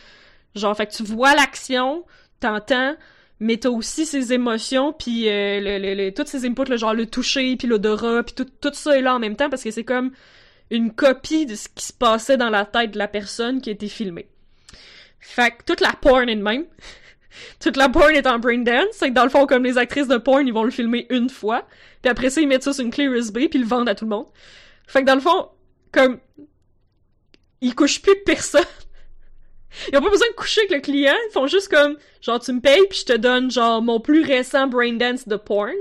Genre, 0.54 0.76
fait 0.76 0.86
que 0.86 0.92
tu 0.92 1.02
vois 1.02 1.34
l'action, 1.34 2.04
t'entends, 2.38 2.94
mais 3.40 3.56
t'as 3.56 3.70
aussi 3.70 4.06
ces 4.06 4.32
émotions, 4.32 4.92
puis 4.92 5.28
euh, 5.28 5.60
le, 5.60 5.78
le, 5.78 5.94
le- 5.94 6.14
tous 6.14 6.26
ces 6.28 6.46
inputs, 6.46 6.70
là, 6.70 6.76
genre 6.76 6.94
le 6.94 7.06
toucher, 7.06 7.56
puis 7.56 7.66
l'odorat, 7.66 8.22
puis 8.22 8.36
tout, 8.36 8.46
tout 8.60 8.70
ça 8.72 8.96
est 8.96 9.02
là 9.02 9.16
en 9.16 9.18
même 9.18 9.34
temps, 9.34 9.50
parce 9.50 9.64
que 9.64 9.72
c'est 9.72 9.82
comme 9.84 10.12
une 10.70 10.92
copie 10.92 11.46
de 11.46 11.54
ce 11.54 11.68
qui 11.68 11.84
se 11.84 11.92
passait 11.92 12.36
dans 12.36 12.50
la 12.50 12.64
tête 12.64 12.92
de 12.92 12.98
la 12.98 13.08
personne 13.08 13.60
qui 13.60 13.70
été 13.70 13.88
filmée. 13.88 14.28
Fait 15.20 15.50
que 15.52 15.64
toute 15.64 15.80
la 15.80 15.92
porn 15.92 16.28
est 16.28 16.36
de 16.36 16.42
même. 16.42 16.66
toute 17.60 17.76
la 17.76 17.88
porn 17.88 18.10
est 18.14 18.26
en 18.26 18.38
brain 18.38 18.58
dance. 18.58 18.86
C'est 18.92 19.08
que 19.08 19.14
dans 19.14 19.24
le 19.24 19.30
fond, 19.30 19.46
comme 19.46 19.64
les 19.64 19.78
actrices 19.78 20.08
de 20.08 20.18
porn, 20.18 20.46
ils 20.46 20.52
vont 20.52 20.64
le 20.64 20.70
filmer 20.70 21.06
une 21.10 21.30
fois. 21.30 21.66
Puis 22.02 22.10
après 22.10 22.30
ça, 22.30 22.40
ils 22.40 22.48
mettent 22.48 22.62
ça 22.62 22.72
sur 22.72 22.84
une 22.84 22.90
clé 22.90 23.04
USB 23.04 23.38
puis 23.48 23.50
ils 23.54 23.62
le 23.62 23.66
vendent 23.66 23.88
à 23.88 23.94
tout 23.94 24.04
le 24.04 24.10
monde. 24.10 24.26
Fait 24.86 25.00
que 25.00 25.06
dans 25.06 25.14
le 25.14 25.20
fond, 25.20 25.48
comme, 25.92 26.18
ils 27.60 27.74
couchent 27.74 28.02
plus 28.02 28.16
personne. 28.24 28.62
Ils 29.92 29.98
ont 29.98 30.02
pas 30.02 30.10
besoin 30.10 30.28
de 30.28 30.34
coucher 30.34 30.60
avec 30.60 30.70
le 30.70 30.80
client, 30.80 31.16
ils 31.28 31.32
font 31.32 31.48
juste 31.48 31.66
comme, 31.66 31.96
genre, 32.20 32.38
tu 32.38 32.52
me 32.52 32.60
payes 32.60 32.86
puis 32.88 33.00
je 33.00 33.06
te 33.06 33.16
donne, 33.16 33.50
genre, 33.50 33.82
mon 33.82 33.98
plus 33.98 34.22
récent 34.22 34.68
brain 34.68 34.92
dance 34.92 35.26
de 35.26 35.34
porn. 35.34 35.74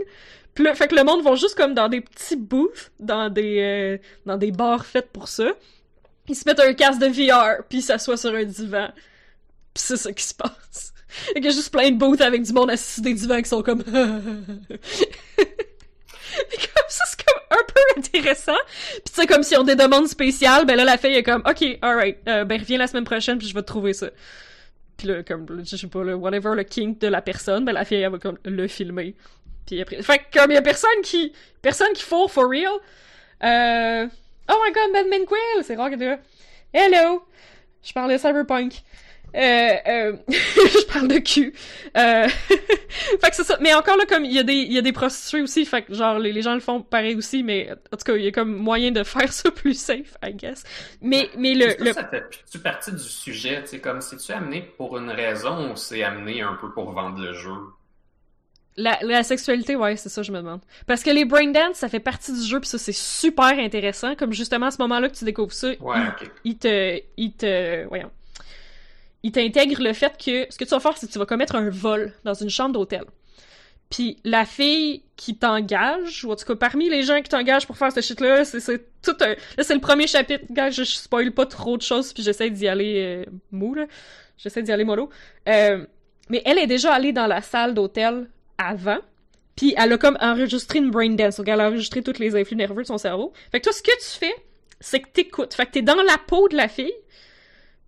Puis 0.53 0.65
fait 0.75 0.87
que 0.87 0.95
le 0.95 1.03
monde 1.03 1.23
vont 1.23 1.35
juste 1.35 1.55
comme 1.55 1.73
dans 1.73 1.89
des 1.89 2.01
petits 2.01 2.35
booths, 2.35 2.91
dans 2.99 3.29
des, 3.29 3.59
euh, 3.59 3.97
dans 4.25 4.37
des 4.37 4.51
bars 4.51 4.85
faits 4.85 5.11
pour 5.11 5.27
ça. 5.27 5.51
Ils 6.27 6.35
se 6.35 6.47
mettent 6.47 6.59
un 6.59 6.73
casque 6.73 6.99
de 6.99 7.07
VR, 7.07 7.63
puis 7.67 7.79
ils 7.79 7.83
s'assoient 7.83 8.17
sur 8.17 8.33
un 8.33 8.43
divan. 8.43 8.89
Puis 9.73 9.83
c'est 9.83 9.97
ça 9.97 10.11
qui 10.13 10.23
se 10.23 10.33
passe. 10.33 10.93
Et 11.31 11.33
qu'il 11.35 11.45
y 11.45 11.47
a 11.47 11.51
juste 11.51 11.71
plein 11.71 11.91
de 11.91 11.97
booths 11.97 12.21
avec 12.21 12.43
du 12.43 12.53
monde 12.53 12.69
assis 12.71 12.93
sur 12.93 13.03
des 13.03 13.13
divans 13.13 13.41
qui 13.41 13.49
sont 13.49 13.63
comme... 13.63 13.83
Et 16.35 16.57
comme 16.57 16.87
ça, 16.87 17.03
c'est 17.07 17.23
comme 17.23 17.41
un 17.51 17.63
peu 17.63 17.99
intéressant. 17.99 18.57
Puis 19.05 19.13
tu 19.13 19.27
comme 19.27 19.43
si 19.43 19.55
on 19.55 19.63
des 19.63 19.75
demandes 19.75 20.07
spéciales, 20.07 20.65
ben 20.65 20.75
là, 20.75 20.83
la 20.83 20.97
fille 20.97 21.13
est 21.13 21.23
comme, 21.23 21.43
OK, 21.47 21.77
alright, 21.81 22.17
euh, 22.27 22.43
ben 22.43 22.59
reviens 22.59 22.79
la 22.79 22.87
semaine 22.87 23.03
prochaine, 23.03 23.37
puis 23.37 23.47
je 23.47 23.53
vais 23.53 23.61
trouver 23.61 23.93
ça. 23.93 24.09
Puis 24.97 25.07
là, 25.07 25.23
comme, 25.23 25.63
je 25.63 25.75
sais 25.75 25.87
pas, 25.87 26.03
le 26.03 26.15
whatever, 26.15 26.55
le 26.55 26.63
kink 26.63 26.99
de 26.99 27.07
la 27.07 27.21
personne, 27.21 27.65
ben 27.65 27.73
la 27.73 27.85
fille, 27.85 27.97
elle 27.97 28.11
va 28.11 28.17
comme 28.17 28.37
le 28.45 28.67
filmer. 28.67 29.15
Puis 29.65 29.81
après... 29.81 30.01
Fait 30.01 30.19
que 30.19 30.39
comme 30.39 30.51
il 30.51 30.55
y 30.55 30.57
a 30.57 30.61
personne 30.61 31.01
qui... 31.03 31.33
Personne 31.61 31.93
qui 31.93 32.03
faut, 32.03 32.27
for 32.27 32.49
real. 32.49 32.73
Euh... 33.43 34.07
Oh 34.49 34.55
my 34.65 34.73
god, 34.73 34.91
Madman 34.91 35.25
Quill! 35.25 35.63
C'est 35.63 35.75
rare 35.75 35.89
que 35.89 35.95
tu 35.95 36.05
là. 36.05 36.19
Hello! 36.73 37.23
Je 37.81 37.93
parle 37.93 38.11
de 38.11 38.17
Cyberpunk. 38.17 38.83
Euh, 39.35 39.75
euh, 39.87 40.17
je 40.29 40.85
parle 40.85 41.07
de 41.07 41.17
cul. 41.17 41.53
Euh, 41.97 42.27
fait 42.49 43.29
que 43.29 43.35
c'est 43.35 43.43
ça. 43.43 43.57
Mais 43.61 43.73
encore 43.73 43.97
là, 43.97 44.05
comme 44.07 44.25
il 44.25 44.31
y 44.31 44.39
a 44.39 44.43
des, 44.43 44.53
il 44.53 44.71
y 44.71 44.77
a 44.77 44.81
des 44.81 44.91
prostituées 44.91 45.41
aussi, 45.41 45.65
fait 45.65 45.81
que 45.83 45.93
genre 45.93 46.19
les, 46.19 46.31
les 46.31 46.41
gens 46.41 46.53
le 46.53 46.59
font 46.59 46.81
pareil 46.81 47.15
aussi, 47.15 47.41
mais 47.41 47.71
en 47.71 47.97
tout 47.97 48.03
cas, 48.05 48.15
il 48.15 48.23
y 48.23 48.27
a 48.27 48.31
comme 48.31 48.55
moyen 48.55 48.91
de 48.91 49.03
faire 49.03 49.31
ça 49.33 49.49
plus 49.49 49.73
safe, 49.73 50.15
I 50.23 50.33
guess. 50.33 50.63
Mais, 51.01 51.29
mais 51.37 51.55
le, 51.55 51.75
le... 51.79 51.93
ça 51.93 52.07
fait 52.07 52.23
tu 52.51 52.59
partie 52.59 52.91
du 52.91 52.99
sujet, 52.99 53.61
tu 53.63 53.69
sais, 53.69 53.79
comme 53.79 54.01
c'est-tu 54.01 54.31
amené 54.31 54.61
pour 54.77 54.97
une 54.97 55.09
raison 55.09 55.71
ou 55.71 55.75
c'est 55.75 56.03
amené 56.03 56.41
un 56.41 56.53
peu 56.55 56.71
pour 56.71 56.91
vendre 56.91 57.19
le 57.19 57.33
jeu? 57.33 57.51
La, 58.75 58.97
la 59.03 59.21
sexualité, 59.21 59.75
ouais, 59.75 59.95
c'est 59.97 60.09
ça, 60.09 60.23
je 60.23 60.31
me 60.31 60.37
demande. 60.37 60.61
Parce 60.87 61.03
que 61.03 61.11
les 61.11 61.25
brain 61.25 61.51
dance, 61.51 61.75
ça 61.75 61.89
fait 61.89 61.99
partie 61.99 62.33
du 62.33 62.41
jeu, 62.41 62.59
puis 62.59 62.69
ça, 62.69 62.77
c'est 62.79 62.91
super 62.91 63.59
intéressant. 63.59 64.15
Comme 64.15 64.33
justement, 64.33 64.67
à 64.67 64.71
ce 64.71 64.81
moment-là 64.81 65.09
que 65.09 65.15
tu 65.15 65.25
découvres 65.25 65.53
ça, 65.53 65.69
Ouais, 65.79 65.97
il, 66.43 66.57
te... 66.57 66.99
Il 67.17 67.33
te... 67.33 67.85
Voyons. 67.87 68.09
Il 69.21 69.31
t'intègre 69.31 69.81
le 69.81 69.93
fait 69.93 70.13
que... 70.17 70.51
Ce 70.51 70.57
que 70.57 70.63
tu 70.63 70.71
vas 70.71 70.79
faire, 70.79 70.97
c'est 70.97 71.07
que 71.07 71.11
tu 71.11 71.19
vas 71.19 71.25
commettre 71.25 71.55
un 71.55 71.69
vol 71.69 72.13
dans 72.23 72.33
une 72.33 72.49
chambre 72.49 72.73
d'hôtel. 72.73 73.03
Puis 73.91 74.17
la 74.23 74.43
fille 74.43 75.03
qui 75.17 75.37
t'engage, 75.37 76.25
ou 76.25 76.31
en 76.31 76.35
tout 76.35 76.45
cas, 76.45 76.55
parmi 76.55 76.89
les 76.89 77.03
gens 77.03 77.21
qui 77.21 77.29
t'engagent 77.29 77.67
pour 77.67 77.77
faire 77.77 77.91
ce 77.91 78.01
shit-là, 78.01 78.43
c'est 78.43 78.59
c'est 78.59 78.83
tout 79.03 79.15
un... 79.21 79.35
Là, 79.55 79.63
c'est 79.63 79.75
le 79.75 79.81
premier 79.81 80.07
chapitre. 80.07 80.45
Gars, 80.49 80.71
je 80.71 80.83
spoil 80.83 81.31
pas 81.31 81.45
trop 81.45 81.77
de 81.77 81.83
choses, 81.83 82.11
puis 82.11 82.23
j'essaie 82.23 82.49
d'y 82.49 82.67
aller 82.67 83.23
euh, 83.27 83.31
mou, 83.51 83.75
là. 83.75 83.85
J'essaie 84.37 84.63
d'y 84.63 84.71
aller 84.71 84.83
mollo. 84.83 85.11
Euh, 85.47 85.85
mais 86.29 86.41
elle 86.43 86.57
est 86.57 86.65
déjà 86.65 86.91
allée 86.91 87.13
dans 87.13 87.27
la 87.27 87.43
salle 87.43 87.75
d'hôtel 87.75 88.27
avant, 88.57 88.99
puis 89.55 89.73
elle 89.77 89.93
a 89.93 89.97
comme 89.97 90.17
enregistré 90.19 90.79
une 90.79 90.91
brain 90.91 91.09
dance, 91.09 91.37
donc 91.37 91.47
elle 91.47 91.61
a 91.61 91.67
enregistré 91.69 92.01
tous 92.01 92.19
les 92.19 92.35
influx 92.35 92.55
nerveux 92.55 92.83
de 92.83 92.87
son 92.87 92.97
cerveau. 92.97 93.33
Fait 93.51 93.59
que 93.59 93.65
toi, 93.65 93.73
ce 93.73 93.83
que 93.83 93.91
tu 93.91 94.19
fais, 94.19 94.35
c'est 94.79 94.99
que 94.99 95.09
t'écoutes. 95.09 95.53
Fait 95.53 95.65
que 95.65 95.71
t'es 95.71 95.81
dans 95.81 95.95
la 95.95 96.17
peau 96.17 96.47
de 96.49 96.55
la 96.55 96.67
fille, 96.67 96.93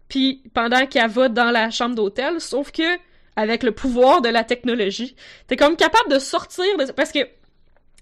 puis 0.08 0.44
pendant 0.54 0.86
qu'elle 0.86 1.10
va 1.10 1.30
dans 1.30 1.52
la 1.52 1.72
chambre 1.72 1.96
d'hôtel, 1.96 2.40
sauf 2.40 2.72
que 2.72 2.98
avec 3.36 3.64
le 3.64 3.72
pouvoir 3.72 4.22
de 4.22 4.30
la 4.30 4.44
technologie, 4.44 5.16
t'es 5.48 5.58
comme 5.58 5.76
capable 5.76 6.10
de 6.10 6.20
sortir 6.20 6.66
de... 6.78 6.92
parce 6.92 7.12
que 7.12 7.20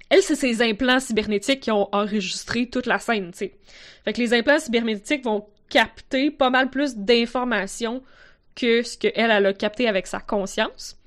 elle, 0.10 0.22
c'est 0.22 0.36
ses 0.36 0.62
implants 0.62 1.00
cybernétiques 1.00 1.62
qui 1.62 1.72
ont 1.72 1.90
enregistré 1.92 2.70
toute 2.70 2.86
la 2.86 3.00
scène, 3.00 3.32
tu 3.32 3.38
sais. 3.38 3.54
Fait 4.06 4.14
que 4.14 4.22
les 4.22 4.34
implants 4.34 4.60
cybernétiques 4.60 5.24
vont 5.24 5.48
capter 5.70 6.30
pas 6.30 6.52
mal 6.52 6.70
plus 6.70 6.96
d'informations 6.96 8.04
que 8.56 8.84
ce 8.84 8.96
qu'elle, 8.96 9.14
elle 9.16 9.46
a 9.46 9.54
capté 9.54 9.88
avec 9.88 10.06
sa 10.06 10.20
conscience. 10.20 10.98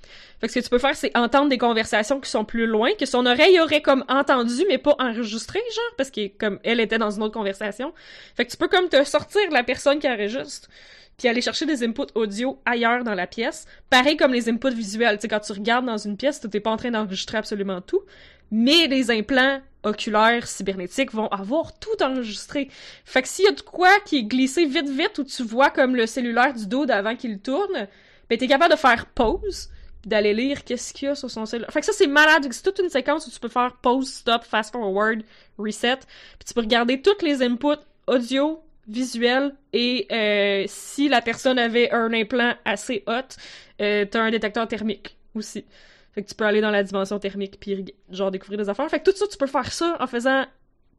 Fait 0.41 0.49
que 0.49 0.53
ce 0.53 0.59
que 0.59 0.64
tu 0.64 0.70
peux 0.70 0.78
faire, 0.78 0.95
c'est 0.95 1.16
entendre 1.16 1.49
des 1.49 1.59
conversations 1.59 2.20
qui 2.20 2.30
sont 2.30 2.45
plus 2.45 2.66
loin, 2.66 2.91
que 2.99 3.07
son 3.07 3.24
oreille 3.24 3.59
aurait 3.61 3.80
comme 3.80 4.05
entendu, 4.09 4.64
mais 4.68 4.78
pas 4.78 4.95
enregistré, 4.99 5.61
genre, 5.74 5.95
parce 5.97 6.11
que 6.11 6.28
comme 6.37 6.59
elle 6.62 6.80
était 6.80 6.99
dans 6.99 7.11
une 7.11 7.22
autre 7.22 7.34
conversation. 7.34 7.95
Fait 8.37 8.45
que 8.45 8.51
tu 8.51 8.57
peux 8.57 8.68
comme 8.68 8.89
te 8.89 9.03
sortir 9.05 9.43
la 9.51 9.62
personne 9.62 9.99
qui 9.99 10.09
enregistre, 10.09 10.68
puis 11.16 11.28
aller 11.28 11.41
chercher 11.41 11.64
des 11.64 11.82
inputs 11.82 12.12
audio 12.14 12.59
ailleurs 12.66 13.03
dans 13.03 13.14
la 13.14 13.26
pièce. 13.26 13.64
Pareil 13.89 14.16
comme 14.16 14.32
les 14.32 14.51
inputs 14.51 14.74
visuels. 14.74 15.16
Tu 15.16 15.22
sais, 15.22 15.28
quand 15.28 15.41
tu 15.41 15.53
regardes 15.53 15.87
dans 15.87 15.97
une 15.97 16.16
pièce, 16.16 16.41
t'es 16.41 16.61
pas 16.61 16.70
en 16.70 16.76
train 16.76 16.91
d'enregistrer 16.91 17.39
absolument 17.39 17.80
tout, 17.80 18.03
mais 18.51 18.87
les 18.87 19.11
implants 19.11 19.61
oculaires 19.82 20.47
cybernétiques 20.47 21.12
vont 21.12 21.28
avoir 21.28 21.78
tout 21.78 22.03
enregistré. 22.03 22.68
Fait 23.05 23.22
que 23.22 23.28
s'il 23.28 23.47
y 23.47 23.49
a 23.49 23.53
de 23.53 23.62
quoi 23.62 24.01
qui 24.05 24.18
est 24.18 24.24
glissé 24.24 24.66
vite 24.66 24.89
vite, 24.89 25.18
où 25.18 25.24
tu 25.24 25.43
vois 25.43 25.70
comme 25.70 25.97
le 25.97 26.07
cellulaire 26.07 26.53
du 26.53 26.66
dos 26.66 26.84
d'avant 26.84 27.16
qu'il 27.16 27.39
tourne, 27.39 27.89
ben 28.28 28.37
t'es 28.37 28.49
capable 28.49 28.74
de 28.74 28.78
faire 28.78 29.07
pause, 29.07 29.70
d'aller 30.07 30.33
lire 30.33 30.65
qu'est-ce 30.65 30.95
qu'il 30.95 31.09
y 31.09 31.11
a 31.11 31.15
sur 31.15 31.31
son 31.31 31.45
cellulaire. 31.45 31.71
Fait 31.73 31.81
que 31.81 31.87
ça, 31.87 31.93
c'est 31.93 32.07
malade. 32.07 32.47
C'est 32.51 32.63
toute 32.63 32.79
une 32.79 32.89
séquence 32.89 33.27
où 33.27 33.31
tu 33.31 33.41
peux 33.41 33.49
faire 33.49 33.77
pause, 33.83 34.09
stop, 34.11 34.45
fast 34.45 34.73
forward, 34.73 35.23
reset, 35.59 35.99
puis 36.39 36.47
tu 36.47 36.55
peux 36.55 36.61
regarder 36.61 37.03
toutes 37.03 37.23
les 37.23 37.43
inputs 37.43 37.83
audio, 38.07 38.63
visuels, 38.87 39.53
et 39.73 40.07
euh, 40.13 40.65
si 40.69 41.09
la 41.09 41.21
personne 41.21 41.59
avait 41.59 41.91
un 41.91 42.13
implant 42.13 42.55
assez 42.65 43.03
hot, 43.09 43.35
euh, 43.83 44.05
t'as 44.09 44.23
un 44.23 44.31
détecteur 44.31 44.69
thermique 44.69 45.17
aussi. 45.35 45.65
Fait 46.13 46.23
que 46.23 46.29
tu 46.29 46.35
peux 46.35 46.45
aller 46.45 46.61
dans 46.61 46.71
la 46.71 46.83
dimension 46.83 47.19
thermique 47.19 47.59
puis 47.61 47.85
genre 48.11 48.31
découvrir 48.31 48.59
des 48.59 48.69
affaires. 48.69 48.89
Fait 48.89 49.01
que 49.01 49.11
tout 49.11 49.17
ça, 49.17 49.27
tu 49.27 49.37
peux 49.37 49.49
faire 49.49 49.71
ça 49.73 49.97
en 50.01 50.07
faisant 50.07 50.47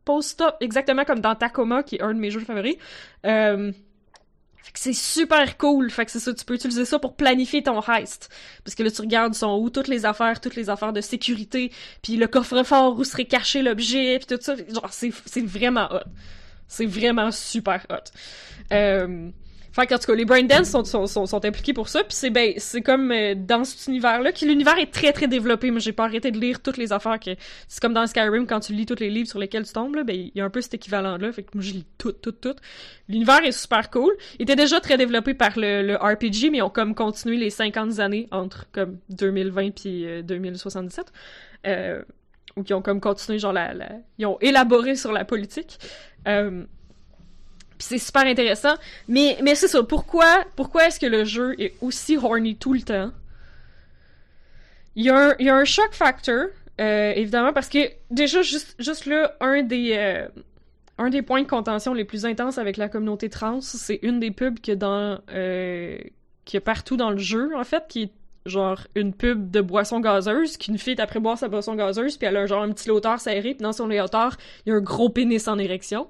pause 0.06 0.26
stop, 0.28 0.56
exactement 0.60 1.06
comme 1.06 1.22
dans 1.22 1.34
Tacoma, 1.34 1.82
qui 1.82 1.96
est 1.96 2.02
un 2.02 2.14
de 2.14 2.20
mes 2.20 2.30
jeux 2.30 2.42
favoris. 2.42 2.76
Euh, 3.26 3.72
fait 4.68 4.74
que 4.74 4.80
c'est 4.80 4.94
super 4.94 5.58
cool. 5.58 5.90
Fait 5.90 6.06
que 6.06 6.12
c'est 6.12 6.20
ça, 6.20 6.34
tu 6.34 6.44
peux 6.44 6.56
utiliser 6.56 6.84
ça 6.84 7.00
pour 7.00 7.16
planifier 7.16 7.64
ton 7.64 7.82
heist. 7.82 8.30
Parce 8.66 8.76
que 8.76 8.84
là, 8.84 8.92
tu 8.92 9.02
regardes 9.02 9.34
sont 9.34 9.58
où 9.58 9.70
toutes 9.70 9.88
les 9.88 10.06
affaires, 10.06 10.42
toutes 10.42 10.58
les 10.58 10.70
affaires 10.70 10.92
de 10.92 11.00
sécurité, 11.00 11.72
puis 12.02 12.18
le 12.18 12.28
coffre-fort 12.28 12.98
où 13.00 13.06
serait 13.06 13.26
caché 13.26 13.62
l'objet, 13.62 14.20
puis 14.20 14.36
tout 14.36 14.44
ça. 14.44 14.56
Genre, 14.58 14.90
c'est, 14.92 15.14
c'est 15.26 15.46
vraiment 15.46 15.88
hot. 15.90 16.10
C'est 16.68 16.86
vraiment 16.86 17.32
super 17.32 17.86
hot. 17.90 18.12
Euh... 18.74 19.30
Fait 19.78 19.86
tout 19.86 19.98
cas, 20.08 20.16
les 20.16 20.26
Braindance 20.26 20.72
sont, 20.72 20.84
sont, 20.84 21.28
sont, 21.28 21.46
impliqués 21.46 21.72
pour 21.72 21.88
ça, 21.88 22.00
puis 22.00 22.16
c'est 22.16 22.32
ben, 22.32 22.54
c'est 22.58 22.82
comme 22.82 23.12
euh, 23.12 23.36
dans 23.36 23.64
cet 23.64 23.86
univers-là, 23.86 24.32
qui 24.32 24.48
l'univers 24.48 24.76
est 24.80 24.92
très 24.92 25.14
très 25.14 25.28
développé, 25.28 25.70
mais 25.70 25.80
j'ai 25.80 25.92
pas 25.92 26.06
arrêté 26.06 26.32
de 26.32 26.40
lire 26.40 26.64
toutes 26.64 26.78
les 26.78 26.92
affaires. 26.92 27.20
C'est 27.68 27.80
comme 27.80 27.94
dans 27.94 28.08
Skyrim, 28.08 28.48
quand 28.48 28.60
tu 28.60 28.74
lis 28.74 28.88
tous 28.88 29.00
les 29.00 29.12
livres 29.12 29.30
sur 29.30 29.38
lesquels 29.38 29.68
tu 29.68 29.74
tombes, 29.74 29.96
ben, 30.04 30.16
il 30.16 30.32
y 30.34 30.42
a 30.42 30.46
un 30.46 30.50
peu 30.50 30.62
cet 30.62 30.74
équivalent-là, 30.74 31.32
fait 31.32 31.44
que 31.44 31.50
moi 31.54 31.64
je 31.64 31.74
lis 31.74 31.86
tout, 32.00 32.12
tout, 32.12 32.32
tout. 32.32 32.56
L'univers 33.08 33.46
est 33.46 33.52
super 33.52 33.92
cool. 33.92 34.14
Il 34.40 34.44
était 34.44 34.56
déjà 34.56 34.80
très 34.80 34.98
développé 34.98 35.36
par 35.36 35.52
le, 35.56 35.96
RPG, 35.96 36.50
mais 36.50 36.58
ils 36.58 36.64
ont 36.64 36.72
comme 36.72 36.96
continué 36.96 37.38
les 37.38 37.52
50 37.52 38.00
années 38.00 38.28
entre 38.32 38.66
comme 38.72 38.98
2020 39.12 39.76
puis 39.76 40.08
euh, 40.08 40.24
2077. 40.24 41.14
Euh, 41.68 42.02
ou 42.56 42.64
qui 42.64 42.74
ont 42.74 42.82
comme 42.82 43.00
continué, 43.00 43.38
genre. 43.38 43.54
Ils 44.18 44.26
ont 44.26 44.40
élaboré 44.42 44.96
sur 44.96 45.12
la 45.12 45.24
politique. 45.24 45.78
Euh, 46.28 46.66
c'est 47.80 47.98
super 47.98 48.26
intéressant. 48.26 48.76
Mais, 49.08 49.38
mais 49.44 49.56
c'est 49.56 49.68
ça, 49.68 49.84
pourquoi, 49.84 50.44
pourquoi 50.56 50.88
est-ce 50.88 51.00
que 51.00 51.06
le 51.06 51.24
jeu 51.24 51.56
est 51.60 51.76
aussi 51.82 52.18
horny 52.18 52.56
tout 52.56 52.74
le 52.74 52.82
temps? 52.82 53.12
Il 54.96 55.06
y 55.06 55.10
a 55.10 55.30
un, 55.30 55.36
il 55.40 55.46
y 55.46 55.50
a 55.50 55.56
un 55.56 55.66
shock 55.66 55.94
factor, 55.94 56.48
euh, 56.82 57.14
évidemment, 57.16 57.54
parce 57.54 57.70
que 57.70 57.80
déjà, 58.10 58.42
juste, 58.42 58.76
juste 58.80 59.06
là, 59.06 59.36
un 59.40 59.62
des, 59.62 59.94
euh, 59.96 60.28
un 60.98 61.10
des 61.10 61.22
points 61.22 61.42
de 61.42 61.48
contention 61.48 61.94
les 61.94 62.06
plus 62.06 62.26
intenses 62.26 62.58
avec 62.58 62.78
la 62.78 62.90
communauté 62.90 63.30
trans, 63.30 63.62
c'est 63.62 64.00
une 64.02 64.20
des 64.20 64.32
pubs 64.32 64.60
que 64.60 64.72
dans, 64.72 65.20
euh, 65.32 65.98
qui 66.46 66.58
est 66.58 66.62
partout 66.62 66.98
dans 66.98 67.12
le 67.12 67.20
jeu, 67.20 67.56
en 67.56 67.64
fait, 67.64 67.86
qui 67.88 68.04
est 68.04 68.12
genre 68.48 68.88
une 68.96 69.14
pub 69.14 69.52
de 69.52 69.62
boisson 69.62 70.00
gazeuse, 70.00 70.58
qu'une 70.58 70.78
fille 70.78 71.00
après 71.00 71.20
boire 71.20 71.38
sa 71.38 71.48
boisson 71.48 71.76
gazeuse, 71.76 72.18
puis 72.18 72.28
elle 72.28 72.38
a 72.38 72.46
genre 72.46 72.64
un 72.64 72.72
petit 72.72 72.88
léotard 72.88 73.20
serré, 73.20 73.54
puis 73.54 73.62
dans 73.62 73.74
son 73.74 73.88
léotard, 73.88 74.38
il 74.66 74.70
y 74.70 74.72
a 74.72 74.76
un 74.76 74.82
gros 74.82 75.10
pénis 75.10 75.48
en 75.48 75.60
érection. 75.60 76.08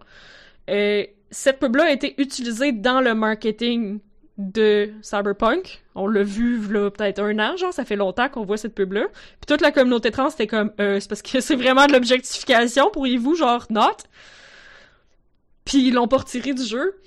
Euh, 0.69 1.05
cette 1.31 1.59
pub-là 1.59 1.85
a 1.85 1.91
été 1.91 2.15
utilisée 2.21 2.71
dans 2.71 3.01
le 3.01 3.13
marketing 3.13 3.99
de 4.37 4.91
Cyberpunk. 5.01 5.83
On 5.95 6.07
l'a 6.07 6.23
vu 6.23 6.59
là 6.71 6.91
peut-être 6.91 7.19
un 7.19 7.39
an, 7.39 7.57
genre 7.57 7.73
ça 7.73 7.85
fait 7.85 7.95
longtemps 7.95 8.29
qu'on 8.29 8.45
voit 8.45 8.57
cette 8.57 8.75
pub-là. 8.75 9.07
Puis 9.11 9.47
toute 9.47 9.61
la 9.61 9.71
communauté 9.71 10.11
trans 10.11 10.29
était 10.29 10.47
comme 10.47 10.71
euh, 10.79 10.99
c'est 10.99 11.09
parce 11.09 11.21
que 11.21 11.39
c'est 11.41 11.55
vraiment 11.55 11.87
de 11.87 11.93
l'objectification, 11.93 12.89
pourriez-vous 12.91 13.35
genre 13.35 13.65
not? 13.69 13.97
Puis 15.65 15.87
ils 15.87 15.93
l'ont 15.93 16.07
pas 16.07 16.17
retiré 16.17 16.53
du 16.53 16.63
jeu. 16.63 16.99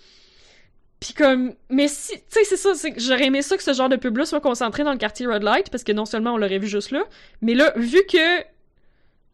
Puis 0.99 1.15
comme 1.15 1.55
mais 1.71 1.89
si 1.89 2.13
tu 2.13 2.23
sais 2.29 2.45
c'est 2.45 2.57
ça, 2.57 2.73
j'aurais 2.97 3.27
aimé 3.27 3.43
ça 3.43 3.57
que 3.57 3.63
ce 3.63 3.73
genre 3.73 3.89
de 3.89 3.97
pub-là 3.97 4.27
soit 4.27 4.41
concentré 4.41 4.83
dans 4.83 4.93
le 4.93 4.99
quartier 4.99 5.27
Red 5.27 5.43
Light 5.43 5.71
parce 5.71 5.85
que 5.85 5.93
non 5.93 6.05
seulement 6.05 6.35
on 6.35 6.37
l'aurait 6.37 6.59
vu 6.59 6.67
juste 6.67 6.91
là, 6.91 7.05
mais 7.43 7.55
là 7.55 7.73
vu 7.77 8.01
que 8.11 8.43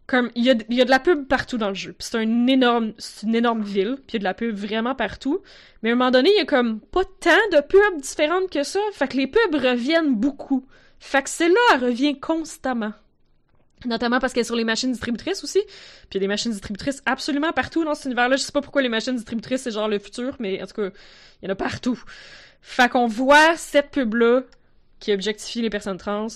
comme 0.07 0.31
il 0.37 0.45
y 0.45 0.51
a, 0.51 0.55
y 0.69 0.81
a 0.81 0.85
de 0.85 0.91
la 0.91 1.01
pub 1.01 1.27
partout 1.27 1.59
dans 1.59 1.69
le 1.69 1.75
jeu. 1.75 1.95
C'est 1.99 2.23
une 2.23 2.49
énorme 2.49 2.93
une 3.25 3.35
énorme 3.35 3.63
ville, 3.63 3.97
puis 4.07 4.11
il 4.11 4.15
y 4.15 4.17
a 4.17 4.19
de 4.21 4.25
la 4.25 4.35
pub 4.35 4.55
vraiment 4.55 4.95
partout. 4.95 5.43
Mais 5.83 5.91
à 5.91 5.93
un 5.93 5.97
moment 5.97 6.11
donné, 6.11 6.31
il 6.33 6.39
y 6.39 6.41
a 6.41 6.45
comme 6.45 6.81
pas 6.81 7.05
tant 7.05 7.31
de 7.53 7.61
pubs 7.61 8.01
différentes 8.01 8.51
que 8.51 8.63
ça, 8.63 8.81
fait 8.93 9.09
que 9.09 9.17
les 9.17 9.27
pubs 9.27 9.55
reviennent 9.55 10.15
beaucoup. 10.15 10.65
Fait 11.01 11.23
que 11.23 11.31
celle-là, 11.31 11.61
elle 11.75 11.85
revient 11.85 12.19
constamment. 12.21 12.93
Notamment 13.85 14.21
parce 14.21 14.33
qu'elle 14.33 14.41
est 14.41 14.45
sur 14.45 14.57
les 14.57 14.65
machines 14.65 14.91
distributrices 14.91 15.45
aussi. 15.45 15.61
Puis 15.67 16.13
il 16.13 16.15
y 16.15 16.19
a 16.19 16.21
des 16.21 16.29
machines 16.29 16.53
distributrices 16.53 17.03
absolument 17.05 17.53
partout 17.53 17.85
dans 17.85 17.95
cet 17.95 18.07
univers-là. 18.07 18.37
Je 18.37 18.43
sais 18.43 18.53
pas 18.53 18.63
pourquoi 18.63 18.83
les 18.83 18.89
machines 18.89 19.15
distributrices, 19.15 19.63
c'est 19.63 19.71
genre 19.73 19.89
le 19.89 19.99
futur, 19.99 20.37
mais 20.39 20.63
en 20.63 20.67
tout 20.67 20.75
cas, 20.75 20.89
il 21.43 21.47
y 21.47 21.49
en 21.49 21.53
a 21.53 21.57
partout. 21.57 22.01
Fait 22.63 22.89
qu'on 22.89 23.07
voit 23.07 23.57
cette 23.57 23.91
pub-là 23.91 24.43
qui 24.99 25.13
objectifie 25.13 25.63
les 25.63 25.71
personnes 25.71 25.99
trans 25.99 26.29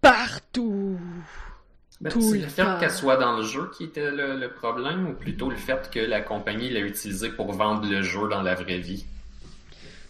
partout. 0.00 0.98
Ben, 2.00 2.12
c'est 2.12 2.38
le 2.38 2.46
fait 2.46 2.66
qu'elle 2.78 2.90
soit 2.92 3.16
dans 3.16 3.36
le 3.36 3.42
jeu 3.42 3.70
qui 3.76 3.84
était 3.84 4.10
le, 4.10 4.36
le 4.36 4.48
problème, 4.50 5.08
ou 5.08 5.14
plutôt 5.14 5.50
le 5.50 5.56
fait 5.56 5.90
que 5.90 5.98
la 5.98 6.20
compagnie 6.20 6.70
l'a 6.70 6.80
utilisé 6.80 7.28
pour 7.30 7.52
vendre 7.52 7.88
le 7.88 8.02
jeu 8.02 8.28
dans 8.28 8.42
la 8.42 8.54
vraie 8.54 8.78
vie? 8.78 9.04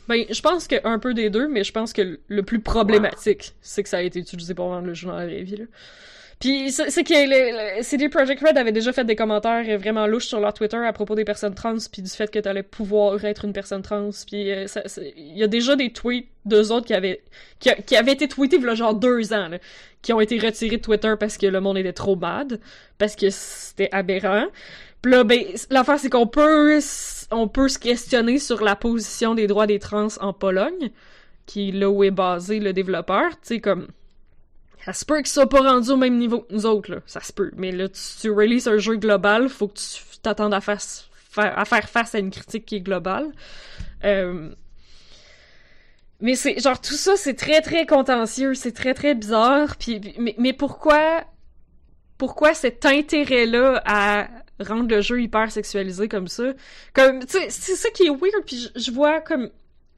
Ben, 0.07 0.25
je 0.31 0.41
pense 0.41 0.67
que 0.67 0.77
un 0.87 0.99
peu 0.99 1.15
des 1.15 1.31
deux, 1.31 1.49
mais 1.49 1.65
je 1.65 1.73
pense 1.73 1.93
que 1.93 2.19
le 2.29 2.43
plus 2.43 2.61
problématique, 2.61 3.55
c'est 3.63 3.83
que 3.83 3.89
ça 3.89 3.99
a 3.99 4.03
été 4.03 4.19
utilisé 4.19 4.55
pour 4.55 4.69
vendre 4.69 4.87
le 4.87 4.95
jeu 4.95 5.09
dans 5.09 5.17
la 5.17 5.27
vraie 5.27 5.43
vie, 5.43 5.57
là. 5.57 5.65
Puis 6.41 6.71
c'est 6.71 7.03
que 7.03 7.83
CD 7.83 8.09
Projekt 8.09 8.47
Red 8.47 8.57
avait 8.59 8.71
déjà 8.71 8.93
fait 8.93 9.05
des 9.05 9.17
commentaires 9.17 9.77
vraiment 9.77 10.07
louches 10.07 10.27
sur 10.27 10.39
leur 10.39 10.55
Twitter 10.55 10.77
à 10.77 10.93
propos 10.93 11.17
des 11.17 11.25
personnes 11.25 11.55
trans, 11.55 11.77
puis 11.91 12.01
du 12.01 12.11
fait 12.11 12.31
que 12.31 12.39
t'allais 12.39 12.63
pouvoir 12.63 13.25
être 13.25 13.45
une 13.45 13.53
personne 13.53 13.83
trans, 13.83 14.11
puis 14.25 14.53
euh, 14.53 14.67
il 15.17 15.37
y 15.37 15.43
a 15.43 15.49
déjà 15.49 15.75
des 15.75 15.93
tweets 15.93 16.29
d'eux 16.45 16.71
autres 16.71 16.87
qui 16.87 16.95
avaient 16.95 17.23
qui, 17.59 17.97
avaient 17.97 18.13
été 18.13 18.29
tweetés 18.29 18.59
il 18.61 18.75
genre 18.77 18.95
deux 18.95 19.33
ans, 19.33 19.49
là, 19.49 19.59
qui 20.01 20.13
ont 20.13 20.21
été 20.21 20.39
retirés 20.39 20.77
de 20.77 20.83
Twitter 20.83 21.15
parce 21.19 21.39
que 21.39 21.47
le 21.47 21.61
monde 21.61 21.77
était 21.77 21.93
trop 21.93 22.15
bad, 22.15 22.61
parce 22.99 23.17
que 23.17 23.31
c'était 23.31 23.89
aberrant. 23.91 24.47
Puis 25.03 25.13
là, 25.13 25.25
ben, 25.25 25.43
l'affaire, 25.71 25.99
c'est 25.99 26.11
qu'on 26.11 26.27
peut, 26.27 26.79
on 27.33 27.49
peut 27.49 27.69
se 27.69 27.79
questionner 27.79 28.39
sur 28.39 28.63
la 28.63 28.77
position 28.77 29.35
des 29.35 29.47
droits 29.47 29.67
des 29.67 29.79
trans 29.79 30.09
en 30.21 30.33
Pologne, 30.33 30.91
qui 31.47 31.71
est 31.71 31.73
là 31.73 31.91
où 31.91 32.05
est 32.05 32.11
basé 32.11 32.61
le 32.61 32.73
développeur. 32.73 33.31
Tu 33.31 33.39
sais, 33.43 33.61
comme, 33.61 33.89
ça 34.89 34.95
se 34.95 35.05
peut 35.05 35.19
qu'ils 35.19 35.27
soient 35.29 35.49
pas 35.49 35.61
rendus 35.61 35.91
au 35.91 35.97
même 35.99 36.17
niveau 36.17 36.41
que 36.41 36.55
nous 36.55 36.65
autres, 36.65 36.91
là. 36.91 37.01
Ça 37.05 37.21
se 37.21 37.31
peut. 37.31 37.51
Mais 37.57 37.73
là, 37.73 37.89
tu, 37.91 38.01
tu 38.23 38.31
releases 38.31 38.69
un 38.69 38.79
jeu 38.79 38.97
global, 38.97 39.51
faut 39.51 39.69
que 39.69 39.75
tu 39.79 40.19
t'attendes 40.23 40.55
à, 40.55 40.63
faire- 40.63 40.81
face 40.81 42.15
à 42.15 42.19
une 42.19 42.31
critique 42.31 42.65
qui 42.65 42.77
est 42.77 42.81
globale. 42.81 43.27
Euh, 44.05 44.49
mais 46.21 46.35
c'est 46.37 46.59
genre 46.59 46.81
tout 46.81 46.95
ça 46.95 47.17
c'est 47.17 47.35
très 47.35 47.61
très 47.61 47.85
contentieux, 47.85 48.55
c'est 48.55 48.73
très 48.73 48.95
très 48.95 49.15
bizarre 49.15 49.77
puis 49.77 50.01
mais, 50.39 50.53
pourquoi 50.53 51.23
pourquoi 52.17 52.55
cet 52.55 52.87
intérêt 52.87 53.45
là 53.47 53.83
à 53.85 54.29
rendre 54.61 54.89
le 54.89 55.01
jeu 55.03 55.21
hyper 55.21 55.53
sexualisé 55.53 56.09
comme 56.09 56.29
ça? 56.29 56.55
Comme 56.95 57.21
c'est 57.29 57.51
ça 57.51 57.91
qui 57.91 58.05
est 58.07 58.11
weird 58.11 58.45
puis 58.47 58.71
je 58.75 58.91
vois 58.91 59.21
comme 59.21 59.51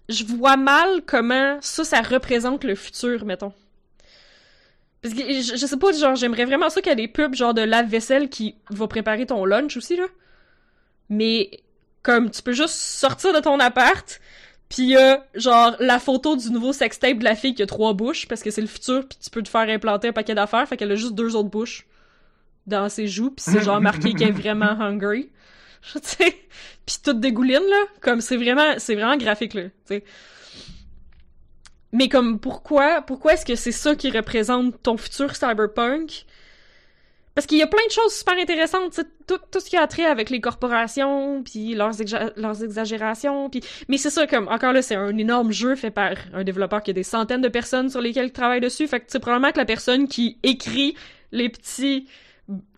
je 0.08 0.24
vois 0.24 0.56
mal 0.56 1.02
comment 1.06 1.58
ça 1.60 1.84
ça 1.84 2.02
représente 2.02 2.64
le 2.64 2.74
futur 2.74 3.24
mettons. 3.24 3.52
Parce 5.02 5.14
que 5.14 5.20
je, 5.20 5.56
je 5.56 5.66
sais 5.66 5.76
pas 5.78 5.92
genre 5.92 6.14
j'aimerais 6.14 6.44
vraiment 6.44 6.68
ça 6.68 6.80
qu'il 6.80 6.90
y 6.90 6.92
ait 6.92 6.96
des 6.96 7.08
pubs 7.08 7.34
genre 7.34 7.54
de 7.54 7.62
lave-vaisselle 7.62 8.28
qui 8.28 8.56
va 8.70 8.86
préparer 8.86 9.26
ton 9.26 9.44
lunch 9.44 9.76
aussi 9.76 9.96
là. 9.96 10.04
Mais 11.08 11.50
comme 12.02 12.30
tu 12.30 12.42
peux 12.42 12.52
juste 12.52 12.74
sortir 12.74 13.32
de 13.32 13.40
ton 13.40 13.58
appart 13.60 14.20
Pis 14.70 14.84
y 14.84 14.96
a, 14.96 15.26
genre, 15.34 15.74
la 15.80 15.98
photo 15.98 16.36
du 16.36 16.48
nouveau 16.52 16.72
sextape 16.72 17.18
de 17.18 17.24
la 17.24 17.34
fille 17.34 17.54
qui 17.54 17.62
a 17.62 17.66
trois 17.66 17.92
bouches, 17.92 18.28
parce 18.28 18.40
que 18.40 18.52
c'est 18.52 18.60
le 18.60 18.68
futur, 18.68 19.06
puis 19.06 19.18
tu 19.20 19.28
peux 19.28 19.42
te 19.42 19.48
faire 19.48 19.68
implanter 19.68 20.08
un 20.08 20.12
paquet 20.12 20.36
d'affaires, 20.36 20.66
fait 20.68 20.76
qu'elle 20.76 20.92
a 20.92 20.94
juste 20.94 21.14
deux 21.16 21.34
autres 21.34 21.48
bouches 21.48 21.88
dans 22.68 22.88
ses 22.88 23.08
joues, 23.08 23.32
pis 23.32 23.42
c'est 23.42 23.62
genre 23.62 23.80
marqué 23.80 24.14
qu'elle 24.14 24.28
est 24.28 24.30
vraiment 24.44 24.80
hungry. 24.80 25.28
Tu 25.94 26.00
sais, 26.02 26.36
pis 26.86 26.98
toute 27.02 27.20
dégouline, 27.20 27.62
là, 27.68 27.84
comme 28.00 28.20
c'est 28.20 28.36
vraiment, 28.36 28.74
c'est 28.78 28.94
vraiment 28.94 29.16
graphique, 29.16 29.54
là, 29.54 29.62
tu 29.64 29.70
sais. 29.86 30.04
Mais 31.92 32.08
comme, 32.08 32.38
pourquoi, 32.38 33.02
pourquoi 33.02 33.32
est-ce 33.32 33.44
que 33.44 33.56
c'est 33.56 33.72
ça 33.72 33.96
qui 33.96 34.10
représente 34.10 34.80
ton 34.82 34.96
futur 34.96 35.34
cyberpunk? 35.34 36.24
Parce 37.34 37.46
qu'il 37.46 37.58
y 37.58 37.62
a 37.62 37.66
plein 37.66 37.84
de 37.86 37.92
choses 37.92 38.12
super 38.12 38.34
intéressantes, 38.38 39.00
tout, 39.26 39.38
tout 39.50 39.60
ce 39.60 39.70
qui 39.70 39.76
a 39.76 39.86
trait 39.86 40.04
avec 40.04 40.30
les 40.30 40.40
corporations, 40.40 41.42
puis 41.42 41.74
leurs, 41.74 41.92
leurs 42.36 42.62
exagérations, 42.62 43.48
puis 43.48 43.62
mais 43.88 43.98
c'est 43.98 44.10
ça, 44.10 44.26
comme, 44.26 44.48
encore 44.48 44.72
là, 44.72 44.82
c'est 44.82 44.96
un 44.96 45.16
énorme 45.16 45.52
jeu 45.52 45.74
fait 45.76 45.90
par 45.90 46.14
un 46.34 46.44
développeur 46.44 46.82
qui 46.82 46.90
a 46.90 46.92
des 46.92 47.04
centaines 47.04 47.40
de 47.40 47.48
personnes 47.48 47.88
sur 47.88 48.00
lesquelles 48.00 48.26
il 48.26 48.32
travaille 48.32 48.60
dessus. 48.60 48.86
Fait 48.88 49.00
que 49.00 49.06
c'est 49.08 49.20
probablement 49.20 49.52
que 49.52 49.58
la 49.58 49.64
personne 49.64 50.06
qui 50.08 50.38
écrit 50.42 50.96
les 51.32 51.48
petits, 51.48 52.08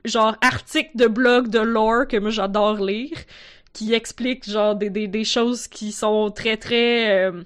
genre, 0.05 0.37
articles 0.43 0.97
de 0.97 1.07
blog 1.07 1.49
de 1.49 1.61
lore 1.61 2.07
que 2.07 2.19
moi 2.19 2.31
j'adore 2.31 2.77
lire, 2.77 3.19
qui 3.73 3.95
explique, 3.95 4.49
genre, 4.49 4.75
des, 4.75 4.91
des, 4.91 5.09
des 5.09 5.25
choses 5.25 5.67
qui 5.67 5.93
sont 5.93 6.31
très, 6.31 6.57
très... 6.57 7.27
euh, 7.27 7.43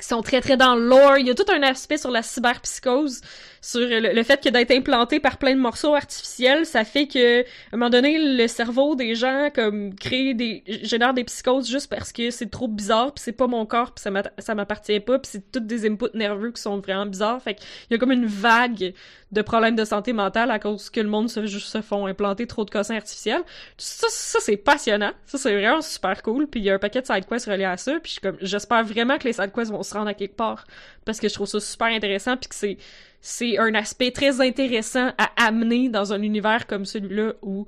qui 0.00 0.06
sont 0.08 0.22
très 0.22 0.40
très 0.40 0.56
dans 0.56 0.74
le 0.74 0.86
lore. 0.86 1.18
Il 1.18 1.26
y 1.26 1.30
a 1.30 1.34
tout 1.34 1.46
un 1.52 1.62
aspect 1.62 1.98
sur 1.98 2.10
la 2.10 2.22
cyberpsychose, 2.22 3.20
sur 3.60 3.80
le, 3.80 4.22
fait 4.22 4.42
que 4.42 4.48
d'être 4.48 4.72
implanté 4.72 5.20
par 5.20 5.38
plein 5.38 5.54
de 5.54 5.60
morceaux 5.60 5.94
artificiels, 5.94 6.66
ça 6.66 6.84
fait 6.84 7.06
que 7.06 7.42
à 7.42 7.44
un 7.72 7.76
moment 7.76 7.90
donné 7.90 8.18
le 8.18 8.46
cerveau 8.46 8.94
des 8.94 9.14
gens 9.14 9.48
comme 9.54 9.94
crée 9.94 10.34
des 10.34 10.62
génère 10.82 11.14
des 11.14 11.24
psychoses 11.24 11.70
juste 11.70 11.88
parce 11.88 12.12
que 12.12 12.30
c'est 12.30 12.50
trop 12.50 12.68
bizarre 12.68 13.14
puis 13.14 13.22
c'est 13.24 13.32
pas 13.32 13.46
mon 13.46 13.64
corps 13.64 13.92
puis 13.92 14.02
ça 14.02 14.10
m'a- 14.10 14.22
ça 14.38 14.54
m'appartient 14.54 15.00
pas 15.00 15.18
puis 15.18 15.30
c'est 15.32 15.50
toutes 15.50 15.66
des 15.66 15.86
inputs 15.88 16.06
nerveux 16.14 16.50
qui 16.50 16.60
sont 16.60 16.78
vraiment 16.78 17.06
bizarres. 17.06 17.40
Fait 17.40 17.54
qu'il 17.54 17.66
y 17.90 17.94
a 17.94 17.98
comme 17.98 18.12
une 18.12 18.26
vague 18.26 18.92
de 19.32 19.42
problèmes 19.42 19.76
de 19.76 19.84
santé 19.84 20.12
mentale 20.12 20.50
à 20.50 20.58
cause 20.58 20.90
que 20.90 21.00
le 21.00 21.08
monde 21.08 21.28
se 21.28 21.46
juste 21.46 21.68
se 21.68 21.82
font 21.82 22.06
implanter 22.06 22.46
trop 22.46 22.64
de 22.64 22.70
cossins 22.70 22.96
artificiels. 22.96 23.42
Ça, 23.78 24.06
ça 24.10 24.38
c'est 24.40 24.56
passionnant. 24.56 25.10
Ça, 25.26 25.38
c'est 25.38 25.52
vraiment 25.54 25.82
super 25.82 26.22
cool. 26.22 26.46
Puis 26.46 26.60
il 26.60 26.64
y 26.64 26.70
a 26.70 26.74
un 26.74 26.78
paquet 26.78 27.00
de 27.00 27.06
sidequests 27.06 27.46
reliés 27.46 27.64
à 27.64 27.76
ça. 27.76 27.98
Puis 28.02 28.18
j'espère 28.40 28.84
vraiment 28.84 29.18
que 29.18 29.24
les 29.24 29.32
sidequests 29.32 29.70
vont 29.72 29.82
se 29.84 29.94
rendre 29.94 30.08
à 30.08 30.14
quelque 30.14 30.36
part. 30.36 30.66
Parce 31.04 31.20
que 31.20 31.28
je 31.28 31.34
trouve 31.34 31.46
ça 31.46 31.60
super 31.60 31.88
intéressant. 31.88 32.36
Puis 32.36 32.48
que 32.48 32.54
c'est, 32.54 32.78
c'est 33.20 33.58
un 33.58 33.74
aspect 33.74 34.10
très 34.10 34.40
intéressant 34.40 35.12
à 35.18 35.30
amener 35.46 35.88
dans 35.88 36.12
un 36.12 36.22
univers 36.22 36.66
comme 36.66 36.84
celui-là 36.84 37.34
où 37.42 37.66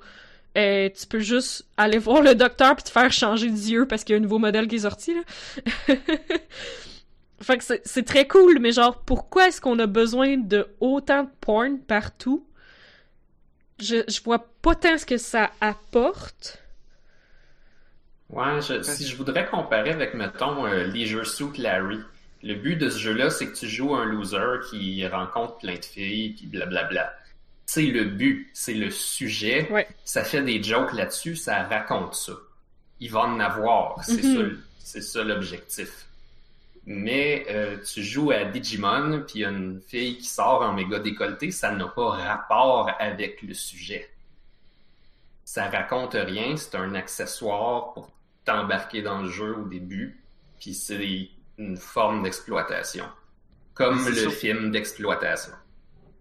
euh, 0.57 0.89
tu 0.89 1.05
peux 1.05 1.19
juste 1.19 1.65
aller 1.77 1.99
voir 1.99 2.21
le 2.21 2.33
docteur 2.33 2.75
puis 2.75 2.83
te 2.83 2.89
faire 2.89 3.11
changer 3.11 3.49
d'yeux 3.49 3.85
parce 3.87 4.03
qu'il 4.03 4.13
y 4.13 4.15
a 4.15 4.19
un 4.19 4.23
nouveau 4.23 4.39
modèle 4.39 4.67
qui 4.67 4.75
est 4.75 4.79
sorti, 4.79 5.13
là. 5.13 5.95
fait 7.41 7.57
que 7.57 7.63
c'est, 7.63 7.81
c'est 7.85 8.03
très 8.03 8.27
cool, 8.27 8.59
mais 8.59 8.71
genre, 8.71 9.01
pourquoi 9.03 9.47
est-ce 9.47 9.61
qu'on 9.61 9.77
a 9.77 9.85
besoin 9.85 10.37
de 10.37 10.67
autant 10.79 11.23
de 11.23 11.29
porn 11.41 11.77
partout? 11.79 12.45
Je, 13.79 13.97
je 14.07 14.21
vois 14.23 14.47
pas 14.63 14.73
tant 14.73 14.97
ce 14.97 15.05
que 15.05 15.17
ça 15.17 15.51
apporte. 15.61 16.59
Ouais, 18.29 18.61
je- 18.61 18.81
si 18.81 19.07
je 19.07 19.15
voudrais 19.15 19.45
comparer 19.47 19.91
avec, 19.91 20.13
mettons, 20.13 20.65
euh, 20.65 20.83
Leisure 20.85 21.25
Suit 21.25 21.57
Larry, 21.57 21.99
le 22.43 22.55
but 22.55 22.75
de 22.75 22.89
ce 22.89 22.99
jeu-là, 22.99 23.29
c'est 23.29 23.47
que 23.47 23.55
tu 23.57 23.67
joues 23.67 23.95
un 23.95 24.05
loser 24.05 24.59
qui 24.69 25.05
rencontre 25.07 25.57
plein 25.57 25.75
de 25.75 25.85
filles, 25.85 26.33
puis 26.33 26.45
blablabla. 26.47 27.13
C'est 27.65 27.85
le 27.87 28.05
but, 28.05 28.49
c'est 28.53 28.73
le 28.73 28.89
sujet. 28.91 29.69
Ouais. 29.71 29.87
Ça 30.03 30.23
fait 30.23 30.41
des 30.41 30.61
jokes 30.61 30.93
là-dessus, 30.93 31.35
ça 31.35 31.63
raconte 31.63 32.15
ça. 32.15 32.33
Il 32.99 33.11
va 33.11 33.21
en 33.21 33.39
avoir, 33.39 34.03
c'est 34.03 34.23
Mhm. 34.23 34.57
ça, 34.79 35.23
l'objectif. 35.23 36.05
Mais 36.85 37.45
euh, 37.49 37.77
tu 37.83 38.01
joues 38.03 38.31
à 38.31 38.45
Digimon, 38.45 39.21
puis 39.27 39.39
il 39.39 39.41
y 39.41 39.45
a 39.45 39.49
une 39.49 39.81
fille 39.81 40.17
qui 40.17 40.25
sort 40.27 40.61
en 40.61 40.73
méga 40.73 40.99
décolleté, 40.99 41.51
ça 41.51 41.71
n'a 41.71 41.87
pas 41.87 42.09
rapport 42.11 42.89
avec 42.99 43.41
le 43.41 43.53
sujet. 43.53 44.09
Ça 45.43 45.69
raconte 45.69 46.13
rien, 46.13 46.55
c'est 46.57 46.75
un 46.75 46.93
accessoire 46.95 47.93
pour 47.93 48.09
t'embarquer 48.47 49.01
dans 49.01 49.21
le 49.21 49.29
jeu 49.29 49.55
au 49.57 49.65
début, 49.67 50.23
puis 50.59 50.73
c'est 50.73 51.29
une 51.59 51.77
forme 51.77 52.23
d'exploitation. 52.23 53.05
Comme 53.73 54.03
le 54.07 54.13
sûr- 54.15 54.31
film 54.33 54.71
d'exploitation. 54.71 55.53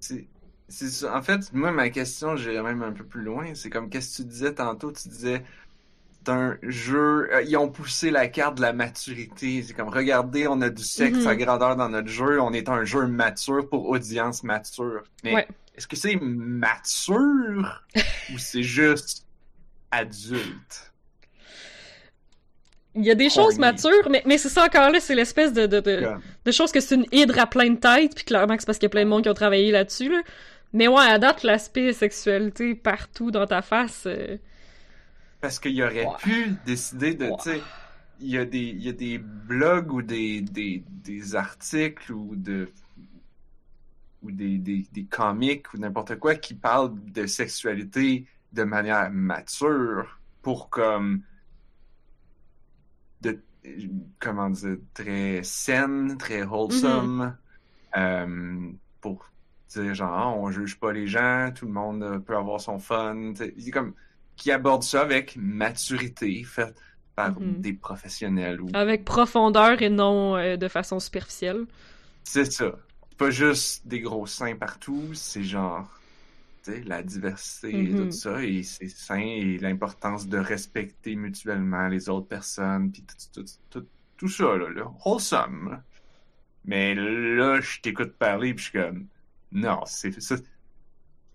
C'est. 0.00 0.26
En 1.08 1.22
fait, 1.22 1.52
moi, 1.52 1.70
ma 1.70 1.88
question, 1.90 2.36
j'ai 2.36 2.60
même 2.60 2.82
un 2.82 2.90
peu 2.92 3.04
plus 3.04 3.22
loin. 3.22 3.54
C'est 3.54 3.70
comme, 3.70 3.88
qu'est-ce 3.88 4.18
que 4.18 4.22
tu 4.22 4.28
disais 4.28 4.52
tantôt? 4.52 4.90
Tu 4.90 5.08
disais, 5.08 5.44
c'est 6.18 6.28
un 6.32 6.58
jeu. 6.62 7.28
euh, 7.32 7.42
ils 7.42 7.56
ont 7.56 7.68
poussé 7.70 8.10
la 8.10 8.26
carte 8.26 8.56
de 8.56 8.62
la 8.62 8.72
maturité. 8.72 9.62
C'est 9.62 9.74
comme, 9.74 9.88
regardez, 9.88 10.48
on 10.48 10.60
a 10.62 10.68
du 10.68 10.82
sexe 10.82 11.18
Mhm. 11.20 11.26
à 11.28 11.36
grandeur 11.36 11.76
dans 11.76 11.88
notre 11.88 12.08
jeu. 12.08 12.40
On 12.40 12.52
est 12.52 12.68
un 12.68 12.84
jeu 12.84 13.06
mature 13.06 13.68
pour 13.68 13.88
audience 13.88 14.42
mature. 14.42 15.04
Mais 15.22 15.34
Ouais. 15.34 15.48
est-ce 15.76 15.86
que 15.86 15.94
c'est 15.94 16.16
mature 16.20 17.84
ou 18.34 18.38
c'est 18.38 18.64
juste 18.64 19.24
adulte? 19.92 20.92
Il 22.97 23.05
y 23.05 23.11
a 23.11 23.14
des 23.14 23.30
choses 23.30 23.59
Horny. 23.59 23.61
matures, 23.61 24.09
mais, 24.11 24.22
mais 24.26 24.38
c'est 24.38 24.49
ça 24.49 24.64
encore 24.64 24.90
là, 24.90 25.01
c'est 25.01 25.14
l'espèce 25.14 25.53
de, 25.53 25.66
de, 25.66 25.80
de, 25.80 26.53
choses 26.53 26.72
que 26.72 26.80
c'est 26.80 26.94
une 26.97 27.07
hydre 27.12 27.38
à 27.38 27.47
plein 27.47 27.70
de 27.70 27.76
têtes, 27.76 28.14
puis 28.14 28.24
clairement 28.24 28.57
que 28.57 28.62
c'est 28.62 28.66
parce 28.66 28.78
qu'il 28.78 28.86
y 28.86 28.88
a 28.88 28.90
plein 28.90 29.05
de 29.05 29.11
monde 29.11 29.22
qui 29.22 29.28
ont 29.28 29.34
travaillé 29.34 29.70
là-dessus, 29.70 30.09
là. 30.11 30.22
Mais 30.72 30.88
ouais, 30.88 31.05
à 31.05 31.18
date, 31.18 31.42
l'aspect 31.42 31.92
sexualité 31.92 32.74
partout 32.74 33.30
dans 33.30 33.47
ta 33.47 33.62
face, 33.62 34.05
euh, 34.07 34.38
Parce 35.40 35.59
qu'il 35.59 35.80
aurait 35.82 36.05
Ouais. 36.05 36.16
pu 36.18 36.51
décider 36.66 37.14
de, 37.14 37.26
Ouais. 37.26 37.36
tu 37.36 37.51
sais, 37.51 37.62
il 38.20 38.28
y 38.30 38.38
a 38.38 38.44
des, 38.44 38.59
il 38.59 38.82
y 38.82 38.88
a 38.88 38.92
des 38.92 39.18
blogs 39.18 39.92
ou 39.92 40.03
des, 40.03 40.40
des, 40.40 40.84
des 40.88 41.34
articles 41.36 42.12
ou 42.12 42.34
de, 42.36 42.68
ou 44.22 44.30
des, 44.30 44.59
des, 44.59 44.86
des 44.92 45.05
comics 45.05 45.72
ou 45.74 45.78
n'importe 45.78 46.16
quoi 46.18 46.34
qui 46.34 46.55
parlent 46.55 46.94
de 47.12 47.26
sexualité 47.26 48.26
de 48.53 48.62
manière 48.64 49.11
mature 49.11 50.20
pour 50.42 50.70
comme, 50.70 51.22
de, 53.32 53.42
comment 54.18 54.50
dire, 54.50 54.78
très 54.94 55.42
saine, 55.42 56.16
très 56.18 56.42
wholesome, 56.44 57.36
euh, 57.96 58.72
pour 59.00 59.26
dire 59.68 59.94
genre 59.94 60.12
ah, 60.14 60.28
on 60.30 60.50
juge 60.50 60.78
pas 60.78 60.92
les 60.92 61.06
gens, 61.08 61.52
tout 61.54 61.66
le 61.66 61.72
monde 61.72 62.02
euh, 62.02 62.18
peut 62.20 62.36
avoir 62.36 62.60
son 62.60 62.78
fun. 62.78 63.34
C'est 63.36 63.70
comme 63.72 63.94
qui 64.36 64.50
aborde 64.52 64.82
ça 64.84 65.02
avec 65.02 65.36
maturité, 65.36 66.44
fait 66.44 66.74
par 67.14 67.40
Mhm. 67.40 67.62
des 67.62 67.72
professionnels 67.74 68.60
ou 68.60 68.68
Avec 68.74 69.04
profondeur 69.04 69.82
et 69.82 69.90
non 69.90 70.36
euh, 70.36 70.56
de 70.56 70.68
façon 70.68 71.00
superficielle. 71.00 71.66
c'est 72.24 72.50
ça. 72.52 72.72
Pas 73.16 73.30
juste 73.30 73.86
des 73.86 74.00
gros 74.00 74.26
seins 74.26 74.56
partout, 74.56 75.14
c'est 75.14 75.42
genre 75.44 75.88
la 76.84 77.02
diversité 77.02 77.90
et 77.90 77.94
tout 77.94 78.10
ça, 78.10 78.42
et 78.42 78.62
c'est 78.62 78.88
sain 78.88 79.18
et 79.18 79.58
l'importance 79.58 80.26
de 80.26 80.38
respecter 80.38 81.16
mutuellement 81.16 81.88
les 81.88 82.08
autres 82.08 82.28
personnes, 82.28 82.90
puis 82.90 83.02
tout, 83.02 83.42
tout, 83.42 83.50
tout, 83.70 83.86
tout 84.16 84.28
ça, 84.28 84.56
là, 84.56 84.68
là, 84.70 84.90
wholesome. 85.04 85.82
Mais 86.64 86.94
là, 86.94 87.60
je 87.60 87.80
t'écoute 87.80 88.14
parler, 88.18 88.54
puis 88.54 88.64
je 88.64 88.70
suis 88.70 88.78
comme, 88.78 89.06
non, 89.52 89.80
c'est 89.86 90.20
ça. 90.20 90.36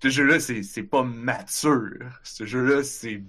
Ce 0.04 0.10
jeu-là, 0.10 0.40
c'est 0.40 0.84
pas 0.84 1.04
mature. 1.04 2.20
Ce 2.24 2.46
jeu-là, 2.46 2.84
c'est. 2.84 3.22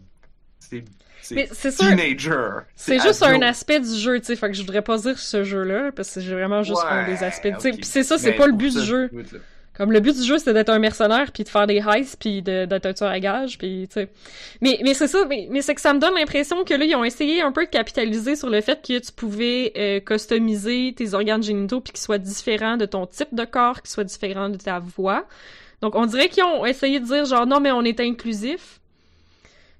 C'est. 0.58 0.84
Teenager. 1.22 2.62
c'est 2.74 2.98
juste 2.98 3.22
un 3.22 3.42
aspect 3.42 3.78
du 3.78 3.94
jeu, 3.94 4.18
tu 4.18 4.26
sais. 4.26 4.36
Fait 4.36 4.48
que 4.48 4.54
je 4.54 4.62
voudrais 4.62 4.82
pas 4.82 4.98
dire 4.98 5.16
ce 5.18 5.44
jeu-là, 5.44 5.92
parce 5.92 6.08
que 6.12 6.20
c'est 6.20 6.28
vraiment 6.28 6.64
juste 6.64 6.82
un 6.84 7.06
des 7.06 7.22
aspects. 7.22 7.52
tu 7.54 7.60
sais. 7.60 7.70
ok. 7.70 7.76
Puis 7.76 7.84
c'est 7.84 8.02
ça, 8.02 8.18
c'est 8.18 8.32
pas 8.32 8.46
le 8.46 8.54
but 8.54 8.72
ça, 8.72 8.80
du 8.80 8.86
jeu. 8.86 9.10
Comme 9.74 9.90
le 9.90 10.00
but 10.00 10.14
du 10.14 10.22
jeu, 10.22 10.36
c'était 10.36 10.52
d'être 10.52 10.68
un 10.68 10.78
mercenaire, 10.78 11.32
puis 11.32 11.44
de 11.44 11.48
faire 11.48 11.66
des 11.66 11.82
heists, 11.86 12.16
puis 12.20 12.42
d'être 12.42 12.84
un 12.84 12.92
tueur 12.92 13.08
à 13.08 13.20
gages, 13.20 13.56
puis 13.56 13.88
tu 13.88 13.94
sais. 13.94 14.08
Mais, 14.60 14.78
mais 14.84 14.92
c'est 14.92 15.08
ça, 15.08 15.24
mais, 15.24 15.48
mais 15.50 15.62
c'est 15.62 15.74
que 15.74 15.80
ça 15.80 15.94
me 15.94 15.98
donne 15.98 16.14
l'impression 16.14 16.62
que 16.64 16.74
là, 16.74 16.84
ils 16.84 16.94
ont 16.94 17.04
essayé 17.04 17.40
un 17.40 17.52
peu 17.52 17.64
de 17.64 17.70
capitaliser 17.70 18.36
sur 18.36 18.50
le 18.50 18.60
fait 18.60 18.86
que 18.86 18.98
tu 18.98 19.12
pouvais 19.12 19.72
euh, 19.76 20.00
customiser 20.00 20.92
tes 20.94 21.14
organes 21.14 21.42
génitaux, 21.42 21.80
puis 21.80 21.92
qu'ils 21.92 22.02
soient 22.02 22.18
différents 22.18 22.76
de 22.76 22.84
ton 22.84 23.06
type 23.06 23.34
de 23.34 23.44
corps, 23.46 23.80
qu'ils 23.80 23.90
soient 23.90 24.04
différents 24.04 24.50
de 24.50 24.58
ta 24.58 24.78
voix. 24.78 25.26
Donc 25.80 25.94
on 25.94 26.04
dirait 26.04 26.28
qu'ils 26.28 26.44
ont 26.44 26.66
essayé 26.66 27.00
de 27.00 27.06
dire 27.06 27.24
genre 27.24 27.46
non, 27.46 27.58
mais 27.58 27.72
on 27.72 27.82
est 27.82 28.00
inclusif. 28.00 28.78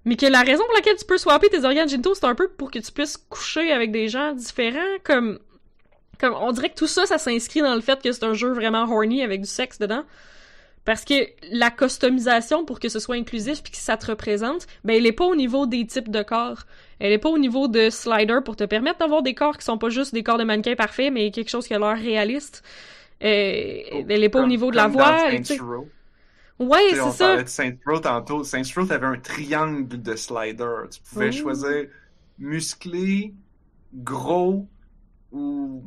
Mais 0.05 0.16
que 0.16 0.26
la 0.26 0.40
raison 0.40 0.64
pour 0.64 0.74
laquelle 0.74 0.97
tu 0.97 1.05
peux 1.05 1.18
swapper 1.18 1.49
tes 1.49 1.64
organes 1.64 1.88
génitaux, 1.88 2.14
c'est 2.14 2.26
un 2.26 2.34
peu 2.34 2.49
pour 2.49 2.70
que 2.70 2.78
tu 2.78 2.90
puisses 2.90 3.16
coucher 3.16 3.72
avec 3.72 3.93
des 3.93 4.09
gens 4.09 4.32
différents, 4.32 4.80
comme 5.05 5.38
comme 6.22 6.34
on 6.40 6.52
dirait 6.52 6.70
que 6.70 6.76
tout 6.76 6.86
ça, 6.86 7.04
ça 7.04 7.18
s'inscrit 7.18 7.60
dans 7.60 7.74
le 7.74 7.82
fait 7.82 8.00
que 8.02 8.10
c'est 8.12 8.24
un 8.24 8.32
jeu 8.32 8.52
vraiment 8.52 8.84
horny 8.84 9.22
avec 9.22 9.42
du 9.42 9.48
sexe 9.48 9.78
dedans. 9.78 10.04
Parce 10.84 11.04
que 11.04 11.14
la 11.52 11.70
customisation 11.70 12.64
pour 12.64 12.80
que 12.80 12.88
ce 12.88 12.98
soit 12.98 13.14
inclusif 13.16 13.62
puis 13.62 13.70
que 13.72 13.78
ça 13.78 13.96
te 13.96 14.06
représente, 14.06 14.66
ben 14.84 14.96
elle 14.96 15.06
est 15.06 15.12
pas 15.12 15.26
au 15.26 15.36
niveau 15.36 15.66
des 15.66 15.86
types 15.86 16.10
de 16.10 16.22
corps. 16.22 16.62
Elle 16.98 17.12
est 17.12 17.18
pas 17.18 17.28
au 17.28 17.38
niveau 17.38 17.68
de 17.68 17.88
slider 17.90 18.38
pour 18.44 18.56
te 18.56 18.64
permettre 18.64 18.98
d'avoir 18.98 19.22
des 19.22 19.34
corps 19.34 19.56
qui 19.58 19.64
sont 19.64 19.78
pas 19.78 19.90
juste 19.90 20.12
des 20.14 20.22
corps 20.24 20.38
de 20.38 20.44
mannequin 20.44 20.74
parfaits, 20.74 21.12
mais 21.12 21.30
quelque 21.30 21.50
chose 21.50 21.66
qui 21.68 21.74
a 21.74 21.78
l'air 21.78 21.96
réaliste. 21.96 22.64
Euh, 23.22 23.26
elle 24.08 24.24
est 24.24 24.28
pas 24.28 24.42
au 24.42 24.46
niveau 24.48 24.70
de 24.72 24.76
la 24.76 24.88
voix. 24.88 25.18
Ouais, 26.58 26.78
on 27.00 27.10
c'est 27.12 27.16
ça. 27.18 27.26
parlait 27.28 27.44
de 27.44 27.48
Saints 27.48 27.76
Row 27.86 27.98
tantôt. 28.00 28.42
Row, 28.76 28.86
t'avais 28.86 29.06
un 29.06 29.18
triangle 29.18 29.86
de 30.02 30.16
slider. 30.16 30.74
Tu 30.90 31.00
pouvais 31.00 31.28
Oh. 31.28 31.32
choisir 31.32 31.86
musclé, 32.38 33.32
gros 33.94 34.66
ou. 35.32 35.82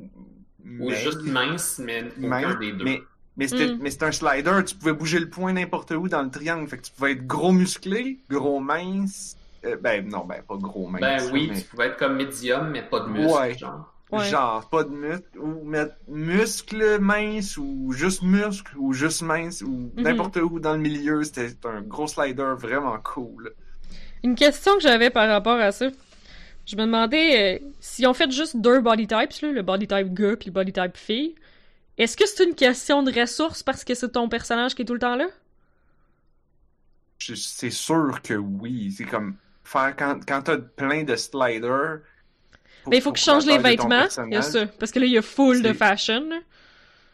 Ou 0.79 0.89
maigre. 0.89 0.95
juste 0.95 1.21
mince, 1.23 1.79
mais 1.83 2.03
aucun 2.17 2.27
Mince, 2.27 2.59
des 2.59 2.71
deux. 2.71 2.83
Mais, 2.83 3.01
mais 3.37 3.47
c'était 3.47 3.67
Mm. 3.67 3.77
mais 3.81 3.91
c'était 3.91 4.05
un 4.05 4.11
slider. 4.11 4.61
Tu 4.65 4.75
pouvais 4.75 4.93
bouger 4.93 5.19
le 5.19 5.29
point 5.29 5.53
n'importe 5.53 5.91
où 5.91 6.07
dans 6.09 6.23
le 6.23 6.31
triangle. 6.31 6.67
Fait 6.67 6.77
que 6.77 6.83
tu 6.83 6.91
pouvais 6.91 7.11
être 7.11 7.27
gros 7.27 7.51
musclé, 7.51 8.17
gros 8.29 8.59
mince. 8.59 9.37
euh, 9.63 9.77
ben 9.81 10.07
non, 10.07 10.25
ben 10.25 10.41
pas 10.47 10.57
gros 10.57 10.87
mince. 10.87 11.01
Ben 11.01 11.19
oui, 11.31 11.49
mais- 11.51 11.59
tu 11.61 11.67
pouvais 11.67 11.87
être 11.87 11.97
comme 11.97 12.15
médium, 12.17 12.69
mais 12.71 12.83
pas 12.83 12.99
de 13.01 13.09
muscle, 13.09 13.33
Ouais. 13.33 13.57
genre. 13.57 13.91
Ouais. 14.11 14.23
Genre, 14.25 14.69
pas 14.69 14.83
de 14.83 14.89
muscle, 14.91 15.39
ou 15.39 15.63
mettre 15.67 15.95
muscle 16.07 16.99
mince, 16.99 17.57
ou 17.57 17.91
juste 17.91 18.21
muscle, 18.21 18.71
ou 18.77 18.93
juste 18.93 19.23
mince, 19.23 19.61
ou 19.63 19.91
Mhm. 19.95 20.03
n'importe 20.03 20.37
où 20.37 20.59
dans 20.59 20.73
le 20.73 20.79
milieu. 20.79 21.23
C'était 21.23 21.49
un 21.67 21.81
gros 21.81 22.07
slider 22.07 22.53
vraiment 22.57 22.97
cool. 23.03 23.53
Une 24.23 24.35
question 24.35 24.73
que 24.75 24.81
j'avais 24.81 25.09
par 25.09 25.27
rapport 25.27 25.59
à 25.59 25.71
ça. 25.71 25.87
Je 26.65 26.75
me 26.75 26.81
demandais 26.85 27.59
euh, 27.61 27.65
si 27.79 28.05
on 28.07 28.13
fait 28.13 28.31
juste 28.31 28.57
deux 28.57 28.81
body 28.81 29.07
types, 29.07 29.41
là, 29.41 29.51
le 29.51 29.61
body 29.61 29.87
type 29.87 30.13
gars 30.13 30.35
puis 30.35 30.47
le 30.47 30.51
body 30.51 30.73
type 30.73 30.97
fille. 30.97 31.35
Est-ce 31.97 32.17
que 32.17 32.25
c'est 32.27 32.43
une 32.43 32.55
question 32.55 33.03
de 33.03 33.11
ressources 33.19 33.61
parce 33.63 33.83
que 33.83 33.93
c'est 33.93 34.09
ton 34.11 34.27
personnage 34.29 34.73
qui 34.75 34.81
est 34.81 34.85
tout 34.85 34.93
le 34.93 34.99
temps 34.99 35.15
là? 35.15 35.27
C'est 37.19 37.69
sûr 37.71 38.19
que 38.21 38.33
oui. 38.33 38.91
C'est 38.95 39.05
comme 39.05 39.35
faire 39.63 39.95
quand, 39.97 40.19
quand 40.27 40.41
t'as 40.43 40.57
plein 40.57 41.03
de 41.03 41.15
sliders. 41.15 41.99
pour- 42.83 42.91
Mais 42.91 42.97
il 42.97 43.01
faut 43.01 43.11
que 43.13 43.19
je 43.19 43.23
change 43.23 43.45
les 43.45 43.57
vêtements. 43.57 44.07
Il 44.27 44.33
y 44.33 44.37
a 44.37 44.41
ça. 44.41 44.65
Parce 44.67 44.91
que 44.91 44.99
là, 44.99 45.05
il 45.05 45.11
y 45.13 45.17
a 45.17 45.21
full 45.21 45.61
de 45.61 45.73
fashion. 45.73 46.29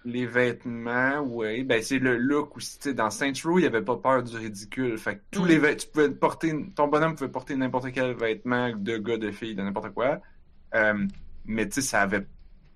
Les 0.03 0.25
vêtements, 0.25 1.19
oui. 1.21 1.63
Ben, 1.63 1.81
c'est 1.83 1.99
le 1.99 2.17
look 2.17 2.57
aussi. 2.57 2.93
Dans 2.95 3.09
Saints 3.11 3.33
Row, 3.45 3.59
il 3.59 3.61
n'y 3.61 3.67
avait 3.67 3.83
pas 3.83 3.97
peur 3.97 4.23
du 4.23 4.35
ridicule. 4.35 4.97
Fait 4.97 5.17
que 5.17 5.21
tous 5.31 5.43
Mm. 5.43 5.47
les 5.47 5.57
vêtements, 5.59 5.77
tu 5.77 5.87
pouvais 5.87 6.09
porter, 6.09 6.65
ton 6.75 6.87
bonhomme 6.87 7.15
pouvait 7.15 7.29
porter 7.29 7.55
n'importe 7.55 7.91
quel 7.91 8.13
vêtement 8.15 8.71
de 8.75 8.97
gars, 8.97 9.17
de 9.17 9.29
fille, 9.31 9.53
de 9.55 9.61
n'importe 9.61 9.93
quoi. 9.93 10.19
Euh, 10.73 11.05
mais 11.45 11.67
tu 11.67 11.75
sais, 11.75 11.81
ça 11.81 12.01
avait 12.01 12.25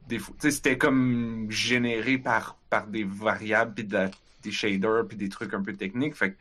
des 0.07 0.19
fou- 0.19 0.33
Tu 0.33 0.41
sais, 0.41 0.51
c'était 0.51 0.77
comme 0.77 1.47
généré 1.49 2.17
par, 2.19 2.57
par 2.69 2.85
des 2.87 3.03
variables, 3.03 3.73
puis 3.73 3.85
de 3.85 4.07
des 4.43 4.51
shaders, 4.51 5.07
puis 5.07 5.17
des 5.17 5.29
trucs 5.29 5.53
un 5.55 5.63
peu 5.63 5.73
techniques. 5.73 6.15
Fait 6.15 6.33
que 6.33 6.37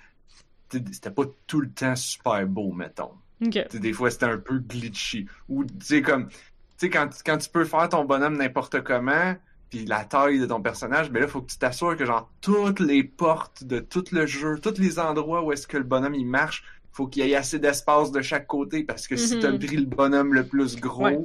c'était 0.90 1.10
pas 1.10 1.22
tout 1.46 1.60
le 1.62 1.70
temps 1.70 1.96
super 1.96 2.46
beau, 2.46 2.72
mettons. 2.72 3.12
Ok. 3.42 3.52
Tu 3.52 3.62
sais, 3.70 3.78
des 3.78 3.92
fois, 3.94 4.10
c'était 4.10 4.26
un 4.26 4.36
peu 4.38 4.58
glitchy. 4.58 5.26
Ou, 5.48 5.64
tu 5.64 5.72
sais, 5.80 6.02
comme, 6.02 6.28
tu 6.28 6.36
sais, 6.76 6.90
quand, 6.90 7.08
quand 7.24 7.38
tu 7.38 7.48
peux 7.48 7.64
faire 7.64 7.88
ton 7.88 8.04
bonhomme 8.04 8.36
n'importe 8.36 8.82
comment, 8.82 9.34
puis 9.76 9.86
la 9.86 10.04
taille 10.04 10.38
de 10.38 10.46
ton 10.46 10.60
personnage, 10.62 11.10
ben 11.10 11.20
là, 11.20 11.28
faut 11.28 11.40
que 11.42 11.50
tu 11.50 11.58
t'assures 11.58 11.96
que, 11.96 12.04
genre, 12.04 12.30
toutes 12.40 12.80
les 12.80 13.02
portes 13.04 13.64
de 13.64 13.78
tout 13.80 14.04
le 14.12 14.26
jeu, 14.26 14.58
tous 14.60 14.78
les 14.78 14.98
endroits 14.98 15.42
où 15.42 15.52
est-ce 15.52 15.66
que 15.66 15.76
le 15.76 15.84
bonhomme, 15.84 16.14
il 16.14 16.26
marche, 16.26 16.64
faut 16.92 17.06
qu'il 17.08 17.26
y 17.26 17.32
ait 17.32 17.34
assez 17.34 17.58
d'espace 17.58 18.12
de 18.12 18.22
chaque 18.22 18.46
côté, 18.46 18.84
parce 18.84 19.08
que 19.08 19.16
si 19.16 19.34
Mhm. 19.36 19.40
t'as 19.42 19.58
pris 19.58 19.76
le 19.76 19.86
bonhomme 19.86 20.32
le 20.34 20.46
plus 20.46 20.76
gros, 20.80 21.04
Ouais. 21.04 21.18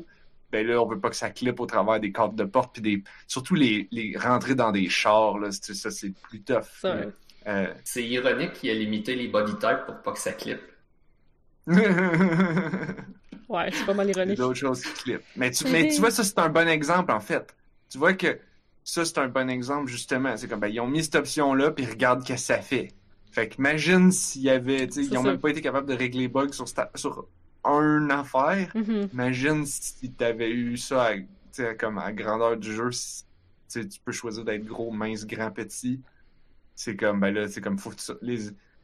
ben 0.51 0.65
là, 0.65 0.81
on 0.81 0.87
veut 0.87 0.99
pas 0.99 1.09
que 1.09 1.15
ça 1.15 1.29
clippe 1.29 1.59
au 1.59 1.65
travers 1.67 1.99
des 1.99 2.11
cartes 2.11 2.35
de 2.35 2.43
porte, 2.43 2.73
puis 2.73 2.81
des, 2.81 3.03
surtout 3.27 3.53
les, 3.55 3.87
les 3.91 4.17
rentrer 4.17 4.55
dans 4.55 4.71
des 4.71 4.89
chars, 4.89 5.37
là, 5.37 5.49
c'est- 5.51 5.75
ça, 5.75 5.91
c'est 5.91 6.09
plus 6.23 6.41
tough. 6.41 6.85
Euh, 7.47 7.67
C'est 7.83 8.03
ironique 8.03 8.53
qu'il 8.53 8.69
a 8.69 8.73
limité 8.73 9.15
les 9.15 9.27
body 9.27 9.53
types 9.53 9.85
pour 9.85 10.01
pas 10.01 10.11
que 10.13 10.19
ça 10.19 10.33
clippe. 10.33 10.61
Ouais, 13.47 13.69
c'est 13.73 13.85
pas 13.85 13.95
mal 13.95 14.07
Il 14.07 14.15
y 14.15 14.19
a 14.19 14.21
ironique. 14.21 14.37
d'autres 14.37 14.59
choses 14.59 14.81
qui 14.83 14.93
clippent. 15.03 15.23
Mais 15.35 15.49
tu, 15.49 15.63
mais 15.71 15.87
tu 15.87 15.99
vois, 15.99 16.11
ça, 16.11 16.23
c'est 16.23 16.37
un 16.37 16.49
bon 16.49 16.67
exemple, 16.67 17.11
en 17.11 17.19
fait. 17.19 17.55
Tu 17.89 17.97
vois 17.97 18.13
que 18.13 18.39
ça, 18.83 19.05
c'est 19.05 19.17
un 19.17 19.27
bon 19.27 19.49
exemple, 19.49 19.89
justement. 19.89 20.35
C'est 20.37 20.47
comme, 20.47 20.59
ben, 20.59 20.67
ils 20.67 20.79
ont 20.79 20.87
mis 20.87 21.03
cette 21.03 21.15
option-là, 21.15 21.71
puis 21.71 21.85
regarde 21.85 22.21
ce 22.23 22.33
que 22.33 22.39
ça 22.39 22.61
fait. 22.61 22.89
Fait 23.31 23.47
qu'imagine 23.47 24.11
s'il 24.11 24.41
y 24.43 24.49
avait, 24.49 24.87
tu 24.87 25.03
sais, 25.03 25.09
ils 25.11 25.17
ont 25.17 25.23
ça. 25.23 25.29
même 25.31 25.39
pas 25.39 25.49
été 25.49 25.61
capables 25.61 25.87
de 25.87 25.93
régler 25.93 26.21
les 26.21 26.27
bugs 26.27 26.51
sur, 26.51 26.65
sta- 26.65 26.89
sur 26.95 27.27
une 27.65 28.09
affaire. 28.11 28.71
Mhm. 28.75 29.09
Imagine 29.13 29.65
si 29.65 30.11
t'avais 30.13 30.49
eu 30.49 30.77
ça, 30.77 31.03
à, 31.05 31.15
tu 31.17 31.25
sais, 31.51 31.75
comme 31.75 31.97
à 31.99 32.11
grandeur 32.11 32.57
du 32.57 32.73
jeu, 32.73 32.89
tu 33.71 33.87
tu 33.87 33.99
peux 34.03 34.11
choisir 34.11 34.43
d'être 34.45 34.65
gros, 34.65 34.91
mince, 34.91 35.25
grand, 35.27 35.51
petit. 35.51 36.01
C'est 36.75 36.95
comme, 36.95 37.19
ben 37.19 37.31
là, 37.33 37.47
c'est 37.47 37.61
comme, 37.61 37.77
faut 37.77 37.91
les, 38.23 38.39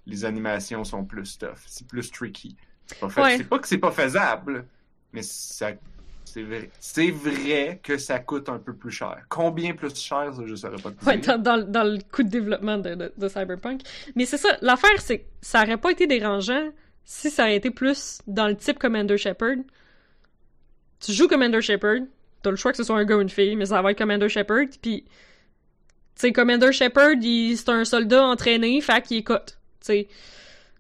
les 0.06 0.26
animations 0.26 0.84
sont 0.84 1.04
plus 1.06 1.40
tough. 1.40 1.58
C'est 1.66 1.88
plus 1.88 2.12
tricky. 2.12 2.56
C'est 2.86 3.00
pas, 3.00 3.08
Ouais. 3.24 3.38
c'est 3.38 3.46
pas 3.46 3.58
que 3.58 3.68
c'est 3.68 3.80
pas 3.80 3.92
faisable, 3.92 4.68
mais 5.12 5.24
ça, 5.24 5.72
c'est 6.36 6.44
vrai. 6.44 6.70
C'est 6.82 7.12
vrai 7.12 7.80
que 7.82 7.98
ça 7.98 8.20
coûte 8.20 8.50
un 8.50 8.60
peu 8.60 8.74
plus 8.74 8.92
cher. 8.92 9.18
Combien 9.30 9.74
plus 9.74 9.96
cher, 9.96 10.34
ça, 10.36 10.42
je 10.46 10.54
saurais 10.54 10.76
pas 10.76 10.92
te 10.92 11.00
dire. 11.00 11.08
Ouais, 11.08 11.18
dans, 11.18 11.38
dans, 11.42 11.66
dans 11.66 11.84
le 11.86 12.00
coup 12.12 12.24
de 12.24 12.30
développement 12.30 12.78
de, 12.78 12.94
de, 12.94 13.14
de 13.16 13.28
Cyberpunk. 13.30 13.82
Mais 14.16 14.26
c'est 14.26 14.38
ça, 14.38 14.58
l'affaire, 14.62 15.00
c'est 15.00 15.20
que 15.20 15.26
ça 15.42 15.64
aurait 15.64 15.78
pas 15.78 15.92
été 15.92 16.08
dérangeant 16.08 16.70
si 17.06 17.30
ça 17.30 17.44
aurait 17.44 17.56
été 17.56 17.72
plus 17.72 18.20
dans 18.28 18.48
le 18.50 18.58
type 18.58 18.80
Commander 18.80 19.18
Shepard. 19.18 19.58
Tu 21.00 21.14
joues 21.14 21.30
Commander 21.30 21.62
Shepard, 21.62 22.00
t'as 22.42 22.50
le 22.50 22.58
choix 22.58 22.72
que 22.72 22.78
ce 22.78 22.84
soit 22.84 22.98
un 22.98 23.06
gars 23.06 23.16
ou 23.16 23.22
une 23.22 23.30
fille, 23.30 23.56
mais 23.56 23.68
ça 23.68 23.82
va 23.82 23.92
être 23.92 23.98
Commander 23.98 24.28
Shepard, 24.28 24.66
puis... 24.82 25.04
Tu 25.04 26.22
sais, 26.22 26.32
Commander 26.34 26.72
Shepard, 26.74 27.14
il- 27.22 27.58
c'est 27.58 27.70
un 27.70 27.86
soldat 27.86 28.26
entraîné, 28.26 28.82
fait 28.82 29.02
qu'il 29.02 29.24
cut. 29.24 29.34
Tu 29.46 29.54
sais... 29.82 30.08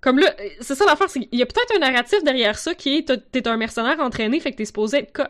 Comme 0.05 0.19
là, 0.19 0.35
c'est 0.61 0.75
ça 0.75 0.85
l'affaire, 0.85 1.09
c'est 1.09 1.19
qu'il 1.21 1.39
y 1.39 1.41
a 1.41 1.47
peut-être 1.47 1.75
un 1.77 1.79
narratif 1.79 2.23
derrière 2.23 2.59
ça 2.59 2.75
qui 2.75 2.97
est 2.97 3.31
t'es 3.31 3.47
un 3.47 3.57
mercenaire 3.57 3.99
entraîné, 3.99 4.39
fait 4.39 4.51
que 4.51 4.57
t'es 4.57 4.65
supposé 4.65 4.99
être 4.99 5.11
cut. 5.11 5.23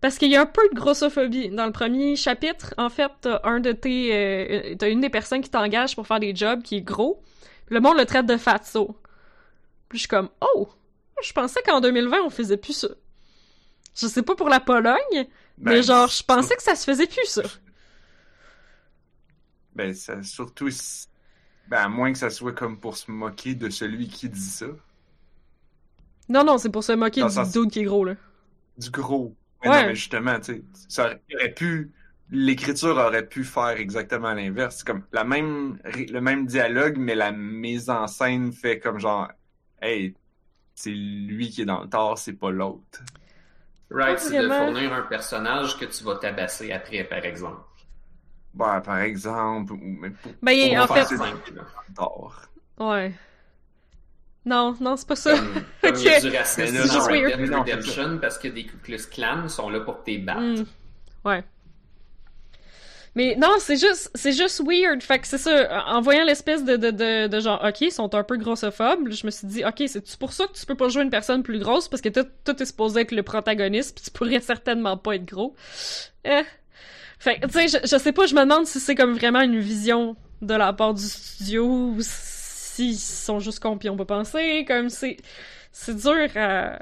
Parce 0.00 0.18
qu'il 0.18 0.28
y 0.28 0.34
a 0.34 0.40
un 0.40 0.46
peu 0.46 0.68
de 0.70 0.74
grossophobie. 0.74 1.50
Dans 1.50 1.66
le 1.66 1.70
premier 1.70 2.16
chapitre, 2.16 2.74
en 2.78 2.88
fait, 2.88 3.12
t'as 3.20 3.40
un 3.44 3.60
de 3.60 3.70
tes. 3.70 4.10
euh, 4.12 4.74
t'as 4.76 4.88
une 4.90 5.00
des 5.02 5.08
personnes 5.08 5.40
qui 5.40 5.50
t'engage 5.50 5.94
pour 5.94 6.04
faire 6.08 6.18
des 6.18 6.34
jobs 6.34 6.62
qui 6.62 6.78
est 6.78 6.80
gros. 6.82 7.22
Le 7.68 7.78
monde 7.78 7.96
le 7.96 8.06
traite 8.06 8.26
de 8.26 8.36
fatso. 8.36 8.96
Puis 9.88 9.98
je 9.98 10.02
suis 10.02 10.08
comme, 10.08 10.30
oh! 10.40 10.68
Je 11.22 11.32
pensais 11.32 11.62
qu'en 11.62 11.80
2020, 11.80 12.22
on 12.24 12.30
faisait 12.30 12.56
plus 12.56 12.72
ça. 12.72 12.88
Je 13.96 14.08
sais 14.08 14.22
pas 14.22 14.34
pour 14.34 14.48
la 14.48 14.58
Pologne, 14.60 14.96
mais 15.12 15.26
Ben, 15.58 15.82
genre, 15.82 16.08
je 16.08 16.24
pensais 16.24 16.56
que 16.56 16.62
ça 16.64 16.74
se 16.74 16.84
faisait 16.84 17.06
plus 17.06 17.26
ça. 17.26 17.42
Ben, 19.74 19.94
ça, 19.94 20.22
surtout 20.22 20.70
Ben, 21.68 21.78
à 21.78 21.88
moins 21.88 22.12
que 22.12 22.18
ça 22.18 22.30
soit 22.30 22.52
comme 22.52 22.78
pour 22.80 22.96
se 22.96 23.10
moquer 23.10 23.54
de 23.54 23.68
celui 23.70 24.08
qui 24.08 24.28
dit 24.28 24.40
ça. 24.40 24.66
Non, 26.28 26.44
non, 26.44 26.58
c'est 26.58 26.70
pour 26.70 26.84
se 26.84 26.92
moquer 26.92 27.20
Dans 27.20 27.28
du 27.28 27.34
sens- 27.34 27.52
dude 27.52 27.70
qui 27.70 27.80
est 27.80 27.84
gros, 27.84 28.04
là. 28.04 28.14
Du 28.78 28.90
gros. 28.90 29.34
Mais 29.62 29.68
Ouais. 29.70 29.82
non, 29.82 29.88
mais 29.88 29.94
justement, 29.94 30.38
tu 30.40 30.44
sais, 30.54 30.62
ça 30.88 31.04
aurait- 31.34 31.52
pu 31.54 31.90
l'écriture 32.30 32.96
aurait 32.96 33.26
pu 33.26 33.42
faire 33.44 33.70
exactement 33.78 34.34
l'inverse. 34.34 34.84
Comme 34.84 35.02
la 35.12 35.24
même, 35.24 35.78
le 35.84 36.20
même 36.20 36.46
dialogue, 36.46 36.96
mais 36.98 37.14
la 37.14 37.32
mise 37.32 37.88
en 37.88 38.06
scène 38.06 38.52
fait 38.52 38.78
comme 38.78 38.98
genre, 38.98 39.28
hey, 39.80 40.14
c'est 40.74 40.90
lui 40.90 41.48
qui 41.48 41.62
est 41.62 41.64
dans 41.64 41.82
le 41.82 41.88
tort, 41.88 42.18
c'est 42.18 42.34
pas 42.34 42.50
l'autre. 42.50 43.00
Right, 43.90 44.18
c'est 44.18 44.42
de 44.42 44.48
fournir 44.48 44.92
un 44.92 45.02
personnage 45.02 45.78
que 45.78 45.86
tu 45.86 46.04
vas 46.04 46.16
tabasser 46.16 46.70
après, 46.72 47.04
par 47.04 47.24
exemple. 47.24 47.62
Bah, 48.54 48.80
par 48.84 48.98
exemple, 48.98 49.72
ou 49.72 49.76
même 49.76 50.14
pour, 50.14 50.32
ben, 50.42 50.80
en 50.80 50.86
fait, 50.86 51.04
simple, 51.04 51.64
Ouais. 52.78 53.12
Non, 54.44 54.74
non, 54.80 54.96
c'est 54.96 55.06
pas 55.06 55.16
ça. 55.16 55.36
Comme, 55.36 55.64
comme 55.82 55.94
il 55.96 56.04
y 56.04 56.08
a 56.08 56.20
du 56.20 56.36
racisme 56.36 56.88
dans 56.88 57.04
Red 57.04 57.36
Dead 57.36 57.54
Redemption 57.54 58.18
parce 58.18 58.38
que 58.38 58.48
des 58.48 58.64
Ku 58.64 58.76
Klux 58.82 59.06
Klan 59.10 59.48
sont 59.48 59.68
là 59.68 59.80
pour 59.80 60.02
tes 60.02 60.18
battre. 60.18 60.40
Mm. 60.40 60.64
Ouais. 61.24 61.44
Mais 63.14 63.34
non, 63.36 63.56
c'est 63.58 63.76
juste, 63.76 64.10
c'est 64.14 64.32
juste 64.32 64.62
weird. 64.64 65.02
Fait 65.02 65.18
que 65.18 65.26
c'est 65.26 65.38
ça, 65.38 65.84
en 65.88 66.00
voyant 66.00 66.24
l'espèce 66.24 66.64
de, 66.64 66.76
de, 66.76 66.90
de, 66.90 67.26
de, 67.26 67.40
genre, 67.40 67.62
ok, 67.64 67.80
ils 67.80 67.90
sont 67.90 68.14
un 68.14 68.22
peu 68.22 68.36
grossophobes, 68.36 69.10
je 69.10 69.26
me 69.26 69.30
suis 69.30 69.46
dit, 69.48 69.64
ok, 69.64 69.82
c'est 69.86 70.16
pour 70.18 70.32
ça 70.32 70.46
que 70.46 70.52
tu 70.52 70.64
peux 70.64 70.76
pas 70.76 70.88
jouer 70.88 71.02
une 71.02 71.10
personne 71.10 71.42
plus 71.42 71.58
grosse? 71.58 71.88
Parce 71.88 72.00
que 72.00 72.10
tout, 72.10 72.26
tout 72.44 72.62
est 72.62 72.66
supposé 72.66 73.00
être 73.00 73.12
le 73.12 73.22
protagoniste 73.22 73.96
pis 73.96 74.04
tu 74.04 74.10
pourrais 74.12 74.40
certainement 74.40 74.96
pas 74.96 75.16
être 75.16 75.24
gros. 75.24 75.56
Eh. 76.24 76.42
Fait 77.18 77.40
tu 77.40 77.50
sais, 77.50 77.68
je, 77.68 77.78
je 77.82 77.98
sais 77.98 78.12
pas, 78.12 78.26
je 78.26 78.34
me 78.34 78.40
demande 78.42 78.66
si 78.66 78.78
c'est 78.80 78.94
comme 78.94 79.12
vraiment 79.12 79.40
une 79.40 79.58
vision 79.58 80.16
de 80.40 80.54
la 80.54 80.72
part 80.72 80.94
du 80.94 81.02
studio 81.02 81.64
ou 81.66 81.96
s'ils 82.00 82.96
sont 82.96 83.40
juste 83.40 83.60
cons 83.60 83.76
pis 83.76 83.88
on 83.88 83.96
peut 83.96 84.04
penser, 84.04 84.64
comme 84.66 84.88
c'est, 84.88 85.16
c'est 85.72 85.96
dur 85.96 86.28
à, 86.36 86.78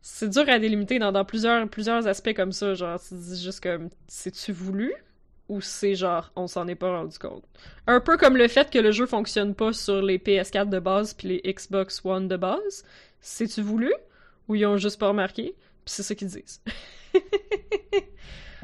c'est 0.00 0.30
dur 0.30 0.48
à 0.48 0.58
délimiter 0.58 0.98
dans, 0.98 1.24
plusieurs, 1.24 1.68
plusieurs 1.68 2.06
aspects 2.06 2.34
comme 2.34 2.52
ça, 2.52 2.74
genre, 2.74 2.98
tu 3.00 3.14
dis 3.14 3.42
juste 3.42 3.62
comme, 3.62 3.90
c'est-tu 4.08 4.52
voulu? 4.52 4.94
ou 5.48 5.60
c'est 5.60 5.94
genre 5.94 6.32
on 6.36 6.46
s'en 6.46 6.66
est 6.68 6.74
pas 6.74 6.98
rendu 6.98 7.18
compte? 7.18 7.44
Un 7.86 8.00
peu 8.00 8.16
comme 8.16 8.36
le 8.36 8.48
fait 8.48 8.70
que 8.70 8.78
le 8.78 8.90
jeu 8.90 9.06
fonctionne 9.06 9.54
pas 9.54 9.72
sur 9.72 10.02
les 10.02 10.18
PS4 10.18 10.68
de 10.68 10.78
base 10.78 11.14
puis 11.14 11.28
les 11.28 11.52
Xbox 11.52 12.00
One 12.04 12.28
de 12.28 12.36
base. 12.36 12.84
C'est-tu 13.20 13.62
voulu? 13.62 13.92
Ou 14.48 14.54
ils 14.54 14.66
ont 14.66 14.76
juste 14.76 14.98
pas 14.98 15.08
remarqué? 15.08 15.54
Puis 15.84 15.94
c'est 15.94 16.02
ça 16.02 16.14
qu'ils 16.14 16.28
disent. 16.28 16.60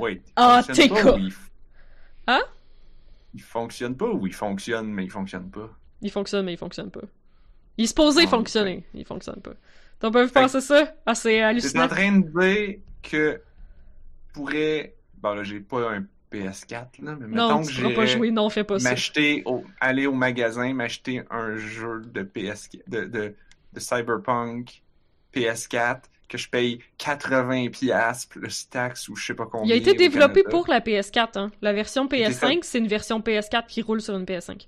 oui. 0.03 0.21
Ah, 0.37 0.63
t'es 0.67 0.89
quoi? 0.89 1.19
Hein? 2.27 2.43
Il 3.35 3.43
fonctionne 3.43 3.97
pas 3.97 4.09
ou 4.09 4.27
il 4.27 4.35
fonctionne 4.35 4.93
mais 4.93 5.05
il 5.05 5.11
fonctionne 5.11 5.51
pas? 5.51 5.71
Il 6.01 6.11
fonctionne 6.11 6.45
mais 6.45 6.53
il 6.55 6.59
fonctionne 6.59 6.91
pas. 6.91 7.01
Il 7.79 7.89
se 7.89 7.95
posait 7.95 8.25
ah, 8.27 8.29
fonctionner, 8.29 8.85
il 8.95 9.05
fonctionne 9.05 9.41
pas. 9.41 9.55
T'as 9.99 10.11
pas 10.11 10.25
vu 10.25 10.31
penser 10.31 10.61
ça? 10.61 10.95
Ah, 11.07 11.15
c'est 11.15 11.41
hallucinant. 11.41 11.87
T'es 11.87 11.93
en 11.93 11.97
train 11.97 12.19
de 12.19 12.41
dire 12.41 12.79
que 13.03 13.41
pourrait... 14.35 14.97
Bon 15.15 15.35
là, 15.35 15.45
j'ai 15.45 15.61
pas 15.61 15.95
un 15.95 16.05
PS4, 16.33 17.03
là, 17.03 17.17
mais 17.21 17.29
non, 17.29 17.63
que 17.63 17.71
j'ai 17.71 17.95
pas 17.95 18.07
jouer, 18.07 18.31
non, 18.31 18.49
fais 18.51 18.65
pas 18.65 18.79
ça. 18.79 18.91
M'acheter, 18.91 19.45
aller 19.81 20.07
au 20.07 20.15
magasin, 20.15 20.73
m'acheter 20.75 21.23
un 21.31 21.57
jeu 21.57 22.03
de 22.05 22.23
PS, 22.23 22.71
de, 22.89 23.05
de, 23.05 23.35
de 23.73 23.81
Cyberpunk 23.81 24.83
PS4 25.35 26.03
que 26.33 26.39
je 26.39 26.49
paye 26.49 26.78
80 26.97 27.68
pièces 27.68 28.24
plus 28.24 28.68
taxes 28.70 29.09
ou 29.11 29.16
je 29.16 29.26
sais 29.26 29.35
pas 29.35 29.45
combien. 29.45 29.66
Il 29.66 29.72
a 29.72 29.76
été 29.76 29.93
développé 29.93 30.43
pour 30.43 30.66
la 30.66 30.80
PS4, 30.80 31.39
hein. 31.39 31.53
La 31.61 31.74
version 31.74 32.07
PS5, 32.07 32.61
c'est 32.62 32.78
une 32.78 32.89
version 32.89 33.20
PS4 33.20 33.66
qui 33.66 33.83
roule 33.83 34.01
sur 34.01 34.16
une 34.16 34.24
PS5. 34.24 34.66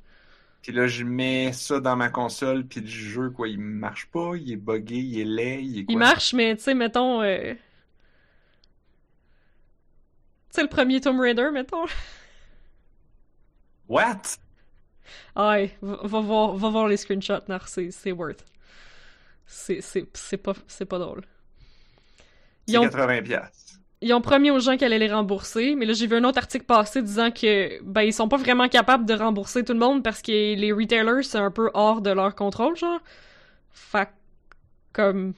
Puis 0.60 0.72
là, 0.72 0.86
je 0.86 1.04
mets 1.04 1.52
ça 1.52 1.80
dans 1.80 1.96
ma 1.96 2.10
console, 2.10 2.66
puis 2.66 2.80
le 2.80 2.86
jeu, 2.86 3.30
quoi, 3.30 3.48
il 3.48 3.58
marche 3.58 4.06
pas, 4.06 4.32
il 4.36 4.52
est 4.52 4.56
buggé, 4.56 4.96
il 4.96 5.20
est 5.20 5.24
laid, 5.24 5.64
il 5.64 5.78
est 5.78 5.84
quoi? 5.84 5.92
Il 5.92 5.98
marche, 5.98 6.34
mais 6.34 6.54
tu 6.56 6.62
sais, 6.64 6.74
mettons, 6.74 7.22
euh, 7.22 7.54
c'est 10.50 10.62
le 10.62 10.68
premier 10.68 11.00
Tomb 11.00 11.18
Raider, 11.18 11.48
mettons. 11.50 11.86
What? 13.88 14.22
Ouais, 15.36 15.76
va, 15.80 16.20
voir, 16.20 16.56
va 16.56 16.68
voir 16.68 16.88
les 16.88 16.98
screenshots, 16.98 17.48
Nar, 17.48 17.68
c'est 17.68 18.12
worth. 18.12 18.44
C'est 19.46 20.36
pas, 20.42 20.54
pas 20.88 20.98
drôle. 20.98 21.22
Ils 22.66 22.78
ont, 22.78 22.82
80 22.84 23.22
pièces. 23.22 23.78
Ils 24.00 24.12
ont 24.14 24.20
promis 24.20 24.50
aux 24.50 24.60
gens 24.60 24.76
qu'elle 24.76 24.92
allait 24.92 25.06
les 25.06 25.12
rembourser, 25.12 25.74
mais 25.74 25.86
là 25.86 25.92
j'ai 25.92 26.06
vu 26.06 26.16
un 26.16 26.24
autre 26.24 26.38
article 26.38 26.64
passer 26.64 27.02
disant 27.02 27.30
que 27.30 27.82
ben 27.82 28.02
ils 28.02 28.12
sont 28.12 28.28
pas 28.28 28.36
vraiment 28.36 28.68
capables 28.68 29.06
de 29.06 29.14
rembourser 29.14 29.64
tout 29.64 29.72
le 29.72 29.78
monde 29.78 30.02
parce 30.02 30.22
que 30.22 30.32
les 30.32 30.72
retailers 30.72 31.22
c'est 31.22 31.38
un 31.38 31.50
peu 31.50 31.70
hors 31.74 32.00
de 32.00 32.10
leur 32.10 32.34
contrôle 32.34 32.76
genre. 32.76 33.00
Fait 33.70 34.08
comme 34.92 35.34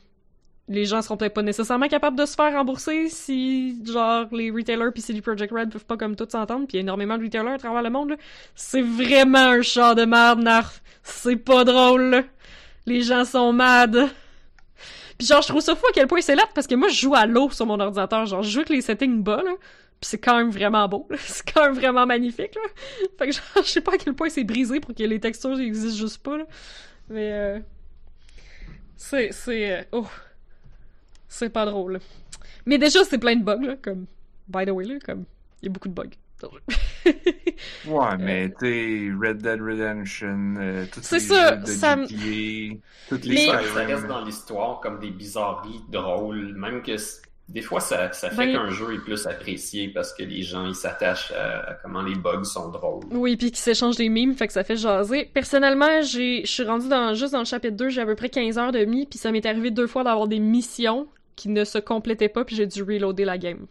les 0.69 0.85
gens 0.85 1.03
seront 1.03 1.17
peut-être 1.17 1.35
pas 1.35 1.43
nécessairement 1.43 1.89
capables 1.89 2.19
de 2.19 2.27
se 2.27 2.35
faire 2.35 2.53
rembourser 2.53 3.09
si, 3.09 3.81
genre, 3.85 4.27
les 4.33 4.51
retailers 4.51 4.93
pis 4.93 5.01
CD 5.01 5.21
Project 5.21 5.53
Red 5.53 5.71
peuvent 5.71 5.85
pas 5.85 5.97
comme 5.97 6.17
tout 6.17 6.27
s'entendre, 6.29 6.67
puis 6.67 6.79
énormément 6.79 7.17
de 7.19 7.25
retailers 7.25 7.55
à 7.55 7.59
travers 7.59 7.83
le 7.83 7.91
monde, 7.91 8.17
C'est 8.55 8.83
vraiment 8.83 9.39
un 9.39 9.63
chat 9.63 9.95
de 9.95 10.05
merde, 10.05 10.41
Narf. 10.41 10.83
C'est 11.03 11.37
pas 11.37 11.65
drôle, 11.65 12.25
Les 12.87 13.03
gens 13.03 13.25
sont 13.25 13.53
mad. 13.53 14.09
Puis 15.19 15.27
genre, 15.27 15.43
je 15.43 15.49
trouve 15.49 15.61
ça 15.61 15.75
fou 15.75 15.87
à 15.87 15.93
quel 15.95 16.07
point 16.07 16.21
c'est 16.21 16.35
là, 16.35 16.45
parce 16.55 16.67
que 16.67 16.75
moi, 16.75 16.89
je 16.89 17.01
joue 17.01 17.15
à 17.15 17.27
l'eau 17.27 17.51
sur 17.51 17.67
mon 17.67 17.81
ordinateur. 17.81 18.27
Genre, 18.27 18.43
je 18.43 18.51
joue 18.51 18.59
avec 18.61 18.71
les 18.71 18.81
settings 18.81 19.23
bas, 19.23 19.43
là. 19.43 19.53
Pis 19.99 20.09
c'est 20.09 20.19
quand 20.19 20.37
même 20.37 20.51
vraiment 20.51 20.87
beau, 20.89 21.09
C'est 21.19 21.51
quand 21.51 21.65
même 21.65 21.75
vraiment 21.75 22.05
magnifique, 22.05 22.55
là. 22.55 22.63
Fait 23.19 23.27
que 23.29 23.33
genre, 23.33 23.65
je 23.65 23.71
sais 23.71 23.81
pas 23.81 23.95
à 23.95 23.99
quel 23.99 24.15
point 24.15 24.29
c'est 24.29 24.45
brisé 24.45 24.79
pour 24.81 24.95
que 24.95 25.03
les 25.03 25.21
textures 25.21 25.59
existent 25.59 25.97
juste 25.97 26.19
pas, 26.23 26.37
là. 26.37 26.45
Mais, 27.09 27.33
euh... 27.33 27.61
C'est, 28.97 29.33
c'est... 29.33 29.89
Oh... 29.93 30.07
C'est 31.29 31.51
pas 31.51 31.67
drôle. 31.67 32.01
Mais 32.67 32.79
déjà, 32.79 33.05
c'est 33.05 33.19
plein 33.19 33.37
de 33.37 33.45
bugs, 33.45 33.63
là, 33.63 33.77
comme, 33.77 34.07
by 34.49 34.65
the 34.65 34.71
way, 34.71 34.85
là, 34.85 34.95
comme, 35.05 35.25
il 35.63 35.67
y 35.67 35.69
a 35.69 35.73
beaucoup 35.73 35.89
de 35.89 35.95
bugs. 35.95 36.11
ouais, 37.87 38.17
mais 38.19 38.53
tu 38.59 39.17
Red 39.21 39.39
Dead 39.39 39.61
Redemption, 39.61 40.55
euh, 40.59 40.85
toutes 40.93 41.11
les 41.11 41.21
ça, 41.21 41.55
jeux 41.55 41.61
de 41.63 41.67
ça... 41.67 41.97
GTA, 42.03 42.77
toutes 43.09 43.25
les 43.25 43.35
mais... 43.35 43.47
Ça 43.47 43.85
reste 43.85 44.07
dans 44.07 44.25
l'histoire 44.25 44.81
comme 44.81 44.99
des 44.99 45.11
bizarreries 45.11 45.81
drôles, 45.91 46.55
même 46.55 46.83
que 46.83 46.97
des 47.49 47.63
fois, 47.63 47.79
ça, 47.79 48.13
ça 48.13 48.31
fait 48.31 48.47
ben, 48.47 48.53
qu'un 48.53 48.71
jeu 48.71 48.95
est 48.95 48.99
plus 48.99 49.25
apprécié 49.27 49.89
parce 49.89 50.13
que 50.13 50.25
les 50.25 50.43
gens, 50.43 50.67
ils 50.67 50.75
s'attachent 50.75 51.33
à, 51.33 51.79
comment 51.83 52.03
les 52.03 52.17
bugs 52.17 52.43
sont 52.43 52.71
drôles. 52.71 53.05
Oui, 53.13 53.37
puis 53.37 53.51
qu'ils 53.53 53.59
s'échangent 53.59 53.97
des 53.97 54.09
mimes, 54.09 54.35
fait 54.35 54.49
que 54.49 54.53
ça 54.53 54.65
fait 54.65 54.77
jaser. 54.77 55.31
Personnellement, 55.33 56.03
j'ai, 56.03 56.43
je 56.45 56.51
suis 56.51 56.65
rendu 56.65 56.89
dans, 56.89 57.15
juste 57.15 57.33
dans 57.33 57.39
le 57.39 57.45
chapitre 57.45 57.77
2, 57.77 57.89
j'ai 57.89 58.01
à 58.01 58.07
peu 58.07 58.17
près 58.17 58.31
15 58.31 58.59
heures 58.59 58.73
de 58.73 58.85
mi, 58.85 59.07
puis 59.07 59.19
ça 59.19 59.31
m'est 59.31 59.47
arrivé 59.47 59.71
deux 59.71 59.87
fois 59.87 60.03
d'avoir 60.03 60.27
des 60.27 60.41
missions 60.41 61.07
qui 61.37 61.49
ne 61.49 61.65
se 61.65 61.79
complétaient 61.79 62.29
pas, 62.29 62.45
puis 62.45 62.57
j'ai 62.57 62.67
dû 62.67 62.83
reloader 62.83 63.25
la 63.25 63.39
game. 63.39 63.67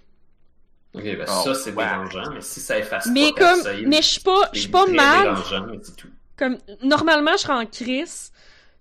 Ok, 0.96 1.04
ben 1.04 1.26
ça, 1.26 1.54
c'est 1.54 1.76
dérangeant, 1.76 2.32
mais 2.34 2.42
si 2.42 2.60
ça 2.60 2.80
efface 2.80 3.08
mais 3.12 3.32
pas 3.34 3.54
comme, 3.54 3.88
Mais 3.88 4.02
je 4.02 4.08
suis 4.08 4.22
pas, 4.22 4.50
je 4.54 4.60
suis 4.62 4.70
pas 4.70 4.86
mal. 4.86 5.36
Comme, 6.38 6.58
normalement, 6.84 7.32
je 7.34 7.42
serais 7.42 7.54
en 7.54 7.66
crise, 7.66 8.32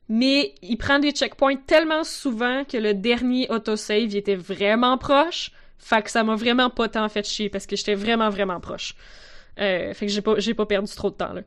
mais 0.08 0.54
il 0.62 0.76
prend 0.76 0.98
des 0.98 1.10
checkpoints 1.10 1.56
tellement 1.56 2.04
souvent 2.04 2.64
que 2.64 2.76
le 2.76 2.94
dernier 2.94 3.50
autosave, 3.50 4.02
il 4.02 4.16
était 4.16 4.36
vraiment 4.36 4.96
proche. 4.98 5.50
Fait 5.78 6.02
que 6.02 6.10
ça 6.10 6.24
m'a 6.24 6.34
vraiment 6.36 6.70
pas 6.70 6.88
tant 6.88 7.08
fait 7.08 7.26
chier 7.26 7.48
parce 7.50 7.66
que 7.66 7.76
j'étais 7.76 7.94
vraiment, 7.94 8.30
vraiment 8.30 8.60
proche. 8.60 8.94
Euh, 9.60 9.92
fait 9.94 10.06
que 10.06 10.12
j'ai 10.12 10.22
pas, 10.22 10.38
j'ai 10.38 10.54
pas 10.54 10.66
perdu 10.66 10.92
trop 10.94 11.10
de 11.10 11.16
temps, 11.16 11.32
là. 11.32 11.42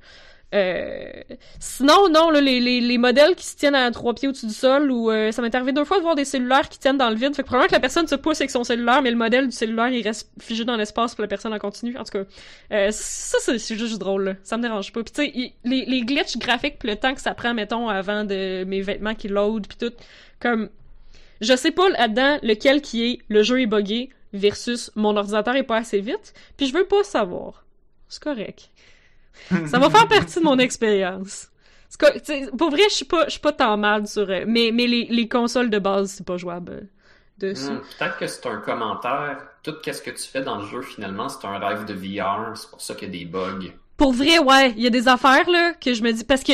Euh... 0.53 1.11
Sinon, 1.59 2.07
non, 2.09 2.29
les, 2.29 2.59
les, 2.59 2.79
les, 2.79 2.97
modèles 2.97 3.35
qui 3.35 3.45
se 3.45 3.55
tiennent 3.57 3.75
à 3.75 3.91
trois 3.91 4.13
pieds 4.13 4.29
au-dessus 4.29 4.45
du 4.45 4.53
sol, 4.53 4.91
ou 4.91 5.11
euh, 5.11 5.31
ça 5.31 5.41
m'est 5.41 5.53
arrivé 5.53 5.73
deux 5.73 5.83
fois 5.83 5.97
de 5.97 6.03
voir 6.03 6.15
des 6.15 6.23
cellulaires 6.23 6.69
qui 6.69 6.79
tiennent 6.79 6.97
dans 6.97 7.09
le 7.09 7.15
vide. 7.15 7.35
Fait 7.35 7.43
que 7.43 7.47
probablement 7.47 7.67
que 7.67 7.73
la 7.73 7.81
personne 7.81 8.07
se 8.07 8.15
pousse 8.15 8.39
avec 8.39 8.51
son 8.51 8.63
cellulaire, 8.63 9.01
mais 9.01 9.11
le 9.11 9.17
modèle 9.17 9.47
du 9.47 9.51
cellulaire, 9.55 9.89
il 9.89 10.01
reste 10.03 10.29
figé 10.39 10.63
dans 10.63 10.77
l'espace, 10.77 11.15
pour 11.15 11.21
la 11.21 11.27
personne 11.27 11.53
en 11.53 11.59
continue. 11.59 11.97
En 11.97 12.03
tout 12.03 12.11
cas, 12.19 12.23
euh, 12.71 12.87
ça, 12.91 13.37
c'est 13.43 13.75
juste 13.75 13.97
drôle. 13.97 14.37
Ça 14.43 14.57
me 14.57 14.61
dérange 14.61 14.93
pas. 14.93 15.03
Puis 15.03 15.13
tu 15.13 15.25
sais, 15.25 15.53
les, 15.65 15.85
les 15.85 16.01
glitches 16.01 16.37
graphiques, 16.37 16.79
pis 16.79 16.87
le 16.87 16.95
temps 16.95 17.13
que 17.13 17.21
ça 17.21 17.33
prend, 17.33 17.53
mettons, 17.53 17.89
avant 17.89 18.23
de 18.23 18.63
mes 18.65 18.81
vêtements 18.81 19.15
qui 19.15 19.27
load, 19.27 19.67
puis 19.67 19.77
tout, 19.77 19.95
comme... 20.39 20.69
Je 21.39 21.55
sais 21.55 21.69
pas 21.69 21.87
là-dedans 21.89 22.39
lequel 22.41 22.81
qui 22.81 23.05
est 23.05 23.19
le 23.27 23.43
jeu 23.43 23.61
est 23.61 23.67
buggé 23.67 24.09
versus 24.33 24.91
mon 24.95 25.15
ordinateur 25.15 25.55
est 25.55 25.63
pas 25.63 25.77
assez 25.77 25.99
vite, 25.99 26.33
puis 26.57 26.65
je 26.65 26.73
veux 26.73 26.85
pas 26.85 27.03
savoir. 27.03 27.63
C'est 28.09 28.23
correct. 28.23 28.69
Ça 29.67 29.79
va 29.79 29.89
faire 29.89 30.07
partie 30.07 30.39
de 30.39 30.43
mon 30.43 30.57
expérience. 30.59 31.49
Pour 32.57 32.69
vrai, 32.69 32.83
je 32.89 32.93
suis 32.95 33.05
pas, 33.39 33.51
tant 33.53 33.77
mal 33.77 34.07
sur. 34.07 34.29
Euh, 34.29 34.43
mais, 34.45 34.71
mais 34.73 34.87
les, 34.87 35.05
les 35.05 35.27
consoles 35.27 35.69
de 35.69 35.79
base, 35.79 36.11
c'est 36.11 36.25
pas 36.25 36.37
jouable 36.37 36.71
euh, 36.71 36.81
dessus. 37.37 37.71
Hmm, 37.71 37.81
peut-être 37.97 38.17
que 38.17 38.27
c'est 38.27 38.45
un 38.45 38.57
commentaire. 38.57 39.37
Tout 39.63 39.75
ce 39.83 40.01
que 40.01 40.11
tu 40.11 40.23
fais 40.23 40.41
dans 40.41 40.59
le 40.59 40.65
jeu, 40.65 40.81
finalement, 40.81 41.29
c'est 41.29 41.45
un 41.45 41.57
rêve 41.57 41.85
de 41.85 41.93
VR. 41.93 42.55
C'est 42.55 42.69
pour 42.69 42.81
ça 42.81 42.93
qu'il 42.93 43.07
y 43.07 43.11
a 43.11 43.19
des 43.19 43.25
bugs. 43.25 43.71
Pour 43.95 44.13
vrai, 44.13 44.37
ouais. 44.39 44.73
Il 44.77 44.83
y 44.83 44.87
a 44.87 44.89
des 44.89 45.07
affaires, 45.07 45.49
là, 45.49 45.73
que 45.73 45.93
je 45.93 46.03
me 46.03 46.11
dis. 46.11 46.23
Parce 46.23 46.43
que, 46.43 46.53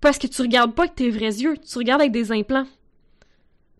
parce 0.00 0.18
que 0.18 0.26
tu 0.26 0.42
regardes 0.42 0.74
pas 0.74 0.82
avec 0.82 0.96
tes 0.96 1.10
vrais 1.10 1.34
yeux. 1.34 1.56
Tu 1.56 1.78
regardes 1.78 2.00
avec 2.00 2.12
des 2.12 2.32
implants. 2.32 2.66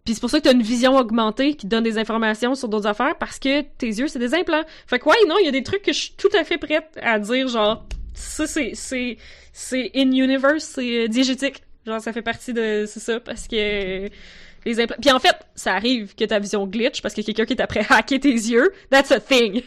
Puis 0.05 0.14
c'est 0.14 0.20
pour 0.20 0.28
ça 0.28 0.38
que 0.38 0.45
t'as 0.45 0.53
une 0.53 0.62
vision 0.62 0.97
augmentée 0.97 1.55
qui 1.55 1.66
donne 1.66 1.84
des 1.84 1.97
informations 1.97 2.55
sur 2.55 2.68
d'autres 2.68 2.86
affaires 2.86 3.16
parce 3.16 3.38
que 3.38 3.62
tes 3.62 3.86
yeux, 3.86 4.07
c'est 4.07 4.18
des 4.18 4.34
implants. 4.34 4.62
Fait 4.86 4.99
que 4.99 5.09
ouais, 5.09 5.16
non, 5.26 5.36
il 5.40 5.47
y 5.47 5.49
a 5.49 5.51
des 5.51 5.62
trucs 5.62 5.82
que 5.82 5.95
je 5.95 5.99
suis 5.99 6.14
tout 6.14 6.28
à 6.38 6.45
fait 6.45 6.59
prête 6.59 6.99
à 7.01 7.18
dire, 7.18 7.49
genre, 7.49 7.86
ça, 8.15 8.47
c'est, 8.47 8.73
c'est, 8.75 9.17
c'est 9.53 9.91
in-universe, 9.95 10.65
c'est 10.65 11.05
euh, 11.05 11.09
diégétique. 11.09 11.62
Genre, 11.87 12.01
ça 12.01 12.12
fait 12.12 12.23
partie 12.23 12.53
de, 12.53 12.85
c'est 12.87 13.01
ça, 13.01 13.21
parce 13.21 13.47
que 13.47 14.09
les 14.65 14.81
implants... 14.81 14.97
Puis 15.01 15.11
en 15.11 15.19
fait, 15.19 15.37
ça 15.55 15.75
arrive 15.75 16.15
que 16.15 16.25
ta 16.25 16.39
vision 16.39 16.67
glitch 16.67 17.03
parce 17.03 17.15
que 17.15 17.21
quelqu'un 17.21 17.45
qui 17.45 17.53
est 17.53 17.61
après 17.61 17.85
hacker 17.89 18.21
tes 18.21 18.31
yeux. 18.33 18.73
That's 18.91 19.11
a 19.12 19.21
thing. 19.21 19.62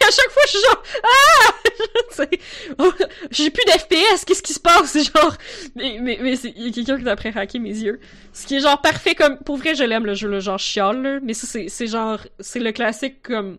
Et 0.00 0.04
à 0.04 0.10
chaque 0.10 0.30
fois, 0.30 0.42
je 0.46 0.50
suis 0.50 0.60
genre, 0.60 0.82
ah! 1.02 1.52
Oh, 2.78 2.92
J'ai 3.30 3.50
plus 3.50 3.64
d'FPS, 3.66 4.24
qu'est-ce 4.24 4.42
qui 4.42 4.54
se 4.54 4.60
passe? 4.60 4.92
C'est 4.92 5.02
genre, 5.14 5.36
mais, 5.74 5.98
mais, 6.00 6.18
mais 6.22 6.36
c'est- 6.36 6.54
il 6.56 6.66
y 6.66 6.68
a 6.68 6.72
quelqu'un 6.72 6.98
qui 6.98 7.08
a 7.08 7.12
après 7.12 7.32
hacké 7.36 7.58
mes 7.58 7.76
yeux. 7.76 8.00
Ce 8.32 8.46
qui 8.46 8.54
est 8.56 8.60
genre 8.60 8.80
parfait 8.80 9.14
comme, 9.14 9.38
pour 9.38 9.56
vrai, 9.56 9.74
je 9.74 9.84
l'aime 9.84 10.06
le 10.06 10.14
jeu, 10.14 10.28
le 10.28 10.40
genre 10.40 10.58
chiale, 10.58 11.02
là. 11.02 11.18
Mais 11.22 11.34
ça, 11.34 11.46
c'est, 11.46 11.68
c'est 11.68 11.88
genre, 11.88 12.20
c'est 12.40 12.60
le 12.60 12.72
classique 12.72 13.22
comme, 13.22 13.58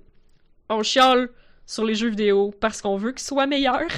on 0.69 0.81
chiale 0.81 1.29
sur 1.67 1.85
les 1.85 1.93
jeux 1.93 2.09
vidéo 2.09 2.51
parce 2.59 2.81
qu'on 2.81 2.97
veut 2.97 3.11
qu'ils 3.11 3.27
soient 3.27 3.45
meilleurs. 3.45 3.91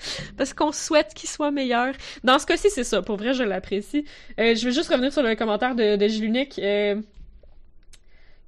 Parce 0.36 0.54
qu'on 0.54 0.70
souhaite 0.70 1.12
qu'ils 1.12 1.28
soient 1.28 1.50
meilleurs. 1.50 1.92
Dans 2.22 2.38
ce 2.38 2.46
cas-ci, 2.46 2.70
c'est 2.70 2.84
ça. 2.84 3.02
Pour 3.02 3.16
vrai, 3.16 3.34
je 3.34 3.42
l'apprécie. 3.42 4.04
Euh, 4.38 4.54
je 4.54 4.64
vais 4.64 4.70
juste 4.70 4.88
revenir 4.88 5.12
sur 5.12 5.24
le 5.24 5.34
commentaire 5.34 5.74
de, 5.74 5.96
de 5.96 6.06
Gilunic. 6.06 6.56
Euh, 6.60 7.00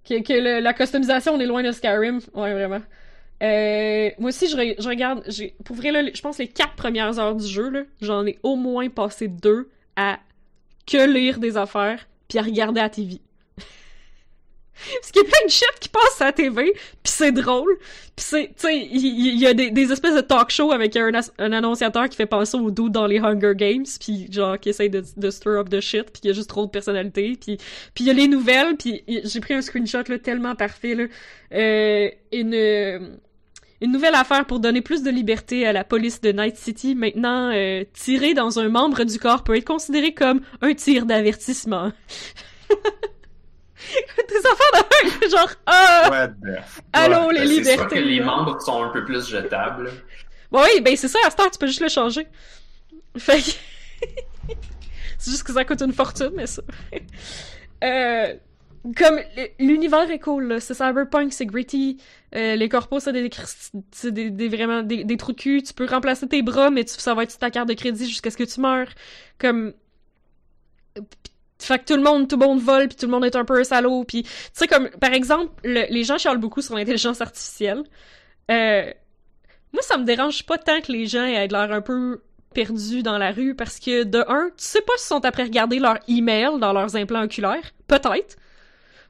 que, 0.08 0.60
la 0.60 0.72
customisation, 0.72 1.34
on 1.34 1.40
est 1.40 1.46
loin 1.46 1.64
de 1.64 1.72
Skyrim. 1.72 2.20
Ouais, 2.34 2.52
vraiment. 2.52 2.80
Euh, 3.42 4.10
moi 4.18 4.28
aussi, 4.28 4.48
je, 4.48 4.74
je 4.78 4.88
regarde. 4.88 5.24
Pour 5.64 5.74
vrai, 5.74 5.90
je 6.14 6.20
pense 6.20 6.38
les 6.38 6.46
quatre 6.46 6.74
premières 6.74 7.18
heures 7.18 7.34
du 7.34 7.48
jeu, 7.48 7.88
j'en 8.00 8.24
ai 8.26 8.38
au 8.44 8.54
moins 8.54 8.88
passé 8.88 9.26
deux 9.26 9.68
à 9.96 10.20
que 10.86 11.04
lire 11.12 11.40
des 11.40 11.56
affaires 11.56 12.06
puis 12.28 12.38
à 12.38 12.42
regarder 12.42 12.80
à 12.80 12.88
TV. 12.88 13.20
Parce 15.00 15.12
qu'il 15.12 15.22
y 15.22 15.26
a 15.26 15.28
plein 15.28 15.46
de 15.46 15.50
shit 15.50 15.80
qui 15.80 15.88
passe 15.88 16.20
à 16.20 16.26
la 16.26 16.32
TV, 16.32 16.72
puis 16.72 17.12
c'est 17.12 17.32
drôle. 17.32 17.76
Puis 18.16 18.26
c'est, 18.28 18.46
tu 18.48 18.52
sais, 18.56 18.76
il 18.76 19.38
y, 19.38 19.46
a 19.46 19.54
des, 19.54 19.92
espèces 19.92 20.14
de 20.14 20.20
talk 20.20 20.50
show 20.50 20.72
avec 20.72 20.96
un, 20.96 21.10
un 21.38 21.52
annonciateur 21.52 22.08
qui 22.08 22.16
fait 22.16 22.26
penser 22.26 22.56
au 22.56 22.70
dude 22.70 22.92
dans 22.92 23.06
les 23.06 23.18
Hunger 23.18 23.54
Games, 23.54 23.86
puis 24.00 24.30
genre 24.30 24.58
qui 24.58 24.68
essaye 24.68 24.90
de, 24.90 25.02
de 25.16 25.30
stir 25.30 25.52
up 25.52 25.68
de 25.68 25.80
shit, 25.80 26.04
puis 26.04 26.20
il 26.24 26.26
y 26.28 26.30
a 26.30 26.34
juste 26.34 26.50
trop 26.50 26.66
de 26.66 26.70
personnalité, 26.70 27.36
puis 27.40 27.56
puis 27.94 28.04
il 28.04 28.06
y 28.06 28.10
a 28.10 28.12
les 28.12 28.28
nouvelles, 28.28 28.76
puis 28.76 29.02
j'ai 29.06 29.40
pris 29.40 29.54
un 29.54 29.62
screenshot 29.62 30.02
là 30.08 30.18
tellement 30.18 30.54
parfait 30.54 30.94
là, 30.94 31.04
euh, 31.52 32.10
une 32.32 33.18
une 33.80 33.92
nouvelle 33.92 34.14
affaire 34.14 34.44
pour 34.46 34.60
donner 34.60 34.82
plus 34.82 35.02
de 35.02 35.10
liberté 35.10 35.66
à 35.66 35.72
la 35.72 35.84
police 35.84 36.20
de 36.20 36.32
Night 36.32 36.56
City. 36.56 36.94
Maintenant, 36.94 37.50
euh, 37.50 37.84
tirer 37.94 38.34
dans 38.34 38.58
un 38.58 38.68
membre 38.68 39.04
du 39.04 39.18
corps 39.18 39.42
peut 39.42 39.56
être 39.56 39.64
considéré 39.64 40.12
comme 40.12 40.42
un 40.60 40.74
tir 40.74 41.06
d'avertissement. 41.06 41.92
Des 44.28 44.36
affaires 44.36 45.20
de 45.22 45.28
genre 45.30 45.50
ah, 45.66 46.08
What 46.10 46.28
the 46.28 46.62
fuck? 46.66 46.84
allô 46.92 47.30
les 47.30 47.40
Ben, 47.40 47.46
C'est 47.48 47.54
sûr 47.64 47.72
libertés. 47.72 47.94
que 47.96 48.00
les 48.00 48.20
membres 48.20 48.60
sont 48.60 48.82
un 48.82 48.88
peu 48.90 49.04
plus 49.04 49.28
jetables. 49.28 49.90
Bon, 50.50 50.62
oui, 50.64 50.80
ben 50.80 50.96
c'est 50.96 51.08
ça, 51.08 51.18
à 51.26 51.30
ce 51.30 51.36
temps, 51.36 51.48
tu 51.50 51.58
peux 51.58 51.66
juste 51.66 51.80
le 51.80 51.88
changer. 51.88 52.26
Fait 53.16 53.38
que... 53.40 53.50
c'est 55.18 55.30
juste 55.30 55.42
que 55.44 55.52
ça 55.52 55.64
coûte 55.64 55.80
une 55.82 55.92
fortune, 55.92 56.32
mais 56.34 56.46
ça... 56.46 56.62
euh, 57.84 58.34
comme, 58.96 59.20
l'univers 59.58 60.10
est 60.10 60.18
cool. 60.18 60.60
C'est 60.60 60.74
cyberpunk, 60.74 61.32
c'est 61.32 61.46
gritty. 61.46 61.98
Euh, 62.34 62.56
les 62.56 62.68
corpos, 62.68 63.00
c'est 63.00 63.12
des, 63.12 63.28
c'est 63.92 64.10
des, 64.12 64.30
des- 64.30 64.48
vraiment 64.48 64.82
des, 64.82 65.04
des 65.04 65.16
trous 65.16 65.32
de 65.32 65.36
cul. 65.40 65.62
Tu 65.62 65.74
peux 65.74 65.84
remplacer 65.86 66.26
tes 66.26 66.42
bras, 66.42 66.70
mais 66.70 66.84
tu, 66.84 66.94
ça 66.98 67.14
va 67.14 67.22
être 67.24 67.38
ta 67.38 67.50
carte 67.50 67.68
de 67.68 67.74
crédit 67.74 68.08
jusqu'à 68.08 68.30
ce 68.30 68.36
que 68.36 68.44
tu 68.44 68.60
meurs. 68.60 68.88
Comme... 69.38 69.74
Fait 71.66 71.78
que 71.78 71.84
tout 71.84 71.96
le 71.96 72.02
monde, 72.02 72.28
tout 72.28 72.36
le 72.38 72.46
monde 72.46 72.60
vole, 72.60 72.88
puis 72.88 72.96
tout 72.96 73.06
le 73.06 73.12
monde 73.12 73.24
est 73.24 73.36
un 73.36 73.44
peu 73.44 73.62
salaud, 73.64 74.04
puis... 74.04 74.22
Tu 74.22 74.30
sais, 74.52 74.66
comme, 74.66 74.88
par 74.90 75.12
exemple, 75.12 75.52
le- 75.64 75.86
les 75.90 76.04
gens 76.04 76.16
chialent 76.18 76.38
beaucoup 76.38 76.62
sur 76.62 76.74
l'intelligence 76.74 77.20
artificielle. 77.20 77.82
Euh, 78.50 78.90
moi, 79.72 79.82
ça 79.82 79.96
me 79.98 80.04
dérange 80.04 80.44
pas 80.46 80.58
tant 80.58 80.80
que 80.80 80.90
les 80.90 81.06
gens 81.06 81.24
aient 81.24 81.46
l'air 81.48 81.70
un 81.72 81.80
peu 81.82 82.22
perdus 82.54 83.02
dans 83.02 83.18
la 83.18 83.30
rue 83.30 83.54
parce 83.54 83.78
que, 83.78 84.02
de 84.04 84.24
un, 84.26 84.46
tu 84.48 84.64
sais 84.64 84.80
pas 84.80 84.94
s'ils 84.96 85.06
sont 85.08 85.24
après 85.24 85.44
regarder 85.44 85.78
leur 85.78 85.98
email 86.08 86.58
dans 86.58 86.72
leurs 86.72 86.96
implants 86.96 87.22
oculaires. 87.24 87.70
Peut-être. 87.86 88.36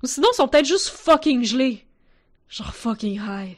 Ou 0.03 0.07
sinon, 0.07 0.28
ils 0.32 0.36
sont 0.36 0.48
peut-être 0.48 0.66
juste 0.66 0.88
fucking 0.88 1.44
gelés. 1.44 1.86
Genre 2.48 2.74
fucking 2.74 3.20
high. 3.22 3.57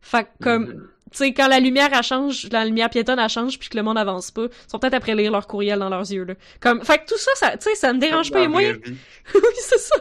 Fait 0.00 0.24
que, 0.24 0.28
comme, 0.44 0.64
Mhm. 0.66 0.88
tu 1.01 1.01
sais, 1.18 1.32
quand 1.32 1.48
la 1.48 1.60
lumière, 1.60 1.90
elle 1.92 2.02
change, 2.02 2.48
la 2.50 2.64
lumière 2.64 2.90
piétonne, 2.90 3.18
elle 3.18 3.28
change 3.28 3.58
puis 3.58 3.68
que 3.68 3.76
le 3.76 3.82
monde 3.82 3.98
avance 3.98 4.30
pas, 4.30 4.44
ils 4.44 4.70
sont 4.70 4.78
peut-être 4.78 4.94
après 4.94 5.14
lire 5.14 5.32
leur 5.32 5.46
courriel 5.46 5.78
dans 5.78 5.88
leurs 5.88 6.10
yeux, 6.10 6.24
là. 6.24 6.34
Comme, 6.60 6.84
fait 6.84 6.98
que 6.98 7.06
tout 7.06 7.18
ça, 7.18 7.30
ça, 7.34 7.56
tu 7.56 7.68
sais, 7.70 7.74
ça 7.74 7.92
me 7.92 7.98
dérange 7.98 8.30
pas. 8.30 8.38
Il 8.40 8.42
y 8.42 8.46
a 8.46 8.48
moyen 8.48 8.72
oui, 9.34 9.40
c'est 9.56 9.78
ça. 9.78 9.96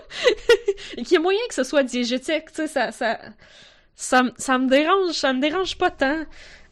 Et 0.97 1.03
qu'il 1.03 1.13
y 1.13 1.17
a 1.17 1.19
moyen 1.19 1.39
que 1.47 1.53
ce 1.55 1.63
soit 1.63 1.83
diégétique, 1.83 2.45
tu 2.47 2.55
sais, 2.55 2.67
ça, 2.67 2.91
ça, 2.91 3.19
ça, 3.95 4.23
ça 4.37 4.57
me 4.57 4.69
dérange, 4.69 5.13
ça 5.13 5.33
me 5.33 5.41
dérange 5.41 5.77
pas 5.77 5.91
tant. 5.91 6.19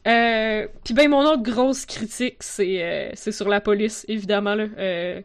Euh, 0.08 0.68
puis 0.84 0.94
ben, 0.94 1.10
mon 1.10 1.26
autre 1.26 1.44
grosse 1.44 1.86
critique, 1.86 2.38
c'est, 2.42 2.82
euh, 2.84 3.10
c'est 3.16 3.32
sur 3.32 3.50
la 3.50 3.62
police, 3.62 4.06
évidemment, 4.08 4.56
là. 4.56 4.66
Euh, 4.78 5.22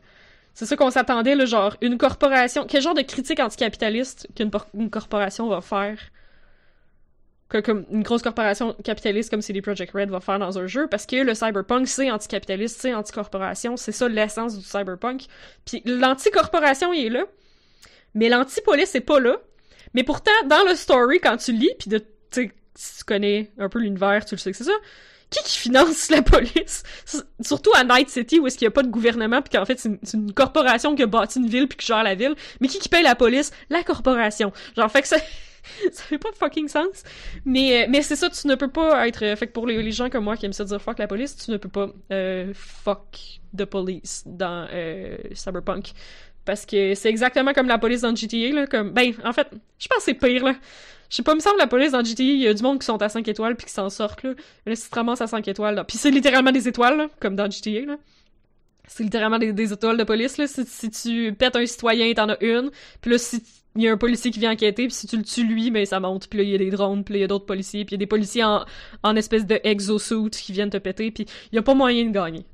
c'est 0.52 0.66
ça 0.66 0.76
qu'on 0.76 0.90
s'attendait, 0.90 1.34
là, 1.34 1.46
genre, 1.46 1.76
une 1.80 1.98
corporation, 1.98 2.64
quel 2.68 2.80
genre 2.82 2.94
de 2.94 3.02
critique 3.02 3.40
anticapitaliste 3.40 4.28
qu'une 4.36 4.50
por- 4.50 4.68
une 4.74 4.90
corporation 4.90 5.48
va 5.48 5.60
faire? 5.60 5.98
Que, 7.48 7.58
comme 7.58 7.84
une 7.90 8.02
grosse 8.02 8.22
corporation 8.22 8.74
capitaliste 8.84 9.30
comme 9.30 9.42
CD 9.42 9.60
Projekt 9.60 9.92
Red 9.92 10.08
va 10.08 10.20
faire 10.20 10.38
dans 10.38 10.58
un 10.58 10.66
jeu, 10.66 10.86
parce 10.88 11.04
que 11.04 11.16
le 11.16 11.34
cyberpunk, 11.34 11.86
c'est 11.86 12.10
anticapitaliste, 12.10 12.80
c'est 12.80 12.94
anticorporation, 12.94 13.76
c'est 13.76 13.92
ça 13.92 14.08
l'essence 14.08 14.58
du 14.58 14.64
cyberpunk. 14.64 15.26
Puis 15.66 15.82
l'anticorporation, 15.84 16.92
il 16.94 17.06
est 17.06 17.10
là, 17.10 17.24
mais 18.14 18.28
l'anti-police 18.28 18.94
est 18.94 19.00
pas 19.00 19.20
là. 19.20 19.36
Mais 19.92 20.02
pourtant, 20.04 20.32
dans 20.46 20.64
le 20.68 20.74
story, 20.74 21.20
quand 21.20 21.36
tu 21.36 21.52
lis, 21.52 21.70
puis 21.78 21.90
de, 21.90 22.02
si 22.74 22.98
tu 22.98 23.04
connais 23.04 23.52
un 23.58 23.68
peu 23.68 23.78
l'univers, 23.78 24.24
tu 24.24 24.34
le 24.34 24.40
sais 24.40 24.50
que 24.50 24.56
c'est 24.56 24.64
ça, 24.64 24.72
qui 25.30 25.42
qui 25.44 25.58
finance 25.58 26.08
la 26.10 26.22
police? 26.22 26.82
Surtout 27.40 27.70
à 27.74 27.84
Night 27.84 28.10
City, 28.10 28.40
où 28.40 28.46
est-ce 28.46 28.58
qu'il 28.58 28.66
y 28.66 28.68
a 28.68 28.72
pas 28.72 28.82
de 28.82 28.90
gouvernement, 28.90 29.42
puis 29.42 29.56
qu'en 29.56 29.64
fait, 29.64 29.78
c'est 29.78 29.88
une, 29.88 29.98
c'est 30.02 30.16
une 30.16 30.32
corporation 30.32 30.94
qui 30.94 31.02
a 31.02 31.06
bâti 31.06 31.38
une 31.38 31.48
ville, 31.48 31.68
puis 31.68 31.78
qui 31.78 31.86
gère 31.86 32.02
la 32.02 32.14
ville. 32.14 32.34
Mais 32.60 32.68
qui 32.68 32.78
qui 32.78 32.88
paye 32.88 33.02
la 33.02 33.14
police? 33.14 33.52
La 33.70 33.82
corporation. 33.82 34.52
Genre, 34.76 34.90
fait 34.90 35.02
que 35.02 35.08
ça... 35.08 35.16
ça 35.92 36.02
fait 36.02 36.18
pas 36.18 36.30
de 36.30 36.36
fucking 36.36 36.68
sens. 36.68 37.02
Mais, 37.44 37.84
euh, 37.84 37.86
mais 37.88 38.02
c'est 38.02 38.16
ça, 38.16 38.30
tu 38.30 38.46
ne 38.46 38.54
peux 38.54 38.68
pas 38.68 39.06
être... 39.08 39.24
euh, 39.24 39.36
Fait 39.36 39.46
que 39.46 39.52
pour 39.52 39.66
les, 39.66 39.92
gens 39.92 40.10
comme 40.10 40.24
moi 40.24 40.36
qui 40.36 40.46
aiment 40.46 40.52
ça 40.52 40.64
dire 40.64 40.80
fuck 40.80 40.98
la 40.98 41.06
police, 41.06 41.36
tu 41.36 41.50
ne 41.50 41.56
peux 41.56 41.68
pas 41.68 41.88
euh, 42.12 42.52
fuck 42.54 43.40
the 43.56 43.64
police 43.64 44.22
dans 44.26 44.66
euh, 44.72 45.16
Cyberpunk. 45.32 45.92
Parce 46.44 46.66
que 46.66 46.94
c'est 46.94 47.08
exactement 47.08 47.52
comme 47.52 47.68
la 47.68 47.78
police 47.78 48.02
dans 48.02 48.14
GTA, 48.14 48.52
là, 48.52 48.66
comme... 48.66 48.90
Ben, 48.90 49.14
en 49.24 49.32
fait, 49.32 49.48
je 49.78 49.88
pense 49.88 49.98
que 49.98 50.04
c'est 50.04 50.14
pire, 50.14 50.44
là. 50.44 50.54
Je 51.08 51.16
sais 51.16 51.22
pas, 51.22 51.34
me 51.34 51.40
semble 51.40 51.58
la 51.58 51.66
police 51.66 51.92
dans 51.92 52.04
GTA, 52.04 52.22
il 52.22 52.40
y 52.40 52.48
a 52.48 52.52
du 52.52 52.62
monde 52.62 52.80
qui 52.80 52.86
sont 52.86 53.00
à 53.00 53.08
5 53.08 53.26
étoiles 53.28 53.56
puis 53.56 53.66
qui 53.66 53.72
s'en 53.72 53.88
sortent, 53.88 54.22
là. 54.24 54.34
Là, 54.66 54.76
si 54.76 54.84
tu 54.84 54.90
te 54.90 55.22
à 55.22 55.26
5 55.26 55.48
étoiles, 55.48 55.74
là... 55.74 55.84
Puis 55.84 55.96
c'est 55.96 56.10
littéralement 56.10 56.52
des 56.52 56.68
étoiles, 56.68 57.08
comme 57.20 57.34
dans 57.34 57.50
GTA, 57.50 57.86
là. 57.86 57.96
C'est 58.86 59.02
littéralement 59.02 59.38
des, 59.38 59.72
étoiles 59.72 59.96
de 59.96 60.04
police, 60.04 60.36
là. 60.36 60.46
Si, 60.46 60.66
si 60.66 60.90
tu 60.90 61.32
pètes 61.32 61.56
un 61.56 61.64
citoyen, 61.64 62.12
t'en 62.12 62.28
as 62.28 62.42
une. 62.44 62.70
Puis 63.00 63.12
là, 63.12 63.18
si 63.18 63.42
il 63.76 63.82
y 63.82 63.88
a 63.88 63.92
un 63.92 63.96
policier 63.96 64.30
qui 64.30 64.38
vient 64.38 64.52
enquêter, 64.52 64.86
puis 64.86 64.94
si 64.94 65.06
tu 65.06 65.16
le 65.16 65.24
tues 65.24 65.46
lui, 65.46 65.70
ben 65.70 65.84
ça 65.84 65.98
monte. 65.98 66.28
Puis 66.28 66.38
là, 66.38 66.44
il 66.44 66.50
y 66.50 66.54
a 66.54 66.58
des 66.58 66.70
drones, 66.70 67.02
puis 67.04 67.14
il 67.14 67.20
y 67.20 67.24
a 67.24 67.26
d'autres 67.26 67.46
policiers, 67.46 67.84
puis 67.84 67.94
il 67.94 67.98
y 67.98 68.00
a 68.00 68.04
des 68.04 68.06
policiers 68.06 68.44
en, 68.44 68.64
en 69.02 69.16
espèce 69.16 69.46
de 69.46 69.60
exosuit 69.64 70.30
qui 70.30 70.52
viennent 70.52 70.70
te 70.70 70.76
péter, 70.76 71.10
puis 71.10 71.26
il 71.50 71.56
y 71.56 71.58
a 71.58 71.62
pas 71.62 71.74
moyen 71.74 72.04
de 72.04 72.10
gagner. 72.10 72.44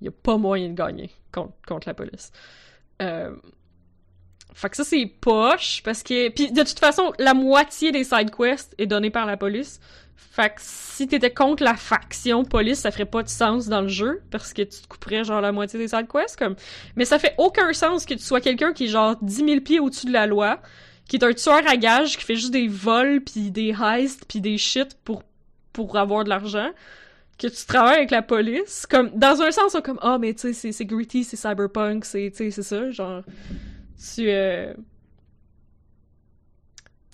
Il 0.00 0.06
y 0.06 0.08
a 0.08 0.12
pas 0.12 0.36
moyen 0.36 0.68
de 0.68 0.74
gagner 0.74 1.10
contre, 1.32 1.52
contre 1.66 1.88
la 1.88 1.94
police. 1.94 2.32
Euh... 3.02 3.34
Fait 4.54 4.70
que 4.70 4.76
ça, 4.76 4.84
c'est 4.84 5.04
poche, 5.04 5.82
parce 5.84 6.02
que... 6.02 6.30
Puis 6.30 6.50
de 6.50 6.62
toute 6.62 6.78
façon, 6.78 7.12
la 7.18 7.34
moitié 7.34 7.92
des 7.92 8.04
side 8.04 8.30
quests 8.30 8.74
est 8.78 8.86
donnée 8.86 9.10
par 9.10 9.26
la 9.26 9.36
police. 9.36 9.80
Fait 10.16 10.50
que 10.50 10.60
si 10.60 11.06
t'étais 11.06 11.32
contre 11.32 11.62
la 11.62 11.76
faction 11.76 12.44
police, 12.44 12.80
ça 12.80 12.90
ferait 12.90 13.06
pas 13.06 13.22
de 13.22 13.28
sens 13.28 13.68
dans 13.68 13.80
le 13.80 13.88
jeu, 13.88 14.22
parce 14.30 14.52
que 14.52 14.62
tu 14.62 14.82
te 14.82 14.86
couperais 14.88 15.24
genre 15.24 15.40
la 15.40 15.52
moitié 15.52 15.78
des 15.78 15.88
side 15.88 16.08
quests, 16.08 16.36
comme... 16.36 16.56
Mais 16.94 17.04
ça 17.04 17.18
fait 17.18 17.34
aucun 17.38 17.72
sens 17.72 18.04
que 18.04 18.14
tu 18.14 18.22
sois 18.22 18.40
quelqu'un 18.40 18.72
qui 18.72 18.84
est 18.84 18.88
genre 18.88 19.16
10 19.22 19.34
000 19.34 19.60
pieds 19.60 19.80
au-dessus 19.80 20.06
de 20.06 20.12
la 20.12 20.26
loi, 20.26 20.60
qui 21.08 21.16
est 21.16 21.24
un 21.24 21.32
tueur 21.32 21.66
à 21.66 21.76
gages, 21.76 22.18
qui 22.18 22.24
fait 22.24 22.36
juste 22.36 22.52
des 22.52 22.68
vols, 22.68 23.22
puis 23.22 23.50
des 23.50 23.74
heists, 23.80 24.24
puis 24.28 24.40
des 24.40 24.58
shit 24.58 24.98
pour, 25.04 25.22
pour 25.72 25.96
avoir 25.96 26.24
de 26.24 26.28
l'argent, 26.28 26.70
que 27.38 27.46
tu 27.46 27.66
travailles 27.66 27.96
avec 27.96 28.10
la 28.10 28.22
police. 28.22 28.86
Comme, 28.86 29.10
dans 29.10 29.40
un 29.40 29.50
sens, 29.50 29.76
comme, 29.82 29.98
ah, 30.02 30.18
mais 30.18 30.34
tu 30.34 30.52
sais, 30.52 30.72
c'est 30.72 30.84
gritty, 30.84 31.24
c'est 31.24 31.36
cyberpunk, 31.36 32.04
c'est, 32.04 32.30
tu 32.30 32.36
sais, 32.36 32.50
c'est 32.50 32.62
ça, 32.62 32.90
genre... 32.90 33.22
Tu, 34.14 34.28
euh... 34.28 34.74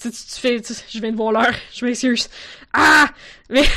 Tu, 0.03 0.11
tu, 0.11 0.17
tu 0.27 0.41
fais... 0.41 0.61
tu- 0.61 0.75
je 0.91 0.99
viens 1.01 1.13
de 1.13 1.17
voir 1.17 1.33
l'heure, 1.33 1.55
je 1.73 1.85
m'excuse. 1.85 2.29
Ah! 2.73 3.07
Mais... 3.49 3.63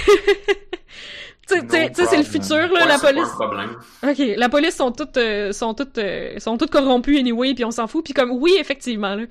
Tu 1.47 1.53
sais, 1.69 1.91
c'est 1.93 2.17
le 2.17 2.23
futur, 2.23 2.55
là, 2.57 2.67
Ouais, 2.73 2.87
la 2.87 2.97
c'est 2.97 3.01
pas 3.05 3.13
police. 3.13 3.29
un 3.31 3.35
problème. 3.35 3.75
Ok, 4.01 4.17
la 4.35 4.49
police 4.49 4.75
sont 4.77 4.91
toutes, 4.91 5.17
euh, 5.17 5.51
sont 5.51 5.75
toutes, 5.75 5.99
euh, 5.99 6.39
sont 6.39 6.57
toutes 6.57 6.71
corrompues 6.71 7.19
anyway, 7.19 7.53
puis 7.53 7.63
on 7.63 7.69
s'en 7.69 7.85
fout. 7.85 8.03
Puis 8.03 8.15
comme, 8.15 8.31
oui, 8.31 8.55
effectivement, 8.59 9.13
là. 9.13 9.25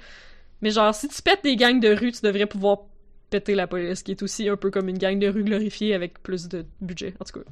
Mais 0.62 0.70
genre, 0.70 0.95
si 0.95 1.09
tu 1.09 1.20
pètes 1.22 1.42
des 1.42 1.57
gangs 1.57 1.80
de 1.80 1.88
rue, 1.92 2.12
tu 2.12 2.20
devrais 2.22 2.47
pouvoir 2.47 2.82
péter 3.30 3.57
la 3.57 3.66
police, 3.66 4.05
qui 4.05 4.12
est 4.12 4.22
aussi 4.22 4.49
un 4.49 4.57
peu 4.57 4.70
comme 4.70 4.88
une 4.88 4.97
gang 4.99 5.18
de 5.18 5.26
rue 5.26 5.42
glorifiée 5.42 5.92
avec 5.92 6.22
plus 6.22 6.47
de 6.47 6.64
budget. 6.80 7.14
En 7.18 7.24
tout 7.24 7.40
cas, 7.40 7.47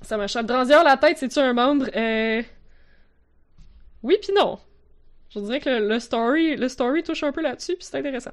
ça 0.00 0.16
m'échappe. 0.16 0.46
Dranzier, 0.46 0.76
la 0.82 0.96
tête, 0.96 1.18
c'est-tu 1.18 1.40
un 1.40 1.52
membre? 1.52 1.90
Euh... 1.94 2.42
Oui 4.02 4.16
puis 4.22 4.32
non. 4.34 4.58
Je 5.34 5.40
dirais 5.40 5.60
que 5.60 5.70
le, 5.70 5.88
le 5.88 6.00
story, 6.00 6.56
le 6.56 6.68
story 6.68 7.02
touche 7.02 7.22
un 7.22 7.32
peu 7.32 7.42
là-dessus, 7.42 7.76
puis 7.76 7.84
c'est 7.88 7.98
intéressant. 7.98 8.32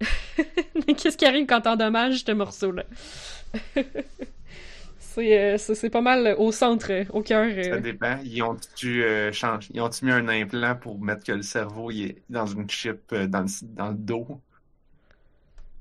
Mais 0.86 0.94
qu'est-ce 0.94 1.16
qui 1.16 1.26
arrive 1.26 1.46
quand 1.46 1.62
t'endommages 1.62 2.24
ce 2.24 2.32
morceau-là? 2.32 2.84
c'est, 4.98 5.54
euh, 5.54 5.58
c'est 5.58 5.90
pas 5.90 6.00
mal 6.00 6.34
au 6.38 6.52
centre, 6.52 6.90
au 7.12 7.22
cœur. 7.22 7.46
euh. 7.56 7.78
Ça 7.78 7.80
dépend. 7.80 8.20
Ils 8.22 8.42
ont-tu 8.42 9.02
euh, 9.04 9.30
ils 9.70 9.80
ont-tu 9.80 10.04
mis 10.04 10.12
un 10.12 10.28
implant 10.28 10.76
pour 10.76 11.00
mettre 11.00 11.24
que 11.24 11.32
le 11.32 11.42
cerveau 11.42 11.90
il 11.90 12.04
est 12.10 12.22
dans 12.28 12.46
une 12.46 12.68
chip 12.70 13.12
euh, 13.12 13.26
dans 13.26 13.40
le, 13.42 13.48
dans 13.74 13.88
le 13.90 13.94
dos? 13.96 14.42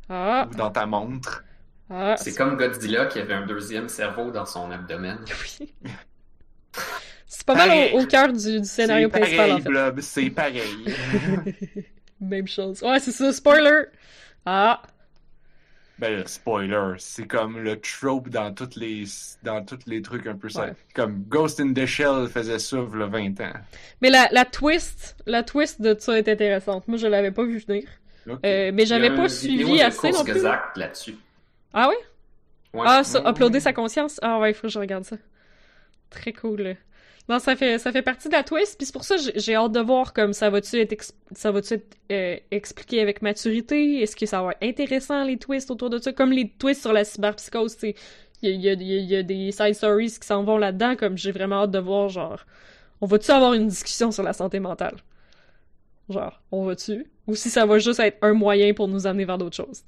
Ah, 0.09 0.49
ou 0.49 0.53
dans 0.55 0.71
ta 0.71 0.85
montre? 0.85 1.43
ah, 1.89 2.17
C'est 2.17 2.33
comme 2.35 2.57
Godzilla 2.57 3.05
qui 3.07 3.19
avait 3.19 3.33
un 3.35 3.45
deuxième 3.45 3.89
cerveau 3.89 4.31
dans 4.31 4.45
son 4.45 4.71
abdomen. 4.71 5.19
oui. 5.59 5.73
C'est 7.35 7.45
pas 7.47 7.55
mal 7.55 7.93
au, 7.93 7.99
au 8.01 8.05
cœur 8.05 8.31
du, 8.31 8.59
du 8.61 8.65
scénario 8.65 9.09
principal, 9.09 9.39
en 9.39 9.47
pareil, 9.47 9.63
fait. 9.63 9.69
Blob, 9.69 9.99
c'est 10.01 10.29
pareil. 10.29 10.85
Même 12.21 12.47
chose. 12.47 12.81
Ouais, 12.83 12.99
c'est 12.99 13.11
ça, 13.11 13.33
spoiler! 13.33 13.85
Ah, 14.45 14.81
Ben, 15.97 16.15
le 16.19 16.25
spoiler, 16.27 16.93
c'est 16.99 17.25
comme 17.27 17.57
le 17.59 17.79
trope 17.79 18.29
dans 18.29 18.53
toutes 18.53 18.75
les 18.75 19.03
dans 19.41 19.63
tous 19.65 19.79
les 19.87 20.01
trucs 20.01 20.27
un 20.27 20.35
peu 20.35 20.49
ça. 20.49 20.65
Ouais. 20.65 20.73
Comme 20.93 21.23
Ghost 21.27 21.59
in 21.59 21.73
the 21.73 21.85
Shell 21.85 22.27
faisait 22.27 22.59
ça 22.59 22.77
il 22.93 22.99
y 22.99 23.03
a 23.03 23.07
20 23.07 23.41
ans. 23.41 23.53
mais 24.01 24.09
la, 24.09 24.27
la 24.31 24.45
twist, 24.45 25.15
la 25.25 25.43
twist 25.43 25.81
de 25.81 25.95
ça 25.99 26.17
est 26.17 26.27
intéressante. 26.27 26.87
Moi, 26.87 26.97
je 26.97 27.07
l'avais 27.07 27.31
pas 27.31 27.43
vu 27.43 27.57
venir. 27.59 27.83
Ok. 28.29 28.39
Euh, 28.45 28.71
mais 28.73 28.85
j'avais 28.85 29.13
pas 29.15 29.27
suivi 29.27 29.81
assez 29.81 30.11
non 30.11 30.23
plus. 30.23 30.41
Là-dessus. 30.75 31.15
Ah 31.73 31.89
oui? 31.89 31.95
Ouais. 32.73 32.85
Ah, 32.87 33.03
ça, 33.03 33.21
uploader 33.25 33.59
sa 33.59 33.73
conscience? 33.73 34.19
Ah 34.21 34.39
ouais, 34.39 34.51
il 34.51 34.53
faut 34.53 34.67
que 34.67 34.73
je 34.73 34.79
regarde 34.79 35.03
ça. 35.03 35.17
Très 36.09 36.31
cool. 36.33 36.75
Non, 37.29 37.39
ça 37.39 37.55
fait, 37.55 37.79
ça 37.79 37.91
fait 37.91 38.01
partie 38.01 38.27
de 38.27 38.33
la 38.33 38.43
twist, 38.43 38.77
puis 38.77 38.85
c'est 38.85 38.91
pour 38.91 39.05
ça 39.05 39.15
j'ai- 39.17 39.55
hâte 39.55 39.71
de 39.71 39.79
voir 39.79 40.11
comme 40.11 40.33
ça 40.33 40.49
va-tu 40.49 40.77
être, 40.77 41.13
ça 41.31 41.51
va-tu 41.51 41.75
être 41.75 41.97
euh, 42.11 42.37
expliqué 42.51 42.99
avec 42.99 43.21
maturité? 43.21 44.01
Est-ce 44.01 44.15
que 44.15 44.25
ça 44.25 44.41
va 44.41 44.51
être 44.51 44.63
intéressant, 44.63 45.23
les 45.23 45.37
twists 45.37 45.71
autour 45.71 45.89
de 45.89 45.99
ça? 45.99 46.11
Comme 46.11 46.31
les 46.33 46.49
twists 46.49 46.81
sur 46.81 46.91
la 46.91 47.05
cyberpsychose. 47.05 47.77
Il 48.41 48.59
y 48.59 48.69
a, 49.15 49.23
des 49.23 49.51
side 49.53 49.73
stories 49.73 50.17
qui 50.19 50.27
s'en 50.27 50.43
vont 50.43 50.57
là-dedans, 50.57 50.97
comme 50.97 51.17
j'ai 51.17 51.31
vraiment 51.31 51.63
hâte 51.63 51.71
de 51.71 51.79
voir, 51.79 52.09
genre, 52.09 52.45
on 52.99 53.05
va-tu 53.05 53.31
avoir 53.31 53.53
une 53.53 53.69
discussion 53.69 54.11
sur 54.11 54.23
la 54.23 54.33
santé 54.33 54.59
mentale? 54.59 54.97
Genre, 56.09 56.41
on 56.51 56.65
va-tu? 56.65 57.05
Ou 57.27 57.35
si 57.35 57.49
ça 57.49 57.65
va 57.65 57.79
juste 57.79 58.01
être 58.01 58.17
un 58.21 58.33
moyen 58.33 58.73
pour 58.73 58.89
nous 58.89 59.07
amener 59.07 59.23
vers 59.23 59.37
d'autres 59.37 59.55
choses, 59.55 59.81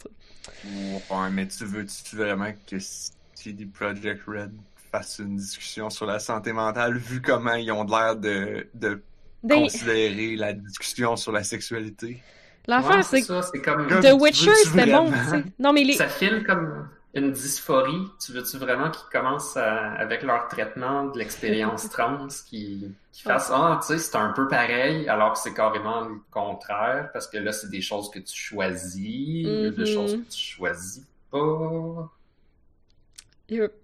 mais 1.33 1.47
tu 1.47 1.65
veux-tu 1.65 2.15
vraiment 2.15 2.53
que 2.65 2.77
CD 2.79 3.65
Projekt 3.65 4.21
Red 4.25 4.53
fasse 4.97 5.19
une 5.19 5.35
discussion 5.37 5.89
sur 5.89 6.05
la 6.05 6.19
santé 6.19 6.53
mentale 6.53 6.97
vu 6.97 7.21
comment 7.21 7.55
ils 7.55 7.71
ont 7.71 7.83
l'air 7.85 8.15
de, 8.15 8.69
de 8.73 9.03
Des- 9.43 9.69
considérer 9.69 10.35
la 10.35 10.53
discussion 10.53 11.15
sur 11.15 11.31
la 11.31 11.43
sexualité? 11.43 12.23
L'affaire, 12.67 12.97
Ouais, 12.97 13.03
c'est 13.03 13.21
que 13.21 13.27
ça, 13.27 13.41
c'est 13.41 13.61
comme... 13.61 13.87
The 14.01 14.13
Witcher, 14.13 14.51
c'était 14.63 14.87
bon, 14.87 15.11
vraiment? 15.11 15.17
tu 15.21 15.27
sais. 15.29 15.45
Non, 15.59 15.71
mais 15.73 15.83
les... 15.83 15.93
Ça 15.97 16.07
file 16.09 16.43
comme 16.45 16.89
une 17.13 17.31
dysphorie. 17.31 18.07
Tu 18.19 18.33
veux-tu 18.33 18.57
vraiment 18.57 18.89
qu'ils 18.91 19.07
commencent 19.11 19.55
à- 19.55 19.93
avec 19.93 20.23
leur 20.23 20.47
traitement 20.47 21.05
de 21.05 21.17
l'expérience 21.17 21.89
trans, 21.89 22.27
qu'ils 22.47 22.93
qu'ils 23.11 23.23
fassent 23.23 23.51
Ah, 23.53 23.79
tu 23.81 23.87
sais, 23.87 23.99
c'est 23.99 24.15
un 24.17 24.31
peu 24.33 24.47
pareil, 24.47 25.07
alors 25.07 25.33
que 25.33 25.39
c'est 25.39 25.53
carrément 25.53 26.01
le 26.01 26.15
contraire, 26.31 27.11
parce 27.13 27.27
que 27.27 27.37
là, 27.37 27.51
c'est 27.53 27.69
des 27.69 27.81
choses 27.81 28.09
que 28.09 28.19
tu 28.19 28.35
choisis, 28.35 29.75
des 29.75 29.85
choses 29.85 30.15
que 30.15 30.23
tu 30.25 30.39
choisis 30.55 31.05
pas. 31.31 32.11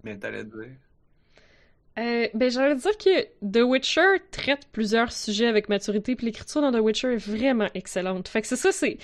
Mais 0.04 0.18
t'allais 0.18 0.44
dire? 0.44 0.76
Euh, 1.98 2.26
ben, 2.32 2.50
j'allais 2.50 2.76
dire 2.76 2.96
que 2.96 3.22
The 3.46 3.62
Witcher 3.62 4.20
traite 4.30 4.66
plusieurs 4.72 5.12
sujets 5.12 5.46
avec 5.46 5.68
maturité, 5.68 6.16
puis 6.16 6.26
l'écriture 6.26 6.62
dans 6.62 6.72
The 6.72 6.80
Witcher 6.80 7.14
est 7.14 7.16
vraiment 7.16 7.68
excellente. 7.74 8.28
Fait 8.28 8.40
que 8.40 8.48
c'est 8.48 8.56
ça, 8.56 8.72
c'est... 8.72 8.98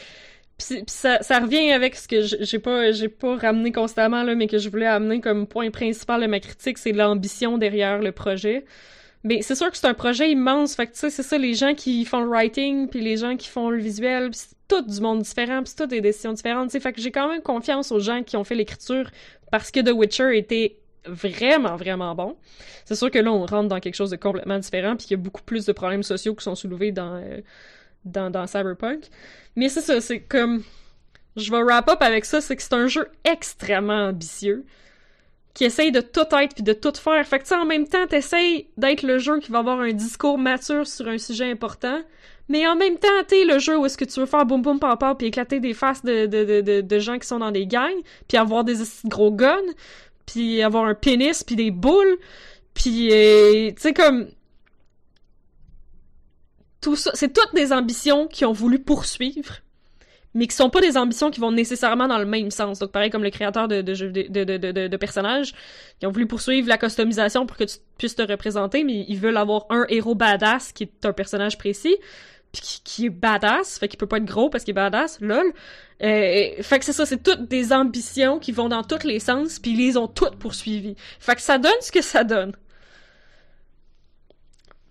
Puis 0.56 0.82
ça, 0.88 1.18
revient 1.38 1.70
avec 1.70 1.94
ce 1.94 2.08
que 2.08 2.22
j'ai 2.22 2.58
pas, 2.58 2.90
j'ai 2.90 3.08
pas 3.08 3.36
ramené 3.36 3.70
constamment, 3.70 4.24
là, 4.24 4.34
mais 4.34 4.48
que 4.48 4.58
je 4.58 4.68
voulais 4.68 4.86
amener 4.86 5.20
comme 5.20 5.46
point 5.46 5.70
principal 5.70 6.20
de 6.20 6.26
ma 6.26 6.40
critique, 6.40 6.78
c'est 6.78 6.90
l'ambition 6.90 7.58
derrière 7.58 8.00
le 8.00 8.10
projet. 8.10 8.64
Mais 9.22 9.42
c'est 9.42 9.54
sûr 9.54 9.70
que 9.70 9.76
c'est 9.76 9.86
un 9.86 9.94
projet 9.94 10.30
immense, 10.30 10.74
fait 10.74 10.86
que 10.86 10.92
tu 10.92 10.98
sais, 10.98 11.10
c'est 11.10 11.22
ça, 11.22 11.38
les 11.38 11.54
gens 11.54 11.74
qui 11.74 12.04
font 12.04 12.22
le 12.22 12.28
writing, 12.28 12.88
puis 12.88 13.00
les 13.00 13.18
gens 13.18 13.36
qui 13.36 13.48
font 13.48 13.70
le 13.70 13.78
visuel, 13.78 14.30
puis 14.30 14.40
c'est 14.40 14.56
tout 14.66 14.82
du 14.82 15.00
monde 15.00 15.22
différent, 15.22 15.62
puis 15.62 15.68
c'est 15.68 15.76
toutes 15.76 15.90
des 15.90 16.00
décisions 16.00 16.32
différentes, 16.32 16.70
tu 16.70 16.72
sais, 16.72 16.80
fait 16.80 16.92
que 16.92 17.00
j'ai 17.00 17.12
quand 17.12 17.28
même 17.28 17.42
confiance 17.42 17.92
aux 17.92 18.00
gens 18.00 18.22
qui 18.24 18.36
ont 18.36 18.44
fait 18.44 18.54
l'écriture 18.54 19.10
parce 19.50 19.70
que 19.70 19.80
The 19.80 19.92
Witcher 19.92 20.36
était 20.36 20.76
vraiment, 21.08 21.76
vraiment 21.76 22.14
bon. 22.14 22.36
C'est 22.84 22.94
sûr 22.94 23.10
que 23.10 23.18
là, 23.18 23.32
on 23.32 23.46
rentre 23.46 23.68
dans 23.68 23.80
quelque 23.80 23.94
chose 23.94 24.10
de 24.10 24.16
complètement 24.16 24.58
différent, 24.58 24.96
puis 24.96 25.06
qu'il 25.06 25.16
y 25.16 25.20
a 25.20 25.22
beaucoup 25.22 25.42
plus 25.42 25.66
de 25.66 25.72
problèmes 25.72 26.02
sociaux 26.02 26.34
qui 26.34 26.44
sont 26.44 26.54
soulevés 26.54 26.92
dans, 26.92 27.16
euh, 27.16 27.40
dans, 28.04 28.30
dans 28.30 28.46
Cyberpunk. 28.46 29.04
Mais 29.56 29.68
c'est 29.68 29.80
ça, 29.80 30.00
c'est 30.00 30.20
comme... 30.20 30.62
Je 31.36 31.50
vais 31.52 31.62
wrap 31.62 31.88
up 31.88 31.98
avec 32.00 32.24
ça, 32.24 32.40
c'est 32.40 32.56
que 32.56 32.62
c'est 32.62 32.74
un 32.74 32.88
jeu 32.88 33.08
extrêmement 33.24 34.08
ambitieux, 34.08 34.64
qui 35.54 35.64
essaye 35.64 35.92
de 35.92 36.00
tout 36.00 36.26
être 36.40 36.54
puis 36.54 36.62
de 36.62 36.72
tout 36.72 36.92
faire. 36.94 37.26
Fait 37.26 37.38
que 37.38 37.44
tu 37.44 37.54
en 37.54 37.64
même 37.64 37.86
temps, 37.86 38.06
t'essayes 38.06 38.68
d'être 38.76 39.02
le 39.02 39.18
jeu 39.18 39.38
qui 39.40 39.50
va 39.50 39.58
avoir 39.58 39.80
un 39.80 39.92
discours 39.92 40.38
mature 40.38 40.86
sur 40.86 41.08
un 41.08 41.18
sujet 41.18 41.50
important, 41.50 42.00
mais 42.48 42.66
en 42.66 42.76
même 42.76 42.96
temps, 42.96 43.08
t'es 43.26 43.44
le 43.44 43.58
jeu 43.58 43.76
où 43.76 43.84
est-ce 43.84 43.98
que 43.98 44.04
tu 44.04 44.20
veux 44.20 44.26
faire 44.26 44.46
boum 44.46 44.62
boum 44.62 44.78
pam 44.78 44.96
puis 45.16 45.26
éclater 45.26 45.60
des 45.60 45.74
faces 45.74 46.04
de, 46.04 46.26
de, 46.26 46.60
de, 46.60 46.80
de, 46.80 46.98
gens 46.98 47.18
qui 47.18 47.26
sont 47.26 47.40
dans 47.40 47.50
des 47.50 47.66
gangs, 47.66 48.00
puis 48.26 48.38
avoir 48.38 48.64
des 48.64 48.76
gros 49.04 49.32
guns, 49.32 49.58
puis 50.28 50.62
avoir 50.62 50.84
un 50.84 50.94
pénis 50.94 51.42
puis 51.42 51.56
des 51.56 51.70
boules, 51.72 52.18
puis 52.74 53.08
euh, 53.10 53.70
tu 53.70 53.80
sais 53.82 53.92
comme 53.94 54.28
tout 56.80 56.94
ça, 56.96 57.10
c'est 57.14 57.32
toutes 57.32 57.54
des 57.54 57.72
ambitions 57.72 58.28
qui 58.28 58.44
ont 58.44 58.52
voulu 58.52 58.78
poursuivre, 58.78 59.56
mais 60.34 60.46
qui 60.46 60.54
sont 60.54 60.70
pas 60.70 60.80
des 60.80 60.96
ambitions 60.96 61.30
qui 61.30 61.40
vont 61.40 61.50
nécessairement 61.50 62.06
dans 62.06 62.18
le 62.18 62.26
même 62.26 62.50
sens. 62.50 62.78
Donc 62.78 62.92
pareil 62.92 63.10
comme 63.10 63.24
le 63.24 63.30
créateur 63.30 63.66
de 63.66 63.80
de, 63.82 63.94
de, 63.94 64.44
de- 64.56 64.86
de 64.86 64.96
personnages, 64.96 65.54
qui 65.98 66.06
ont 66.06 66.12
voulu 66.12 66.26
poursuivre 66.26 66.68
la 66.68 66.78
customisation 66.78 67.46
pour 67.46 67.56
que 67.56 67.64
tu 67.64 67.78
puisses 67.96 68.14
te 68.14 68.22
représenter, 68.22 68.84
mais 68.84 69.04
ils 69.08 69.18
veulent 69.18 69.36
avoir 69.36 69.66
un 69.70 69.86
héros 69.88 70.14
badass 70.14 70.72
qui 70.72 70.84
est 70.84 71.04
un 71.04 71.12
personnage 71.12 71.58
précis, 71.58 71.96
puis 72.52 72.62
qui, 72.62 72.80
qui 72.82 73.06
est 73.06 73.10
badass, 73.10 73.78
fait 73.78 73.88
qu'il 73.88 73.98
peut 73.98 74.06
pas 74.06 74.16
être 74.18 74.24
gros 74.24 74.48
parce 74.50 74.64
qu'il 74.64 74.72
est 74.72 74.74
badass, 74.74 75.20
lol. 75.20 75.52
Euh, 76.02 76.62
fait 76.62 76.78
que 76.78 76.84
c'est 76.84 76.92
ça, 76.92 77.04
c'est 77.06 77.22
toutes 77.22 77.48
des 77.48 77.72
ambitions 77.72 78.38
qui 78.38 78.52
vont 78.52 78.68
dans 78.68 78.82
tous 78.82 79.04
les 79.04 79.18
sens, 79.20 79.58
puis 79.58 79.72
ils 79.72 79.78
les 79.86 79.96
ont 79.96 80.08
toutes 80.08 80.36
poursuivies. 80.36 80.96
Fait 81.18 81.34
que 81.34 81.40
ça 81.42 81.58
donne 81.58 81.72
ce 81.80 81.90
que 81.92 82.00
ça 82.02 82.24
donne. 82.24 82.52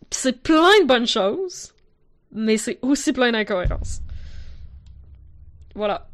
Puis 0.10 0.20
c'est 0.22 0.41
plein 0.41 0.80
de 0.82 0.86
bonnes 0.86 1.08
choses, 1.08 1.74
mais 2.32 2.58
c'est 2.58 2.80
aussi 2.82 3.12
plein 3.14 3.32
d'incohérences. 3.32 3.99
Voilà. 5.76 6.08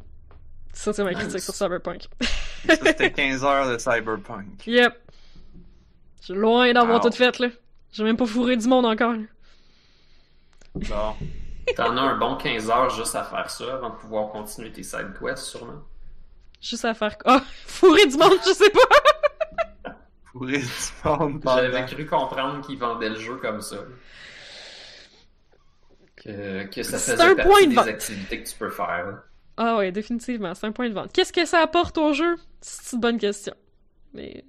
Ça, 0.72 0.92
c'est 0.92 1.04
ma 1.04 1.14
critique 1.14 1.34
Nice. 1.34 1.44
sur 1.44 1.54
Cyberpunk. 1.54 2.02
C'était 2.68 3.12
15 3.12 3.44
heures 3.44 3.70
de 3.72 3.78
Cyberpunk. 3.78 4.66
Yep. 4.66 4.92
Je 6.20 6.24
suis 6.24 6.34
loin 6.34 6.72
d'avoir 6.72 7.02
Wow. 7.04 7.10
tout 7.10 7.16
fait, 7.16 7.38
là. 7.38 7.48
J'ai 7.92 8.02
même 8.02 8.16
pas 8.16 8.26
fourré 8.26 8.56
du 8.56 8.66
monde 8.66 8.86
encore. 8.86 9.12
là. 9.12 9.18
Bon. 10.74 11.14
T'en 11.76 11.96
as 11.96 12.00
un 12.00 12.16
bon 12.18 12.36
15 12.36 12.70
heures 12.70 12.90
juste 12.90 13.14
à 13.14 13.24
faire 13.24 13.48
ça 13.50 13.74
avant 13.74 13.90
de 13.90 13.94
pouvoir 13.96 14.30
continuer 14.30 14.70
tes 14.72 14.82
side 14.82 15.14
quests, 15.18 15.44
sûrement. 15.44 15.82
Juste 16.60 16.84
à 16.84 16.94
faire... 16.94 17.16
Ah! 17.24 17.42
fourrer 17.66 18.06
du 18.06 18.16
monde, 18.16 18.38
je 18.46 18.52
sais 18.52 18.70
pas! 18.70 19.92
Fourrer 20.32 20.58
du 20.58 20.68
monde 21.04 21.40
J'avais 21.44 21.86
cru 21.86 22.06
comprendre 22.06 22.60
qu'ils 22.66 22.78
vendaient 22.78 23.08
le 23.10 23.18
jeu 23.18 23.36
comme 23.36 23.60
ça. 23.60 23.76
Que, 26.16 26.64
que 26.64 26.82
ça 26.82 26.98
C'est 26.98 27.12
faisait 27.12 27.22
un 27.22 27.34
partie 27.34 27.50
point 27.50 27.62
de 27.62 27.68
des 27.68 27.74
vente. 27.76 27.86
activités 27.86 28.42
que 28.42 28.48
tu 28.48 28.56
peux 28.56 28.70
faire. 28.70 29.22
Ah 29.56 29.76
ouais, 29.76 29.92
définitivement, 29.92 30.54
c'est 30.54 30.66
un 30.66 30.72
point 30.72 30.88
de 30.88 30.94
vente. 30.94 31.12
Qu'est-ce 31.12 31.32
que 31.32 31.44
ça 31.44 31.60
apporte 31.60 31.96
au 31.98 32.12
jeu? 32.12 32.36
C'est 32.60 32.94
une 32.96 33.00
bonne 33.00 33.18
question. 33.18 33.54
Mais... 34.12 34.44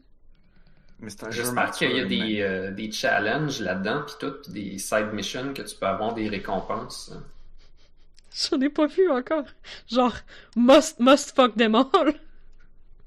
Mais 1.05 1.11
c'est 1.11 1.23
un 1.23 1.29
jeu 1.29 1.43
J'espère 1.43 1.69
qu'il 1.69 1.91
y 1.91 1.99
a 1.99 2.05
des, 2.05 2.41
euh, 2.41 2.71
des 2.71 2.91
challenges 2.91 3.61
là-dedans, 3.61 4.01
puis 4.07 4.15
tout, 4.19 4.51
des 4.51 4.79
side 4.79 5.13
missions 5.13 5.53
que 5.53 5.61
tu 5.61 5.75
peux 5.75 5.85
avoir 5.85 6.15
des 6.15 6.27
récompenses. 6.27 7.13
J'en 8.33 8.59
ai 8.59 8.69
pas 8.69 8.87
vu 8.87 9.07
encore. 9.11 9.43
Genre, 9.87 10.15
must, 10.55 10.99
must 10.99 11.35
fuck 11.35 11.55
them 11.55 11.75
all. 11.75 12.15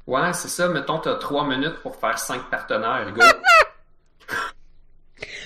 Ouais, 0.06 0.32
c'est 0.32 0.46
ça. 0.46 0.68
Mettons, 0.68 1.00
t'as 1.00 1.16
trois 1.16 1.44
minutes 1.44 1.80
pour 1.82 1.96
faire 1.96 2.16
cinq 2.20 2.48
partenaires. 2.48 3.12
Go! 3.12 3.20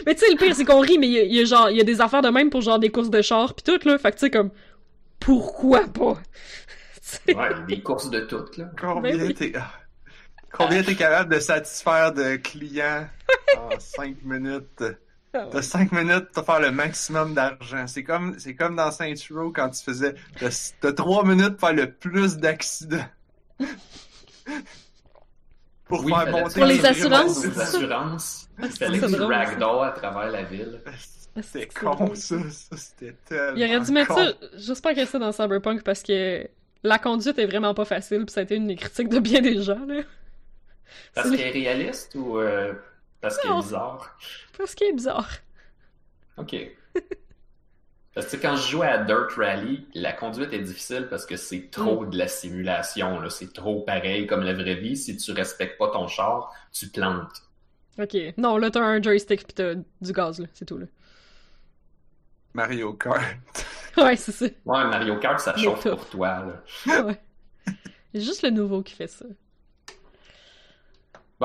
Mais 0.07 0.15
tu 0.15 0.27
sais, 0.27 0.31
le 0.31 0.37
pire, 0.37 0.55
c'est 0.55 0.67
qu'on 0.67 0.81
rit, 0.81 0.99
mais 0.99 1.07
il 1.07 1.13
y, 1.15 1.19
a- 1.19 1.25
y 1.25 1.41
a 1.41 1.45
genre, 1.47 1.71
il 1.71 1.79
y 1.79 1.81
a 1.81 1.85
des 1.85 2.03
affaires 2.03 2.21
de 2.21 2.29
même 2.29 2.51
pour 2.51 2.61
genre 2.61 2.79
des 2.79 2.91
courses 2.91 3.09
de 3.09 3.23
char 3.23 3.55
pis 3.55 3.63
tout, 3.63 3.79
là. 3.89 3.97
Fait 3.97 4.11
que 4.11 4.17
tu 4.17 4.21
sais, 4.27 4.31
comme, 4.31 4.51
pourquoi 5.19 5.87
pas? 5.87 6.17
Ouais, 7.29 7.51
des 7.69 7.81
courses 7.83 8.09
de 8.11 8.21
toutes, 8.21 8.57
là. 8.59 8.71
Combien 8.81 9.19
oui. 9.19 9.35
t'es. 9.35 9.53
Combien 10.53 10.83
t'es 10.83 10.95
capable 10.95 11.35
de 11.35 11.41
satisfaire 11.41 12.13
de 12.13 12.37
clients 12.37 13.07
en 13.57 13.71
5 13.79 14.17
minutes? 14.23 14.85
ah. 15.35 15.47
T'as 15.51 15.63
5 15.63 15.93
minutes 15.93 16.29
pour 16.33 16.45
faire 16.45 16.61
le 16.61 16.71
maximum 16.71 17.35
d'argent. 17.35 17.87
C'est 17.87 18.05
comme, 18.05 18.39
c'est 18.39 18.55
comme 18.55 18.77
dans 18.77 18.91
Saints 18.91 19.15
Row 19.31 19.51
quand 19.51 19.71
tu 19.71 19.83
faisais. 19.83 20.15
T'as 20.39 20.73
t'as 20.81 20.93
3 20.93 21.25
minutes 21.25 21.57
pour 21.57 21.69
faire 21.69 21.77
le 21.77 21.91
plus 21.91 22.37
d'accidents. 22.37 23.05
pour 25.87 26.05
Oui, 26.05 26.13
faire 26.13 26.21
fallait- 26.25 26.31
monter 26.43 26.55
Pour 26.55 26.65
les 26.67 26.85
assurances. 26.87 27.45
Les 27.45 27.59
assurances. 27.61 28.49
Il 28.63 28.69
fallait 28.71 29.01
c'est 29.01 29.07
que 29.07 29.17
tu 29.17 29.23
ragdoll 29.23 29.85
à 29.85 29.91
travers 29.91 30.31
la 30.31 30.43
ville. 30.45 30.81
C'était 31.37 31.43
C'est 31.71 31.81
con, 31.81 31.91
drôle. 31.95 32.17
ça. 32.17 32.37
Ça, 32.51 32.77
c'était 32.77 33.15
tellement. 33.27 33.57
Il 33.57 33.65
aurait 33.65 33.81
dû 33.85 33.93
mettre 33.93 34.15
con. 34.15 34.17
ça, 34.23 34.33
j'espère 34.57 34.93
qu'il 34.93 35.01
y 35.01 35.05
a 35.05 35.07
ça 35.07 35.19
dans 35.19 35.33
Cyberpunk 35.33 35.83
parce 35.83 36.03
que 36.03 36.47
la 36.83 36.99
conduite 36.99 37.39
est 37.39 37.47
vraiment 37.47 37.73
pas 37.75 37.85
facile 37.87 38.27
pis 38.27 38.33
ça 38.35 38.41
a 38.41 38.43
été 38.43 38.57
une 38.57 38.67
des 38.67 38.77
critiques 38.77 39.09
de 39.09 39.19
bien 39.19 39.41
des 39.41 39.63
gens, 39.63 39.85
là. 39.87 40.03
Parce 41.15 41.31
qu'elle 41.31 41.41
est 41.41 41.51
réaliste 41.51 42.15
ou 42.15 42.39
euh, 42.39 42.75
parce 43.21 43.39
qu'elle 43.39 43.53
est 43.53 43.61
bizarre? 43.61 44.19
Parce 44.57 44.75
qu'il 44.75 44.89
est 44.89 44.93
bizarre. 44.93 45.29
Ok. 46.39 46.57
Parce 48.15 48.27
que 48.27 48.37
quand 48.37 48.57
je 48.57 48.69
jouais 48.71 48.89
à 48.89 48.99
Dirt 48.99 49.31
Rally, 49.37 49.87
la 49.95 50.13
conduite 50.13 50.53
est 50.53 50.59
difficile 50.61 51.07
parce 51.09 51.25
que 51.25 51.37
c'est 51.37 51.71
trop 51.71 52.05
de 52.05 52.19
la 52.19 52.29
simulation. 52.29 53.19
là. 53.21 53.31
C'est 53.31 53.55
trop 53.55 53.81
pareil 53.83 54.27
comme 54.27 54.43
la 54.43 54.53
vraie 54.53 54.75
vie. 54.75 54.97
Si 54.99 55.17
tu 55.17 55.33
respectes 55.33 55.79
pas 55.79 55.89
ton 55.91 56.09
char, 56.09 56.53
tu 56.73 56.89
plantes. 56.89 57.43
Ok. 57.99 58.15
Non, 58.37 58.59
là, 58.59 58.71
t'as 58.71 58.81
un 58.81 59.01
joystick 59.03 59.47
pis 59.47 59.55
t'as 59.55 59.75
du 59.75 60.13
gaz, 60.13 60.41
là. 60.41 60.47
C'est 60.53 60.67
tout, 60.67 60.77
là. 60.79 60.87
Mario 62.55 62.93
Kart. 62.95 63.23
Ouais, 63.95 64.17
c'est 64.17 64.33
ça. 64.33 64.47
Ouais, 64.47 64.85
Mario 64.85 65.19
Kart, 65.19 65.39
ça 65.39 65.55
chauffe 65.55 65.87
pour 65.87 66.09
toi. 66.09 66.47
Là. 66.87 67.03
Ouais. 67.05 67.21
C'est 68.15 68.21
juste 68.23 68.43
le 68.43 68.49
nouveau 68.49 68.83
qui 68.83 68.95
fait 68.95 69.07
ça. 69.07 69.27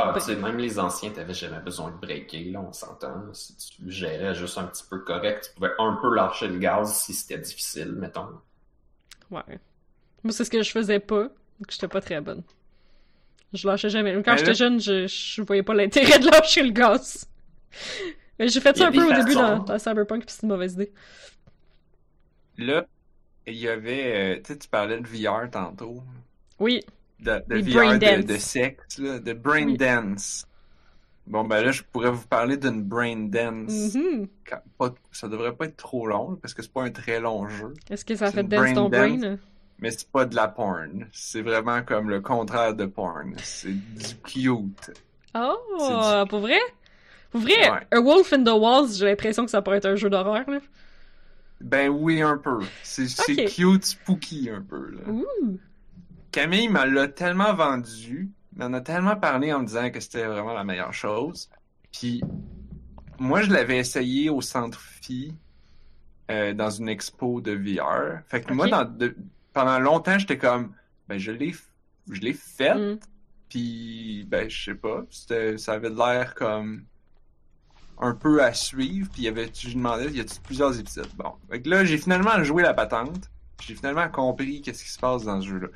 Ben- 0.05 0.13
tu 0.13 0.19
sais, 0.21 0.35
même 0.35 0.57
les 0.57 0.79
anciens, 0.79 1.09
t'avais 1.11 1.33
jamais 1.33 1.59
besoin 1.59 1.91
de 1.91 1.97
breaker, 1.97 2.43
là, 2.51 2.61
on 2.61 2.71
s'entend. 2.73 3.33
Si 3.33 3.55
tu 3.57 3.89
gérais 3.91 4.33
juste 4.35 4.57
un 4.57 4.63
petit 4.65 4.83
peu 4.89 4.99
correct, 4.99 5.47
tu 5.49 5.55
pouvais 5.55 5.73
un 5.79 5.97
peu 6.01 6.13
lâcher 6.13 6.47
le 6.47 6.57
gaz 6.59 6.93
si 6.93 7.13
c'était 7.13 7.37
difficile, 7.39 7.91
mettons. 7.93 8.27
Ouais. 9.31 9.59
Moi, 10.23 10.31
c'est 10.31 10.43
ce 10.45 10.49
que 10.49 10.61
je 10.63 10.71
faisais 10.71 10.99
pas, 10.99 11.23
donc 11.23 11.69
j'étais 11.69 11.87
pas 11.87 12.01
très 12.01 12.21
bonne. 12.21 12.43
Je 13.53 13.67
lâchais 13.67 13.89
jamais. 13.89 14.13
Quand 14.23 14.31
Mais 14.31 14.37
j'étais 14.37 14.49
là- 14.51 14.53
jeune, 14.55 14.79
je, 14.79 15.07
je 15.07 15.41
voyais 15.41 15.63
pas 15.63 15.73
l'intérêt 15.73 16.19
de 16.19 16.25
lâcher 16.29 16.63
le 16.63 16.71
gaz. 16.71 17.25
Mais 18.39 18.47
j'ai 18.49 18.59
fait 18.61 18.77
ça 18.77 18.87
un 18.87 18.91
peu 18.91 19.03
au 19.03 19.13
début 19.13 19.33
dans, 19.33 19.59
dans 19.63 19.79
Cyberpunk, 19.79 20.25
puis 20.25 20.31
c'est 20.35 20.43
une 20.43 20.49
mauvaise 20.49 20.73
idée. 20.73 20.91
Là, 22.57 22.85
il 23.45 23.55
y 23.55 23.67
avait. 23.67 24.35
euh, 24.37 24.41
tu 24.43 24.53
sais, 24.53 24.59
tu 24.59 24.67
parlais 24.67 24.99
de 24.99 25.07
VR 25.07 25.49
tantôt. 25.49 26.03
Oui. 26.59 26.83
De, 27.19 27.41
de 27.47 27.57
VR 27.61 27.73
brain 27.73 27.97
de, 28.21 28.37
sexe, 28.37 28.99
là, 28.99 29.19
de 29.19 29.33
brain 29.33 29.65
Oui. 29.65 29.77
dance. 29.77 30.45
Bon, 31.25 31.43
ben 31.43 31.61
là, 31.63 31.71
je 31.71 31.83
pourrais 31.83 32.11
vous 32.11 32.25
parler 32.27 32.57
d'une 32.57 32.81
brain 32.83 33.17
dance. 33.27 33.97
Quand- 34.47 34.61
pas- 34.77 34.93
ça 35.11 35.27
devrait 35.27 35.53
pas 35.55 35.65
être 35.65 35.75
trop 35.77 36.07
long, 36.07 36.35
parce 36.41 36.53
que 36.53 36.61
c'est 36.61 36.71
pas 36.71 36.83
un 36.83 36.91
très 36.91 37.19
long 37.19 37.47
jeu. 37.49 37.73
Est-ce 37.89 38.05
que 38.05 38.15
ça 38.15 38.31
fait 38.31 38.43
dance 38.43 38.59
brain 38.61 38.73
ton 38.73 38.89
brain? 38.89 39.17
dance. 39.17 39.39
Mais 39.79 39.91
c'est 39.91 40.09
pas 40.09 40.25
de 40.25 40.35
la 40.35 40.47
porn. 40.47 41.07
C'est 41.11 41.41
vraiment 41.41 41.83
comme 41.83 42.09
le 42.09 42.21
contraire 42.21 42.73
de 42.73 42.85
porn. 42.85 43.35
C'est 43.43 43.73
du 43.73 44.15
cute. 44.23 44.91
Oh, 45.35 45.57
C'est 45.79 46.29
pour 46.29 46.39
vrai? 46.39 46.59
Pour 47.31 47.41
vrai, 47.41 47.69
Ouais. 47.69 47.87
A 47.91 47.99
Wolf 47.99 48.31
in 48.33 48.43
the 48.43 48.49
Walls, 48.57 48.93
j'ai 48.97 49.05
l'impression 49.05 49.43
que 49.43 49.51
ça 49.51 49.61
pourrait 49.61 49.77
être 49.77 49.85
un 49.85 49.95
jeu 49.95 50.09
d'horreur, 50.09 50.49
là. 50.49 50.59
Ben 51.59 51.89
oui, 51.89 52.21
un 52.21 52.37
peu. 52.37 52.59
C'est 52.83 53.05
cute, 53.47 53.83
spooky 53.85 54.49
un 54.49 54.61
peu. 54.61 54.91
Là. 54.91 55.11
Ouh! 55.11 55.59
Camille 56.37 56.69
me 56.69 56.85
l'a 56.85 57.07
tellement 57.07 57.53
vendu, 57.55 58.29
m'en 58.55 58.71
a 58.73 58.81
tellement 58.81 59.15
parlé 59.15 59.51
en 59.51 59.61
me 59.61 59.65
disant 59.65 59.89
que 59.89 59.99
c'était 59.99 60.25
vraiment 60.25 60.53
la 60.53 60.63
meilleure 60.63 60.93
chose. 60.93 61.49
Puis 61.91 62.21
moi, 63.17 63.41
je 63.41 63.51
l'avais 63.51 63.79
essayé 63.79 64.29
au 64.29 64.39
Centre 64.41 64.79
Phi 64.79 65.33
euh, 66.29 66.53
dans 66.53 66.69
une 66.69 66.89
expo 66.89 67.41
de 67.41 67.53
VR. 67.53 68.19
Fait 68.27 68.41
que 68.41 68.53
moi, 68.53 68.65
Ok. 68.65 68.71
dans, 68.71 68.85
de- 68.85 69.15
pendant 69.51 69.79
longtemps, 69.79 70.19
j'étais 70.19 70.37
comme, 70.37 70.73
ben 71.07 71.17
je 71.17 71.31
l'ai, 71.31 71.55
je 72.11 72.21
l'ai 72.21 72.33
fait. 72.33 72.75
Mm. 72.75 72.99
Puis, 73.49 74.23
ben, 74.27 74.47
je 74.47 74.63
sais 74.65 74.75
pas, 74.75 75.05
ça 75.57 75.73
avait 75.73 75.89
l'air 75.89 76.35
comme 76.35 76.83
un 77.97 78.13
peu 78.13 78.43
à 78.43 78.53
suivre. 78.53 79.09
Puis, 79.11 79.23
il 79.23 79.25
y 79.25 79.27
avait, 79.27 79.49
je 79.57 79.73
demandais, 79.73 80.11
y 80.11 80.19
a-t-il 80.19 80.41
plusieurs 80.41 80.79
épisodes? 80.79 81.09
Bon. 81.15 81.33
Fait 81.49 81.63
que 81.63 81.69
là, 81.69 81.83
j'ai 81.83 81.97
finalement 81.97 82.43
joué 82.43 82.61
la 82.61 82.75
patente. 82.75 83.31
J'ai 83.65 83.73
finalement 83.73 84.07
compris 84.09 84.61
qu'est-ce 84.61 84.83
qui 84.83 84.91
se 84.91 84.99
passe 84.99 85.23
dans 85.23 85.41
ce 85.41 85.47
jeu-là. 85.47 85.69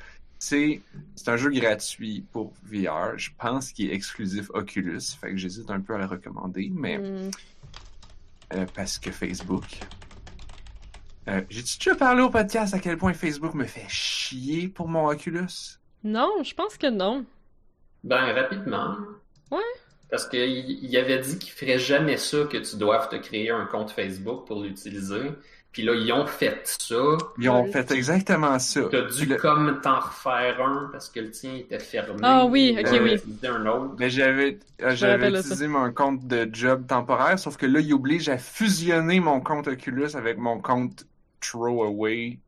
C'est, 0.44 0.80
c'est 1.14 1.28
un 1.28 1.36
jeu 1.36 1.50
gratuit 1.50 2.24
pour 2.32 2.52
VR. 2.64 3.16
Je 3.16 3.30
pense 3.38 3.70
qu'il 3.70 3.88
est 3.90 3.94
exclusif 3.94 4.50
Oculus. 4.54 5.00
Fait 5.20 5.30
que 5.30 5.36
j'hésite 5.36 5.70
un 5.70 5.80
peu 5.80 5.94
à 5.94 5.98
le 5.98 6.06
recommander, 6.06 6.68
mais 6.74 6.98
Mm. 6.98 7.30
euh, 8.54 8.66
parce 8.74 8.98
que 8.98 9.12
Facebook. 9.12 9.64
Euh, 11.28 11.42
J'ai-tu 11.48 11.78
déjà 11.78 11.94
parlé 11.94 12.22
au 12.22 12.28
podcast 12.30 12.74
à 12.74 12.80
quel 12.80 12.98
point 12.98 13.12
Facebook 13.12 13.54
me 13.54 13.66
fait 13.66 13.86
chier 13.88 14.66
pour 14.66 14.88
mon 14.88 15.06
Oculus? 15.06 15.78
Non, 16.02 16.28
je 16.42 16.52
pense 16.54 16.76
que 16.76 16.88
non. 16.90 17.24
Ben, 18.02 18.32
rapidement. 18.34 18.96
Ouais. 19.52 19.60
Parce 20.10 20.26
qu'il 20.28 20.40
il 20.42 20.96
avait 20.96 21.20
dit 21.20 21.38
qu'il 21.38 21.52
ferait 21.52 21.78
jamais 21.78 22.16
ça, 22.16 22.44
que 22.50 22.56
tu 22.58 22.76
doives 22.76 23.08
te 23.08 23.14
créer 23.16 23.50
un 23.50 23.66
compte 23.66 23.92
Facebook 23.92 24.44
pour 24.48 24.60
l'utiliser. 24.60 25.30
Puis 25.72 25.82
là, 25.82 25.94
ils 25.94 26.12
ont 26.12 26.26
fait 26.26 26.60
ça. 26.64 26.94
Ils 27.38 27.48
ont 27.48 27.64
fait 27.64 27.90
exactement 27.90 28.58
ça. 28.58 28.82
T'as 28.90 29.02
dû 29.02 29.26
Le- 29.26 29.36
comme 29.36 29.80
t'en 29.80 30.00
refaire 30.00 30.60
un 30.60 30.88
parce 30.92 31.08
que 31.08 31.20
le 31.20 31.30
tien 31.30 31.54
était 31.54 31.78
fermé. 31.78 32.20
Ah 32.22 32.44
oui, 32.44 32.76
ok, 32.78 32.88
oui. 33.02 33.14
utilisé 33.14 33.46
un 33.48 33.66
autre? 33.66 33.94
Mais 33.98 34.10
j'avais 34.10 34.58
euh, 34.82 34.94
j'avais 34.94 35.30
utilisé 35.30 35.66
mon 35.68 35.92
compte 35.92 36.26
de 36.26 36.48
job 36.52 36.86
temporaire, 36.86 37.38
sauf 37.38 37.56
que 37.56 37.66
là, 37.66 37.80
il 37.80 37.92
oblige 37.94 38.28
à 38.28 38.36
fusionner 38.38 39.20
mon 39.20 39.40
compte 39.40 39.68
Oculus 39.68 40.14
avec 40.14 40.38
mon 40.38 40.60
compte 40.60 41.06
Throwaway 41.40 42.40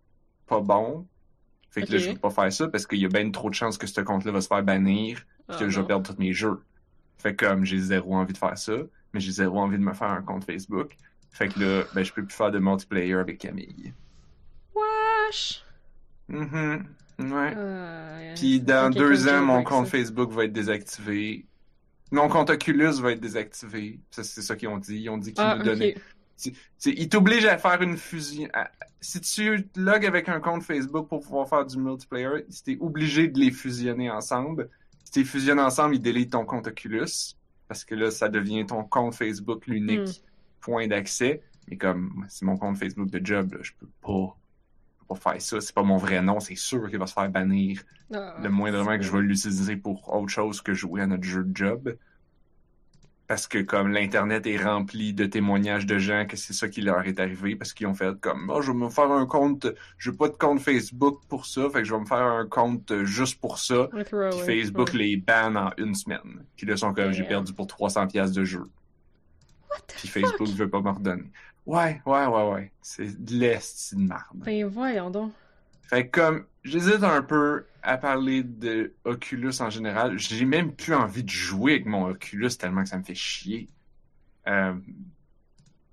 pas 0.46 0.60
bon. 0.60 1.08
Fait 1.70 1.84
que 1.84 1.92
là, 1.92 1.98
je 1.98 2.08
peux 2.10 2.18
pas 2.18 2.30
faire 2.30 2.52
ça 2.52 2.68
parce 2.68 2.86
qu'il 2.86 3.00
y 3.00 3.04
a 3.04 3.08
bien 3.08 3.30
trop 3.30 3.50
de 3.50 3.54
chances 3.54 3.78
que 3.78 3.86
ce 3.86 4.00
compte-là 4.00 4.32
va 4.32 4.40
se 4.40 4.48
faire 4.48 4.62
bannir 4.62 5.24
puis 5.48 5.56
Ah, 5.56 5.58
que 5.58 5.68
je 5.68 5.80
vais 5.80 5.86
perdre 5.86 6.12
tous 6.14 6.18
mes 6.20 6.32
jeux. 6.32 6.62
Fait 7.18 7.34
que 7.34 7.46
comme 7.46 7.64
j'ai 7.64 7.78
zéro 7.78 8.14
envie 8.16 8.32
de 8.32 8.38
faire 8.38 8.58
ça, 8.58 8.74
mais 9.12 9.20
j'ai 9.20 9.32
zéro 9.32 9.58
envie 9.60 9.78
de 9.78 9.82
me 9.82 9.92
faire 9.94 10.10
un 10.10 10.22
compte 10.22 10.44
Facebook. 10.44 10.96
Fait 11.34 11.48
que 11.48 11.58
là, 11.60 11.82
ben, 11.94 12.02
je 12.04 12.12
peux 12.12 12.24
plus 12.24 12.34
faire 12.34 12.50
de 12.50 12.58
multiplayer 12.58 13.12
avec 13.14 13.38
Camille. 13.38 13.92
Wesh! 14.74 15.64
Mhm. 16.28 16.86
Ouais. 17.18 17.52
Euh, 17.56 18.34
Puis 18.34 18.54
c'est 18.58 18.64
dans 18.64 18.90
deux 18.90 19.16
de 19.24 19.28
ans, 19.30 19.42
mon 19.42 19.62
compte 19.62 19.86
ça. 19.86 19.90
Facebook 19.92 20.30
va 20.32 20.44
être 20.44 20.52
désactivé. 20.52 21.44
Mon 22.10 22.28
compte 22.28 22.50
Oculus 22.50 23.00
va 23.00 23.12
être 23.12 23.20
désactivé. 23.20 23.98
Ça, 24.10 24.22
c'est 24.24 24.42
ça 24.42 24.56
qu'ils 24.56 24.68
ont 24.68 24.78
dit. 24.78 25.00
Ils 25.00 25.08
ont 25.10 25.18
dit 25.18 25.32
qu'ils 25.32 25.44
Ah, 25.44 25.56
nous 25.56 25.64
donnaient. 25.64 25.96
Ils 26.86 27.08
t'obligent 27.08 27.46
à 27.46 27.58
faire 27.58 27.80
une 27.82 27.96
fusion. 27.96 28.48
à- 28.52 28.70
Si 29.00 29.20
tu 29.20 29.68
logs 29.76 30.06
avec 30.06 30.28
un 30.28 30.40
compte 30.40 30.62
Facebook 30.62 31.08
pour 31.08 31.20
pouvoir 31.20 31.48
faire 31.48 31.66
du 31.66 31.76
multiplayer, 31.78 32.44
t'es 32.64 32.78
obligé 32.80 33.28
de 33.28 33.38
les 33.38 33.50
fusionner 33.50 34.10
ensemble. 34.10 34.70
Si 35.04 35.12
t'es 35.12 35.24
fusionné 35.24 35.60
ensemble, 35.62 35.96
ils 35.96 36.00
délitent 36.00 36.32
ton 36.32 36.44
compte 36.44 36.66
Oculus. 36.68 37.34
Parce 37.68 37.84
que 37.84 37.94
là, 37.94 38.10
ça 38.10 38.28
devient 38.28 38.64
ton 38.66 38.82
compte 38.84 39.14
Facebook 39.14 39.66
l'unique 39.66 40.00
Hmm. 40.08 40.33
Point 40.64 40.86
d'accès. 40.88 41.42
Mais 41.68 41.76
comme 41.76 42.24
c'est 42.28 42.44
mon 42.44 42.56
compte 42.56 42.76
Facebook 42.76 43.10
de 43.10 43.24
job, 43.24 43.52
là, 43.52 43.58
je 43.62 43.72
peux 43.78 43.88
pas, 44.00 44.36
je 44.92 44.98
peux 45.00 45.14
pas 45.14 45.32
faire 45.32 45.40
ça. 45.40 45.60
C'est 45.60 45.74
pas 45.74 45.82
mon 45.82 45.98
vrai 45.98 46.20
nom, 46.22 46.40
c'est 46.40 46.56
sûr 46.56 46.88
qu'il 46.88 46.98
va 46.98 47.06
se 47.06 47.14
faire 47.14 47.30
bannir 47.30 47.82
Ah, 48.12 48.36
le 48.42 48.50
moindrement 48.50 48.96
que 48.96 49.02
je 49.02 49.12
vais 49.12 49.20
l'utiliser 49.20 49.76
pour 49.76 50.12
autre 50.14 50.28
chose 50.28 50.60
que 50.60 50.74
jouer 50.74 51.02
à 51.02 51.06
notre 51.06 51.24
jeu 51.24 51.44
de 51.44 51.56
job. 51.56 51.96
Parce 53.26 53.46
que 53.46 53.58
comme 53.62 53.90
l'internet 53.90 54.46
est 54.46 54.62
rempli 54.62 55.14
de 55.14 55.24
témoignages 55.24 55.86
de 55.86 55.96
gens 55.96 56.26
que 56.26 56.36
c'est 56.36 56.52
ça 56.52 56.68
qui 56.68 56.82
leur 56.82 57.06
est 57.06 57.18
arrivé 57.18 57.56
parce 57.56 57.72
qu'ils 57.72 57.86
ont 57.86 57.94
fait 57.94 58.14
comme 58.20 58.52
oh, 58.54 58.60
je 58.60 58.70
vais 58.70 58.76
me 58.76 58.90
faire 58.90 59.10
un 59.10 59.24
compte, 59.24 59.66
je 59.96 60.10
veux 60.10 60.16
pas 60.16 60.28
de 60.28 60.36
compte 60.36 60.60
Facebook 60.60 61.20
pour 61.30 61.46
ça, 61.46 61.70
fait 61.70 61.78
que 61.78 61.84
je 61.84 61.94
vais 61.94 62.00
me 62.00 62.04
faire 62.04 62.18
un 62.18 62.46
compte 62.46 63.04
juste 63.04 63.40
pour 63.40 63.58
ça. 63.58 63.88
Puis 63.90 64.44
Facebook 64.44 64.90
ouais. 64.92 64.98
les 64.98 65.16
banne 65.16 65.56
en 65.56 65.70
une 65.78 65.94
semaine. 65.94 66.44
Puis 66.54 66.66
là 66.66 66.74
ils 66.74 66.78
sont 66.78 66.92
comme 66.92 67.12
j'ai 67.12 67.24
perdu 67.24 67.54
pour 67.54 67.66
300 67.66 68.08
pièces 68.08 68.32
de 68.32 68.44
jeu. 68.44 68.64
Puis? 69.96 70.08
Facebook 70.08 70.48
veut 70.48 70.68
pas 70.70 70.80
me 70.80 70.90
redonner. 70.90 71.30
Ouais, 71.66 72.00
ouais, 72.04 72.26
ouais, 72.26 72.50
ouais. 72.50 72.72
C'est 72.82 73.24
de 73.24 73.34
l'est, 73.34 73.74
c'est 73.76 73.96
de 73.96 74.02
marde. 74.02 74.36
Ben 74.36 74.64
voyons 74.66 75.10
donc. 75.10 75.32
Fait 75.82 76.08
que 76.08 76.20
comme 76.20 76.46
j'hésite 76.62 77.02
un 77.02 77.22
peu 77.22 77.66
à 77.82 77.98
parler 77.98 78.42
de 78.42 78.94
Oculus 79.04 79.52
en 79.60 79.70
général, 79.70 80.18
j'ai 80.18 80.44
même 80.44 80.72
plus 80.72 80.94
envie 80.94 81.22
de 81.24 81.30
jouer 81.30 81.72
avec 81.72 81.86
mon 81.86 82.06
Oculus 82.08 82.50
tellement 82.58 82.82
que 82.82 82.88
ça 82.88 82.98
me 82.98 83.02
fait 83.02 83.14
chier. 83.14 83.68
Euh, 84.46 84.74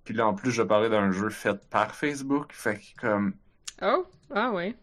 Puis 0.04 0.14
là 0.14 0.28
en 0.28 0.34
plus 0.34 0.52
je 0.52 0.62
parlais 0.64 0.90
d'un 0.90 1.12
jeu 1.12 1.30
fait 1.30 1.58
par 1.70 1.96
Facebook, 1.96 2.52
fait 2.54 2.78
que 2.78 3.02
comme 3.02 3.34
Oh? 3.82 4.06
Ah 4.34 4.52
ouais. 4.52 4.76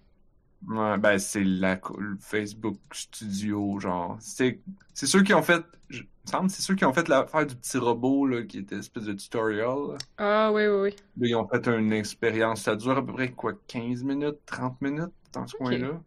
Ouais, 0.66 0.98
ben 0.98 1.18
c'est 1.18 1.44
la 1.44 1.80
le 1.98 2.16
Facebook 2.20 2.78
Studio 2.92 3.78
genre 3.80 4.16
c'est 4.20 4.60
c'est 4.94 5.06
ceux 5.06 5.22
qui 5.22 5.34
ont 5.34 5.42
fait 5.42 5.62
je, 5.88 6.02
il 6.02 6.04
me 6.26 6.30
semble 6.30 6.50
c'est 6.50 6.62
ceux 6.62 6.74
qui 6.74 6.84
ont 6.84 6.92
fait 6.92 7.08
l'affaire 7.08 7.46
du 7.46 7.56
petit 7.56 7.78
robot 7.78 8.26
là 8.26 8.42
qui 8.44 8.58
était 8.58 8.74
une 8.74 8.80
espèce 8.80 9.04
de 9.04 9.12
tutorial. 9.14 9.92
là. 9.92 9.98
Ah 10.18 10.52
oui, 10.52 10.66
oui, 10.66 10.80
oui. 10.82 10.96
Là, 11.16 11.28
ils 11.28 11.34
ont 11.36 11.48
fait 11.48 11.66
une 11.68 11.92
expérience. 11.92 12.62
Ça 12.62 12.76
dure 12.76 12.96
à 12.98 13.04
peu 13.04 13.12
près 13.12 13.32
quoi, 13.32 13.54
15 13.66 14.02
minutes, 14.04 14.38
30 14.46 14.80
minutes 14.82 15.12
dans 15.32 15.46
ce 15.46 15.56
coin-là. 15.56 16.02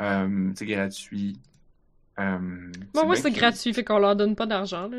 Euh, 0.00 0.52
c'est 0.56 0.66
gratuit. 0.66 1.40
Euh, 2.20 2.38
Bon, 2.94 3.06
moi, 3.06 3.16
c'est 3.16 3.30
gratuit, 3.30 3.72
fait 3.72 3.84
qu'on 3.84 3.98
leur 3.98 4.14
donne 4.16 4.36
pas 4.36 4.46
d'argent, 4.46 4.90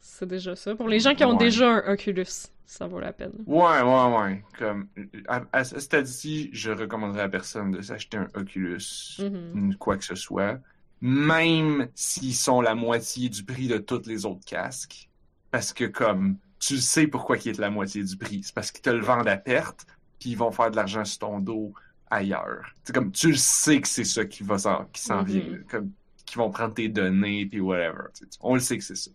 C'est 0.00 0.26
déjà 0.28 0.54
ça. 0.56 0.74
Pour 0.74 0.88
les 0.88 1.00
gens 1.00 1.14
qui 1.14 1.24
ont 1.24 1.32
Ouais. 1.32 1.38
déjà 1.38 1.68
un 1.70 1.92
Oculus, 1.92 2.26
ça 2.66 2.86
vaut 2.86 3.00
la 3.00 3.12
peine. 3.12 3.32
Ouais, 3.46 3.80
ouais, 3.82 4.16
ouais. 4.18 4.44
Comme, 4.58 4.86
à, 5.26 5.42
à 5.52 5.64
ce 5.64 5.80
stade-ci, 5.80 6.50
je 6.52 6.70
recommanderais 6.70 7.22
à 7.22 7.28
personne 7.28 7.72
de 7.72 7.80
s'acheter 7.82 8.18
un 8.18 8.28
Oculus, 8.34 9.18
Mhm. 9.18 9.74
quoi 9.76 9.96
que 9.96 10.04
ce 10.04 10.14
soit. 10.14 10.58
Même 11.00 11.88
s'ils 11.94 12.34
sont 12.34 12.60
la 12.60 12.74
moitié 12.74 13.28
du 13.30 13.42
prix 13.44 13.68
de 13.68 13.78
tous 13.78 14.06
les 14.06 14.26
autres 14.26 14.44
casques. 14.44 15.08
Parce 15.50 15.72
que, 15.72 15.84
comme, 15.86 16.36
tu 16.58 16.76
sais 16.78 17.06
pourquoi 17.06 17.38
ils 17.38 17.48
est 17.48 17.58
la 17.58 17.70
moitié 17.70 18.04
du 18.04 18.16
prix. 18.16 18.42
C'est 18.44 18.54
parce 18.54 18.70
qu'ils 18.70 18.82
te 18.82 18.90
le 18.90 19.00
vendent 19.00 19.26
à 19.28 19.36
perte, 19.38 19.86
puis 20.20 20.30
ils 20.30 20.36
vont 20.36 20.50
faire 20.52 20.70
de 20.70 20.76
l'argent 20.76 21.04
sur 21.04 21.20
ton 21.20 21.40
dos 21.40 21.72
ailleurs. 22.10 22.66
C'est 22.84 22.94
comme, 22.94 23.10
tu 23.10 23.28
le 23.30 23.36
sais 23.36 23.80
que 23.80 23.88
c'est 23.88 24.04
ça 24.04 24.24
qui 24.26 24.42
va 24.42 24.58
s'en, 24.58 24.84
qui 24.92 25.00
s'en 25.00 25.20
Mhm. 25.22 25.24
vient. 25.26 25.58
Comme, 25.70 25.90
qui 26.30 26.36
vont 26.38 26.50
prendre 26.50 26.74
tes 26.74 26.88
données, 26.88 27.44
puis 27.46 27.60
whatever. 27.60 28.04
On 28.40 28.54
le 28.54 28.60
sait 28.60 28.78
que 28.78 28.84
c'est 28.84 28.94
ça. 28.94 29.10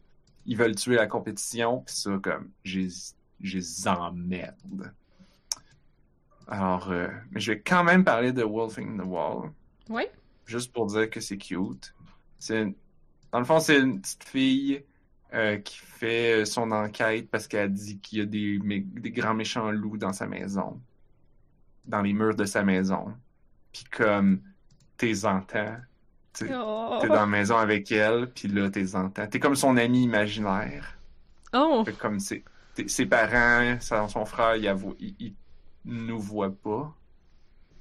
Ils 0.46 0.58
veulent 0.58 0.76
tuer 0.76 0.96
la 0.96 1.08
compétition, 1.08 1.82
puis 1.82 1.96
ça, 1.96 2.20
comme, 2.22 2.52
j'ai, 2.64 2.90
j'ai 3.40 3.62
emmerde. 3.88 4.94
Alors, 6.48 6.92
euh, 6.92 7.08
mais 7.32 7.40
je 7.40 7.54
vais 7.54 7.60
quand 7.60 7.84
même 7.84 8.04
parler 8.04 8.32
de 8.32 8.44
Wolfing 8.44 9.00
the 9.00 9.06
Wall. 9.06 9.52
Ouais. 9.90 10.12
Juste 10.46 10.72
pour 10.72 10.88
dire 10.88 11.10
que 11.10 11.20
c'est 11.20 11.38
cute. 11.38 11.96
C'est, 12.38 12.66
dans 13.32 13.40
le 13.40 13.46
fond, 13.46 13.60
c'est 13.60 13.80
une 13.80 14.00
petite 14.02 14.24
fille 14.26 14.84
euh, 15.34 15.58
qui 15.58 15.78
fait 15.78 16.46
son 16.46 16.72
enquête 16.72 17.30
parce 17.32 17.48
qu'elle 17.48 17.72
dit 17.72 17.98
qu'il 18.00 18.20
y 18.20 18.22
a 18.22 18.26
des, 18.26 18.60
mé- 18.60 18.86
des 19.00 19.12
grands 19.12 19.34
méchants 19.34 19.72
loups 19.72 19.98
dans 19.98 20.14
sa 20.14 20.28
maison. 20.28 20.80
Dans 21.86 22.02
les 22.02 22.14
murs 22.14 22.36
de 22.36 22.46
sa 22.46 22.64
maison. 22.64 23.14
Puis 23.74 23.86
comme, 23.86 24.42
t'es 24.98 25.26
entends. 25.26 25.78
Oh. 26.54 26.98
T'es 27.02 27.08
dans 27.08 27.16
la 27.16 27.26
maison 27.26 27.58
avec 27.58 27.92
elle, 27.92 28.32
puis 28.34 28.48
là, 28.48 28.70
t'es 28.70 28.96
entends. 28.96 29.28
T'es 29.28 29.40
comme 29.40 29.56
son 29.56 29.78
ami 29.78 30.04
imaginaire. 30.04 30.98
Oh. 31.54 31.84
Fait 31.86 31.94
comme 31.94 32.20
ses, 32.20 32.44
ses 32.88 33.06
parents, 33.06 33.78
son, 33.80 34.26
frère, 34.26 34.56
il, 34.56 34.66
avo- 34.66 34.96
il, 35.00 35.16
il 35.20 35.34
nous 35.86 36.20
voit 36.20 36.52
pas. 36.52 36.94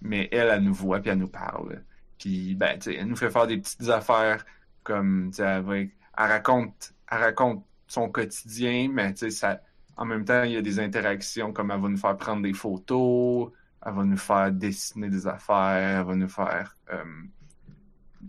Mais 0.01 0.29
elle, 0.33 0.49
elle 0.53 0.63
nous 0.63 0.75
voit, 0.75 1.01
puis 1.01 1.11
elle 1.11 1.19
nous 1.19 1.29
parle. 1.29 1.83
Puis, 2.19 2.55
ben, 2.55 2.79
tu 2.79 2.95
elle 2.95 3.07
nous 3.07 3.17
fait 3.17 3.31
faire 3.31 3.47
des 3.47 3.59
petites 3.59 3.89
affaires 3.89 4.45
comme, 4.83 5.31
tu 5.31 5.37
sais, 5.37 5.43
elle, 5.43 5.65
elle 5.69 5.91
raconte, 6.31 6.95
elle 7.11 7.19
raconte 7.19 7.65
son 7.87 8.09
quotidien, 8.09 8.89
mais 8.93 9.13
tu 9.15 9.21
sais, 9.21 9.31
ça, 9.31 9.61
en 9.97 10.05
même 10.05 10.25
temps, 10.25 10.43
il 10.43 10.53
y 10.53 10.57
a 10.57 10.63
des 10.63 10.79
interactions 10.81 11.53
comme 11.53 11.71
elle 11.71 11.81
va 11.81 11.89
nous 11.89 11.97
faire 11.97 12.17
prendre 12.17 12.43
des 12.43 12.53
photos, 12.53 13.51
elle 13.85 13.93
va 13.93 14.05
nous 14.05 14.17
faire 14.17 14.53
dessiner 14.53 15.09
des 15.09 15.27
affaires, 15.27 16.01
elle 16.01 16.07
va 16.07 16.15
nous 16.15 16.29
faire, 16.29 16.77
euh, 16.93 17.05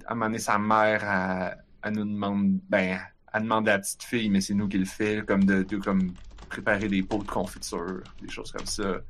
à 0.07 0.13
un 0.13 0.37
sa 0.37 0.57
mère, 0.57 1.55
elle 1.83 1.93
nous 1.93 2.05
demande, 2.05 2.59
ben, 2.69 2.99
elle 3.33 3.43
demande 3.43 3.67
à 3.69 3.73
la 3.73 3.79
petite 3.79 4.03
fille, 4.03 4.29
mais 4.29 4.41
c'est 4.41 4.53
nous 4.53 4.67
qui 4.67 4.77
le 4.77 4.85
fait, 4.85 5.25
comme 5.25 5.43
de, 5.43 5.63
de 5.63 5.77
comme 5.77 6.13
préparer 6.49 6.87
des 6.87 7.03
pots 7.03 7.19
de 7.19 7.27
confiture, 7.27 8.01
des 8.21 8.29
choses 8.29 8.51
comme 8.51 8.65
ça. 8.65 9.01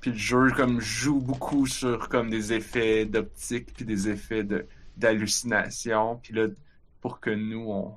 Puis 0.00 0.12
le 0.12 0.16
jeu 0.16 0.50
comme 0.52 0.80
joue 0.80 1.20
beaucoup 1.20 1.66
sur 1.66 2.08
comme 2.08 2.30
des 2.30 2.52
effets 2.52 3.06
d'optique 3.06 3.74
puis 3.74 3.84
des 3.84 4.08
effets 4.08 4.44
de 4.44 4.66
d'hallucination. 4.96 6.16
Puis 6.22 6.32
là, 6.32 6.46
pour 7.00 7.20
que 7.20 7.30
nous 7.30 7.66
on, 7.68 7.94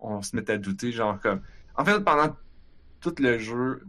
on 0.00 0.22
se 0.22 0.36
mette 0.36 0.50
à 0.50 0.58
douter, 0.58 0.92
genre 0.92 1.20
comme. 1.20 1.40
En 1.76 1.84
fait, 1.84 2.00
pendant 2.00 2.34
tout 3.00 3.14
le 3.18 3.38
jeu, 3.38 3.82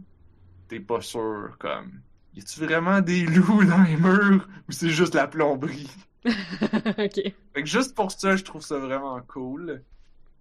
t'es 0.68 0.80
pas 0.80 1.00
sûr 1.00 1.56
comme. 1.58 2.00
Y 2.34 2.40
a-tu 2.40 2.60
vraiment 2.60 3.00
des 3.00 3.26
loups 3.26 3.64
dans 3.64 3.82
les 3.82 3.96
murs 3.96 4.48
ou 4.68 4.72
c'est 4.72 4.90
juste 4.90 5.14
la 5.14 5.26
plomberie? 5.26 5.90
ok. 6.24 7.14
Fait 7.54 7.62
que 7.62 7.66
juste 7.66 7.94
pour 7.94 8.10
ça, 8.12 8.36
je 8.36 8.44
trouve 8.44 8.62
ça 8.62 8.78
vraiment 8.78 9.20
cool. 9.28 9.82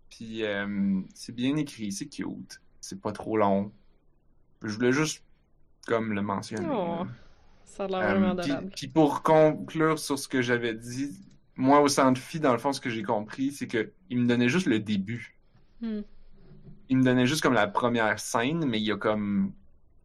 Puis 0.10 0.44
euh, 0.44 1.02
c'est 1.14 1.36
bien 1.36 1.56
écrit, 1.58 1.92
c'est 1.92 2.08
cute. 2.08 2.62
C'est 2.82 3.02
pas 3.02 3.12
trop 3.12 3.38
long. 3.38 3.72
Je 4.64 4.74
voulais 4.74 4.92
juste 4.92 5.24
comme 5.86 6.14
le 6.14 6.22
mentionner. 6.22 6.68
Oh. 6.72 7.06
Ça 7.66 7.86
a 7.86 7.88
l'air 7.88 8.00
Euh, 8.00 8.10
vraiment 8.20 8.36
puis- 8.36 8.52
adorable. 8.52 8.72
Puis 8.76 8.88
pour 8.88 9.22
conclure 9.24 10.00
sur 10.00 10.18
ce 10.18 10.28
que 10.28 10.42
j'avais 10.42 10.74
dit, 10.74 11.12
moi 11.56 11.82
au 11.82 11.88
centre 11.88 12.20
phi, 12.20 12.40
dans 12.40 12.54
le 12.54 12.58
fond, 12.60 12.74
ce 12.74 12.82
que 12.82 12.90
j'ai 12.90 13.04
compris, 13.04 13.52
c'est 13.52 13.68
que 13.68 13.92
il 14.10 14.20
me 14.20 14.28
donnait 14.28 14.50
juste 14.50 14.68
le 14.68 14.80
début. 14.80 15.38
Hmm. 15.82 16.02
Il 16.90 16.98
me 16.98 17.04
donnait 17.04 17.28
juste 17.28 17.42
comme 17.42 17.54
la 17.54 17.68
première 17.68 18.18
scène, 18.20 18.66
mais 18.66 18.80
il 18.80 18.86
y 18.86 18.92
a 18.94 18.98
comme 18.98 19.52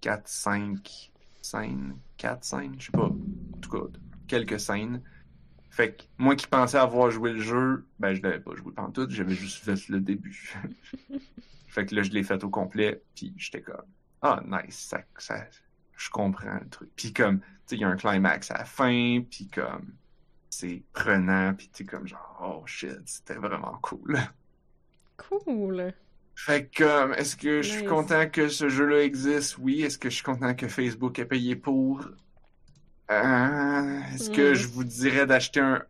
4, 0.01 0.27
5 0.27 1.13
scènes. 1.41 1.95
4 2.17 2.45
scènes, 2.45 2.75
je 2.79 2.87
sais 2.87 2.93
pas. 2.93 3.05
En 3.07 3.59
tout 3.61 3.71
cas, 3.71 3.99
quelques 4.27 4.59
scènes. 4.59 5.01
Fait 5.73 5.95
que 5.95 6.03
moi 6.19 6.37
qui 6.37 6.47
pensais 6.47 6.77
avoir 6.77 7.11
joué 7.11 7.33
le 7.33 7.41
jeu, 7.41 7.87
ben 7.99 8.13
je 8.13 8.21
l'avais 8.21 8.41
pas 8.41 8.55
joué 8.55 8.73
pendant 8.73 8.91
tout, 8.91 9.07
j'avais 9.09 9.35
juste 9.35 9.65
fait 9.65 9.89
le 9.89 10.01
début. 10.01 10.55
fait 11.67 11.87
que 11.87 11.95
là, 11.95 12.03
je 12.03 12.11
l'ai 12.11 12.23
fait 12.23 12.45
au 12.45 12.51
complet, 12.51 13.03
puis 13.15 13.33
j'étais 13.39 13.63
comme, 13.63 13.87
ah, 14.21 14.43
nice, 14.47 14.77
ça, 14.77 15.01
ça, 15.17 15.47
je 15.97 16.11
comprends 16.11 16.59
le 16.63 16.69
truc. 16.69 16.91
Puis 16.95 17.15
comme, 17.15 17.41
tu 17.41 17.47
sais, 17.65 17.77
il 17.77 17.81
y 17.81 17.85
a 17.85 17.89
un 17.89 17.97
climax 17.97 18.51
à 18.51 18.59
la 18.59 18.65
fin, 18.67 19.23
puis 19.31 19.49
comme, 19.49 19.95
c'est 20.51 20.83
prenant, 20.93 21.55
puis 21.55 21.71
t'es 21.73 21.85
comme 21.85 22.07
genre, 22.07 22.39
oh 22.63 22.67
shit, 22.67 23.01
c'était 23.07 23.37
vraiment 23.37 23.79
cool. 23.81 24.19
Cool. 25.17 25.95
Fait 26.35 26.67
que, 26.67 26.85
euh, 26.85 27.15
est-ce 27.15 27.35
que 27.35 27.63
je 27.63 27.71
suis 27.71 27.81
Nice. 27.81 27.89
content 27.89 28.29
que 28.29 28.49
ce 28.49 28.69
jeu-là 28.69 29.05
existe? 29.05 29.57
Oui. 29.57 29.81
Est-ce 29.83 29.97
que 29.97 30.11
je 30.11 30.17
suis 30.17 30.25
content 30.25 30.55
que 30.55 30.69
Facebook 30.69 31.19
ait 31.19 31.25
payé 31.25 31.57
pour? 31.57 32.07
Euh, 33.13 34.01
est-ce 34.15 34.31
que 34.31 34.55
je 34.55 34.69
vous 34.69 34.85
dirais 34.85 35.27
d'acheter 35.27 35.61
un 35.61 35.83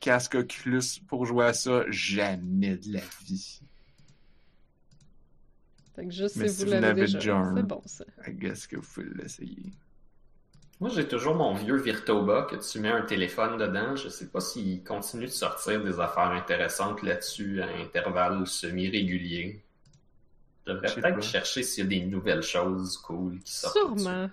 casque 0.00 0.34
Oculus 0.34 1.00
pour 1.08 1.26
jouer 1.26 1.46
à 1.46 1.52
ça? 1.52 1.84
Jamais 1.88 2.76
de 2.76 2.94
la 2.94 3.02
vie. 3.24 3.60
Fait 5.96 6.04
que 6.04 6.10
juste 6.12 6.36
Mais 6.36 6.48
si 6.48 6.64
vous 6.64 6.70
vous 6.70 6.80
l'avez 6.80 7.06
déjà, 7.06 7.52
c'est 7.54 7.62
bon 7.62 7.82
ça. 7.84 8.04
I 8.26 8.32
guess 8.32 8.66
que 8.66 8.76
vous 8.76 8.82
pouvez 8.82 9.06
l'essayer. 9.14 9.72
Moi, 10.80 10.88
j'ai 10.88 11.06
toujours 11.06 11.34
mon 11.34 11.54
vieux 11.54 11.76
Virtoba 11.76 12.46
que 12.50 12.56
tu 12.56 12.80
mets 12.80 12.88
un 12.90 13.02
téléphone 13.02 13.58
dedans. 13.58 13.96
Je 13.96 14.08
sais 14.08 14.28
pas 14.28 14.40
s'il 14.40 14.82
continue 14.82 15.26
de 15.26 15.30
sortir 15.30 15.84
des 15.84 16.00
affaires 16.00 16.30
intéressantes 16.30 17.02
là-dessus 17.02 17.60
à 17.60 17.66
intervalles 17.66 18.46
semi-réguliers. 18.46 19.62
Je 20.66 20.72
devrais 20.72 20.94
peut-être 20.94 21.22
chercher 21.22 21.62
s'il 21.62 21.84
y 21.84 21.86
a 21.86 21.90
des 22.00 22.06
nouvelles 22.06 22.42
choses 22.42 22.96
cool 22.96 23.40
qui 23.40 23.52
sortent. 23.52 23.76
Sûrement. 23.76 24.30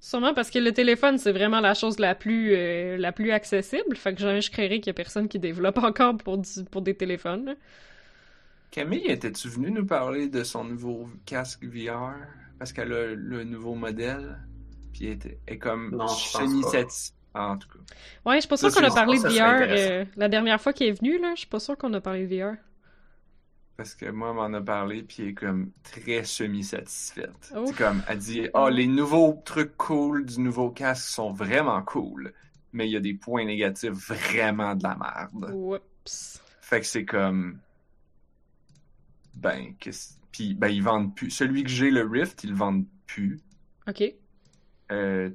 Sûrement 0.00 0.32
parce 0.32 0.50
que 0.50 0.58
le 0.58 0.72
téléphone, 0.72 1.18
c'est 1.18 1.32
vraiment 1.32 1.60
la 1.60 1.74
chose 1.74 1.98
la 1.98 2.14
plus, 2.14 2.54
euh, 2.54 2.96
la 2.96 3.12
plus 3.12 3.32
accessible. 3.32 3.94
Fait 3.96 4.14
que 4.14 4.20
jamais 4.20 4.40
je 4.40 4.50
créerais 4.50 4.78
qu'il 4.80 4.86
y 4.86 4.90
a 4.90 4.94
personne 4.94 5.28
qui 5.28 5.38
développe 5.38 5.78
encore 5.84 6.16
pour, 6.16 6.38
du- 6.38 6.64
pour 6.70 6.80
des 6.82 6.94
téléphones. 6.94 7.54
Camille, 8.70 9.06
étais-tu 9.06 9.48
venue 9.48 9.70
nous 9.70 9.84
parler 9.84 10.28
de 10.28 10.44
son 10.44 10.64
nouveau 10.64 11.08
casque 11.26 11.64
VR? 11.64 12.14
Parce 12.58 12.72
qu'elle 12.72 12.92
a 12.92 13.14
le 13.14 13.44
nouveau 13.44 13.74
modèle. 13.74 14.38
Puis 14.92 15.06
elle 15.06 15.12
était- 15.14 15.38
elle 15.46 15.54
est 15.54 15.58
comme 15.58 15.90
Non, 15.90 16.06
je 16.06 16.32
pense 16.32 16.32
semi-satisfaite. 16.32 17.14
En 17.32 17.56
tout 17.58 17.68
cas. 17.68 17.78
Ouais, 18.26 18.36
je 18.36 18.40
suis 18.40 18.48
pas 18.48 18.56
sûre 18.56 18.68
qu'on 18.72 18.80
a 18.84 18.90
parlé 18.94 19.18
de 19.18 19.22
VR 19.28 19.62
euh, 19.90 20.04
la 20.16 20.28
dernière 20.28 20.60
fois 20.60 20.72
qu'il 20.72 20.88
est 20.88 20.98
venu, 20.98 21.20
là. 21.20 21.30
Je 21.34 21.40
suis 21.40 21.48
pas 21.48 21.60
sûre 21.60 21.76
qu'on 21.76 21.92
a 21.94 22.00
parlé 22.00 22.26
de 22.26 22.36
VR. 22.36 22.54
Parce 23.80 23.94
que 23.94 24.10
moi, 24.10 24.28
elle 24.28 24.34
m'en 24.34 24.58
a 24.58 24.60
parlé, 24.60 25.02
puis 25.02 25.22
elle 25.22 25.28
est 25.30 25.32
comme 25.32 25.72
très 25.82 26.22
semi-satisfaite. 26.22 27.50
C'est 27.64 27.76
comme, 27.76 28.02
elle 28.08 28.18
dit, 28.18 28.46
oh, 28.52 28.68
les 28.68 28.86
nouveaux 28.86 29.40
trucs 29.42 29.74
cool 29.78 30.26
du 30.26 30.40
nouveau 30.40 30.68
casque 30.68 31.08
sont 31.08 31.32
vraiment 31.32 31.80
cool, 31.80 32.34
mais 32.74 32.86
il 32.86 32.92
y 32.92 32.96
a 32.98 33.00
des 33.00 33.14
points 33.14 33.46
négatifs 33.46 33.92
vraiment 33.92 34.74
de 34.74 34.82
la 34.82 34.98
merde. 34.98 35.50
Oups. 35.54 36.42
Fait 36.60 36.80
que 36.80 36.86
c'est 36.86 37.06
comme, 37.06 37.58
ben, 39.36 39.72
qu'est-ce... 39.78 40.12
Puis, 40.30 40.52
ben, 40.52 40.68
ils 40.68 40.82
vendent 40.82 41.16
plus. 41.16 41.30
Celui 41.30 41.64
que 41.64 41.70
j'ai, 41.70 41.90
le 41.90 42.04
Rift, 42.04 42.44
ils 42.44 42.50
le 42.50 42.56
vendent 42.56 42.84
plus. 43.06 43.40
Ok. 43.88 44.04
Euh... 44.92 45.30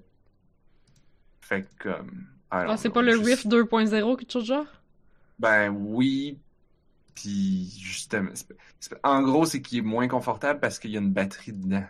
Fait 1.42 1.64
que, 1.64 1.90
comme... 1.90 2.28
Ah, 2.52 2.78
c'est 2.78 2.92
pas 2.92 3.02
le 3.02 3.18
Rift 3.18 3.48
2.0, 3.48 4.18
quelque 4.18 4.32
chose 4.32 4.46
genre? 4.46 4.68
Ben 5.40 5.70
oui, 5.72 6.38
puis 7.16 7.72
justement, 7.82 8.30
en 9.04 9.22
gros, 9.24 9.46
c'est 9.46 9.62
qu'il 9.62 9.80
est 9.80 9.82
moins 9.82 10.08
confortable 10.08 10.60
parce 10.60 10.78
qu'il 10.80 10.92
y 10.92 10.98
a 10.98 11.00
une 11.00 11.12
batterie 11.14 11.54
dedans. 11.54 11.84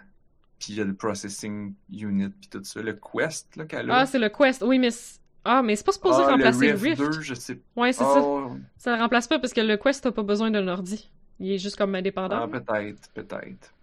Puis 0.59 0.73
il 0.73 0.75
y 0.77 0.81
a 0.81 0.85
le 0.85 0.95
processing 0.95 1.73
unit 1.91 2.29
puis 2.29 2.49
tout 2.49 2.63
ça, 2.63 2.81
le 2.81 2.93
Quest 2.93 3.55
là 3.57 3.65
qu'elle 3.65 3.89
a. 3.91 3.97
Ah, 3.99 4.05
c'est 4.05 4.19
le 4.19 4.29
Quest. 4.29 4.61
Oui, 4.65 4.79
mais... 4.79 4.91
c'est- 4.91 5.19
Ah, 5.43 5.61
mais 5.61 5.75
c'est 5.75 5.85
pas 5.85 5.91
supposé 5.91 6.23
Ah, 6.25 6.31
remplacer 6.31 6.69
le 6.71 6.77
Rift. 6.77 6.97
2, 7.01 7.21
je 7.21 7.33
sais 7.33 7.59
Ouais, 7.75 7.91
c'est 7.91 8.03
ça. 8.03 8.21
Oh, 8.21 8.51
Ça 8.77 8.95
le 8.95 9.01
remplace 9.01 9.27
pas 9.27 9.37
parce 9.39 9.53
que 9.53 9.61
le 9.61 9.77
Quest, 9.77 10.03
t'as 10.03 10.11
pas 10.11 10.23
besoin 10.23 10.49
d'un 10.51 10.67
ordi. 10.67 11.11
Il 11.39 11.51
est 11.51 11.57
juste 11.57 11.75
comme 11.75 11.93
indépendant. 11.95 12.39
ah, 12.43 12.47
peut-être, 12.47 13.09
peut-être. 13.13 13.73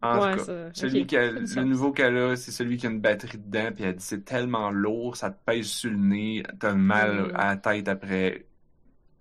En 0.00 0.20
ouais, 0.20 0.36
tout 0.36 0.44
cas, 0.46 0.70
celui 0.74 1.16
a 1.16 1.30
le 1.32 1.64
nouveau 1.64 1.90
qu'elle 1.90 2.16
a, 2.16 2.36
c'est 2.36 2.52
celui 2.52 2.76
qui 2.76 2.86
a 2.86 2.90
une 2.90 3.00
batterie 3.00 3.38
dedans, 3.38 3.70
puis 3.74 3.82
elle 3.82 3.96
dit 3.96 4.04
c'est 4.04 4.24
tellement 4.24 4.70
lourd, 4.70 5.16
ça 5.16 5.30
te 5.30 5.38
pèse 5.44 5.66
sur 5.66 5.90
le 5.90 5.96
nez, 5.96 6.44
t'as 6.60 6.74
mal 6.74 7.32
Mm. 7.32 7.36
à 7.36 7.46
la 7.46 7.56
tête 7.56 7.88
après 7.88 8.46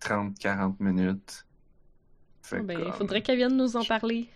30-40 0.02 0.76
minutes. 0.80 1.46
Fait 2.42 2.62
ben, 2.62 2.80
comme- 2.82 2.94
faudrait 2.94 3.22
qu'elle 3.22 3.38
vienne 3.38 3.58
nous 3.58 3.76
en 3.76 3.84
parler. 3.84 4.30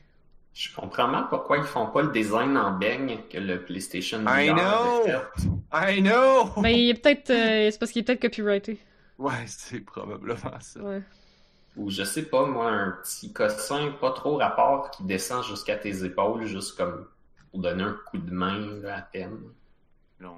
Je 0.53 0.73
comprends 0.75 1.07
mal 1.07 1.27
pourquoi 1.29 1.57
ils 1.59 1.63
font 1.63 1.87
pas 1.87 2.01
le 2.01 2.11
design 2.11 2.57
en 2.57 2.77
beigne 2.77 3.19
que 3.29 3.37
le 3.37 3.63
PlayStation 3.63 4.21
VR 4.23 4.39
I 4.41 4.49
know! 4.51 5.05
I 5.73 6.01
know! 6.01 6.61
Ben, 6.61 6.69
il 6.69 6.89
est 6.89 7.01
peut-être... 7.01 7.29
euh, 7.29 7.69
c'est 7.71 7.79
parce 7.79 7.91
qu'il 7.91 8.01
est 8.01 8.05
peut-être 8.05 8.21
copyrighté. 8.21 8.77
Ouais, 9.17 9.45
c'est 9.47 9.79
probablement 9.79 10.59
ça. 10.59 10.81
Ouais. 10.81 11.01
Ou 11.77 11.89
je 11.89 12.03
sais 12.03 12.23
pas, 12.23 12.45
moi, 12.45 12.69
un 12.69 12.91
petit 13.01 13.31
cossin 13.31 13.91
pas 14.01 14.11
trop 14.11 14.35
rapport 14.37 14.91
qui 14.91 15.03
descend 15.03 15.45
jusqu'à 15.45 15.77
tes 15.77 16.03
épaules, 16.03 16.45
juste 16.45 16.75
comme 16.75 17.07
pour 17.49 17.61
donner 17.61 17.83
un 17.83 17.97
coup 18.09 18.17
de 18.17 18.31
main 18.31 18.59
là, 18.81 18.97
à 18.97 19.01
peine. 19.03 19.37
Non. 20.19 20.35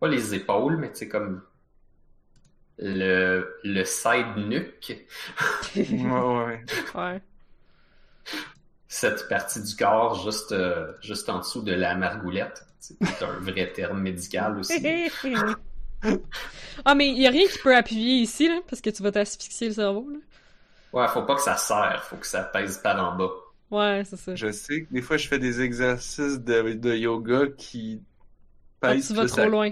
Pas 0.00 0.08
les 0.08 0.34
épaules, 0.34 0.76
mais 0.78 0.90
tu 0.90 1.00
sais, 1.00 1.08
comme 1.08 1.42
le, 2.78 3.56
le 3.64 3.84
side 3.84 4.36
nuque, 4.36 5.06
Ouais, 5.76 5.84
ouais. 5.84 6.64
ouais. 6.94 7.22
cette 8.88 9.28
partie 9.28 9.62
du 9.62 9.74
corps 9.76 10.22
juste, 10.24 10.52
euh, 10.52 10.92
juste 11.00 11.28
en 11.28 11.38
dessous 11.38 11.62
de 11.62 11.72
la 11.72 11.94
margoulette. 11.94 12.64
C'est 12.80 13.22
un 13.22 13.38
vrai 13.40 13.72
terme 13.72 14.00
médical 14.02 14.58
aussi. 14.58 14.74
ah, 16.84 16.94
mais 16.94 17.08
il 17.08 17.18
y 17.20 17.26
a 17.26 17.30
rien 17.30 17.46
qui 17.48 17.58
peut 17.58 17.74
appuyer 17.74 18.20
ici, 18.20 18.48
là, 18.48 18.60
parce 18.68 18.82
que 18.82 18.90
tu 18.90 19.02
vas 19.02 19.10
t'asphyxier 19.12 19.68
le 19.68 19.74
cerveau, 19.74 20.06
là. 20.10 20.18
Ouais, 20.92 21.08
faut 21.08 21.22
pas 21.22 21.34
que 21.34 21.40
ça 21.40 21.56
serre, 21.56 22.04
faut 22.04 22.16
que 22.16 22.26
ça 22.26 22.44
pèse 22.44 22.78
par 22.78 23.02
en 23.02 23.16
bas. 23.16 23.30
Ouais, 23.70 24.02
c'est 24.04 24.16
ça. 24.16 24.34
Je 24.36 24.52
sais 24.52 24.82
que 24.84 24.92
des 24.92 25.02
fois, 25.02 25.16
je 25.16 25.26
fais 25.26 25.38
des 25.40 25.60
exercices 25.62 26.38
de, 26.40 26.74
de 26.74 26.94
yoga 26.94 27.46
qui 27.56 28.02
Ah, 28.82 28.92
pèsent, 28.92 29.08
tu 29.08 29.14
vas 29.14 29.26
trop 29.26 29.36
ça- 29.36 29.46
loin. 29.46 29.70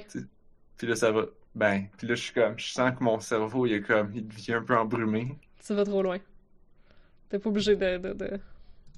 Puis 0.79 0.87
là, 0.89 0.97
ça 0.97 1.13
va. 1.13 1.27
Ben, 1.55 1.85
puis 1.99 2.07
là, 2.07 2.15
je 2.15 2.23
suis 2.23 2.33
comme, 2.33 2.59
je 2.59 2.73
sens 2.73 2.93
que 2.99 3.05
mon 3.05 3.21
cerveau, 3.21 3.67
il 3.67 3.75
est 3.75 3.83
comme, 3.83 4.11
il 4.15 4.27
devient 4.27 4.55
un 4.55 4.63
peu 4.63 4.77
embrumé. 4.77 5.37
Tu 5.65 5.75
vas 5.75 5.85
trop 5.85 6.03
loin. 6.03 6.19
T'es 7.29 7.39
pas 7.39 7.49
obligé 7.51 7.77
de, 7.77 7.99
de, 7.99 8.13
de, 8.15 8.41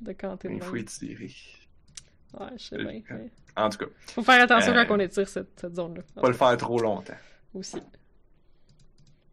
de 0.01 0.13
canter 0.13 0.49
Il 0.53 0.63
faut 0.63 0.77
étirer. 0.77 1.31
Ouais, 2.39 2.47
je 2.57 2.63
sais 2.65 2.77
Euh, 2.77 2.85
bien. 2.85 3.01
mais 3.11 3.31
En 3.57 3.69
tout 3.71 3.79
cas, 3.79 3.87
Faut 4.09 4.23
faire 4.23 4.43
attention 4.43 4.73
Euh, 4.73 4.85
quand 4.85 4.95
on 4.97 5.01
étire 5.01 5.29
cette, 5.29 5.59
cette 5.61 5.75
zone-là. 5.77 6.03
pas 6.21 6.29
le 6.29 6.35
faire 6.35 6.57
trop 6.57 6.79
longtemps. 6.81 7.15
Aussi. 7.55 7.79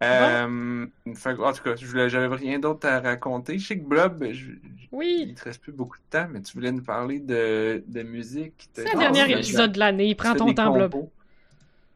Euh, 0.04 0.86
en 1.06 1.54
tout 1.54 1.64
cas, 1.64 1.76
je 1.76 1.86
voulais, 1.86 2.10
j'avais 2.10 2.36
rien 2.36 2.58
d'autre 2.58 2.88
à 2.88 3.00
raconter. 3.00 3.60
Je 3.60 3.68
sais 3.68 3.78
que 3.78 3.84
Blob, 3.86 4.26
je- 4.32 4.54
Oui! 4.92 5.26
il 5.30 5.36
te 5.36 5.44
reste 5.44 5.62
plus 5.62 5.72
beaucoup 5.72 5.98
de 5.98 6.04
temps, 6.10 6.28
mais 6.32 6.42
tu 6.42 6.54
voulais 6.54 6.72
nous 6.72 6.82
parler 6.84 7.20
de, 7.20 7.84
de 7.86 8.02
musique. 8.02 8.68
C'est 8.74 8.92
le 8.94 9.00
dernier 9.00 9.32
épisode 9.34 9.72
de 9.74 9.80
l'année. 9.80 10.16
Prends 10.16 10.34
ton 10.36 10.54
temps, 10.54 10.74
Blob. 10.74 10.96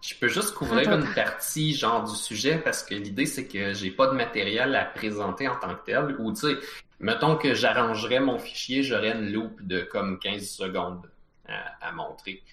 Je 0.06 0.14
peux 0.14 0.28
juste 0.28 0.54
couvrir 0.54 0.90
Attends. 0.90 1.02
une 1.02 1.14
partie 1.14 1.74
genre 1.74 2.04
du 2.04 2.16
sujet 2.16 2.60
parce 2.60 2.84
que 2.84 2.94
l'idée 2.94 3.26
c'est 3.26 3.48
que 3.48 3.74
j'ai 3.74 3.90
pas 3.90 4.08
de 4.08 4.14
matériel 4.14 4.76
à 4.76 4.86
présenter 4.86 5.48
en 5.48 5.56
tant 5.56 5.74
que 5.76 5.86
tel 5.86 6.16
ou 6.20 6.32
tu 6.32 6.42
sais 6.42 6.56
mettons 7.00 7.38
que 7.38 7.56
j'arrangerais 7.56 8.20
mon 8.20 8.38
fichier 8.38 8.84
j'aurais 8.84 9.14
une 9.14 9.32
loupe 9.32 9.66
de 9.66 9.82
comme 9.82 10.20
15 10.20 10.48
secondes 10.48 11.10
à, 11.48 11.88
à 11.88 11.92
montrer 11.92 12.44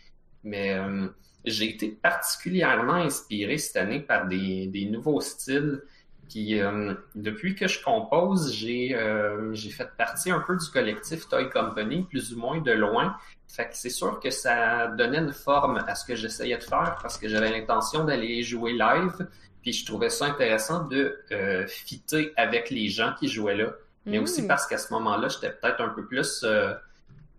mais 0.44 0.74
euh, 0.74 1.08
j'ai 1.44 1.68
été 1.68 1.88
particulièrement 1.88 2.94
inspiré 2.94 3.58
cette 3.58 3.76
année 3.76 4.00
par 4.00 4.26
des, 4.28 4.66
des 4.68 4.86
nouveaux 4.86 5.20
styles 5.20 5.82
puis 6.28 6.60
euh, 6.60 6.94
depuis 7.14 7.54
que 7.54 7.68
je 7.68 7.82
compose 7.82 8.52
j'ai 8.52 8.94
euh, 8.94 9.52
j'ai 9.54 9.70
fait 9.70 9.90
partie 9.96 10.30
un 10.30 10.40
peu 10.40 10.56
du 10.56 10.66
collectif 10.70 11.28
Toy 11.28 11.48
Company 11.50 12.04
plus 12.04 12.34
ou 12.34 12.38
moins 12.38 12.60
de 12.60 12.72
loin 12.72 13.16
fait 13.52 13.68
que 13.68 13.76
c'est 13.76 13.90
sûr 13.90 14.18
que 14.18 14.30
ça 14.30 14.86
donnait 14.86 15.18
une 15.18 15.34
forme 15.34 15.84
à 15.86 15.94
ce 15.94 16.06
que 16.06 16.14
j'essayais 16.14 16.56
de 16.56 16.62
faire 16.62 16.96
parce 17.02 17.18
que 17.18 17.28
j'avais 17.28 17.50
l'intention 17.50 18.04
d'aller 18.04 18.42
jouer 18.42 18.72
live. 18.72 19.28
Puis 19.60 19.74
je 19.74 19.84
trouvais 19.84 20.08
ça 20.08 20.24
intéressant 20.24 20.84
de 20.84 21.22
euh, 21.32 21.66
fitter 21.66 22.32
avec 22.38 22.70
les 22.70 22.88
gens 22.88 23.12
qui 23.20 23.28
jouaient 23.28 23.56
là. 23.56 23.74
Mais 24.06 24.18
Mm. 24.18 24.22
aussi 24.22 24.46
parce 24.46 24.66
qu'à 24.66 24.78
ce 24.78 24.90
moment-là, 24.94 25.28
j'étais 25.28 25.50
peut-être 25.50 25.82
un 25.82 25.90
peu 25.90 26.06
plus 26.06 26.42
euh, 26.44 26.72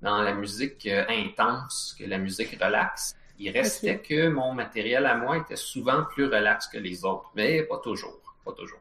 dans 0.03 0.21
la 0.21 0.35
musique 0.35 0.85
euh, 0.85 1.03
intense 1.09 1.95
que 1.97 2.05
la 2.05 2.19
musique 2.19 2.61
relax. 2.61 3.15
Il 3.39 3.49
restait 3.49 3.97
que 3.97 4.29
mon 4.29 4.53
matériel 4.53 5.07
à 5.07 5.15
moi 5.15 5.37
était 5.37 5.55
souvent 5.55 6.03
plus 6.03 6.25
relax 6.25 6.67
que 6.67 6.77
les 6.77 7.03
autres, 7.03 7.31
mais 7.35 7.63
pas 7.63 7.79
toujours, 7.79 8.21
pas 8.43 8.53
toujours. 8.53 8.79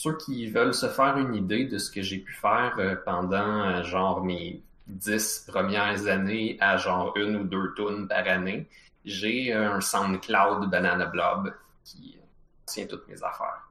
Ceux 0.00 0.16
qui 0.16 0.46
veulent 0.48 0.74
se 0.74 0.86
faire 0.86 1.16
une 1.16 1.34
idée 1.34 1.64
de 1.64 1.76
ce 1.76 1.90
que 1.90 2.02
j'ai 2.02 2.18
pu 2.18 2.32
faire 2.32 2.76
euh, 2.78 2.94
pendant 3.04 3.64
euh, 3.64 3.82
genre 3.82 4.22
mes 4.22 4.62
dix 4.86 5.44
premières 5.48 6.06
années 6.06 6.56
à 6.60 6.76
genre 6.76 7.16
une 7.16 7.34
ou 7.34 7.42
deux 7.44 7.74
tonnes 7.74 8.06
par 8.06 8.28
année, 8.28 8.68
j'ai 9.04 9.52
euh, 9.52 9.72
un 9.72 9.80
SoundCloud 9.80 10.70
Banana 10.70 11.06
Blob 11.06 11.52
qui 11.82 12.16
tient 12.64 12.86
toutes 12.86 13.08
mes 13.08 13.22
affaires. 13.24 13.64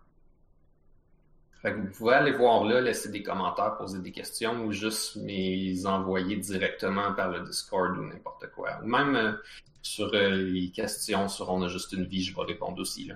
Vous 1.64 1.91
pouvez 1.98 2.15
aller 2.15 2.32
voir 2.32 2.65
là, 2.65 2.82
laisser 2.82 3.10
des 3.10 3.24
commentaires, 3.24 3.78
poser 3.78 3.99
des 3.99 4.11
questions 4.11 4.65
ou 4.65 4.74
juste 4.74 5.15
me 5.15 5.88
envoyer 5.88 6.36
directement 6.36 7.14
par 7.14 7.30
le 7.30 7.41
Discord 7.41 7.98
ou 7.98 8.03
n'importe 8.03 8.52
quoi. 8.52 8.80
Ou 8.84 8.88
même 8.88 9.38
sur 9.82 10.11
les 10.11 10.72
questions 10.72 11.28
sur 11.30 11.49
On 11.49 11.61
a 11.64 11.68
juste 11.68 11.94
une 11.94 12.06
vie, 12.06 12.24
je 12.24 12.36
vais 12.36 12.44
répondre 12.44 12.82
aussi. 12.82 13.06
Là. 13.06 13.15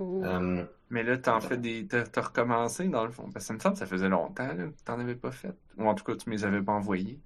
Cool. 0.00 0.24
Euh, 0.24 0.64
Mais 0.88 1.02
là, 1.02 1.18
t'en 1.18 1.40
fais 1.40 1.58
des. 1.58 1.86
T'as 1.86 2.04
t'as 2.04 2.22
recommencé 2.22 2.88
dans 2.88 3.04
le 3.04 3.10
fond. 3.12 3.24
Parce 3.30 3.44
que 3.44 3.48
ça 3.48 3.54
me 3.54 3.58
semble 3.58 3.74
que 3.74 3.80
ça 3.80 3.86
faisait 3.86 4.08
longtemps 4.08 4.46
là, 4.46 4.54
que 4.68 4.82
t'en 4.84 4.98
avais 4.98 5.14
pas 5.14 5.30
fait. 5.30 5.54
Ou 5.76 5.86
en 5.88 5.94
tout 5.94 6.04
cas, 6.04 6.16
tu 6.16 6.28
me 6.30 6.34
les 6.36 6.44
avais 6.44 6.62
pas 6.62 6.72
envoyés. 6.72 7.20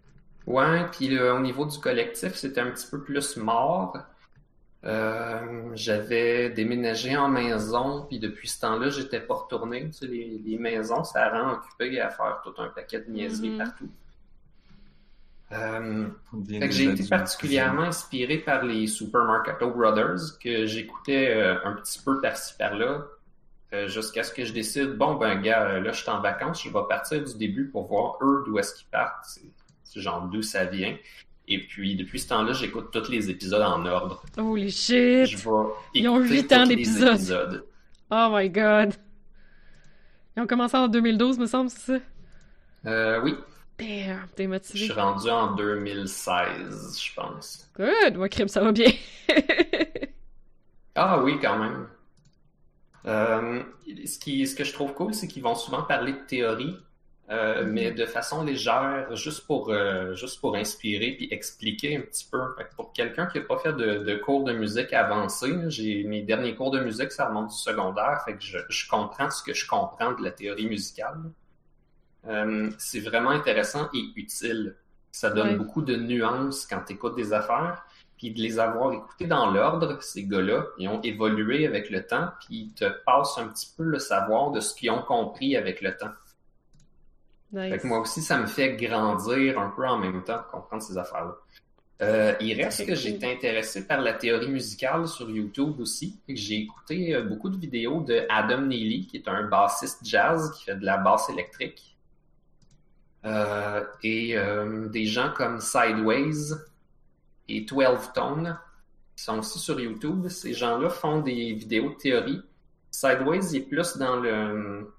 Ouais, 0.47 0.87
puis 0.91 1.19
au 1.21 1.41
niveau 1.41 1.65
du 1.67 1.79
collectif, 1.79 2.35
c'était 2.35 2.61
un 2.61 2.71
petit 2.71 2.87
peu 2.91 3.03
plus 3.03 3.37
mort. 3.37 3.97
Euh, 4.85 5.71
j'avais 5.75 6.51
déménagé 6.51 7.17
en 7.17 7.29
maison, 7.29 8.05
puis 8.07 8.19
depuis 8.19 8.49
ce 8.49 8.61
temps-là, 8.61 8.91
j'étais 8.91 9.21
pas 9.21 9.35
retourné. 9.35 9.87
Tu 9.87 9.93
sais, 9.93 10.07
les, 10.07 10.39
les 10.45 10.59
maisons, 10.59 11.05
ça 11.05 11.31
rend 11.31 11.53
occupé 11.55 12.01
à 12.01 12.11
faire 12.11 12.41
tout 12.45 12.53
un 12.61 12.69
paquet 12.69 13.01
de 13.01 13.11
niaiseries 13.11 13.51
Mhm. 13.51 13.59
partout. 13.59 13.91
Euh, 15.53 16.07
j'ai 16.71 16.85
été 16.87 17.05
particulièrement 17.09 17.83
inspiré 17.83 18.39
par 18.39 18.65
les 18.65 18.87
Super 18.87 19.25
Marcato 19.25 19.71
Brothers, 19.71 20.39
que 20.43 20.66
j'écoutais 20.66 21.29
euh, 21.31 21.57
un 21.65 21.73
petit 21.75 22.01
peu 22.05 22.21
par-ci 22.21 22.55
par-là, 22.59 23.05
euh, 23.73 23.87
jusqu'à 23.89 24.23
ce 24.23 24.33
que 24.33 24.45
je 24.45 24.53
décide, 24.53 24.97
bon 24.97 25.15
ben 25.15 25.41
gars, 25.41 25.79
là 25.81 25.93
je 25.93 26.01
suis 26.01 26.11
en 26.11 26.21
vacances, 26.21 26.62
je 26.65 26.71
vais 26.71 26.81
partir 26.89 27.23
du 27.23 27.37
début 27.37 27.69
pour 27.69 27.87
voir 27.87 28.16
eux 28.23 28.43
d'où 28.47 28.59
est-ce 28.59 28.75
qu'ils 28.75 28.89
partent, 28.89 29.25
c'est 29.85 30.01
genre 30.01 30.23
d'où 30.29 30.43
ça 30.43 30.65
vient. 30.65 30.97
Et 31.47 31.59
puis 31.59 31.95
depuis 31.95 32.19
ce 32.19 32.29
temps-là, 32.31 32.53
j'écoute 32.55 32.89
tous 32.91 33.11
les 33.11 33.29
épisodes 33.31 33.62
en 33.62 33.85
ordre. 33.85 34.23
Holy 34.39 34.71
shit! 34.71 35.27
Je 35.27 35.37
vais 35.37 35.51
Ils 35.95 36.09
ont 36.09 36.19
écouter 36.21 36.35
huit 36.35 36.53
ans 36.53 36.62
tous 36.65 36.71
les 36.71 36.77
d'épisodes. 36.77 37.15
épisodes. 37.15 37.65
Oh 38.11 38.29
my 38.33 38.49
god! 38.51 38.95
Ils 40.37 40.43
ont 40.43 40.47
commencé 40.47 40.77
en 40.77 40.89
2012, 40.89 41.39
me 41.39 41.47
semble, 41.47 41.71
c'est 41.71 41.99
ça? 41.99 42.05
Euh, 42.87 43.21
oui, 43.23 43.37
Damn, 43.79 44.29
t'es 44.37 44.49
je 44.73 44.85
suis 44.85 44.93
rendu 44.93 45.29
en 45.31 45.55
2016, 45.55 46.99
je 47.01 47.15
pense. 47.15 47.69
Good! 47.77 48.17
Moi, 48.17 48.29
crime, 48.29 48.49
ça 48.49 48.61
va 48.63 48.73
bien. 48.73 48.91
Ah 50.97 51.23
oui, 51.23 51.39
quand 51.41 51.59
même. 51.59 51.89
Euh, 53.07 53.63
ce 54.07 54.19
qui, 54.19 54.47
ce 54.47 54.55
que 54.57 54.65
je 54.65 54.73
trouve 54.73 54.95
cool, 54.95 55.15
c'est 55.15 55.29
qu'ils 55.29 55.43
vont 55.43 55.55
souvent 55.55 55.83
parler 55.83 56.13
de 56.13 56.19
théorie, 56.27 56.77
euh, 57.31 57.65
mais 57.67 57.91
de 57.93 58.07
façon 58.07 58.45
légère, 58.45 59.15
juste 59.17 59.47
pour, 59.47 59.71
euh, 59.71 60.15
juste 60.15 60.41
pour 60.41 60.57
inspirer 60.57 61.13
puis 61.13 61.29
expliquer 61.31 61.97
un 61.99 62.01
petit 62.03 62.27
peu. 62.31 62.41
Fait 62.57 62.65
que 62.65 62.75
pour 62.77 62.93
quelqu'un 62.93 63.27
qui 63.27 63.39
n'a 63.39 63.45
pas 63.45 63.59
fait 63.59 63.73
de, 63.75 63.99
de 64.05 64.17
cours 64.17 64.45
de 64.45 64.53
musique 64.53 64.93
avancé, 64.93 65.53
j'ai 65.69 66.05
mes 66.05 66.23
derniers 66.23 66.55
cours 66.55 66.71
de 66.71 66.81
musique, 66.81 67.13
ça 67.13 67.29
remonte 67.29 67.49
du 67.51 67.57
secondaire, 67.57 68.23
fait 68.25 68.35
que 68.37 68.43
je, 68.43 68.59
je 68.69 68.89
comprends 68.89 69.31
ce 69.31 69.43
que 69.43 69.53
je 69.55 69.67
comprends 69.67 70.13
de 70.13 70.23
la 70.23 70.31
théorie 70.31 70.67
musicale. 70.69 71.19
Euh, 72.29 72.71
c'est 72.79 73.01
vraiment 73.01 73.31
intéressant 73.31 73.89
et 73.95 74.05
utile. 74.17 74.77
Ça 75.13 75.31
donne 75.31 75.49
Ouais. 75.51 75.57
beaucoup 75.57 75.83
de 75.83 75.97
nuances 75.97 76.67
quand 76.67 76.83
tu 76.87 76.95
écoutes 76.95 77.15
des 77.17 77.33
affaires. 77.33 77.85
Puis 78.17 78.31
de 78.31 78.41
les 78.41 78.59
avoir 78.59 78.93
écoutés 78.93 79.27
dans 79.27 79.51
l'ordre, 79.51 79.99
ces 80.01 80.25
gars-là, 80.25 80.67
ils 80.79 80.89
ont 80.89 81.01
évolué 81.03 81.67
avec 81.67 81.91
le 81.91 82.07
temps, 82.07 82.29
puis 82.41 82.69
ils 82.69 82.73
te 82.73 82.85
passent 83.05 83.37
un 83.39 83.49
petit 83.49 83.71
peu 83.77 83.83
le 83.83 83.99
savoir 83.99 84.53
de 84.53 84.61
ce 84.61 84.73
qu'ils 84.75 84.91
ont 84.93 85.03
compris 85.03 85.57
avec 85.57 85.81
le 85.83 85.97
temps. 85.97 86.13
Fait 87.53 87.79
que 87.79 87.87
moi 87.87 88.01
aussi, 88.01 88.23
ça 88.23 88.39
me 88.39 88.47
fait 88.47 88.75
grandir 88.77 89.59
un 89.61 89.71
peu 89.71 89.87
en 89.87 89.99
même 89.99 90.23
temps, 90.25 90.41
comprendre 90.51 90.83
ces 90.83 90.97
affaires-là. 90.99 91.35
Euh, 92.03 92.35
il 92.41 92.61
reste 92.61 92.87
que 92.87 92.95
j'ai 92.97 93.11
été 93.11 93.31
intéressé 93.33 93.87
par 93.87 94.01
la 94.01 94.15
théorie 94.15 94.49
musicale 94.49 95.07
sur 95.07 95.31
YouTube 95.31 95.79
aussi. 95.79 96.19
J'ai 96.29 96.57
écouté 96.63 97.15
euh, 97.15 97.23
beaucoup 97.23 97.49
de 97.49 97.57
vidéos 97.57 98.01
de 98.01 98.27
Adam 98.29 98.63
Neely, 98.63 99.07
qui 99.07 99.19
est 99.19 99.29
un 99.29 99.45
bassiste 99.45 100.01
jazz 100.05 100.51
qui 100.57 100.65
fait 100.65 100.75
de 100.77 100.85
la 100.85 100.97
basse 100.97 101.29
électrique. 101.31 101.94
Euh, 103.25 103.85
et 104.03 104.37
euh, 104.37 104.89
des 104.89 105.07
gens 105.07 105.33
comme 105.35 105.61
Sideways 105.61 106.55
et 107.49 107.63
12 107.63 108.13
Tone, 108.15 108.59
qui 109.17 109.25
sont 109.25 109.39
aussi 109.39 109.59
sur 109.59 109.81
YouTube. 109.81 110.29
Ces 110.29 110.53
gens-là 110.53 110.91
font 110.91 111.21
des 111.21 111.55
vidéos 111.55 111.91
de 111.91 111.95
théorie. 111.95 112.43
Sideways 112.91 113.57
est 113.57 113.69
plus 113.69 113.97
dans 113.97 114.17
le 114.17 114.93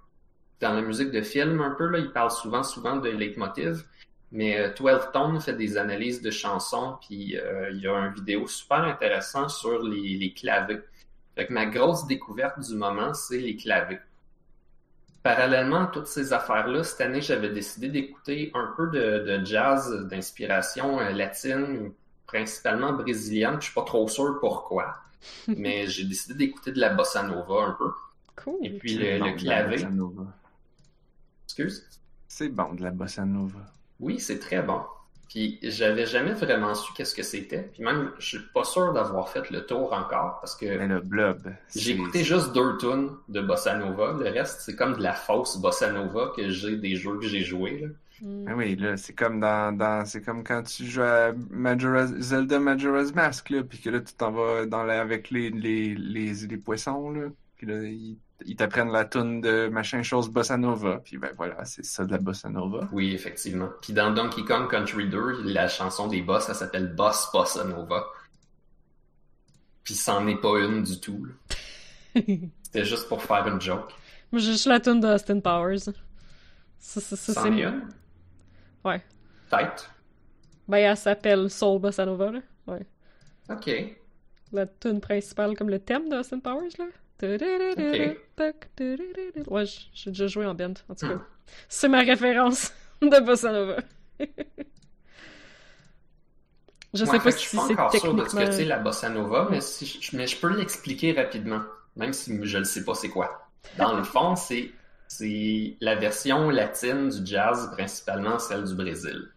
dans 0.62 0.74
la 0.74 0.82
musique 0.82 1.12
de 1.12 1.22
film 1.22 1.62
un 1.62 1.72
peu, 1.72 1.88
là. 1.88 2.00
Il 2.00 2.12
parle 2.12 2.32
souvent, 2.32 2.64
souvent 2.64 2.96
de 2.96 3.10
leitmotiv. 3.10 3.84
Mais 4.32 4.60
euh, 4.60 4.74
12 4.74 5.12
Tone 5.14 5.40
fait 5.40 5.54
des 5.54 5.78
analyses 5.78 6.22
de 6.22 6.32
chansons, 6.32 6.98
puis 7.02 7.38
euh, 7.38 7.70
il 7.72 7.82
y 7.82 7.88
a 7.88 7.94
une 7.94 8.14
vidéo 8.14 8.48
super 8.48 8.80
intéressant 8.80 9.48
sur 9.50 9.84
les, 9.84 10.18
les 10.18 10.34
clavés. 10.34 10.82
Fait 11.36 11.50
ma 11.50 11.66
grosse 11.66 12.08
découverte 12.08 12.60
du 12.60 12.76
moment, 12.76 13.14
c'est 13.14 13.38
les 13.38 13.56
clavés. 13.56 14.00
Parallèlement 15.26 15.86
à 15.86 15.88
toutes 15.88 16.06
ces 16.06 16.34
affaires-là, 16.34 16.84
cette 16.84 17.02
année, 17.02 17.20
j'avais 17.20 17.50
décidé 17.50 17.90
d'écouter 17.90 18.52
un 18.54 18.76
peu 18.78 18.92
de, 18.92 19.26
de 19.26 19.44
jazz 19.44 19.92
d'inspiration 20.08 21.00
euh, 21.00 21.14
latine, 21.14 21.92
principalement 22.28 22.94
brésilienne. 22.94 23.56
Je 23.60 23.66
suis 23.66 23.74
pas 23.74 23.82
trop 23.82 24.08
sûr 24.08 24.40
pourquoi, 24.40 24.94
mais 25.48 25.88
j'ai 25.88 26.04
décidé 26.04 26.36
d'écouter 26.36 26.74
de 26.74 26.80
la 26.80 26.94
bossa 26.94 27.24
nova 27.24 27.64
un 27.64 27.72
peu. 27.72 27.92
Cool. 28.36 28.60
Et 28.62 28.70
puis 28.78 28.98
C'est 28.98 29.18
le, 29.18 29.20
bon, 29.20 29.26
le 29.26 29.90
nova. 29.90 30.28
Excuse? 31.48 31.90
C'est 32.28 32.50
bon 32.50 32.76
de 32.76 32.84
la 32.84 32.92
bossa 32.92 33.26
nova. 33.26 33.62
Oui, 34.00 34.20
c'est 34.20 34.38
très 34.38 34.62
bon. 34.62 34.82
Puis 35.30 35.60
j'avais 35.64 36.06
jamais 36.06 36.34
vraiment 36.34 36.76
su 36.76 36.94
qu'est-ce 36.94 37.16
que 37.16 37.24
c'était. 37.24 37.70
Puis 37.74 37.84
même, 37.84 38.12
je 38.20 38.38
suis 38.38 38.46
pas 38.54 38.64
sûr 38.64 38.94
d'avoir 38.94 39.30
fait 39.30 39.50
le 39.50 39.66
tour 39.66 39.92
encore 39.94 40.40
parce 40.40 40.56
que 40.56 40.66
Mais 40.66 40.88
le 40.88 41.00
blob. 41.02 41.42
j'ai 41.76 41.92
écouté 41.92 42.24
juste 42.24 42.54
deux 42.54 42.78
tunes 42.78 43.10
de 43.30 43.42
bossa 43.42 43.76
nova. 43.78 44.16
Le 44.20 44.30
reste, 44.30 44.62
c'est 44.62 44.76
comme 44.76 44.96
de 44.98 45.02
la 45.04 45.14
fausse 45.14 45.58
bossa 45.58 45.92
nova 45.92 46.32
que 46.36 46.50
j'ai 46.50 46.78
des 46.78 46.96
jeux 46.96 47.18
que 47.20 47.28
j'ai 47.28 47.44
joués. 47.44 47.80
là. 47.80 47.88
Mm. 48.22 48.46
Ah 48.48 48.54
oui, 48.56 48.76
là, 48.78 48.96
c'est 48.98 49.14
comme 49.14 49.40
dans, 49.40 49.76
dans 49.76 50.06
c'est 50.06 50.22
comme 50.22 50.44
quand 50.44 50.64
tu 50.64 50.86
joues 50.86 51.02
à 51.02 51.34
Majora's, 51.50 52.14
Zelda 52.20 52.60
Majora's 52.60 53.14
Mask, 53.14 53.50
là, 53.50 53.64
puis 53.64 53.80
que 53.80 53.90
là, 53.90 54.00
tu 54.00 54.14
t'en 54.14 54.32
vas 54.32 54.66
dans 54.66 54.84
la, 54.84 55.02
avec 55.02 55.32
les, 55.32 55.50
les, 55.50 55.96
les, 55.96 56.34
les 56.34 56.58
poissons, 56.58 57.10
là, 57.12 57.28
puis 57.58 57.68
là, 57.68 57.84
ils 57.84 58.18
ils 58.45 58.56
t'apprennent 58.56 58.91
la 58.91 59.06
tune 59.06 59.41
de 59.41 59.68
machin 59.68 60.03
chose 60.03 60.30
bossa 60.30 60.57
nova, 60.57 60.99
puis 61.03 61.18
ben 61.18 61.32
voilà, 61.38 61.64
c'est 61.66 61.86
ça 61.86 62.06
de 62.06 62.12
la 62.12 62.18
bossa 62.18 62.49
nova. 62.49 62.88
Oui, 62.91 63.14
effectivement. 63.14 63.70
Puis 63.82 63.94
dans 63.94 64.12
Donkey 64.12 64.44
Kong 64.44 64.70
Country 64.70 65.07
2, 65.07 65.44
la 65.44 65.68
chanson 65.68 66.07
des 66.07 66.22
boss, 66.22 66.45
ça 66.45 66.53
s'appelle 66.53 66.94
Boss 66.94 67.30
Bossa 67.32 67.64
Nova. 67.64 68.06
Puis 69.84 69.94
c'en 69.94 70.28
est 70.28 70.40
pas 70.40 70.60
une 70.60 70.84
du 70.84 70.99
tout. 70.99 71.28
C'était 72.16 72.86
juste 72.86 73.07
pour 73.07 73.22
faire 73.24 73.48
une 73.48 73.62
joke. 73.62 73.94
Moi, 74.32 74.41
j'ai 74.41 74.52
juste 74.53 74.66
la 74.66 74.80
tune 74.80 74.99
de 74.99 75.07
Austin 75.07 75.40
Powers. 75.40 75.80
Ça, 76.80 77.02
ça, 77.02 77.16
ça, 77.16 77.34
C'en 77.34 77.44
c'est... 77.44 77.49
est 77.49 77.64
une? 77.64 77.88
Ouais. 78.84 79.02
Peut-être. 79.49 79.91
Ben, 80.68 80.78
elle 80.78 80.98
s'appelle 80.98 81.49
Soul 81.49 81.80
Bossa 81.80 82.06
Nova, 82.06 82.32
là. 82.32 82.40
Ouais. 82.68 82.86
Ok. 83.49 83.72
La 84.52 84.66
tune 84.66 84.99
principale, 84.99 85.56
comme 85.56 85.70
le 85.70 85.80
thème 85.80 86.10
d'Austin 86.10 86.40
Powers, 86.40 86.70
là. 86.80 86.86
Ouais, 89.48 89.66
j- 89.66 89.90
j'ai 89.94 90.12
déjà 90.12 90.28
joué 90.28 90.46
en 90.46 90.54
band, 90.56 90.74
en 90.90 90.96
tout 90.96 91.06
cas. 91.08 91.20
C'est 91.70 91.90
ma 91.90 92.00
référence 92.02 92.74
de 93.02 93.20
Bossa 93.26 93.52
Nova. 93.52 93.78
Je 96.96 97.06
sais 97.06 97.12
Ouais, 97.12 97.20
pas 97.20 97.32
fait 97.32 97.34
que 97.34 97.38
je 97.40 97.44
si 97.44 97.48
suis 97.48 97.52
pas 97.54 97.62
c'est 97.62 97.74
encore 97.74 97.94
sûr 97.94 98.16
de 98.16 98.24
techniquement... 98.24 98.30
ce 98.30 98.36
que 98.36 98.52
c'est 98.52 98.66
la 98.66 98.80
bossa 98.80 99.10
nova, 99.10 99.48
mais, 99.52 99.62
si 99.62 99.86
je, 99.86 100.16
mais 100.18 100.28
je 100.28 100.38
peux 100.40 100.50
l'expliquer 100.56 101.14
rapidement, 101.14 101.62
même 101.96 102.12
si 102.14 102.38
je 102.44 102.58
ne 102.58 102.64
sais 102.64 102.84
pas 102.84 102.96
c'est 102.96 103.10
quoi. 103.10 103.52
Dans 103.74 103.96
le 103.96 104.04
fond, 104.04 104.36
c'est 104.36 104.72
c'est 105.08 105.78
la 105.82 105.96
version 105.96 106.50
latine 106.50 107.10
du 107.10 107.26
jazz, 107.26 107.70
principalement 107.78 108.40
celle 108.40 108.64
du 108.64 108.76
Brésil. 108.76 109.30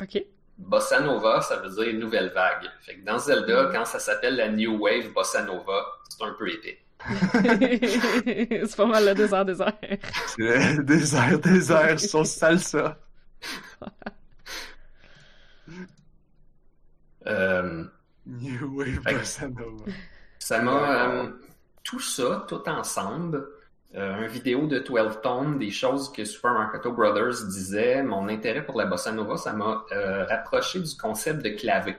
Ok. 0.00 0.14
Bossa 0.58 1.00
nova, 1.00 1.40
ça 1.42 1.56
veut 1.60 1.70
dire 1.70 1.94
nouvelle 1.94 2.30
vague. 2.32 2.68
Fait 2.80 2.96
que 2.96 3.04
dans 3.04 3.18
Zelda, 3.18 3.70
quand 3.72 3.84
ça 3.84 3.98
s'appelle 4.00 4.34
la 4.36 4.48
New 4.50 4.76
Wave 4.78 5.12
Bossa 5.12 5.42
Nova, 5.44 5.86
c'est 6.08 6.24
un 6.24 6.32
peu 6.34 6.48
épais. 6.48 6.83
c'est 8.24 8.76
pas 8.76 8.86
mal 8.86 9.04
le 9.06 9.14
désert 9.14 9.44
désert. 9.44 9.72
C'est 10.36 10.84
désert, 10.84 11.38
désert, 11.38 12.00
sauce 12.00 12.30
salsa. 12.30 12.98
Euh, 17.26 17.84
New 18.26 18.78
Wave 18.78 19.00
que- 19.00 19.14
bossa 19.18 19.48
nova. 19.48 19.84
Ça 20.38 20.60
m'a 20.62 21.08
euh, 21.10 21.30
tout 21.82 22.00
ça, 22.00 22.44
tout 22.48 22.68
ensemble, 22.68 23.46
euh, 23.94 24.24
un 24.24 24.26
vidéo 24.26 24.66
de 24.66 24.78
12 24.78 25.20
tones, 25.22 25.58
des 25.58 25.70
choses 25.70 26.12
que 26.12 26.24
Super 26.24 26.52
Marketo 26.52 26.92
Brothers 26.92 27.46
disait, 27.46 28.02
mon 28.02 28.28
intérêt 28.28 28.64
pour 28.64 28.76
la 28.78 28.86
bossa 28.86 29.12
nova, 29.12 29.36
ça 29.36 29.52
m'a 29.52 29.84
euh, 29.92 30.24
rapproché 30.26 30.80
du 30.80 30.96
concept 30.96 31.42
de 31.42 31.50
clavé. 31.50 31.96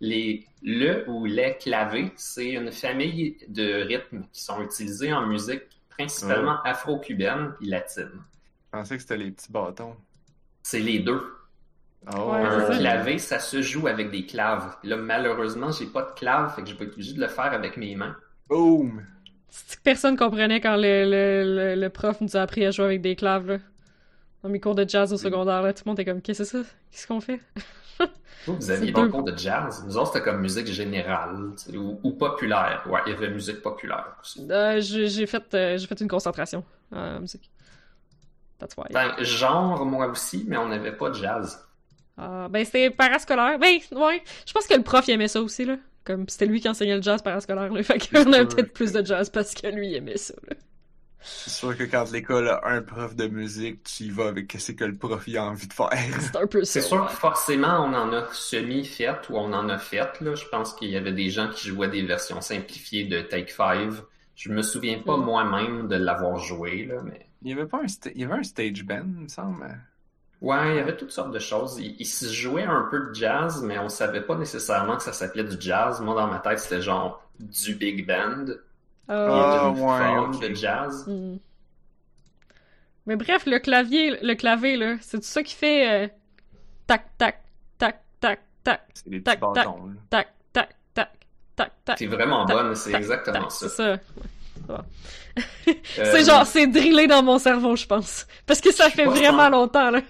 Les 0.00 0.46
le 0.62 1.08
ou 1.08 1.24
les 1.24 1.56
clavés, 1.58 2.12
c'est 2.16 2.50
une 2.50 2.72
famille 2.72 3.36
de 3.48 3.82
rythmes 3.82 4.24
qui 4.32 4.42
sont 4.42 4.60
utilisés 4.62 5.12
en 5.12 5.26
musique 5.26 5.62
principalement 5.88 6.62
afro-cubaine 6.64 7.54
et 7.60 7.66
latine. 7.66 8.22
Je 8.72 8.78
pensais 8.78 8.96
que 8.96 9.02
c'était 9.02 9.16
les 9.18 9.30
petits 9.30 9.52
bâtons. 9.52 9.96
C'est 10.62 10.78
les 10.80 11.00
deux. 11.00 11.20
Oh, 12.14 12.32
Ouais, 12.32 12.44
un 12.44 12.70
clavé, 12.78 13.18
ça 13.18 13.38
se 13.38 13.62
joue 13.62 13.86
avec 13.86 14.10
des 14.10 14.26
claves. 14.26 14.76
Là, 14.82 14.96
malheureusement, 14.96 15.70
j'ai 15.72 15.86
pas 15.86 16.02
de 16.02 16.12
clave, 16.12 16.54
fait 16.54 16.62
que 16.62 16.68
je 16.70 16.74
vais 16.74 16.84
être 16.86 16.92
obligé 16.94 17.12
de 17.14 17.20
le 17.20 17.28
faire 17.28 17.52
avec 17.52 17.76
mes 17.76 17.94
mains. 17.96 18.16
Boom! 18.48 19.06
C'est 19.48 19.76
que 19.78 19.82
personne 19.82 20.16
comprenait 20.16 20.60
quand 20.60 20.76
le, 20.76 21.04
le, 21.04 21.74
le, 21.74 21.80
le 21.80 21.90
prof 21.90 22.20
nous 22.20 22.36
a 22.36 22.40
appris 22.42 22.64
à 22.66 22.70
jouer 22.70 22.84
avec 22.86 23.00
des 23.02 23.16
claves, 23.16 23.46
là? 23.46 23.58
Dans 24.42 24.50
mes 24.50 24.60
cours 24.60 24.74
de 24.74 24.88
jazz 24.88 25.12
au 25.12 25.18
secondaire, 25.18 25.62
là, 25.62 25.72
tout 25.74 25.82
le 25.86 25.90
monde 25.90 26.00
était 26.00 26.10
comme, 26.10 26.22
qu'est-ce 26.22 26.40
que 26.40 26.44
c'est 26.44 26.62
ça? 26.64 26.70
Qu'est-ce 26.90 27.06
qu'on 27.08 27.20
fait? 27.20 27.40
Vous, 28.46 28.70
aviez 28.70 28.92
deux. 28.92 29.08
cours 29.08 29.24
de 29.24 29.36
jazz. 29.36 29.84
Nous 29.86 29.96
autres, 29.96 30.12
c'était 30.12 30.24
comme 30.24 30.40
musique 30.40 30.66
générale 30.68 31.52
ou, 31.74 32.00
ou 32.02 32.12
populaire. 32.12 32.82
Ouais, 32.88 33.00
il 33.06 33.12
y 33.12 33.14
avait 33.14 33.28
musique 33.28 33.60
populaire 33.60 34.16
aussi. 34.20 34.46
Euh, 34.50 34.80
j'ai 34.80 35.26
fait, 35.26 35.54
euh, 35.54 35.78
fait 35.78 36.00
une 36.00 36.08
concentration 36.08 36.64
en 36.90 37.20
musique. 37.20 37.50
That's 38.58 38.74
why. 38.76 38.86
Ben, 38.90 39.14
genre, 39.22 39.84
moi 39.84 40.06
aussi, 40.06 40.44
mais 40.48 40.56
on 40.56 40.68
n'avait 40.68 40.92
pas 40.92 41.10
de 41.10 41.14
jazz. 41.14 41.62
Ah, 42.16 42.48
ben, 42.50 42.64
c'était 42.64 42.90
parascolaire. 42.90 43.58
Ben, 43.58 43.78
ouais. 43.92 44.22
Je 44.46 44.52
pense 44.52 44.66
que 44.66 44.74
le 44.74 44.82
prof, 44.82 45.06
il 45.06 45.12
aimait 45.12 45.28
ça 45.28 45.40
aussi, 45.40 45.64
là. 45.64 45.76
Comme 46.04 46.28
c'était 46.28 46.46
lui 46.46 46.60
qui 46.60 46.68
enseignait 46.68 46.96
le 46.96 47.02
jazz 47.02 47.22
parascolaire, 47.22 47.72
là. 47.72 47.82
Fait 47.82 47.98
qu'on 47.98 48.32
a 48.32 48.38
sûr. 48.38 48.48
peut-être 48.48 48.72
plus 48.72 48.92
de 48.92 49.04
jazz 49.04 49.30
parce 49.30 49.54
que 49.54 49.68
lui, 49.68 49.88
il 49.90 49.94
aimait 49.94 50.16
ça, 50.16 50.34
là. 50.48 50.56
C'est 51.20 51.50
sûr 51.50 51.76
que 51.76 51.82
quand 51.84 52.10
l'école 52.12 52.48
a 52.48 52.60
un 52.64 52.80
prof 52.80 53.14
de 53.16 53.26
musique, 53.26 53.82
tu 53.82 54.04
y 54.04 54.10
vas 54.10 54.28
avec 54.28 54.52
ce 54.58 54.72
que 54.72 54.84
le 54.84 54.94
prof 54.96 55.24
il 55.26 55.36
a 55.36 55.44
envie 55.44 55.66
de 55.66 55.72
faire. 55.72 55.90
C'est 56.20 56.36
un 56.36 56.46
peu 56.46 56.64
ça. 56.64 56.80
C'est 56.80 56.86
sûr 56.86 57.06
que 57.06 57.12
forcément, 57.12 57.84
on 57.84 57.92
en 57.94 58.12
a 58.12 58.26
semi-fait 58.32 59.28
ou 59.30 59.36
on 59.36 59.52
en 59.52 59.68
a 59.68 59.78
fait. 59.78 60.20
Là. 60.20 60.34
Je 60.34 60.44
pense 60.46 60.74
qu'il 60.74 60.90
y 60.90 60.96
avait 60.96 61.12
des 61.12 61.28
gens 61.30 61.50
qui 61.50 61.68
jouaient 61.68 61.88
des 61.88 62.02
versions 62.02 62.40
simplifiées 62.40 63.04
de 63.04 63.20
Take 63.20 63.52
Five. 63.52 64.02
Je 64.36 64.50
me 64.52 64.62
souviens 64.62 65.00
pas 65.00 65.16
Mm. 65.16 65.24
moi-même 65.24 65.88
de 65.88 65.96
l'avoir 65.96 66.38
joué, 66.38 66.86
là, 66.86 66.96
mais. 67.04 67.26
Il 67.42 67.50
y 67.50 67.52
avait 67.52 67.66
pas 67.66 67.78
un, 67.78 67.86
sta- 67.86 68.12
il 68.14 68.20
y 68.20 68.24
avait 68.24 68.34
un 68.34 68.42
stage 68.44 68.84
band, 68.84 69.02
il 69.16 69.22
me 69.24 69.28
semble. 69.28 69.66
Ouais, 70.40 70.70
il 70.70 70.76
y 70.76 70.78
avait 70.78 70.96
toutes 70.96 71.10
sortes 71.10 71.32
de 71.32 71.38
choses. 71.40 71.78
Il, 71.80 71.96
il 71.98 72.06
se 72.06 72.26
jouait 72.32 72.62
un 72.62 72.86
peu 72.90 73.08
de 73.08 73.14
jazz, 73.14 73.60
mais 73.64 73.76
on 73.78 73.88
savait 73.88 74.20
pas 74.20 74.36
nécessairement 74.36 74.96
que 74.96 75.02
ça 75.02 75.12
s'appelait 75.12 75.42
du 75.44 75.56
jazz. 75.58 76.00
Moi, 76.00 76.14
dans 76.14 76.28
ma 76.28 76.38
tête, 76.38 76.60
c'était 76.60 76.80
genre 76.80 77.28
du 77.40 77.74
big 77.74 78.06
band. 78.06 78.44
Ah, 79.08 79.14
Ah, 79.64 79.68
une 79.68 79.80
ouais, 79.80 79.98
forme 79.98 80.34
ok. 80.34 80.40
de 80.40 80.54
jazz. 80.54 81.04
hmm. 81.06 81.36
Mais 83.06 83.16
bref, 83.16 83.46
le 83.46 83.58
clavier, 83.58 84.18
le 84.22 84.34
clavier, 84.34 84.76
là, 84.76 84.96
c'est 85.00 85.18
tout 85.18 85.22
ça 85.26 85.42
qui 85.42 85.54
fait 85.54 86.04
euh, 86.04 86.08
tac, 86.86 87.06
tac, 87.16 87.42
tac, 87.78 88.02
tac, 88.20 88.40
tac, 88.62 88.80
C'est 88.94 89.08
des 89.08 89.22
Tac, 89.22 89.40
tac. 89.54 89.66
tac, 90.10 90.28
tac, 90.52 90.68
tac, 90.94 91.10
tac, 91.56 91.72
tac. 91.84 91.96
T'es 91.96 92.06
vraiment 92.06 92.44
tac, 92.44 92.56
bonne, 92.56 92.74
c'est 92.74 92.90
tac, 92.92 93.00
exactement 93.00 93.40
tac, 93.48 93.50
ça. 93.52 93.68
C'est 93.68 93.76
ça. 93.76 93.96
Euh, 95.68 95.72
C'est 96.12 96.24
genre, 96.24 96.44
c'est 96.44 96.66
drillé 96.66 97.06
dans 97.06 97.22
mon 97.22 97.38
cerveau, 97.38 97.76
je 97.76 97.86
pense. 97.86 98.26
Parce 98.44 98.60
que 98.60 98.72
ça 98.72 98.90
fait 98.90 99.04
pas 99.04 99.10
vraiment 99.10 99.48
longtemps, 99.48 99.90
là. 99.90 100.00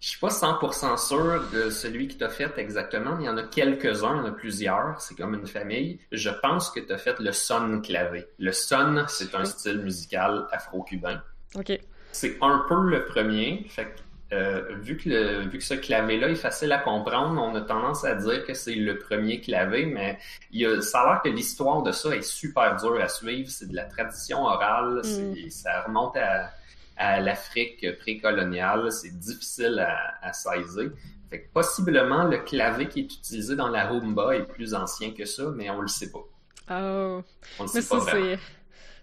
Je 0.00 0.10
suis 0.10 0.18
pas 0.20 0.28
100% 0.28 0.96
sûr 0.98 1.42
de 1.52 1.70
celui 1.70 2.06
qui 2.06 2.18
t'a 2.18 2.28
fait 2.28 2.52
exactement, 2.58 3.16
mais 3.16 3.24
il 3.24 3.26
y 3.26 3.30
en 3.30 3.36
a 3.38 3.42
quelques-uns, 3.44 4.16
il 4.16 4.18
y 4.18 4.20
en 4.20 4.26
a 4.26 4.30
plusieurs, 4.30 5.00
c'est 5.00 5.16
comme 5.16 5.34
une 5.34 5.46
famille. 5.46 5.98
Je 6.12 6.30
pense 6.42 6.70
que 6.70 6.80
t'as 6.80 6.98
fait 6.98 7.18
le 7.18 7.32
son 7.32 7.80
clavé. 7.80 8.26
Le 8.38 8.52
son, 8.52 9.04
c'est 9.08 9.34
un 9.34 9.44
style 9.46 9.78
musical 9.78 10.46
afro-cubain. 10.52 11.22
Ok. 11.54 11.72
C'est 12.12 12.36
un 12.42 12.64
peu 12.68 12.80
le 12.88 13.06
premier, 13.06 13.64
fait 13.68 13.84
que 13.86 14.34
euh, 14.34 14.62
vu 14.80 14.96
que 14.96 15.08
le, 15.08 15.40
vu 15.48 15.58
que 15.58 15.64
ce 15.64 15.74
clavé-là 15.74 16.28
est 16.28 16.34
facile 16.34 16.72
à 16.72 16.78
comprendre, 16.78 17.40
on 17.40 17.54
a 17.54 17.60
tendance 17.60 18.04
à 18.04 18.14
dire 18.16 18.44
que 18.44 18.54
c'est 18.54 18.74
le 18.74 18.98
premier 18.98 19.40
clavé, 19.40 19.86
mais 19.86 20.18
il 20.50 20.60
y 20.62 20.66
a, 20.66 20.80
ça 20.82 21.00
a 21.02 21.06
l'air 21.12 21.22
que 21.22 21.28
l'histoire 21.28 21.82
de 21.82 21.92
ça 21.92 22.14
est 22.14 22.22
super 22.22 22.74
dure 22.76 23.00
à 23.00 23.08
suivre. 23.08 23.48
C'est 23.50 23.70
de 23.70 23.76
la 23.76 23.84
tradition 23.84 24.42
orale, 24.44 25.00
c'est- 25.04 25.48
ça 25.50 25.82
remonte 25.82 26.16
à, 26.16 26.50
à 26.96 27.20
l'Afrique 27.20 27.86
précoloniale, 27.98 28.90
c'est 28.90 29.18
difficile 29.18 29.78
à, 29.80 30.14
à 30.22 30.32
saisir. 30.32 30.90
Fait 31.28 31.42
que 31.42 31.52
possiblement 31.52 32.24
le 32.24 32.38
clavé 32.38 32.88
qui 32.88 33.00
est 33.00 33.14
utilisé 33.14 33.56
dans 33.56 33.68
la 33.68 33.86
rumba 33.86 34.36
est 34.36 34.44
plus 34.44 34.74
ancien 34.74 35.10
que 35.12 35.24
ça, 35.24 35.50
mais 35.54 35.68
on 35.70 35.80
le 35.80 35.88
sait 35.88 36.10
pas. 36.10 36.24
Oh. 36.70 37.22
On 37.58 37.64
le 37.64 37.70
Mais 37.74 37.80
sait 37.80 37.88
pas 37.88 38.00
ça, 38.00 38.12
c'est. 38.12 38.38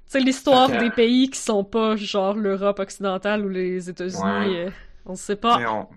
C'est 0.05 0.19
l'histoire 0.19 0.69
des 0.69 0.91
pays 0.91 1.29
qui 1.29 1.39
sont 1.39 1.63
pas 1.63 1.95
genre 1.95 2.35
l'Europe 2.35 2.79
occidentale 2.79 3.45
ou 3.45 3.49
les 3.49 3.89
États-Unis. 3.89 4.21
Ouais. 4.21 4.65
euh, 4.67 4.71
on 5.05 5.15
sait 5.15 5.35
pas. 5.35 5.57
On... 5.67 5.87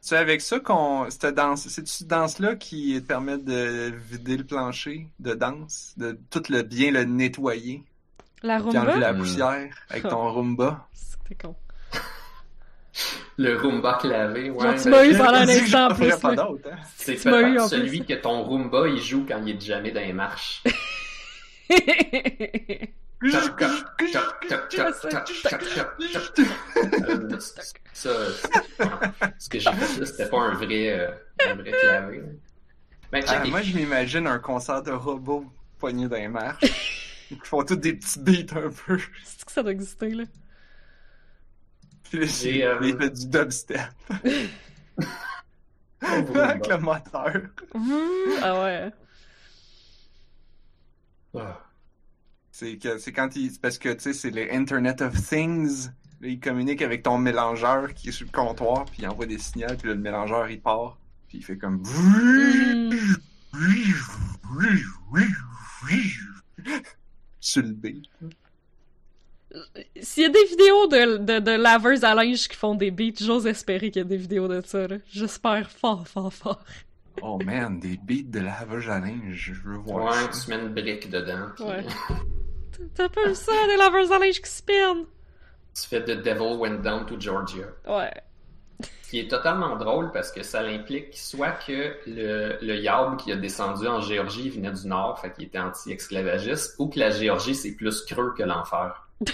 C'est 0.00 0.16
avec 0.16 0.40
ça 0.40 0.60
qu'on. 0.60 1.10
Cette 1.10 1.34
danse. 1.34 1.66
Cette 1.68 2.06
danse-là 2.06 2.54
qui 2.56 3.00
te 3.00 3.06
permet 3.06 3.38
de 3.38 3.92
vider 4.10 4.36
le 4.36 4.44
plancher 4.44 5.08
de 5.18 5.34
danse, 5.34 5.94
de 5.96 6.16
tout 6.30 6.42
le 6.48 6.62
bien 6.62 6.92
le 6.92 7.04
nettoyer, 7.04 7.82
la 8.42 8.58
Roomba. 8.58 8.70
Qui 8.70 8.76
a 8.76 8.82
enlevé 8.82 9.00
la 9.00 9.14
poussière 9.14 9.74
avec 9.88 10.02
ton 10.04 10.26
oh. 10.26 10.32
Roomba. 10.32 10.88
C'était 10.92 11.46
con. 11.46 11.54
Le 13.36 13.56
Roomba 13.56 13.98
clavé, 14.00 14.50
ouais. 14.50 14.66
Genre, 14.66 14.82
tu 14.82 14.88
m'as 14.88 15.04
eu 15.04 15.12
ben, 15.12 15.18
pendant 15.18 15.38
un 15.38 15.48
instant 15.48 15.90
en 15.90 15.94
plus. 15.94 16.12
Hein. 16.12 16.46
C'est 16.96 17.16
celui 17.16 18.04
que 18.04 18.14
ton 18.14 18.42
Roomba, 18.42 18.88
il 18.88 19.00
joue 19.00 19.24
quand 19.26 19.40
il 19.46 19.56
est 19.56 19.60
jamais 19.60 19.92
dans 19.92 20.00
les 20.00 20.12
marches. 20.12 20.62
Ça, 23.22 23.40
ce 29.38 29.48
que 29.48 29.58
j'ai 29.58 29.72
fait, 29.72 30.06
c'était 30.06 30.28
pas 30.28 30.40
un 30.40 30.54
vrai, 30.54 30.88
euh, 30.88 31.10
un 31.48 31.54
vrai 31.54 31.70
clavé. 31.70 32.22
Ben, 33.12 33.22
ah, 33.26 33.44
moi, 33.46 33.62
je 33.62 33.76
m'imagine 33.76 34.26
un 34.26 34.38
concert 34.38 34.82
de 34.82 34.92
robots 34.92 35.44
poigné 35.78 36.08
dans 36.08 36.16
les 36.16 36.28
marches. 36.28 36.64
Ils 37.30 37.38
font 37.44 37.62
tous 37.64 37.76
des 37.76 37.94
petits 37.94 38.18
beats 38.18 38.56
un 38.56 38.70
peu. 38.70 38.98
C'est 39.24 39.44
que 39.44 39.52
ça 39.52 39.62
doit 39.62 39.72
exister, 39.72 40.10
là? 40.10 40.24
Puis 42.04 42.26
J'ai, 42.26 42.64
euh, 42.64 42.78
il 42.82 42.96
fait 42.96 43.10
du 43.10 43.26
dubstep. 43.28 43.80
Avec 46.02 46.66
le 46.66 46.78
moteur. 46.78 47.42
Ah 48.42 48.62
ouais. 48.62 48.90
Ah. 51.36 51.60
C'est 52.50 52.78
que 52.78 52.98
c'est 52.98 53.12
quand 53.12 53.36
il. 53.36 53.52
parce 53.60 53.78
que 53.78 53.90
tu 53.90 54.00
sais, 54.00 54.12
c'est 54.12 54.30
le 54.30 54.52
Internet 54.52 55.02
of 55.02 55.14
Things. 55.14 55.88
Là, 56.20 56.28
il 56.28 56.40
communique 56.40 56.82
avec 56.82 57.02
ton 57.02 57.16
mélangeur 57.16 57.94
qui 57.94 58.08
est 58.08 58.12
sur 58.12 58.26
le 58.26 58.32
comptoir, 58.32 58.84
puis 58.86 59.02
il 59.02 59.08
envoie 59.08 59.26
des 59.26 59.38
signaux, 59.38 59.74
puis 59.78 59.88
là, 59.88 59.94
le 59.94 60.00
mélangeur 60.00 60.50
il 60.50 60.60
part, 60.60 60.98
puis 61.28 61.38
il 61.38 61.44
fait 61.44 61.56
comme. 61.56 61.82
Mm. 61.82 62.90
Sur 67.40 67.62
le 67.62 67.72
beat. 67.72 68.04
S'il 70.00 70.22
y 70.22 70.26
a 70.26 70.28
des 70.28 70.44
vidéos 70.44 70.86
de, 70.86 71.16
de, 71.16 71.38
de 71.40 71.50
laveurs 71.50 72.04
à 72.04 72.14
linge 72.14 72.46
qui 72.46 72.56
font 72.56 72.74
des 72.76 72.90
beats, 72.92 73.18
j'ose 73.20 73.46
espérer 73.46 73.90
qu'il 73.90 74.02
y 74.02 74.04
a 74.04 74.08
des 74.08 74.16
vidéos 74.16 74.46
de 74.46 74.60
ça. 74.64 74.86
J'espère 75.10 75.68
fort, 75.70 76.06
fort, 76.06 76.32
fort. 76.32 76.64
Oh 77.22 77.38
man, 77.44 77.80
des 77.80 77.96
beats 77.96 78.22
de 78.30 78.38
lavage 78.40 78.88
à 78.88 79.00
linge, 79.00 79.32
je 79.32 79.52
veux 79.54 79.76
voir 79.76 80.04
Ouais, 80.04 80.32
ça. 80.32 80.44
tu 80.44 80.50
mets 80.50 80.62
une 80.62 80.68
brique 80.72 81.10
dedans. 81.10 81.48
puis 81.56 81.64
Ouais. 81.64 81.84
T'as 82.94 83.08
pas 83.08 83.26
vu 83.26 83.34
ça, 83.34 83.52
des 83.66 83.76
laveurs 83.76 84.12
à 84.12 84.18
linge 84.20 84.40
qui 84.40 84.50
spinent? 84.50 85.06
Tu 85.74 85.88
fais 85.88 86.02
The 86.04 86.22
Devil 86.22 86.56
Went 86.58 86.78
Down 86.82 87.04
to 87.06 87.18
Georgia. 87.20 87.66
Ouais. 87.88 88.12
Ce 89.02 89.10
qui 89.10 89.20
est 89.20 89.28
totalement 89.28 89.76
drôle 89.76 90.12
parce 90.12 90.30
que 90.30 90.42
ça 90.42 90.60
implique 90.60 91.16
soit 91.16 91.52
que 91.52 91.96
le, 92.06 92.58
le 92.60 93.16
qui 93.16 93.32
a 93.32 93.36
descendu 93.36 93.86
en 93.86 94.00
Géorgie 94.00 94.50
venait 94.50 94.72
du 94.72 94.86
Nord, 94.86 95.20
fait 95.20 95.32
qu'il 95.32 95.44
était 95.44 95.58
anti-esclavagiste, 95.58 96.76
ou 96.78 96.88
que 96.88 96.98
la 96.98 97.10
Géorgie 97.10 97.54
c'est 97.54 97.72
plus 97.72 98.02
creux 98.02 98.34
que 98.36 98.42
l'enfer. 98.42 99.08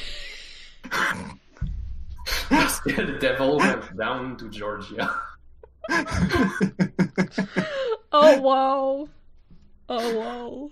parce 2.50 2.80
que 2.80 3.00
le 3.00 3.18
Devil 3.18 3.56
Went 3.56 3.94
Down 3.94 4.36
to 4.36 4.50
Georgia. 4.50 5.10
Oh 8.18 8.38
wow! 8.40 9.08
Oh 9.88 10.12
wow! 10.14 10.70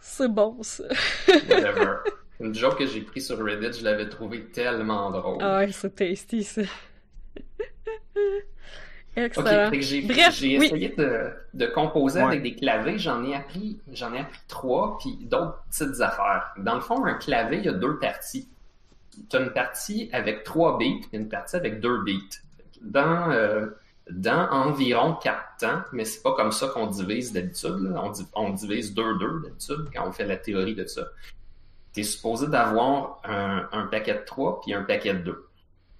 C'est 0.00 0.28
bon, 0.28 0.62
ça. 0.62 0.84
Whatever. 1.28 1.96
Une 2.40 2.54
joke 2.54 2.78
que 2.78 2.86
j'ai 2.86 3.02
pris 3.02 3.20
sur 3.20 3.38
Reddit, 3.38 3.78
je 3.78 3.84
l'avais 3.84 4.08
trouvé 4.08 4.46
tellement 4.46 5.10
drôle. 5.10 5.38
Ah 5.40 5.58
ouais, 5.58 5.70
c'est 5.70 5.94
tasty, 5.94 6.44
ça. 6.44 6.62
Ok, 9.14 9.22
Excellent. 9.24 9.70
j'ai 9.80 10.00
Bref, 10.02 10.34
j'ai 10.34 10.58
oui. 10.58 10.66
essayé 10.66 10.88
de, 10.96 11.30
de 11.52 11.66
composer 11.66 12.20
Ouais. 12.20 12.26
avec 12.28 12.42
des 12.42 12.54
clavés. 12.54 12.98
J'en 12.98 13.22
ai 13.24 13.34
appris, 13.34 13.78
j'en 13.92 14.12
ai 14.14 14.20
appris 14.20 14.40
trois, 14.48 14.96
puis 14.98 15.18
d'autres 15.22 15.62
petites 15.70 16.00
affaires. 16.00 16.52
Dans 16.56 16.74
le 16.76 16.80
fond, 16.80 17.04
un 17.04 17.14
clavé, 17.14 17.58
il 17.58 17.64
y 17.64 17.68
a 17.68 17.72
deux 17.72 17.98
parties. 17.98 18.48
Tu 19.28 19.36
as 19.36 19.40
une 19.40 19.50
partie 19.52 20.08
avec 20.12 20.44
trois 20.44 20.78
beats, 20.78 21.06
et 21.12 21.16
une 21.18 21.28
partie 21.28 21.56
avec 21.56 21.80
deux 21.80 22.02
beats. 22.04 22.38
Dans, 22.80 23.30
euh, 23.30 23.66
dans 24.10 24.48
environ 24.50 25.14
quatre 25.22 25.56
temps, 25.60 25.82
mais 25.92 26.04
c'est 26.06 26.22
pas 26.22 26.32
comme 26.34 26.50
ça 26.50 26.68
qu'on 26.68 26.86
divise 26.86 27.32
d'habitude. 27.34 27.78
là. 27.92 28.00
On, 28.02 28.10
di- 28.10 28.26
on 28.34 28.50
divise 28.50 28.94
deux-deux 28.94 29.40
d'habitude 29.42 29.90
quand 29.94 30.08
on 30.08 30.12
fait 30.12 30.24
la 30.24 30.38
théorie 30.38 30.74
de 30.74 30.86
ça. 30.86 31.02
Tu 31.94 32.00
es 32.00 32.02
supposé 32.04 32.46
d'avoir 32.46 33.20
un, 33.24 33.68
un 33.72 33.86
paquet 33.88 34.14
de 34.14 34.24
trois 34.24 34.60
puis 34.62 34.72
un 34.72 34.82
paquet 34.82 35.12
de 35.12 35.18
deux. 35.18 35.46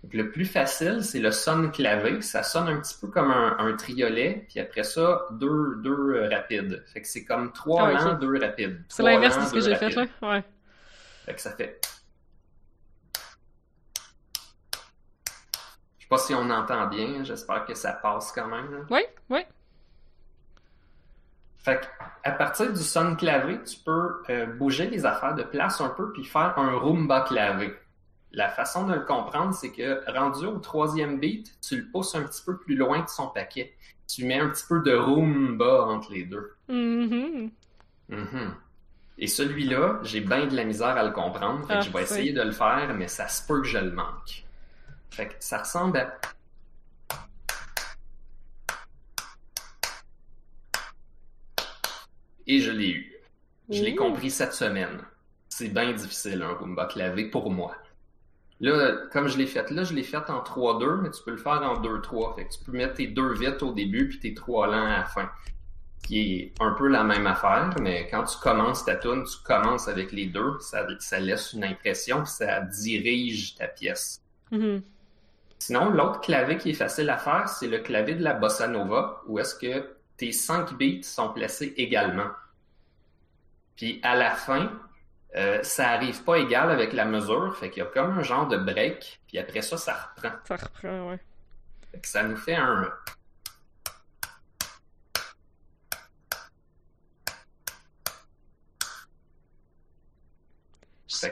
Donc, 0.02 0.14
le 0.14 0.30
plus 0.32 0.46
facile, 0.46 1.04
c'est 1.04 1.20
le 1.20 1.30
son 1.30 1.70
clavé. 1.70 2.20
Ça 2.22 2.42
sonne 2.42 2.68
un 2.68 2.80
petit 2.80 2.96
peu 3.00 3.06
comme 3.06 3.30
un, 3.30 3.56
un 3.58 3.76
triolet, 3.76 4.46
puis 4.48 4.58
après 4.58 4.82
ça, 4.82 5.26
deux, 5.30 5.76
deux 5.76 6.14
euh, 6.16 6.28
rapides. 6.28 6.82
Fait 6.92 7.00
que 7.02 7.06
c'est 7.06 7.24
comme 7.24 7.52
trois 7.52 7.88
Ah, 7.88 7.92
lents, 7.92 8.14
deux 8.14 8.36
rapides. 8.40 8.82
C'est 8.88 9.02
l'inverse 9.04 9.38
de 9.38 9.44
ce 9.44 9.52
que 9.52 9.60
j'ai 9.60 9.76
fait, 9.76 9.90
là. 9.90 10.06
Ouais. 10.22 10.42
Fait 11.24 11.34
que 11.34 11.40
ça 11.40 11.52
fait. 11.52 11.80
Je 15.98 16.02
sais 16.02 16.08
pas 16.08 16.18
si 16.18 16.34
on 16.34 16.50
entend 16.50 16.86
bien, 16.88 17.22
j'espère 17.22 17.64
que 17.64 17.74
ça 17.74 17.92
passe 17.92 18.32
quand 18.32 18.48
même. 18.48 18.72
là. 18.72 18.78
Ouais, 18.90 19.08
ouais. 19.30 19.46
Fait 21.58 21.80
que, 21.80 21.86
à 22.24 22.32
partir 22.32 22.72
du 22.72 22.82
son 22.82 23.14
clavé, 23.14 23.60
tu 23.62 23.76
peux 23.78 24.20
euh, 24.30 24.46
bouger 24.46 24.88
les 24.90 25.06
affaires 25.06 25.36
de 25.36 25.44
place 25.44 25.80
un 25.80 25.90
peu 25.90 26.12
puis 26.12 26.24
faire 26.24 26.54
un 26.58 26.72
Roomba 26.76 27.20
clavé. 27.20 27.72
La 28.32 28.48
façon 28.48 28.86
de 28.86 28.94
le 28.94 29.00
comprendre, 29.00 29.52
c'est 29.54 29.72
que 29.72 30.02
rendu 30.10 30.46
au 30.46 30.58
troisième 30.58 31.20
beat, 31.20 31.54
tu 31.60 31.76
le 31.76 31.86
pousses 31.90 32.14
un 32.14 32.22
petit 32.22 32.42
peu 32.44 32.56
plus 32.58 32.76
loin 32.76 33.00
de 33.02 33.08
son 33.08 33.28
paquet. 33.28 33.74
Tu 34.08 34.24
mets 34.24 34.38
un 34.40 34.48
petit 34.48 34.64
peu 34.66 34.80
de 34.80 34.94
Roomba 34.94 35.84
entre 35.84 36.12
les 36.12 36.24
deux. 36.24 36.54
Mhm. 36.68 37.50
Mhm. 38.08 38.54
Et 39.18 39.26
celui-là, 39.26 40.00
j'ai 40.02 40.20
bien 40.20 40.46
de 40.46 40.56
la 40.56 40.64
misère 40.64 40.96
à 40.96 41.04
le 41.04 41.10
comprendre. 41.12 41.60
Fait 41.66 41.74
que 41.74 41.78
Ah, 41.78 41.80
je 41.82 41.90
vais 41.90 41.98
oui. 41.98 42.02
essayer 42.04 42.32
de 42.32 42.42
le 42.42 42.52
faire, 42.52 42.94
mais 42.94 43.08
ça 43.08 43.28
se 43.28 43.46
peut 43.46 43.60
que 43.60 43.66
je 43.68 43.78
le 43.78 43.92
manque. 43.92 44.44
Fait 45.10 45.28
que 45.28 45.34
ça 45.40 45.58
ressemble 45.58 45.98
à. 45.98 46.18
Et 52.46 52.60
je 52.60 52.70
l'ai 52.70 52.90
eu. 52.90 53.12
Je 53.70 53.82
l'ai 53.82 53.94
compris 53.94 54.30
cette 54.30 54.52
semaine. 54.52 55.00
C'est 55.48 55.68
bien 55.68 55.92
difficile 55.92 56.42
un 56.42 56.52
Roomba 56.54 56.86
clavé 56.86 57.30
pour 57.30 57.50
moi. 57.50 57.74
Là, 58.62 58.92
comme 59.12 59.26
je 59.26 59.36
l'ai 59.36 59.46
fait 59.46 59.68
là, 59.72 59.82
je 59.82 59.92
l'ai 59.92 60.04
fait 60.04 60.30
en 60.30 60.40
3-2, 60.40 61.00
mais 61.02 61.10
tu 61.10 61.20
peux 61.24 61.32
le 61.32 61.36
faire 61.36 61.62
en 61.62 61.82
2-3. 61.82 62.36
Fait 62.36 62.44
que 62.46 62.52
tu 62.52 62.60
peux 62.64 62.70
mettre 62.70 62.94
tes 62.94 63.08
deux 63.08 63.34
vite 63.34 63.60
au 63.60 63.72
début 63.72 64.08
puis 64.08 64.20
tes 64.20 64.34
trois 64.34 64.68
lents 64.68 64.86
à 64.86 64.98
la 64.98 65.04
fin. 65.04 65.28
Qui 66.04 66.20
est 66.20 66.54
un 66.60 66.70
peu 66.72 66.86
la 66.86 67.02
même 67.02 67.26
affaire, 67.26 67.70
mais 67.80 68.08
quand 68.08 68.22
tu 68.22 68.38
commences 68.38 68.84
ta 68.84 68.94
tune, 68.94 69.24
tu 69.24 69.36
commences 69.44 69.88
avec 69.88 70.12
les 70.12 70.26
deux, 70.26 70.58
ça, 70.60 70.86
ça 71.00 71.18
laisse 71.18 71.52
une 71.52 71.64
impression, 71.64 72.22
puis 72.22 72.30
ça 72.30 72.60
dirige 72.60 73.56
ta 73.56 73.66
pièce. 73.66 74.22
Mhm. 74.52 74.82
Sinon, 75.58 75.90
l'autre 75.90 76.20
clavier 76.20 76.56
qui 76.56 76.70
est 76.70 76.74
facile 76.74 77.10
à 77.10 77.18
faire, 77.18 77.48
c'est 77.48 77.68
le 77.68 77.78
clavier 77.78 78.14
de 78.14 78.22
la 78.22 78.34
bossa 78.34 78.68
nova, 78.68 79.22
où 79.26 79.40
est-ce 79.40 79.56
que 79.56 79.96
tes 80.16 80.30
cinq 80.30 80.76
beats 80.78 81.02
sont 81.02 81.30
placés 81.30 81.74
également. 81.76 82.30
Puis 83.76 83.98
à 84.04 84.14
la 84.14 84.30
fin, 84.30 84.70
euh, 85.36 85.62
ça 85.62 85.90
arrive 85.90 86.22
pas 86.24 86.38
égal 86.38 86.70
avec 86.70 86.92
la 86.92 87.04
mesure, 87.04 87.56
fait 87.56 87.70
qu'il 87.70 87.82
y 87.82 87.86
a 87.86 87.88
comme 87.88 88.18
un 88.18 88.22
genre 88.22 88.48
de 88.48 88.56
break, 88.58 89.20
puis 89.26 89.38
après 89.38 89.62
ça, 89.62 89.76
ça 89.76 89.94
reprend. 90.16 90.36
Ça 90.46 90.56
reprend, 90.56 91.10
ouais. 91.10 91.18
Fait 91.92 92.00
que 92.00 92.08
ça 92.08 92.22
nous 92.24 92.36
fait 92.36 92.54
un... 92.56 92.92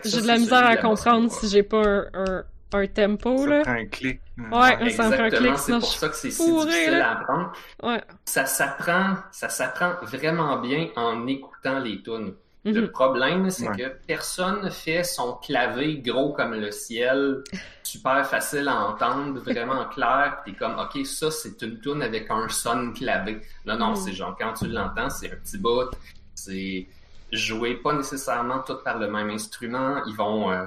J'ai 0.05 0.21
de 0.23 0.27
la 0.27 0.39
misère 0.39 0.67
à 0.67 0.77
comprendre 0.77 1.31
si 1.33 1.49
j'ai 1.49 1.63
pas 1.63 1.83
un, 1.83 2.07
un, 2.15 2.45
un 2.73 2.87
tempo, 2.87 3.39
Ça 3.39 3.47
là. 3.47 3.61
prend 3.63 3.73
un 3.73 3.87
clic. 3.87 4.21
Ouais, 4.37 4.91
ça 4.91 5.05
un 5.07 5.21
Exactement, 5.21 5.29
clic, 5.29 5.59
c'est 5.59 5.65
sinon 5.65 5.81
pour 5.81 5.91
je 5.91 5.99
ça 5.99 6.09
que 6.09 6.17
c'est 6.17 6.31
si 6.31 6.55
difficile 6.55 6.99
là. 6.99 7.09
à 7.09 7.13
apprendre. 7.21 7.53
Ouais. 7.83 8.03
Ça 8.25 8.47
s'apprend, 8.47 9.17
ça 9.33 9.49
s'apprend 9.49 9.95
vraiment 10.03 10.59
bien 10.61 10.89
en 10.97 11.27
écoutant 11.27 11.79
les 11.79 12.03
tunes. 12.03 12.35
Mhm. 12.65 12.75
Le 12.75 12.91
problème, 12.91 13.49
c'est 13.51 13.69
Ouais. 13.69 13.77
que 13.77 13.89
personne 14.07 14.71
fait 14.71 15.03
son 15.03 15.35
clavé 15.35 15.99
gros 15.99 16.33
comme 16.35 16.55
le 16.55 16.71
ciel, 16.71 17.43
super 17.83 18.27
facile 18.27 18.69
à 18.69 18.85
entendre, 18.87 19.41
vraiment 19.41 19.87
clair. 19.87 20.43
T'es 20.45 20.53
comme, 20.53 20.79
ok, 20.79 21.07
ça 21.07 21.31
c'est 21.31 21.61
une 21.63 21.81
tune 21.81 22.03
avec 22.03 22.31
un 22.31 22.49
son 22.51 22.93
clavé. 22.93 23.41
Non, 23.65 23.79
non, 23.79 23.93
Mm. 23.93 23.97
c'est 23.97 24.13
genre 24.13 24.37
quand 24.39 24.53
tu 24.53 24.67
l'entends, 24.69 25.09
c'est 25.09 25.33
un 25.33 25.37
petit 25.37 25.57
bout, 25.59 25.91
c'est 26.35 26.87
joué 27.33 27.77
pas 27.77 27.95
nécessairement 27.95 28.59
tout 28.61 28.77
par 28.85 28.99
le 28.99 29.09
même 29.11 29.31
instrument. 29.31 30.03
Ils 30.07 30.15
vont, 30.17 30.51
euh, 30.53 30.67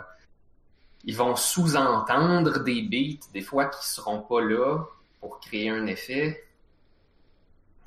ils 1.03 1.15
vont 1.15 1.35
sous-entendre 1.35 2.63
des 2.63 2.81
beats 2.81 3.27
des 3.33 3.41
fois 3.41 3.65
qui 3.65 3.85
seront 3.87 4.21
pas 4.21 4.41
là 4.41 4.79
pour 5.19 5.39
créer 5.39 5.69
un 5.69 5.85
effet. 5.85 6.43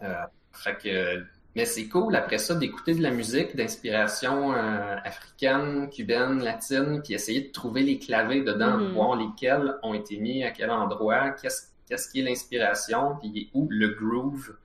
Euh, 0.02 0.14
fait 0.52 0.76
que 0.76 1.24
mais 1.56 1.64
c'est 1.64 1.88
cool 1.88 2.14
après 2.14 2.38
ça 2.38 2.54
d'écouter 2.54 2.94
de 2.94 3.02
la 3.02 3.10
musique 3.10 3.56
d'inspiration 3.56 4.52
euh, 4.52 4.96
africaine, 5.04 5.88
cubaine, 5.90 6.42
latine, 6.44 7.00
puis 7.02 7.14
essayer 7.14 7.40
de 7.40 7.50
trouver 7.50 7.82
les 7.82 7.98
clavés 7.98 8.42
dedans, 8.42 8.76
Mhm. 8.76 8.92
voir 8.92 9.16
lesquels 9.16 9.74
ont 9.82 9.94
été 9.94 10.18
mis 10.18 10.44
à 10.44 10.50
quel 10.50 10.70
endroit, 10.70 11.30
qu'est-ce 11.30 11.68
qu'est-ce 11.88 12.10
qui 12.10 12.20
est 12.20 12.24
l'inspiration, 12.24 13.16
puis 13.20 13.48
où 13.54 13.68
le 13.70 13.88
groove. 13.90 14.56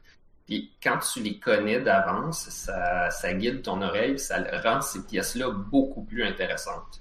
Puis 0.47 0.71
quand 0.83 0.97
tu 0.97 1.21
les 1.21 1.37
connais 1.39 1.79
d'avance, 1.79 2.49
ça, 2.49 3.09
ça 3.11 3.33
guide 3.35 3.61
ton 3.61 3.81
oreille, 3.81 4.17
ça 4.19 4.43
rend 4.63 4.81
ces 4.81 5.05
pièces-là 5.05 5.51
beaucoup 5.51 6.01
plus 6.03 6.23
intéressantes. 6.25 6.99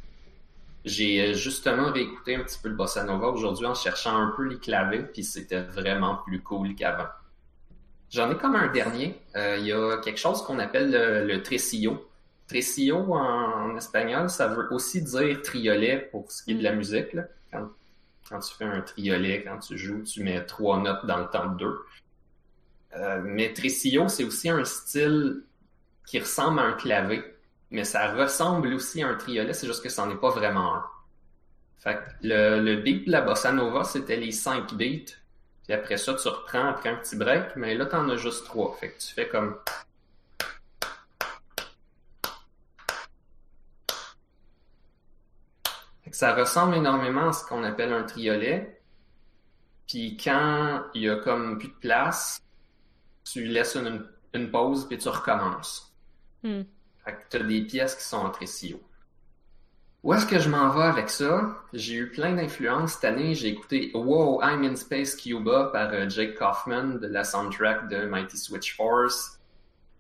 J'ai 0.85 1.31
euh, 1.31 1.33
justement 1.35 1.91
réécouté 1.91 2.37
un 2.37 2.41
petit 2.45 2.59
peu 2.63 2.69
le 2.69 2.75
bossa 2.75 3.03
nova 3.03 3.29
aujourd'hui 3.29 3.67
en 3.67 3.75
cherchant 3.75 4.17
un 4.17 4.33
peu 4.37 4.45
les 4.45 4.59
clavés, 4.59 5.03
puis 5.03 5.25
c'était 5.25 5.63
vraiment 5.63 6.17
plus 6.17 6.41
cool 6.43 6.75
qu'avant. 6.75 7.09
J'en 8.11 8.31
ai 8.31 8.37
comme 8.37 8.57
un 8.57 8.69
dernier. 8.73 9.21
Euh, 9.37 9.57
Il 9.59 9.67
y 9.67 9.73
a 9.73 9.99
quelque 9.99 10.19
chose 10.19 10.43
qu'on 10.43 10.59
appelle 10.59 10.91
le, 10.91 11.27
le 11.27 11.43
tresillo. 11.43 12.09
Tresillo 12.49 13.15
en, 13.15 13.71
en 13.73 13.77
espagnol, 13.77 14.29
ça 14.29 14.49
veut 14.49 14.73
aussi 14.73 15.03
dire 15.03 15.41
triolet 15.43 16.09
pour 16.11 16.31
ce 16.31 16.43
qui 16.43 16.53
est 16.53 16.55
de 16.57 16.63
la 16.65 16.73
musique. 16.73 17.13
là. 17.13 17.25
Quand, 17.53 17.69
quand 18.29 18.41
tu 18.41 18.55
fais 18.57 18.65
un 18.65 18.81
triolet, 18.83 19.45
quand 19.45 19.59
tu 19.61 19.79
joues, 19.79 20.03
tu 20.03 20.23
mets 20.23 20.45
trois 20.47 20.79
notes 20.81 21.07
dans 21.07 21.19
le 21.19 21.29
temps 21.29 21.47
de 21.53 21.59
deux. 21.59 21.79
Euh, 22.97 23.21
mais 23.25 23.53
tresillo, 23.53 24.09
c'est 24.09 24.25
aussi 24.25 24.49
un 24.49 24.65
style 24.65 25.45
qui 26.07 26.19
ressemble 26.21 26.61
à 26.61 26.65
un 26.65 26.73
clavé, 26.75 27.23
mais 27.71 27.85
ça 27.85 28.13
ressemble 28.15 28.75
aussi 28.75 29.03
à 29.03 29.09
un 29.09 29.15
triolet, 29.15 29.53
c'est 29.53 29.67
juste 29.67 29.83
que 29.83 29.89
ça 29.89 30.07
n'en 30.07 30.13
est 30.13 30.21
pas 30.21 30.31
vraiment 30.31 30.77
un. 30.77 30.85
Fait 31.79 31.97
que 31.97 32.29
le, 32.29 32.61
le 32.61 32.77
beat 32.83 33.07
de 33.07 33.13
la 33.13 33.23
bossa 33.23 33.53
nova, 33.53 33.85
c'était 33.85 34.17
les 34.17 34.33
cinq 34.33 34.75
beats. 34.75 35.13
Puis 35.71 35.79
après 35.79 35.99
ça, 35.99 36.15
tu 36.15 36.27
reprends 36.27 36.67
après 36.67 36.89
un 36.89 36.97
petit 36.97 37.15
break, 37.15 37.55
mais 37.55 37.77
là, 37.77 37.87
t'en 37.87 38.09
as 38.09 38.17
juste 38.17 38.45
trois. 38.45 38.77
Fait 38.81 38.91
que 38.91 38.99
tu 38.99 39.15
fais 39.15 39.29
comme. 39.29 39.57
Fait 46.03 46.11
que 46.11 46.17
ça 46.17 46.35
ressemble 46.35 46.75
énormément 46.75 47.29
à 47.29 47.33
ce 47.33 47.47
qu'on 47.47 47.63
appelle 47.63 47.93
un 47.93 48.03
triolet. 48.03 48.83
Puis 49.87 50.17
quand 50.17 50.87
il 50.95 51.03
y 51.03 51.09
a 51.09 51.15
comme 51.15 51.57
plus 51.57 51.69
de 51.69 51.75
place, 51.75 52.43
tu 53.23 53.45
laisses 53.45 53.77
une, 53.77 54.05
une 54.35 54.51
pause 54.51 54.89
puis 54.89 54.99
tu 54.99 55.09
recommences. 55.09 55.95
Hmm. 56.43 56.63
Fait 57.05 57.13
que 57.13 57.21
t'as 57.29 57.45
des 57.45 57.63
pièces 57.63 57.95
qui 57.95 58.03
sont 58.03 58.17
en 58.17 58.31
trésillo. 58.31 58.83
Où 60.03 60.15
est-ce 60.15 60.25
que 60.25 60.39
je 60.39 60.49
m'en 60.49 60.71
vais 60.71 60.83
avec 60.85 61.11
ça? 61.11 61.59
J'ai 61.75 61.95
eu 61.97 62.11
plein 62.11 62.33
d'influences 62.35 62.95
cette 62.95 63.05
année. 63.05 63.35
J'ai 63.35 63.49
écouté 63.49 63.91
Wow, 63.95 64.41
I'm 64.43 64.65
in 64.65 64.75
Space 64.77 65.15
Cuba 65.15 65.69
par 65.73 65.91
euh, 65.93 66.09
Jake 66.09 66.37
Kaufman 66.39 66.99
de 66.99 67.07
la 67.07 67.23
soundtrack 67.23 67.89
de 67.91 68.07
Mighty 68.07 68.39
Switch 68.39 68.75
Force. 68.77 69.39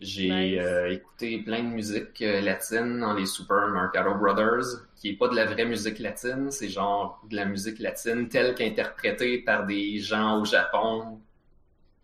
J'ai 0.01 0.31
Nice. 0.31 0.59
euh, 0.59 0.89
écouté 0.89 1.43
plein 1.43 1.63
de 1.63 1.69
musique 1.69 2.23
euh, 2.23 2.41
latine 2.41 3.01
dans 3.01 3.13
les 3.13 3.27
Super 3.27 3.69
Mercado 3.69 4.15
Brothers, 4.15 4.87
qui 4.97 5.11
est 5.11 5.17
pas 5.19 5.29
de 5.29 5.37
la 5.37 5.45
vraie 5.45 5.67
musique 5.67 5.99
latine, 5.99 6.51
c'est 6.51 6.71
genre 6.71 7.23
de 7.29 7.37
la 7.37 7.45
musique 7.45 7.79
latine 7.79 8.27
telle 8.31 8.55
qu'interprétée 8.55 9.37
par 9.43 9.67
des 9.67 9.99
gens 9.99 10.41
au 10.41 10.47
Japon 10.47 11.21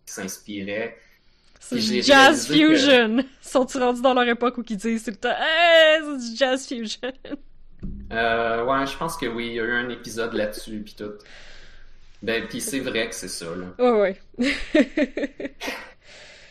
qui 0.05 0.13
s'inspiraient. 0.13 0.99
C'est 1.59 1.77
du 1.79 2.03
jazz 2.03 2.47
que- 2.47 2.53
fusion. 2.53 3.25
Sont-ils 3.41 3.83
rendus 3.83 4.03
dans 4.03 4.13
leur 4.13 4.29
époque 4.29 4.59
où 4.59 4.63
ils 4.69 4.77
disent 4.77 5.03
tout 5.05 5.11
le 5.13 5.17
temps 5.17 5.31
Hey, 5.35 6.03
c'est 6.05 6.31
du 6.31 6.37
jazz 6.37 6.67
fusion? 6.69 7.11
Euh, 8.13 8.65
ouais, 8.65 8.87
je 8.87 8.97
pense 8.97 9.17
que 9.17 9.27
oui, 9.27 9.49
il 9.49 9.55
y 9.55 9.61
a 9.61 9.65
eu 9.65 9.73
un 9.73 9.89
épisode 9.89 10.33
là-dessus, 10.35 10.81
puis 10.85 10.95
tout. 10.97 11.13
Ben, 12.23 12.47
puis 12.49 12.61
c'est 12.61 12.81
vrai 12.81 13.09
que 13.09 13.15
c'est 13.15 13.29
ça, 13.29 13.47
là. 13.55 13.67
Ouais, 13.79 14.17
ouais. 14.39 14.47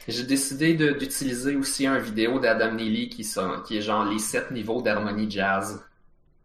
J'ai 0.07 0.23
décidé 0.23 0.75
d'utiliser 0.75 1.55
aussi 1.55 1.87
un 1.87 1.97
vidéo 1.97 2.39
d'Adam 2.39 2.73
Neely 2.73 3.09
qui, 3.09 3.23
sont- 3.23 3.61
qui 3.65 3.77
est 3.77 3.81
genre 3.81 4.05
les 4.05 4.19
sept 4.19 4.51
niveaux 4.51 4.81
d'harmonie 4.81 5.29
jazz. 5.29 5.83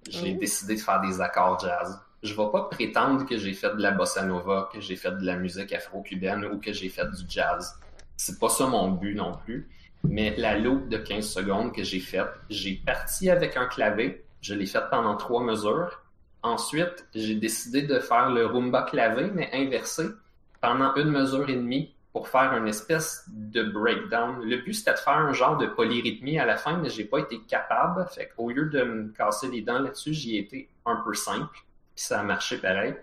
J'ai 0.08 0.32
Oh. 0.34 0.40
décidé 0.40 0.76
de 0.76 0.80
faire 0.80 1.00
des 1.02 1.20
accords 1.20 1.60
jazz. 1.60 1.98
Je 2.22 2.30
vais 2.34 2.50
pas 2.50 2.68
prétendre 2.70 3.26
que 3.26 3.36
j'ai 3.36 3.52
fait 3.52 3.74
de 3.76 3.82
la 3.82 3.90
bossa 3.90 4.24
nova, 4.24 4.70
que 4.72 4.80
j'ai 4.80 4.96
fait 4.96 5.10
de 5.12 5.24
la 5.26 5.36
musique 5.36 5.72
afro-cubaine 5.74 6.44
ou 6.46 6.58
que 6.58 6.72
j'ai 6.72 6.88
fait 6.88 7.04
du 7.06 7.22
jazz. 7.28 7.74
C'est 8.16 8.38
pas 8.38 8.48
ça 8.48 8.66
mon 8.66 8.92
but 8.92 9.14
non 9.14 9.32
plus. 9.44 9.68
Mais 10.04 10.34
la 10.38 10.56
loop 10.58 10.88
de 10.88 10.96
15 10.96 11.28
secondes 11.28 11.74
que 11.74 11.82
j'ai 11.84 12.00
faite, 12.00 12.28
j'ai 12.48 12.80
parti 12.86 13.28
avec 13.28 13.58
un 13.58 13.66
clavé. 13.66 14.24
Je 14.40 14.54
l'ai 14.54 14.66
faite 14.66 14.90
pendant 14.90 15.16
trois 15.16 15.42
mesures. 15.42 16.02
Ensuite, 16.42 17.06
j'ai 17.14 17.34
décidé 17.34 17.82
de 17.82 17.98
faire 17.98 18.30
le 18.30 18.46
rumba 18.46 18.82
clavé, 18.82 19.30
mais 19.34 19.50
inversé, 19.52 20.06
pendant 20.60 20.94
une 20.94 21.10
mesure 21.10 21.48
et 21.50 21.56
demie 21.56 21.94
pour 22.12 22.28
faire 22.28 22.52
une 22.54 22.66
espèce 22.66 23.24
de 23.28 23.62
breakdown. 23.62 24.42
Le 24.42 24.56
but, 24.56 24.74
c'était 24.74 24.94
de 24.94 24.98
faire 24.98 25.14
un 25.14 25.32
genre 25.32 25.56
de 25.58 25.66
polyrythmie 25.66 26.38
à 26.38 26.46
la 26.46 26.56
fin, 26.56 26.76
mais 26.78 26.88
j'ai 26.88 27.04
pas 27.04 27.18
été 27.18 27.40
capable. 27.40 28.06
Fait 28.08 28.30
qu'au 28.34 28.50
lieu 28.50 28.66
de 28.66 28.82
me 28.82 29.08
casser 29.12 29.48
les 29.48 29.60
dents 29.60 29.78
là-dessus, 29.78 30.12
j'y 30.12 30.36
ai 30.36 30.40
été 30.40 30.68
un 30.86 30.96
peu 30.96 31.14
simple, 31.14 31.52
puis 31.94 32.04
ça 32.04 32.20
a 32.20 32.22
marché 32.22 32.58
pareil. 32.58 32.96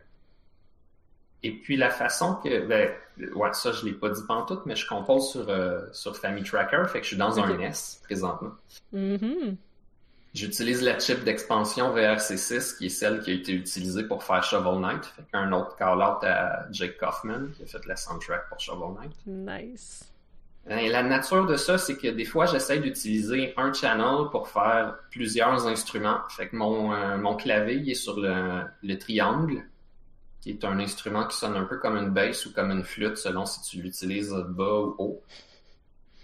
Et 1.44 1.52
puis 1.52 1.78
la 1.78 1.90
façon 1.90 2.36
que, 2.36 2.66
ben, 2.66 2.92
ouais, 3.36 3.54
ça 3.54 3.72
je 3.72 3.86
l'ai 3.86 3.94
pas 3.94 4.10
dit 4.10 4.24
pantoute, 4.28 4.66
mais 4.66 4.76
je 4.76 4.88
compose 4.88 5.32
sur, 5.32 5.48
euh, 5.48 5.86
sur 5.94 6.18
Family 6.18 6.44
Tracker, 6.44 6.84
fait 6.88 7.00
que 7.00 7.04
je 7.04 7.10
suis 7.10 7.18
dans 7.18 7.40
un 7.40 7.56
NES 7.56 7.72
présentement. 8.04 8.52
Mhm. 8.92 9.56
J'utilise 10.38 10.84
la 10.84 11.00
chip 11.00 11.24
d'expansion 11.24 11.96
VRC6, 11.96 12.78
qui 12.78 12.86
est 12.86 12.90
celle 12.90 13.22
qui 13.22 13.32
a 13.32 13.34
été 13.34 13.54
utilisée 13.54 14.04
pour 14.04 14.24
faire 14.24 14.44
Shovel 14.44 14.80
Knight. 14.80 15.04
Fait 15.04 15.24
qu'un 15.32 15.52
autre 15.52 15.76
call-out 15.76 16.24
à 16.24 16.68
Jake 16.70 17.00
Kaufman, 17.00 17.48
qui 17.56 17.64
a 17.64 17.66
fait 17.66 17.84
la 17.88 17.96
soundtrack 17.96 18.48
pour 18.48 18.60
Shovel 18.60 18.94
Knight. 18.94 19.16
Nice. 19.26 20.14
Ben, 20.68 20.92
la 20.92 21.02
nature 21.02 21.48
de 21.48 21.56
ça, 21.56 21.80
c'est 21.80 21.98
que 21.98 22.10
des 22.10 22.24
fois, 22.24 22.46
j'essaie 22.46 22.78
d'utiliser 22.78 23.56
un 23.58 23.74
channel 23.74 24.30
pour 24.30 24.48
faire 24.48 24.98
plusieurs 25.10 25.66
instruments. 25.66 26.20
Fait 26.30 26.50
que 26.50 26.56
mon, 26.56 26.94
euh, 26.94 27.18
mon 27.18 27.36
clavier 27.36 27.78
il 27.78 27.90
est 27.90 27.96
sur 27.96 28.20
le, 28.20 28.62
le 28.84 29.00
triangle, 29.00 29.64
qui 30.42 30.52
est 30.52 30.64
un 30.64 30.80
instrument 30.80 31.26
qui 31.26 31.36
sonne 31.36 31.56
un 31.56 31.64
peu 31.64 31.80
comme 31.80 31.98
une 31.98 32.12
basse 32.12 32.46
ou 32.46 32.54
comme 32.54 32.70
une 32.70 32.84
flûte, 32.84 33.18
selon 33.18 33.48
si 33.48 33.60
tu 33.64 33.82
l'utilises 33.82 34.36
bas 34.50 34.82
ou 34.82 34.96
haut. 35.00 35.24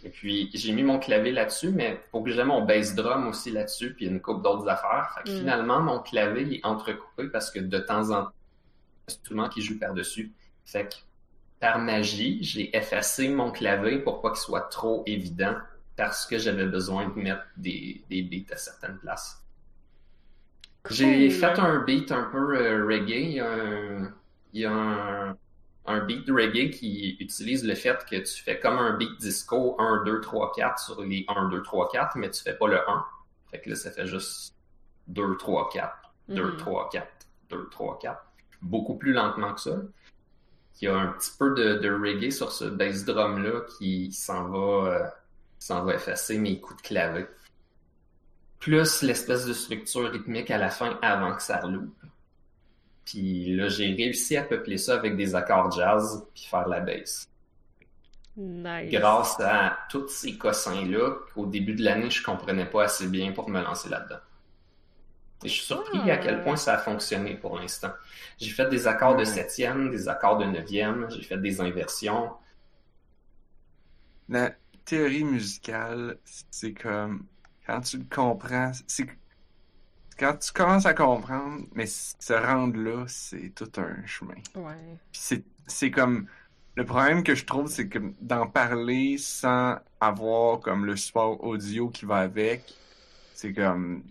Et 0.04 0.10
puis, 0.10 0.50
j'ai 0.54 0.74
mis 0.74 0.84
mon 0.84 1.00
clavier 1.00 1.32
là-dessus, 1.32 1.72
mais 1.72 2.02
faut 2.12 2.22
que 2.22 2.32
j'ai 2.32 2.44
mon 2.44 2.64
bass 2.66 2.94
drum 2.96 3.28
aussi 3.28 3.52
là-dessus, 3.52 3.94
puis 3.96 4.06
une 4.08 4.22
couple 4.22 4.44
d'autres 4.44 4.68
affaires. 4.70 5.14
Fait 5.16 5.24
que 5.24 5.30
Mm. 5.32 5.38
finalement, 5.40 5.82
mon 5.82 6.00
clavier 6.00 6.58
est 6.58 6.66
entrecoupé 6.66 7.30
parce 7.30 7.50
que 7.52 7.60
de 7.60 7.80
temps 7.80 8.12
en 8.12 8.26
temps, 8.26 8.32
instrument 9.10 9.50
qui 9.50 9.62
joue 9.62 9.80
par-dessus. 9.80 10.34
Fait 10.66 10.90
que 10.90 10.96
par 11.60 11.80
magie, 11.80 12.40
j'ai 12.44 12.76
effacé 12.78 13.30
mon 13.30 13.52
clavier 13.52 14.00
pour 14.00 14.22
pas 14.22 14.32
qu'il 14.32 14.40
soit 14.42 14.70
trop 14.70 15.04
évident 15.08 15.56
parce 15.98 16.26
que 16.28 16.38
j'avais 16.40 16.66
besoin 16.68 17.10
de 17.10 17.16
mettre 17.22 17.46
des, 17.58 18.06
des 18.10 18.24
beats 18.24 18.54
à 18.54 18.58
certaines 18.58 19.00
places. 19.00 19.44
J'ai 20.90 21.30
fait 21.30 21.60
un 21.60 21.80
beat 21.84 22.12
un 22.12 22.24
peu 22.32 22.58
euh, 22.58 22.86
reggae. 22.86 23.24
Il 23.26 23.32
y 23.34 23.40
a, 23.40 23.50
un, 23.52 24.14
il 24.54 24.62
y 24.62 24.66
a 24.66 24.72
un, 24.72 25.38
un 25.86 26.00
beat 26.06 26.26
de 26.26 26.34
reggae 26.34 26.70
qui 26.72 27.18
utilise 27.20 27.66
le 27.66 27.76
fait 27.76 27.98
que 28.10 28.16
tu 28.18 28.44
fais 28.44 28.60
comme 28.60 28.78
un 28.78 28.96
beat 28.98 29.20
disco 29.20 29.76
1, 29.80 30.04
2, 30.06 30.22
3, 30.22 30.52
4 30.56 30.80
sur 30.80 31.02
les 31.02 31.26
1, 31.28 31.50
2, 31.50 31.62
3, 31.62 31.90
4, 31.92 32.16
mais 32.18 32.30
tu 32.30 32.42
fais 32.42 32.54
pas 32.56 32.68
le 32.68 32.80
1. 32.90 33.06
Fait 33.52 33.60
que 33.62 33.70
là, 33.70 33.76
ça 33.76 33.92
fait 33.92 34.08
juste 34.08 34.56
2, 35.08 35.36
3, 35.38 35.70
4, 35.72 35.94
2, 36.30 36.52
Mhm. 36.52 36.58
3, 36.58 36.90
4, 36.90 37.08
2, 37.50 37.68
3, 37.70 38.00
4. 38.00 38.26
Beaucoup 38.62 38.96
plus 38.98 39.12
lentement 39.14 39.54
que 39.54 39.60
ça. 39.62 39.78
Il 40.82 40.86
y 40.86 40.88
a 40.88 40.96
un 40.98 41.08
petit 41.08 41.32
peu 41.38 41.54
de, 41.54 41.76
de 41.76 41.92
reggae 41.92 42.32
sur 42.32 42.52
ce 42.52 42.66
bass 42.66 43.06
drum-là 43.06 43.62
qui 43.78 44.12
s'en 44.12 44.48
va, 44.50 44.88
euh, 44.90 45.08
s'en 45.60 45.84
va 45.84 45.96
effacer 45.96 46.38
mes 46.38 46.60
coups 46.62 46.82
de 46.82 46.88
clavier. 46.88 47.26
Plus 48.60 49.02
l'espèce 49.02 49.46
de 49.46 49.54
structure 49.54 50.10
rythmique 50.10 50.50
à 50.50 50.58
la 50.58 50.70
fin 50.70 50.98
avant 51.02 51.36
que 51.36 51.42
ça 51.44 51.60
reloupe. 51.60 51.94
Puis 53.06 53.56
là, 53.56 53.68
j'ai 53.70 53.94
réussi 53.94 54.38
à 54.38 54.44
peupler 54.44 54.78
ça 54.78 54.96
avec 54.96 55.16
des 55.18 55.36
accords 55.36 55.72
jazz 55.72 56.26
puis 56.34 56.46
faire 56.50 56.68
la 56.68 56.80
bass. 56.80 57.28
Nice. 58.36 58.92
Grâce 58.92 59.40
à 59.40 59.78
tous 59.90 60.08
ces 60.08 60.38
cossins-là, 60.38 61.18
qu'au 61.34 61.46
début 61.46 61.76
de 61.76 61.84
l'année, 61.84 62.10
je 62.10 62.24
comprenais 62.24 62.66
pas 62.66 62.86
assez 62.86 63.08
bien 63.08 63.32
pour 63.32 63.50
me 63.50 63.62
lancer 63.62 63.90
là-dedans. 63.90 64.20
Et 65.44 65.50
je 65.50 65.54
suis 65.54 65.66
surpris 65.66 66.00
Ah. 66.08 66.14
à 66.14 66.18
quel 66.18 66.42
point 66.42 66.56
ça 66.56 66.76
a 66.76 66.78
fonctionné 66.78 67.36
pour 67.36 67.60
l'instant. 67.60 67.92
J'ai 68.40 68.50
fait 68.50 68.70
des 68.70 68.88
accords 68.88 69.18
de 69.18 69.26
septième, 69.26 69.92
des 69.92 70.08
accords 70.08 70.38
de 70.38 70.46
neuvième, 70.46 71.12
j'ai 71.12 71.22
fait 71.22 71.38
des 71.38 71.60
inversions. 71.62 72.32
La 74.30 74.52
théorie 74.86 75.26
musicale, 75.26 76.18
c'est 76.50 76.74
comme 76.74 77.26
quand 77.66 77.82
tu 77.82 77.98
le 77.98 78.06
comprends, 78.10 78.72
c'est 78.88 79.06
quand 80.18 80.38
tu 80.38 80.52
commences 80.52 80.86
à 80.86 80.94
comprendre, 80.94 81.66
mais 81.74 81.86
se 81.86 82.34
rendre 82.34 82.78
là, 82.78 83.06
c'est 83.08 83.54
tout 83.56 83.72
un 83.78 84.06
chemin. 84.06 84.36
Ouais. 84.56 84.98
Puis 85.12 85.22
c'est 85.22 85.44
c'est 85.68 85.92
comme 85.92 86.28
le 86.76 86.86
problème 86.86 87.24
que 87.24 87.36
je 87.36 87.46
trouve, 87.46 87.68
c'est 87.68 87.88
que 87.88 88.00
d'en 88.22 88.48
parler 88.48 89.18
sans 89.18 89.78
avoir 90.02 90.60
comme 90.60 90.86
le 90.86 90.96
support 90.96 91.44
audio 91.44 91.90
qui 91.90 92.06
va 92.06 92.18
avec, 92.18 92.74
c'est 93.34 93.54
comme 93.54 94.04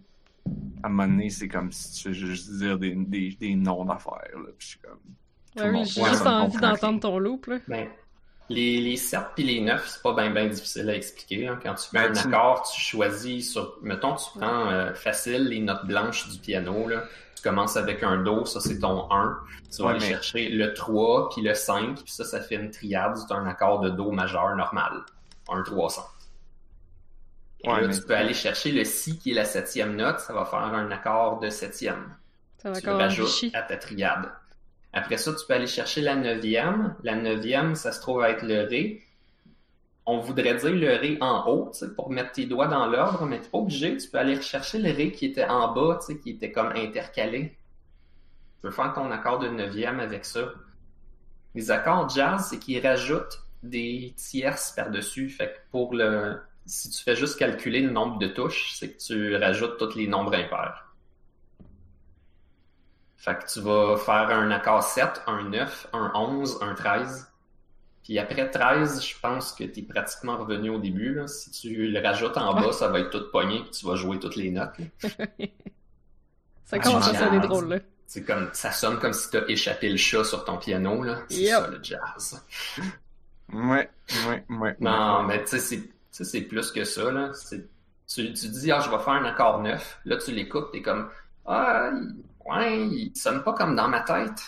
à 0.83 0.87
un 0.87 0.91
moment 0.91 1.09
donné, 1.09 1.31
c'est 1.31 1.49
comme 1.49 1.71
si 1.73 1.93
tu 1.93 2.09
fais 2.09 2.15
juste 2.15 2.51
dire 2.53 2.79
des, 2.79 2.95
des, 2.95 3.37
des 3.39 3.55
noms 3.55 3.85
d'affaires. 3.85 4.39
là. 4.39 4.51
Puis 4.59 4.67
je 4.67 4.67
suis 4.69 4.79
comme. 4.81 4.99
Ouais, 5.57 5.71
oui, 5.71 5.85
j'ai 5.85 6.03
juste 6.05 6.27
envie 6.27 6.57
d'entendre 6.59 7.01
ton 7.01 7.19
loop, 7.19 7.47
là. 7.47 7.59
Ben, 7.69 7.89
les, 8.49 8.81
les 8.81 8.97
7 8.97 9.21
puis 9.35 9.45
les 9.45 9.61
9, 9.61 9.87
c'est 9.89 10.03
pas 10.03 10.13
bien 10.15 10.31
ben 10.31 10.49
difficile 10.49 10.89
à 10.91 10.95
expliquer. 10.97 11.49
hein. 11.49 11.59
Quand 11.63 11.75
tu 11.75 11.89
fais 11.89 11.99
Ben, 12.09 12.11
un 12.11 12.21
tu- 12.21 12.29
accord, 12.29 12.71
tu 12.71 12.81
choisis 12.81 13.53
sur. 13.53 13.79
Mettons, 13.83 14.15
tu 14.17 14.39
prends 14.39 14.71
euh, 14.71 14.93
facile 14.95 15.45
les 15.49 15.61
notes 15.61 15.87
blanches 15.87 16.29
du 16.29 16.39
piano. 16.39 16.87
Là. 16.89 17.05
Tu 17.37 17.43
commences 17.43 17.77
avec 17.77 18.03
un 18.03 18.23
Do, 18.23 18.45
ça 18.45 18.61
c'est 18.61 18.79
ton 18.79 19.11
1. 19.11 19.39
Tu 19.75 19.79
vas 19.83 19.89
Ouais, 19.89 19.91
aller 19.93 20.01
mais- 20.01 20.09
chercher 20.11 20.49
le 20.51 20.75
3 20.75 21.31
puis 21.31 21.43
le 21.43 21.55
5, 21.55 21.95
puis 22.03 22.13
ça, 22.13 22.25
ça 22.25 22.41
fait 22.41 22.57
une 22.57 22.71
triade. 22.71 23.17
C'est 23.17 23.33
un 23.33 23.47
accord 23.47 23.81
de 23.81 23.89
Do 23.91 24.11
majeur 24.11 24.55
normal. 24.57 24.93
Un 25.49 25.63
300. 25.63 26.03
Et 27.65 27.69
Ouais, 27.71 27.81
là, 27.81 27.89
mais- 27.89 27.95
tu 27.95 28.03
peux 28.03 28.15
aller 28.17 28.35
chercher 28.35 28.73
le 28.73 28.85
Si 28.85 29.19
qui 29.19 29.31
est 29.31 29.35
la 29.35 29.45
septième 29.45 29.97
note, 29.97 30.19
ça 30.21 30.33
va 30.33 30.45
faire 30.45 30.59
un 30.61 30.91
accord 30.91 31.39
de 31.41 31.49
septième 31.49 32.17
tu 32.61 32.69
le 32.69 32.77
accord 32.77 32.99
rajoutes 32.99 33.45
à 33.55 33.63
ta 33.63 33.77
triade. 33.77 34.29
Après 34.93 35.17
ça, 35.17 35.33
tu 35.33 35.47
peux 35.47 35.55
aller 35.55 35.67
chercher 35.67 36.03
la 36.03 36.17
neuvième. 36.17 36.95
La 37.03 37.17
neuvième, 37.17 37.75
ça 37.75 37.93
se 37.93 38.01
trouve 38.01 38.23
être 38.25 38.45
le 38.45 38.63
Ré. 38.63 39.03
On 40.05 40.19
voudrait 40.19 40.57
dire 40.57 40.73
le 40.73 40.97
Ré 40.97 41.17
en 41.21 41.49
haut, 41.49 41.73
pour 41.97 42.11
mettre 42.11 42.33
tes 42.33 42.47
doigts 42.47 42.67
dans 42.67 42.87
l'ordre, 42.87 43.25
mais 43.25 43.41
tu 43.41 43.49
pas 43.49 43.59
obligé. 43.59 43.97
Tu 43.97 44.09
peux 44.09 44.19
aller 44.19 44.37
rechercher 44.37 44.79
le 44.79 44.91
Ré 44.91 45.13
qui 45.13 45.27
était 45.27 45.47
en 45.47 45.73
bas, 45.73 45.99
qui 46.23 46.31
était 46.31 46.53
comme 46.53 46.73
intercalé. 46.75 47.57
Tu 48.57 48.63
peux 48.63 48.71
faire 48.71 48.93
ton 48.93 49.11
accord 49.11 49.39
de 49.39 49.49
neuvième 49.49 50.01
avec 50.01 50.25
ça. 50.25 50.53
Les 51.55 51.71
accords 51.71 52.09
jazz, 52.09 52.49
c'est 52.51 52.59
qu'ils 52.59 52.87
rajoutent 52.87 53.43
des 53.63 54.15
tierces 54.17 54.73
par-dessus. 54.73 55.31
Fait 55.31 55.49
que 55.49 55.71
pour 55.71 55.95
le, 55.95 56.39
si 56.67 56.91
tu 56.91 57.03
fais 57.03 57.17
juste 57.17 57.39
calculer 57.39 57.81
le 57.81 57.91
nombre 57.91 58.19
de 58.19 58.27
touches, 58.27 58.75
c'est 58.75 58.93
que 58.93 58.99
tu 58.99 59.37
rajoutes 59.37 59.79
tous 59.79 59.97
les 59.97 60.07
nombres 60.07 60.35
impairs. 60.35 60.92
Fait 63.25 63.39
que 63.39 63.47
tu 63.47 63.61
vas 63.61 63.97
faire 63.99 64.31
un 64.37 64.51
accord 64.51 64.83
7, 64.83 65.23
un 65.29 65.45
9, 65.45 65.87
un 65.93 66.11
11, 66.13 66.59
un 66.61 66.75
13. 66.75 67.29
Puis 68.03 68.19
après 68.19 68.51
13, 68.51 69.01
je 69.07 69.15
pense 69.21 69.53
que 69.53 69.63
tu 69.63 69.79
es 69.79 69.83
pratiquement 69.85 70.37
revenu 70.39 70.71
au 70.71 70.79
début. 70.79 71.15
là. 71.15 71.29
Si 71.29 71.53
tu 71.53 71.87
le 71.87 72.01
rajoutes 72.03 72.37
en 72.37 72.53
bas, 72.53 72.73
ça 72.73 72.89
va 72.89 72.99
être 72.99 73.11
tout 73.11 73.31
pogné 73.31 73.61
puis 73.61 73.71
tu 73.71 73.87
vas 73.87 73.95
jouer 73.95 74.19
toutes 74.19 74.35
les 74.35 74.51
notes. 74.51 74.75
Ça 76.65 76.79
commence 76.79 77.09
à 77.09 77.15
sonner 77.15 77.39
drôle, 77.41 77.69
là. 77.69 77.79
C'est 78.07 78.25
comme 78.25 78.49
ça 78.53 78.73
sonne 78.73 78.99
comme 78.99 79.13
si 79.13 79.31
tu 79.31 79.37
as 79.39 79.49
échappé 79.49 79.89
le 79.89 79.97
chat 79.97 80.25
sur 80.25 80.45
ton 80.45 80.59
piano. 80.59 81.03
là. 81.03 81.19
C'est 81.29 81.37
Yep. 81.37 81.51
ça 81.61 81.69
le 81.69 81.79
jazz. 81.83 82.45
Ouais, 83.53 83.91
ouais, 84.29 84.45
ouais. 84.49 84.77
Non, 84.81 85.21
ouais. 85.21 85.27
mais 85.27 85.41
tu 85.45 85.49
sais, 85.51 85.59
c'est- 85.59 85.83
tu 85.83 85.93
sais, 86.11 86.25
c'est 86.25 86.41
plus 86.43 86.71
que 86.73 86.85
ça. 86.85 87.11
Là. 87.13 87.31
C'est- 87.35 87.69
Tu, 88.09 88.33
tu 88.35 88.49
dis, 88.49 88.71
ah, 88.73 88.81
je 88.81 88.91
vais 88.91 88.99
faire 88.99 89.13
un 89.15 89.25
accord 89.27 89.61
9. 89.63 89.99
Là, 90.07 90.17
tu 90.17 90.33
l'écoutes, 90.33 90.71
t'es 90.73 90.81
comme, 90.83 91.09
ah, 91.47 91.91
il- 91.95 92.15
ouais, 92.47 92.87
il 92.89 93.17
sonne 93.17 93.43
pas 93.43 93.53
comme 93.53 93.75
dans 93.77 93.89
ma 93.89 94.01
tête. 94.01 94.41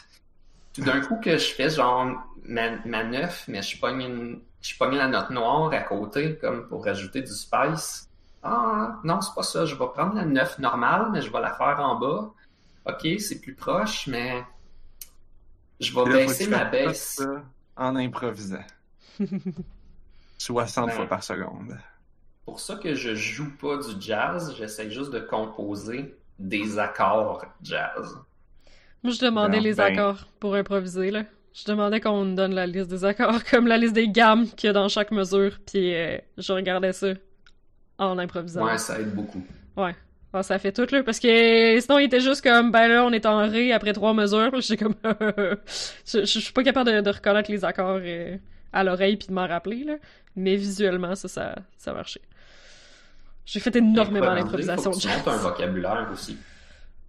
Tout 0.72 0.82
d'un 0.82 1.00
coup 1.00 1.16
que 1.22 1.36
je 1.36 1.52
fais 1.54 1.70
genre 1.70 2.08
ma, 2.44 2.76
ma 2.84 3.04
neuf, 3.04 3.44
mais 3.48 3.62
je 3.62 3.78
pogne 3.78 4.02
une, 4.02 4.40
je 4.60 4.76
pogne 4.76 4.96
la 4.96 5.08
note 5.08 5.30
noire 5.30 5.72
à 5.72 5.80
côté, 5.80 6.36
comme 6.36 6.66
pour 6.68 6.84
rajouter 6.84 7.22
du 7.22 7.32
spice. 7.32 8.08
Ah, 8.42 8.98
non, 9.04 9.20
c'est 9.20 9.34
pas 9.34 9.42
ça. 9.42 9.64
Je 9.64 9.74
vais 9.74 9.86
prendre 9.94 10.14
la 10.14 10.24
neuf 10.24 10.58
normale, 10.58 11.10
mais 11.12 11.22
je 11.22 11.32
vais 11.32 11.40
la 11.40 11.54
faire 11.54 11.80
en 11.80 11.98
bas. 11.98 12.32
Ok, 12.86 13.06
c'est 13.18 13.40
plus 13.40 13.54
proche, 13.54 14.06
mais 14.06 14.44
je 15.80 15.94
vais 15.94 16.04
là, 16.10 16.16
baisser 16.16 16.46
ma 16.48 16.64
baisse. 16.64 17.16
ça 17.16 17.42
en 17.76 17.96
improvisant. 17.96 18.64
60 20.38 20.86
Ben. 20.86 20.92
fois 20.92 21.06
par 21.06 21.24
seconde. 21.24 21.78
Pour 22.44 22.60
ça 22.60 22.76
que 22.76 22.94
je 22.94 23.14
joue 23.14 23.56
pas 23.56 23.78
du 23.78 24.00
jazz, 24.00 24.54
j'essaie 24.56 24.90
juste 24.90 25.10
de 25.10 25.20
composer 25.20 26.14
des 26.38 26.78
accords 26.78 27.44
jazz. 27.62 28.16
Moi, 29.02 29.12
je 29.12 29.20
demandais 29.20 29.60
les 29.60 29.74
ben. 29.74 29.84
accords 29.92 30.26
pour 30.40 30.54
improviser, 30.54 31.10
là. 31.10 31.24
Je 31.52 31.64
demandais 31.66 32.00
qu'on 32.00 32.24
me 32.24 32.34
donne 32.34 32.54
la 32.54 32.66
liste 32.66 32.88
des 32.90 33.04
accords, 33.04 33.44
comme 33.50 33.66
la 33.66 33.76
liste 33.78 33.94
des 33.94 34.08
gammes 34.08 34.46
qu'il 34.48 34.66
y 34.68 34.70
a 34.70 34.72
dans 34.72 34.88
chaque 34.88 35.10
mesure, 35.12 35.58
puis 35.66 35.94
euh, 35.94 36.18
je 36.38 36.52
regardais 36.52 36.92
ça 36.92 37.08
en 37.98 38.18
improvisant. 38.18 38.64
Ouais, 38.64 38.78
ça 38.78 38.98
aide 38.98 39.14
beaucoup. 39.14 39.44
Ouais. 39.76 39.94
Ah, 40.32 40.42
ça 40.42 40.58
fait 40.58 40.72
tout, 40.72 40.86
là. 40.90 41.04
Parce 41.04 41.20
que 41.20 41.78
sinon, 41.80 41.98
il 42.00 42.06
était 42.06 42.18
juste 42.18 42.42
comme, 42.42 42.72
ben 42.72 42.88
là, 42.88 43.04
on 43.04 43.12
est 43.12 43.24
en 43.24 43.48
ré 43.48 43.72
après 43.72 43.92
trois 43.92 44.12
mesures. 44.14 44.50
Puis 44.50 44.62
j'étais 44.62 44.82
comme, 44.84 44.96
je, 45.04 45.54
je- 46.06 46.24
je 46.24 46.38
suis 46.40 46.52
pas 46.52 46.64
capable 46.64 46.90
de, 46.90 47.00
de 47.02 47.10
reconnaître 47.10 47.52
les 47.52 47.64
accords 47.64 48.00
euh, 48.02 48.36
à 48.72 48.82
l'oreille 48.82 49.16
puis 49.16 49.28
de 49.28 49.32
m'en 49.32 49.46
rappeler, 49.46 49.84
là. 49.84 49.94
Mais 50.34 50.56
visuellement, 50.56 51.14
ça, 51.14 51.28
ça, 51.28 51.54
ça 51.76 51.92
marchait. 51.92 52.20
J'ai 53.46 53.60
fait 53.60 53.74
énormément 53.76 54.34
d'improvisation 54.34 54.92
Faut 54.92 54.98
de 54.98 55.02
que 55.04 55.08
tu 55.08 55.16
montes 55.16 55.28
un 55.28 55.36
vocabulaire 55.36 56.08
aussi. 56.12 56.38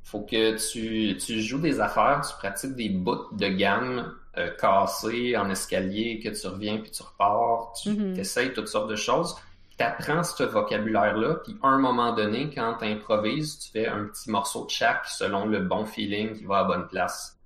Faut 0.04 0.22
que 0.22 0.56
tu, 0.72 1.18
tu 1.18 1.42
joues 1.42 1.60
des 1.60 1.80
affaires, 1.80 2.22
tu 2.22 2.36
pratiques 2.38 2.76
des 2.76 2.90
bouts 2.90 3.34
de 3.34 3.48
gamme 3.48 4.14
euh, 4.38 4.52
cassés 4.60 5.36
en 5.38 5.50
escalier, 5.50 6.20
que 6.20 6.30
tu 6.30 6.48
reviens 6.48 6.78
puis 6.78 6.92
tu 6.92 7.02
repars, 7.02 7.74
tu 7.82 7.90
Mhm. 7.92 8.20
essayes 8.20 8.54
toutes 8.54 8.68
sortes 8.68 8.90
de 8.90 8.96
choses. 8.98 9.36
Tu 9.78 9.84
apprends 9.84 10.24
ce 10.24 10.44
vocabulaire-là, 10.44 11.36
puis 11.44 11.58
à 11.64 11.68
un 11.68 11.78
moment 11.80 12.14
donné, 12.14 12.50
quand 12.54 12.76
tu 12.80 12.86
improvises, 12.86 13.60
tu 13.60 13.72
fais 13.72 13.88
un 13.88 14.06
petit 14.06 14.30
morceau 14.30 14.66
de 14.66 14.70
chaque 14.70 15.06
selon 15.06 15.46
le 15.46 15.60
bon 15.60 15.86
feeling 15.86 16.38
qui 16.38 16.46
va 16.46 16.60
à 16.60 16.62
la 16.62 16.68
bonne 16.68 16.88
place. 16.88 17.38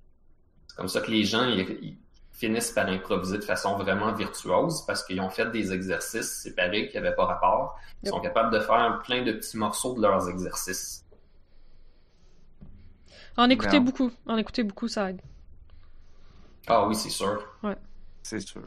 C'est 0.68 0.76
comme 0.76 0.88
ça 0.88 1.00
que 1.00 1.10
les 1.10 1.24
gens 1.24 1.44
ils, 1.46 1.60
ils 1.82 1.96
finissent 2.40 2.72
par 2.72 2.88
improviser 2.88 3.38
de 3.38 3.44
façon 3.44 3.76
vraiment 3.76 4.12
virtuose 4.14 4.84
parce 4.86 5.04
qu'ils 5.04 5.20
ont 5.20 5.30
fait 5.30 5.50
des 5.50 5.72
exercices 5.72 6.42
séparés 6.42 6.88
qui 6.88 6.96
n'avaient 6.96 7.14
pas 7.14 7.26
rapport. 7.26 7.78
Ils 8.02 8.06
Yep. 8.06 8.14
sont 8.14 8.20
capables 8.20 8.52
de 8.52 8.60
faire 8.60 9.02
plein 9.04 9.22
de 9.22 9.32
petits 9.32 9.58
morceaux 9.58 9.94
de 9.94 10.02
leurs 10.02 10.28
exercices. 10.28 11.04
En 13.36 13.50
écouter 13.50 13.78
Non. 13.78 13.84
beaucoup. 13.84 14.12
En 14.26 14.36
écouter 14.36 14.62
beaucoup, 14.62 14.86
ça 14.86 15.10
aide. 15.10 15.20
Ah 16.66 16.86
oui, 16.86 16.94
c'est 16.94 17.10
sûr. 17.10 17.44
C'est 18.22 18.40
sûr. 18.40 18.66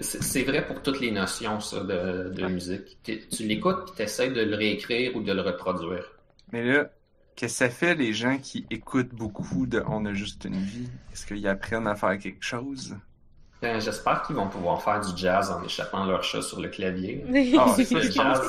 C'est 0.00 0.44
vrai 0.44 0.66
pour 0.66 0.80
toutes 0.82 1.00
les 1.00 1.10
notions, 1.10 1.60
ça, 1.60 1.80
de, 1.84 2.30
de 2.30 2.42
Ouais. 2.42 2.48
musique. 2.48 2.98
Tu 3.02 3.46
l'écoutes 3.46 3.90
et 3.90 3.96
tu 3.96 4.02
essaies 4.02 4.30
de 4.30 4.40
le 4.40 4.56
réécrire 4.56 5.14
ou 5.16 5.22
de 5.22 5.32
le 5.32 5.42
reproduire. 5.42 6.04
Mais 6.52 6.62
là, 6.64 6.90
qu'est-ce 7.36 7.54
que 7.54 7.58
ça 7.66 7.70
fait 7.70 7.94
les 7.94 8.12
gens 8.12 8.38
qui 8.38 8.66
écoutent 8.70 9.14
beaucoup 9.14 9.66
de 9.66 9.82
On 9.86 10.04
a 10.04 10.12
juste 10.14 10.44
une 10.44 10.62
vie? 10.64 10.90
Est-ce 11.12 11.26
qu'ils 11.26 11.46
apprennent 11.48 11.86
à 11.86 11.96
faire 11.96 12.18
quelque 12.18 12.44
chose? 12.44 12.98
Ben, 13.60 13.80
J'espère 13.80 14.22
qu'ils 14.22 14.36
vont 14.36 14.48
pouvoir 14.48 14.82
faire 14.82 15.00
du 15.00 15.16
jazz 15.20 15.50
en 15.50 15.62
échappant 15.64 16.04
leur 16.04 16.22
chat 16.22 16.42
sur 16.42 16.60
le 16.60 16.68
clavier. 16.68 17.24
Ah, 17.58 17.72
C'est 17.74 17.84
ça, 17.84 17.94
le 17.96 18.10
jazz. 18.10 18.40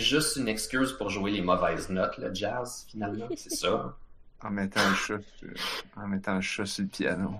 juste 0.00 0.36
une 0.36 0.48
excuse 0.48 0.92
pour 0.92 1.10
jouer 1.10 1.30
les 1.30 1.42
mauvaises 1.42 1.88
notes, 1.90 2.16
le 2.18 2.32
jazz, 2.34 2.86
finalement. 2.90 3.28
C'est 3.36 3.52
ça. 3.54 3.94
En 4.44 4.50
mettant 4.50 4.86
le 4.88 4.94
chat, 4.94 5.18
sur- 5.38 5.48
en 5.96 6.06
mettant 6.08 6.34
le 6.36 6.40
chat 6.42 6.66
sur 6.66 6.82
le 6.84 6.88
piano. 6.90 7.34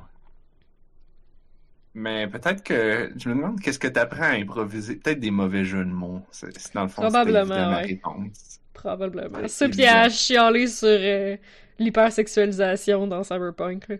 Mais 1.94 2.26
peut-être 2.26 2.62
que 2.62 3.12
je 3.16 3.28
me 3.28 3.34
demande 3.34 3.60
qu'est-ce 3.60 3.78
que 3.78 3.88
tu 3.88 3.98
apprends 3.98 4.22
à 4.24 4.30
improviser. 4.34 4.96
Peut-être 4.96 5.20
des 5.20 5.30
mauvais 5.30 5.64
jeux 5.64 5.84
de 5.84 5.90
mots. 5.90 6.22
C'est 6.30 6.74
dans 6.74 6.82
le 6.82 6.88
fond 6.88 7.02
Probablement, 7.02 7.54
ma 7.54 7.76
ouais. 7.78 7.82
réponse. 7.86 8.60
Probablement. 8.74 9.38
Ouais, 9.38 9.48
Ça, 9.48 9.68
puis 9.68 9.84
à 9.86 10.08
chialer 10.08 10.66
sur 10.66 10.88
euh, 10.88 11.36
l'hypersexualisation 11.78 13.06
dans 13.06 13.22
Cyberpunk, 13.22 13.88
là. 13.88 13.96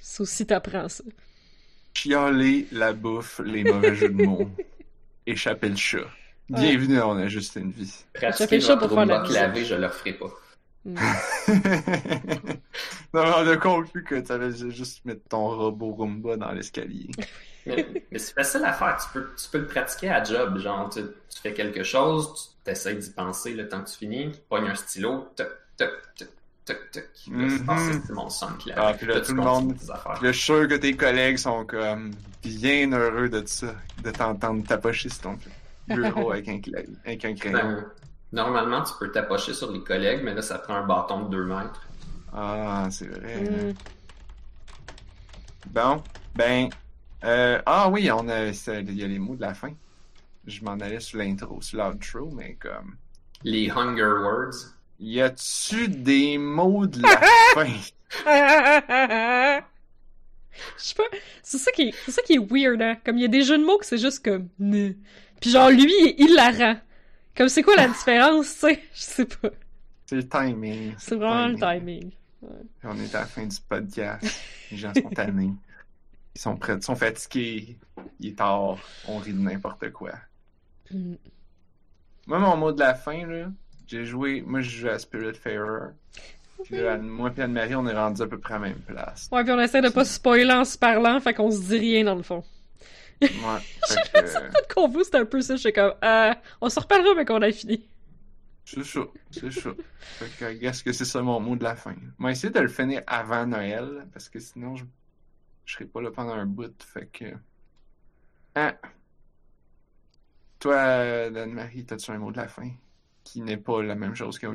Ça 0.00 0.22
aussi, 0.22 0.44
t'apprends 0.46 0.88
ça. 0.88 1.02
Chialer, 1.94 2.66
la 2.72 2.92
bouffe, 2.92 3.40
les 3.44 3.64
mauvais 3.64 3.94
jeux 3.94 4.08
de 4.08 4.24
mots. 4.24 4.50
Échapper 5.26 5.68
le 5.70 5.76
chat. 5.76 6.06
Bienvenue 6.50 6.98
à 6.98 7.08
On 7.08 7.16
a 7.16 7.28
juste 7.28 7.56
une 7.56 7.70
vie. 7.70 8.04
Pratiquer 8.12 8.56
le 8.56 8.62
chat 8.62 8.76
pour 8.76 8.90
faire 8.90 9.06
la 9.06 9.20
clavé, 9.20 9.64
je 9.64 9.74
le 9.74 9.86
referai 9.86 10.12
pas. 10.12 10.30
Mm. 10.84 10.94
non, 13.14 13.22
mais 13.24 13.32
on 13.36 13.48
a 13.48 13.56
conclu 13.56 14.04
que 14.04 14.16
tu 14.16 14.32
avais 14.32 14.52
juste 14.70 15.04
mettre 15.06 15.26
ton 15.28 15.48
robot 15.48 15.92
Roomba 15.92 16.36
dans 16.36 16.52
l'escalier. 16.52 17.08
Mais, 17.66 17.86
mais 18.12 18.18
c'est 18.18 18.34
facile 18.34 18.62
à 18.62 18.74
faire. 18.74 18.98
Tu 18.98 19.08
peux, 19.14 19.30
tu 19.42 19.48
peux 19.50 19.56
le 19.56 19.66
pratiquer 19.66 20.10
à 20.10 20.22
job. 20.22 20.58
Genre, 20.58 20.90
tu, 20.90 21.00
tu 21.00 21.40
fais 21.40 21.54
quelque 21.54 21.82
chose, 21.82 22.58
tu 22.62 22.70
essaies 22.70 22.94
d'y 22.94 23.08
penser 23.08 23.54
le 23.54 23.66
temps 23.70 23.82
que 23.82 23.88
tu 23.88 23.96
finis, 23.96 24.32
tu 24.32 24.40
pognes 24.50 24.68
un 24.68 24.74
stylo, 24.74 25.30
toc, 25.34 25.48
toc, 25.78 25.88
toc, 26.14 26.28
toc, 26.64 26.90
toc. 26.92 27.04
Là, 27.30 27.48
c'est- 27.50 27.64
ah, 27.68 27.74
Mhm. 27.74 28.02
c'est 28.06 28.12
mon 28.12 28.28
son. 28.28 28.46
Ah, 28.76 28.92
puis 28.94 29.06
là, 29.06 29.20
tout 29.20 29.26
tu 29.26 29.34
le 29.34 29.42
monde-. 29.42 29.74
Puis 29.76 29.86
là, 29.88 30.14
je 30.22 30.30
suis 30.32 30.42
sûr 30.44 30.68
que 30.68 30.74
tes 30.74 30.96
collègues 30.96 31.36
sont 31.38 31.64
comme 31.64 32.12
bien 32.42 32.90
heureux 32.92 33.28
de 33.28 33.42
ça, 33.46 33.74
de 34.02 34.10
t'entendre 34.10 34.64
tapocher 34.66 35.08
sur 35.08 35.22
ton 35.22 35.38
bureau 35.88 36.32
avec 36.32 36.48
un, 36.48 36.60
avec 37.04 37.24
un 37.24 37.34
crayon. 37.34 37.58
Ben, 37.58 37.84
normalement, 38.32 38.82
tu 38.82 38.92
peux 38.98 39.10
t'approcher 39.10 39.54
sur 39.54 39.70
les 39.72 39.82
collègues, 39.82 40.22
mais 40.24 40.34
là, 40.34 40.42
ça 40.42 40.58
prend 40.58 40.74
un 40.76 40.86
bâton 40.86 41.24
de 41.24 41.30
2 41.30 41.44
mètres. 41.44 41.80
Ah, 42.32 42.88
c'est 42.90 43.06
vrai. 43.06 43.42
Mm. 43.42 43.74
Bon, 45.70 46.02
ben, 46.34 46.68
euh, 47.24 47.60
ah 47.66 47.88
oui, 47.88 48.10
on 48.10 48.28
a, 48.28 48.46
il 48.46 48.94
y 48.94 49.04
a 49.04 49.06
les 49.06 49.18
mots 49.18 49.36
de 49.36 49.40
la 49.40 49.54
fin. 49.54 49.72
Je 50.46 50.62
m'en 50.62 50.72
allais 50.72 51.00
sur 51.00 51.18
l'intro, 51.18 51.60
sur 51.62 51.78
l'outro, 51.82 52.30
mais 52.32 52.54
comme, 52.60 52.96
Les 53.44 53.70
Hunger 53.70 54.20
Words. 54.22 54.73
Y 55.04 55.20
a-tu 55.20 55.88
des 55.88 56.38
mots 56.38 56.86
de 56.86 57.02
la 57.02 57.08
fin? 57.54 57.66
Je 60.78 60.82
sais 60.82 60.94
pas, 60.94 61.04
c'est 61.42 61.58
ça 61.58 61.70
qui 61.72 61.82
est, 61.82 61.94
c'est 62.04 62.12
ça 62.12 62.22
qui 62.22 62.34
est 62.34 62.38
weird, 62.38 62.80
hein. 62.80 62.96
Comme 63.04 63.18
il 63.18 63.22
y 63.22 63.24
a 63.24 63.28
des 63.28 63.42
jeux 63.42 63.58
de 63.58 63.64
mots 63.64 63.78
que 63.78 63.86
c'est 63.86 63.98
juste 63.98 64.24
comme. 64.24 64.48
Puis 65.40 65.50
genre, 65.50 65.70
lui, 65.70 65.92
il 66.00 66.06
est 66.08 66.20
hilarant. 66.20 66.76
Comme 67.36 67.48
c'est 67.48 67.62
quoi 67.62 67.74
la 67.76 67.88
différence, 67.88 68.52
tu 68.54 68.60
sais? 68.60 68.82
Je 68.94 69.00
sais 69.00 69.26
pas. 69.26 69.50
C'est 70.06 70.16
le 70.16 70.28
timing. 70.28 70.94
C'est 70.98 71.16
vraiment 71.16 71.48
le 71.48 71.56
timing. 71.56 72.10
On 72.84 72.96
est 72.98 73.14
à 73.14 73.20
la 73.20 73.26
fin 73.26 73.44
du 73.44 73.56
podcast. 73.68 74.40
Les 74.70 74.76
gens 74.76 74.92
sont 74.94 75.10
tannés. 75.10 75.52
Ils 76.34 76.40
sont 76.40 76.56
prêts, 76.56 76.76
ils 76.76 76.82
sont 76.82 76.94
fatigués. 76.94 77.76
Il 78.20 78.30
est 78.30 78.38
tard. 78.38 78.78
On 79.08 79.18
rit 79.18 79.32
de 79.32 79.40
n'importe 79.40 79.90
quoi. 79.90 80.12
Mm. 80.90 81.14
Moi, 82.26 82.38
mon 82.38 82.56
mot 82.56 82.72
de 82.72 82.80
la 82.80 82.94
fin, 82.94 83.26
là, 83.26 83.50
j'ai 83.94 84.04
joué. 84.04 84.42
Moi, 84.44 84.60
je 84.60 84.70
joue 84.70 84.88
à 84.88 84.98
Spiritfarer. 84.98 85.92
Puis 86.64 86.76
là, 86.76 86.98
moi 86.98 87.32
et 87.36 87.40
Anne-Marie, 87.40 87.74
on 87.74 87.86
est 87.86 87.94
rendu 87.94 88.22
à 88.22 88.26
peu 88.26 88.38
près 88.38 88.54
à 88.54 88.58
la 88.58 88.68
même 88.68 88.80
place. 88.80 89.28
Ouais, 89.30 89.44
puis 89.44 89.52
on 89.52 89.60
essaie 89.60 89.82
de 89.82 89.88
pas 89.88 90.04
se 90.04 90.14
spoiler 90.14 90.52
en 90.52 90.64
se 90.64 90.78
parlant, 90.78 91.20
fait 91.20 91.34
qu'on 91.34 91.50
se 91.50 91.60
dit 91.60 91.78
rien 91.78 92.04
dans 92.04 92.14
le 92.14 92.22
fond. 92.22 92.42
Ouais. 93.20 93.28
Fait 93.86 93.94
que, 94.12 94.18
euh, 94.18 94.40
Peut-être 94.50 94.74
qu'on 94.74 94.88
vous, 94.88 95.04
c'était 95.04 95.18
un 95.18 95.24
peu 95.24 95.40
ça, 95.40 95.56
je 95.56 95.60
suis 95.60 95.72
comme, 95.72 95.94
euh, 96.02 96.34
on 96.60 96.68
se 96.68 96.80
reparlera, 96.80 97.14
mais 97.14 97.24
qu'on 97.24 97.42
a 97.42 97.52
fini. 97.52 97.86
c'est 98.64 98.84
ça. 98.84 99.00
C'est 99.30 99.52
ça. 99.52 99.70
Fait 100.00 100.30
que, 100.38 100.52
guess 100.58 100.82
que 100.82 100.92
c'est 100.92 101.04
ça 101.04 101.22
mon 101.22 101.40
mot 101.40 101.56
de 101.56 101.64
la 101.64 101.76
fin. 101.76 101.94
Moi, 102.18 102.32
essayer 102.32 102.52
de 102.52 102.60
le 102.60 102.68
finir 102.68 103.02
avant 103.06 103.46
Noël, 103.46 104.06
parce 104.12 104.28
que 104.28 104.40
sinon, 104.40 104.76
je, 104.76 104.84
je 105.64 105.74
serai 105.74 105.86
pas 105.86 106.02
là 106.02 106.10
pendant 106.10 106.34
un 106.34 106.46
bout. 106.46 106.74
Fait 106.82 107.06
que. 107.06 107.26
Ah. 108.54 108.74
Toi, 110.58 110.80
Anne-Marie, 110.80 111.84
t'as-tu 111.84 112.10
un 112.10 112.18
mot 112.18 112.32
de 112.32 112.38
la 112.38 112.48
fin? 112.48 112.70
Qui 113.24 113.40
n'est 113.40 113.56
pas 113.56 113.82
la 113.82 113.94
même 113.94 114.14
chose 114.14 114.38
que. 114.38 114.46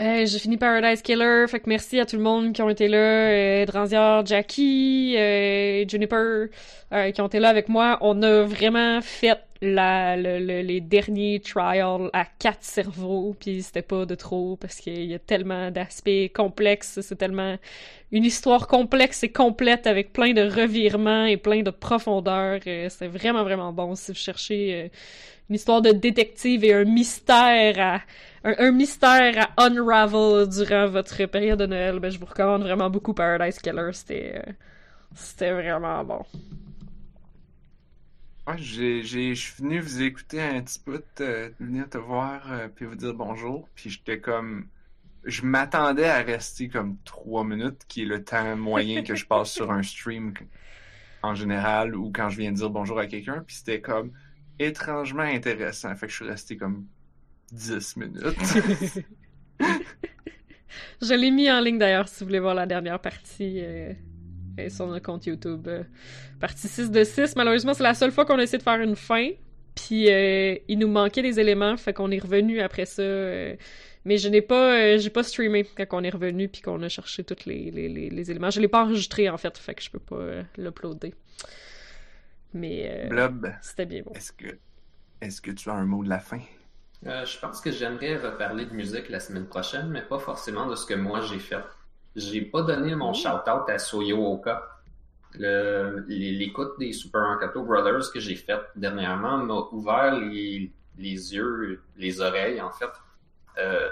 Euh, 0.00 0.24
j'ai 0.24 0.38
fini 0.38 0.56
Paradise 0.56 1.02
Killer, 1.02 1.44
fait 1.48 1.60
que 1.60 1.68
merci 1.68 2.00
à 2.00 2.06
tout 2.06 2.16
le 2.16 2.22
monde 2.22 2.54
qui 2.54 2.62
ont 2.62 2.70
été 2.70 2.88
là, 2.88 2.96
euh, 2.96 4.24
Jackie, 4.24 5.14
euh, 5.18 5.84
Juniper, 5.86 6.46
euh, 6.92 7.10
qui 7.10 7.20
ont 7.20 7.26
été 7.26 7.38
là 7.38 7.50
avec 7.50 7.68
moi. 7.68 7.98
On 8.00 8.22
a 8.22 8.42
vraiment 8.42 9.02
fait 9.02 9.38
la, 9.62 10.16
le- 10.16 10.40
le- 10.40 10.60
les 10.62 10.80
derniers 10.80 11.40
trials 11.40 12.10
à 12.12 12.24
quatre 12.24 12.62
cerveaux, 12.64 13.34
puis 13.38 13.62
c'était 13.62 13.80
pas 13.80 14.04
de 14.04 14.16
trop, 14.16 14.56
parce 14.56 14.76
qu'il 14.76 15.04
y 15.04 15.14
a 15.14 15.20
tellement 15.20 15.70
d'aspects 15.70 16.32
complexes, 16.34 16.98
c'est 17.00 17.16
tellement 17.16 17.56
une 18.10 18.24
histoire 18.24 18.66
complexe 18.66 19.22
et 19.22 19.30
complète 19.30 19.86
avec 19.86 20.12
plein 20.12 20.32
de 20.34 20.42
revirements 20.42 21.24
et 21.26 21.36
plein 21.36 21.62
de 21.62 21.70
profondeur. 21.70 22.60
Euh, 22.66 22.88
c'est 22.90 23.06
vraiment, 23.06 23.44
vraiment 23.44 23.72
bon 23.72 23.94
si 23.94 24.10
vous 24.10 24.18
cherchez 24.18 24.74
euh, 24.74 24.88
une 25.48 25.54
histoire 25.54 25.80
de 25.80 25.92
détective 25.92 26.64
et 26.64 26.74
un 26.74 26.84
mystère 26.84 27.78
à 27.78 28.00
un, 28.44 28.72
mystère 28.72 29.48
à 29.56 29.64
unravel 29.64 30.48
durant 30.48 30.88
votre 30.88 31.24
période 31.26 31.60
de 31.60 31.66
Noël, 31.66 32.00
ben, 32.00 32.10
je 32.10 32.18
vous 32.18 32.26
recommande 32.26 32.62
vraiment 32.62 32.90
beaucoup 32.90 33.14
Paradise 33.14 33.60
Killer. 33.60 33.90
C'était, 33.92 34.42
euh, 34.44 34.52
c'était 35.14 35.52
vraiment 35.52 36.02
bon. 36.02 36.22
Ouais, 38.46 38.58
j'ai, 38.58 39.02
j'ai, 39.04 39.34
je 39.34 39.40
suis 39.40 39.62
venu 39.62 39.80
vous 39.80 40.02
écouter 40.02 40.40
un 40.42 40.62
petit 40.62 40.80
peu, 40.80 41.02
euh, 41.20 41.50
venir 41.60 41.88
te 41.88 41.98
voir, 41.98 42.52
euh, 42.52 42.68
puis 42.68 42.86
vous 42.86 42.96
dire 42.96 43.14
bonjour, 43.14 43.68
puis 43.76 43.88
j'étais 43.88 44.18
comme, 44.18 44.66
je 45.24 45.42
m'attendais 45.42 46.08
à 46.08 46.22
rester 46.22 46.68
comme 46.68 46.96
trois 47.04 47.44
minutes, 47.44 47.84
qui 47.86 48.02
est 48.02 48.06
le 48.06 48.24
temps 48.24 48.56
moyen 48.56 49.04
que 49.04 49.14
je 49.14 49.26
passe 49.26 49.52
sur 49.52 49.70
un 49.70 49.82
stream 49.84 50.34
en 51.22 51.34
général 51.34 51.94
ou 51.94 52.10
quand 52.10 52.28
je 52.30 52.38
viens 52.38 52.50
de 52.50 52.56
dire 52.56 52.70
bonjour 52.70 52.98
à 52.98 53.06
quelqu'un. 53.06 53.44
Puis 53.46 53.56
c'était 53.56 53.80
comme 53.80 54.12
étrangement 54.58 55.22
intéressant. 55.22 55.94
Fait 55.94 56.06
que 56.06 56.12
je 56.12 56.16
suis 56.16 56.28
resté 56.28 56.56
comme 56.56 56.86
10 57.52 57.96
minutes. 57.96 58.24
je 61.02 61.14
l'ai 61.14 61.30
mis 61.30 61.50
en 61.50 61.60
ligne 61.60 61.78
d'ailleurs 61.78 62.08
si 62.08 62.20
vous 62.20 62.28
voulez 62.28 62.40
voir 62.40 62.54
la 62.54 62.66
dernière 62.66 63.00
partie. 63.00 63.60
Euh, 63.60 63.92
sur 64.68 64.86
notre 64.86 65.04
compte 65.04 65.26
YouTube. 65.26 65.66
Euh, 65.68 65.82
partie 66.40 66.68
6 66.68 66.90
de 66.90 67.04
6. 67.04 67.36
Malheureusement, 67.36 67.74
c'est 67.74 67.82
la 67.82 67.94
seule 67.94 68.12
fois 68.12 68.24
qu'on 68.24 68.38
a 68.38 68.42
essayé 68.42 68.58
de 68.58 68.62
faire 68.62 68.80
une 68.80 68.96
fin. 68.96 69.30
Puis 69.74 70.10
euh, 70.10 70.56
il 70.68 70.78
nous 70.78 70.88
manquait 70.88 71.22
des 71.22 71.40
éléments, 71.40 71.76
fait 71.76 71.92
qu'on 71.92 72.10
est 72.10 72.18
revenu 72.18 72.60
après 72.60 72.84
ça. 72.84 73.02
Euh, 73.02 73.56
mais 74.04 74.18
je 74.18 74.28
n'ai 74.28 74.42
pas, 74.42 74.74
euh, 74.74 74.98
j'ai 74.98 75.10
pas 75.10 75.22
streamé 75.22 75.64
quand 75.64 75.86
on 75.92 76.02
est 76.02 76.10
revenu 76.10 76.48
puis 76.48 76.60
qu'on 76.60 76.82
a 76.82 76.88
cherché 76.88 77.24
tous 77.24 77.46
les, 77.46 77.70
les, 77.70 77.88
les, 77.88 78.30
éléments. 78.30 78.50
Je 78.50 78.60
l'ai 78.60 78.68
pas 78.68 78.84
enregistré 78.84 79.28
en 79.30 79.38
fait, 79.38 79.56
fait 79.56 79.74
que 79.74 79.82
je 79.82 79.90
peux 79.90 80.00
pas 80.00 80.42
l'uploader. 80.58 81.14
Mais 82.52 83.06
Blob, 83.08 83.50
c'était 83.62 83.86
bien 83.86 84.02
bon. 84.02 84.12
Est-ce 84.12 84.32
que, 84.32 84.58
est-ce 85.20 85.40
que 85.40 85.52
tu 85.52 85.70
as 85.70 85.74
un 85.74 85.86
mot 85.86 86.04
de 86.04 86.08
la 86.08 86.18
fin? 86.18 86.40
je 87.04 87.38
pense 87.40 87.60
que 87.60 87.72
j'aimerais 87.72 88.16
reparler 88.16 88.64
de 88.64 88.74
musique 88.74 89.08
la 89.08 89.18
semaine 89.18 89.46
prochaine, 89.46 89.88
mais 89.88 90.02
pas 90.02 90.20
forcément 90.20 90.66
de 90.68 90.76
ce 90.76 90.86
que 90.86 90.94
moi 90.94 91.20
j'ai 91.22 91.40
fait. 91.40 91.64
J'ai 92.14 92.42
pas 92.42 92.62
donné 92.62 92.94
mon 92.94 93.14
shout-out 93.14 93.68
à 93.68 93.78
Soyo 93.78 94.34
Oka 94.34 94.72
l'écoute 95.38 96.78
des 96.78 96.92
Super 96.92 97.22
Encanto 97.22 97.62
Brothers 97.62 98.12
que 98.12 98.20
j'ai 98.20 98.36
faite 98.36 98.64
dernièrement 98.76 99.38
m'a 99.38 99.54
ouvert 99.72 100.18
les, 100.18 100.70
yeux, 100.98 101.82
les 101.96 102.20
oreilles, 102.20 102.60
en 102.60 102.70
fait, 102.70 102.90
euh, 103.58 103.90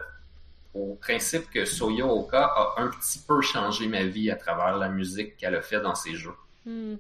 au 0.74 0.94
principe 0.94 1.50
que 1.50 1.64
Soya 1.64 2.06
Oka 2.06 2.44
a 2.44 2.74
un 2.78 2.88
petit 2.88 3.20
peu 3.26 3.40
changé 3.40 3.88
ma 3.88 4.04
vie 4.04 4.30
à 4.30 4.36
travers 4.36 4.76
la 4.76 4.88
musique 4.88 5.36
qu'elle 5.36 5.54
a 5.54 5.62
fait 5.62 5.80
dans 5.80 5.94
ses 5.94 6.14
jeux. 6.14 6.34
Hmm. 6.66 6.96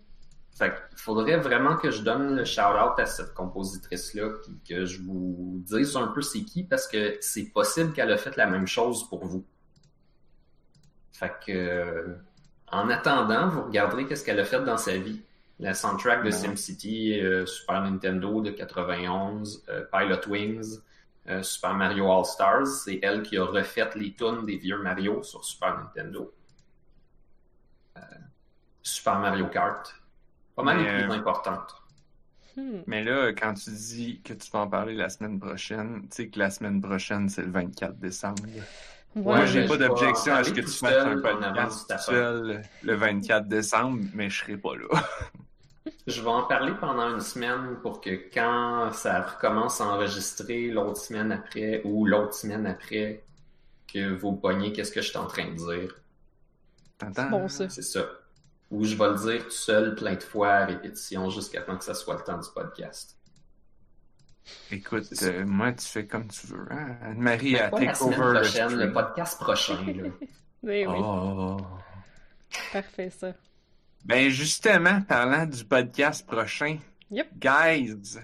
Fait 0.52 0.74
faudrait 0.96 1.38
vraiment 1.38 1.76
que 1.76 1.90
je 1.90 2.02
donne 2.02 2.36
le 2.36 2.44
shout-out 2.44 2.98
à 2.98 3.06
cette 3.06 3.34
compositrice-là, 3.34 4.30
que 4.68 4.84
je 4.84 5.00
vous 5.02 5.62
dise 5.64 5.96
un 5.96 6.08
peu 6.08 6.22
c'est 6.22 6.42
qui, 6.42 6.64
parce 6.64 6.86
que 6.86 7.16
c'est 7.20 7.50
possible 7.50 7.92
qu'elle 7.92 8.10
a 8.10 8.16
fait 8.16 8.36
la 8.36 8.46
même 8.46 8.66
chose 8.66 9.08
pour 9.08 9.24
vous. 9.24 9.44
Fait 11.20 11.34
que 11.46 12.16
en 12.72 12.88
attendant, 12.88 13.48
vous 13.48 13.64
regarderez 13.64 14.06
qu'est-ce 14.06 14.24
qu'elle 14.24 14.40
a 14.40 14.44
fait 14.44 14.64
dans 14.64 14.78
sa 14.78 14.96
vie. 14.96 15.20
La 15.58 15.74
soundtrack 15.74 16.24
de 16.24 16.30
SimCity, 16.30 17.20
euh, 17.20 17.44
Super 17.44 17.82
Nintendo 17.82 18.40
de 18.40 18.50
91, 18.50 19.64
euh, 19.68 19.84
Pilot 19.92 20.26
Wings, 20.28 20.78
euh, 21.28 21.42
Super 21.42 21.74
Mario 21.74 22.10
All 22.10 22.24
Stars, 22.24 22.66
c'est 22.66 22.98
elle 23.02 23.22
qui 23.22 23.36
a 23.36 23.44
refait 23.44 23.90
les 23.96 24.14
tunes 24.14 24.46
des 24.46 24.56
vieux 24.56 24.78
Mario 24.78 25.22
sur 25.22 25.44
Super 25.44 25.76
Nintendo. 25.76 26.32
Super 28.82 29.18
Mario 29.18 29.46
Kart. 29.48 29.94
Pas 30.56 30.62
mal 30.62 30.82
les 30.82 31.04
plus 31.04 31.12
importantes. 31.12 31.74
Hmm. 32.56 32.80
Mais 32.86 33.04
là, 33.04 33.30
quand 33.34 33.52
tu 33.52 33.70
dis 33.70 34.22
que 34.24 34.32
tu 34.32 34.50
vas 34.50 34.60
en 34.60 34.68
parler 34.68 34.94
la 34.94 35.10
semaine 35.10 35.38
prochaine, 35.38 36.00
tu 36.02 36.08
sais 36.10 36.28
que 36.28 36.38
la 36.38 36.50
semaine 36.50 36.80
prochaine, 36.80 37.28
c'est 37.28 37.42
le 37.42 37.50
24 37.50 37.98
décembre. 37.98 38.42
Moi, 39.14 39.44
j'ai 39.46 39.66
pas 39.66 39.76
d'objection 39.76 40.34
à 40.34 40.44
ce 40.44 40.50
que 40.50 40.60
tu 40.60 40.68
fasses 40.68 41.04
un 41.04 41.20
podcast 41.20 41.92
seul 41.98 42.62
le 42.82 42.94
24 42.94 43.48
décembre, 43.48 44.00
mais 44.14 44.30
je 44.30 44.40
serai 44.40 44.56
pas 44.56 44.76
là. 44.76 45.02
je 46.06 46.20
vais 46.20 46.28
en 46.28 46.44
parler 46.44 46.72
pendant 46.80 47.10
une 47.10 47.20
semaine 47.20 47.78
pour 47.82 48.00
que 48.00 48.10
quand 48.32 48.92
ça 48.92 49.22
recommence 49.22 49.80
à 49.80 49.86
enregistrer 49.86 50.68
l'autre 50.68 50.98
semaine 50.98 51.32
après 51.32 51.82
ou 51.84 52.06
l'autre 52.06 52.34
semaine 52.34 52.66
après, 52.66 53.24
que 53.92 54.14
vous 54.14 54.32
pognez 54.32 54.72
qu'est-ce 54.72 54.92
que 54.92 55.02
je 55.02 55.08
suis 55.08 55.18
en 55.18 55.26
train 55.26 55.50
de 55.50 55.56
dire. 55.56 56.00
T'entends? 56.98 57.30
Bon, 57.30 57.48
ça. 57.48 57.68
C'est 57.68 57.82
ça. 57.82 58.06
Ou 58.70 58.84
je 58.84 58.94
vais 58.94 59.08
le 59.08 59.16
dire 59.16 59.44
tout 59.44 59.50
seul 59.50 59.96
plein 59.96 60.14
de 60.14 60.22
fois 60.22 60.50
à 60.50 60.66
répétition 60.66 61.28
jusqu'à 61.30 61.62
temps 61.62 61.76
que 61.76 61.84
ça 61.84 61.94
soit 61.94 62.14
le 62.14 62.22
temps 62.22 62.38
du 62.38 62.48
podcast. 62.54 63.19
Écoute, 64.70 65.08
euh, 65.22 65.44
moi, 65.46 65.72
tu 65.72 65.86
fais 65.86 66.06
comme 66.06 66.28
tu 66.28 66.46
veux. 66.46 66.66
Hein? 66.70 66.96
Anne-Marie 67.02 67.56
a 67.58 67.70
take 67.70 68.02
over 68.02 68.40
prochaine, 68.40 68.74
le, 68.74 68.92
podcast 68.92 69.38
prochain. 69.40 69.84
Là. 69.86 70.08
oui, 70.62 70.86
oui. 70.86 70.86
Oh. 70.86 71.56
Parfait, 72.72 73.10
ça. 73.10 73.32
Ben, 74.04 74.28
justement, 74.30 75.02
parlant 75.02 75.46
du 75.46 75.64
podcast 75.64 76.26
prochain, 76.26 76.78
yep. 77.10 77.28
guys 77.38 78.18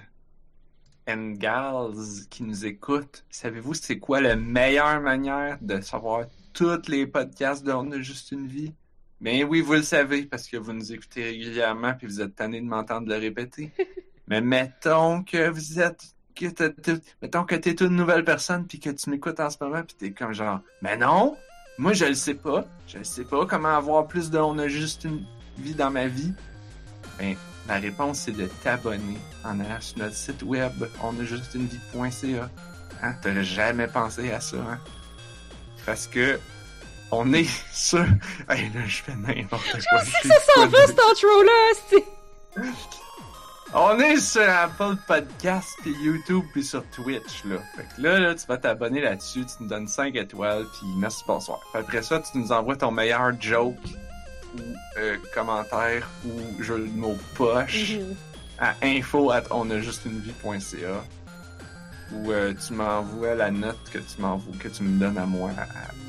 and 1.09 1.35
gals 1.37 2.27
qui 2.31 2.43
nous 2.43 2.65
écoutent, 2.65 3.25
savez-vous 3.31 3.75
c'est 3.75 3.99
quoi 3.99 4.21
la 4.21 4.37
meilleure 4.37 5.01
manière 5.01 5.59
de 5.61 5.81
savoir 5.81 6.27
tous 6.53 6.89
les 6.89 7.07
podcasts 7.07 7.65
de 7.65 7.73
On 7.73 7.93
a 7.93 8.01
juste 8.01 8.33
une 8.33 8.47
vie? 8.47 8.73
Ben 9.21 9.45
oui, 9.45 9.61
vous 9.61 9.75
le 9.75 9.83
savez 9.83 10.25
parce 10.25 10.49
que 10.49 10.57
vous 10.57 10.73
nous 10.73 10.93
écoutez 10.93 11.25
régulièrement 11.25 11.95
puis 11.95 12.07
vous 12.07 12.21
êtes 12.21 12.35
tanné 12.35 12.61
de 12.61 12.67
m'entendre 12.67 13.09
le 13.09 13.17
répéter. 13.17 13.71
Mais 14.29 14.41
mettons 14.41 15.23
que 15.23 15.49
vous 15.49 15.81
êtes 15.81 16.03
que 16.35 16.47
t'es, 16.47 16.95
mettons 17.23 17.45
que 17.45 17.55
t'es 17.55 17.73
une 17.73 17.97
nouvelle 17.97 18.25
personne 18.25 18.67
puis 18.67 18.79
que 18.79 18.91
tu 18.91 19.09
m'écoutes 19.11 19.41
en 19.41 19.49
ce 19.49 19.57
moment 19.61 19.83
puis 19.83 19.97
t'es 19.97 20.11
comme 20.13 20.35
genre 20.35 20.61
mais 20.83 20.97
non! 20.97 21.37
Moi 21.79 21.93
je 21.93 22.07
le 22.07 22.15
sais 22.15 22.35
pas. 22.35 22.65
Je 22.87 22.99
le 22.99 23.05
sais 23.05 23.25
pas 23.25 23.47
comment 23.47 23.77
avoir 23.77 24.07
plus 24.07 24.31
de 24.31 24.39
on 24.39 24.59
a 24.59 24.69
juste 24.69 25.05
une 25.05 25.25
vie 25.59 25.75
dans 25.75 25.91
ma 25.91 26.07
vie. 26.07 26.33
Ben 27.19 27.37
la 27.69 27.77
réponse 27.77 28.21
c'est 28.21 28.33
de 28.33 28.47
t'abonner 28.63 29.19
en 29.45 29.61
allant 29.61 29.81
sur 29.81 29.99
notre 29.99 30.15
site 30.15 30.43
web. 30.43 30.73
On 31.03 31.19
a 31.19 31.25
juste 31.25 31.55
une 31.55 31.67
vie.ca 31.67 32.51
hein? 33.03 33.15
T'aurais 33.23 33.45
jamais 33.45 33.87
pensé 33.87 34.31
à 34.33 34.41
ça 34.41 34.57
hein? 34.57 34.79
Parce 35.85 36.07
que 36.07 36.39
on 37.11 37.33
est 37.33 37.49
sur 37.73 38.05
hey 38.49 38.71
là 38.75 38.87
je 38.87 39.03
fais 39.03 39.15
n'importe 39.15 39.71
quoi 39.71 40.01
je 40.03 40.11
sais 40.11 40.21
que 40.23 40.29
ça 40.29 40.41
s'en 40.55 40.67
va 40.67 40.87
cet 40.87 40.99
intro 40.99 41.43
là 41.43 42.63
on 43.75 43.99
est 43.99 44.19
sur 44.19 44.49
Apple 44.49 44.97
Podcast, 45.07 45.69
puis 45.83 45.95
YouTube, 46.03 46.45
puis 46.53 46.65
sur 46.65 46.85
Twitch, 46.91 47.45
là. 47.45 47.57
Fait 47.77 47.87
que 47.97 48.03
là, 48.03 48.19
là 48.19 48.35
tu 48.35 48.47
vas 48.47 48.57
t'abonner 48.57 49.01
là-dessus, 49.01 49.45
tu 49.45 49.63
nous 49.63 49.69
donnes 49.69 49.89
5 49.89 50.15
étoiles, 50.17 50.65
puis 50.79 50.89
merci, 50.97 51.23
bonsoir. 51.27 51.61
après 51.75 52.03
ça, 52.03 52.21
tu 52.21 52.39
nous 52.39 52.53
envoies 52.53 52.77
ton 52.77 52.91
meilleur 52.91 53.33
joke, 53.41 53.77
ou 54.55 54.61
euh, 54.99 55.17
commentaire, 55.35 56.09
ou 56.25 56.63
jeu 56.63 56.79
de 56.79 56.99
mots 56.99 57.19
poche, 57.35 57.93
mm-hmm. 57.93 58.15
à 58.59 58.75
info 58.83 59.31
at 59.31 59.45
onajustunevie.ca 59.51 61.03
ou 62.13 62.31
euh, 62.31 62.55
tu 62.55 62.73
m'envoies 62.73 63.35
la 63.35 63.51
note 63.51 63.79
que 63.93 63.99
tu 63.99 64.21
m'envoies, 64.21 64.57
que 64.59 64.69
tu 64.69 64.83
me 64.83 64.99
donnes 64.99 65.19
à 65.19 65.27
moi 65.27 65.51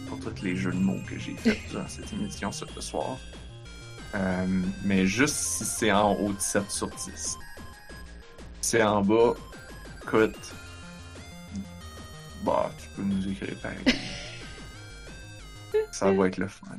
pour 0.07 0.19
tous 0.19 0.43
les 0.43 0.55
jeux 0.55 0.71
de 0.71 0.77
mots 0.77 1.01
que 1.09 1.17
j'ai 1.17 1.35
fait 1.35 1.59
dans 1.73 1.87
cette 1.87 2.11
émission 2.13 2.51
ce 2.51 2.65
soir. 2.79 3.17
Euh, 4.15 4.45
mais 4.85 5.05
juste 5.05 5.35
si 5.35 5.65
c'est 5.65 5.91
en 5.91 6.13
haut 6.13 6.31
de 6.31 6.39
7 6.39 6.69
sur 6.69 6.87
10 6.87 7.37
c'est 8.67 8.83
en 8.83 9.01
bas, 9.01 9.33
écoute, 10.03 10.53
bah, 12.43 12.69
tu 12.77 12.89
peux 12.89 13.01
nous 13.01 13.25
écrire 13.29 13.55
pareil. 13.61 13.79
Ça 15.89 16.11
va 16.11 16.27
être 16.27 16.37
le 16.37 16.49
fun. 16.49 16.75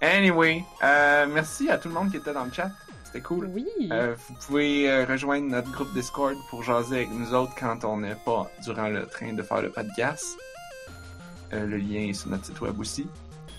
Anyway, 0.00 0.62
euh, 0.84 1.26
merci 1.28 1.68
à 1.68 1.78
tout 1.78 1.88
le 1.88 1.94
monde 1.94 2.12
qui 2.12 2.18
était 2.18 2.32
dans 2.32 2.44
le 2.44 2.52
chat. 2.52 2.70
C'était 3.02 3.22
cool. 3.22 3.50
Oui. 3.52 3.66
Euh, 3.90 4.14
vous 4.28 4.34
pouvez 4.46 4.88
euh, 4.88 5.04
rejoindre 5.04 5.48
notre 5.48 5.68
groupe 5.72 5.92
Discord 5.94 6.36
pour 6.48 6.62
jaser 6.62 6.98
avec 6.98 7.10
nous 7.10 7.34
autres 7.34 7.56
quand 7.58 7.84
on 7.84 7.96
n'est 7.96 8.14
pas 8.14 8.48
durant 8.62 8.86
le 8.86 9.04
train 9.06 9.32
de 9.32 9.42
faire 9.42 9.62
le 9.62 9.70
podcast. 9.70 10.38
le 11.50 11.76
lien 11.76 12.02
est 12.02 12.12
sur 12.12 12.30
notre 12.30 12.44
site 12.46 12.60
web 12.60 12.78
aussi. 12.78 13.08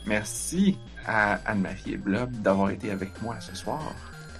Merci 0.06 0.78
à 1.06 1.34
Anne-Marie 1.46 1.96
et 1.96 1.98
Blob 1.98 2.32
d'avoir 2.32 2.70
été 2.70 2.91
avec 2.91 3.22
moi 3.22 3.36
ce 3.41 3.54
soir. 3.58 3.82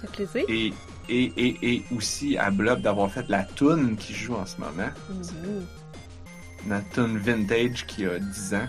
Ça 0.00 0.08
fait 0.08 0.24
plaisir. 0.24 0.44
Et 0.48 0.72
et, 1.10 1.32
et, 1.36 1.74
et 1.74 1.84
aussi 1.94 2.38
à 2.38 2.50
Blob 2.50 2.80
d'avoir 2.80 3.10
fait 3.10 3.28
la 3.28 3.44
tune 3.44 3.96
qui 3.96 4.14
joue 4.14 4.34
en 4.34 4.46
ce 4.46 4.58
moment. 4.58 4.90
La 6.68 6.80
tune 6.94 7.18
vintage 7.18 7.86
qui 7.86 8.06
a 8.06 8.18
10 8.18 8.54
ans. 8.54 8.68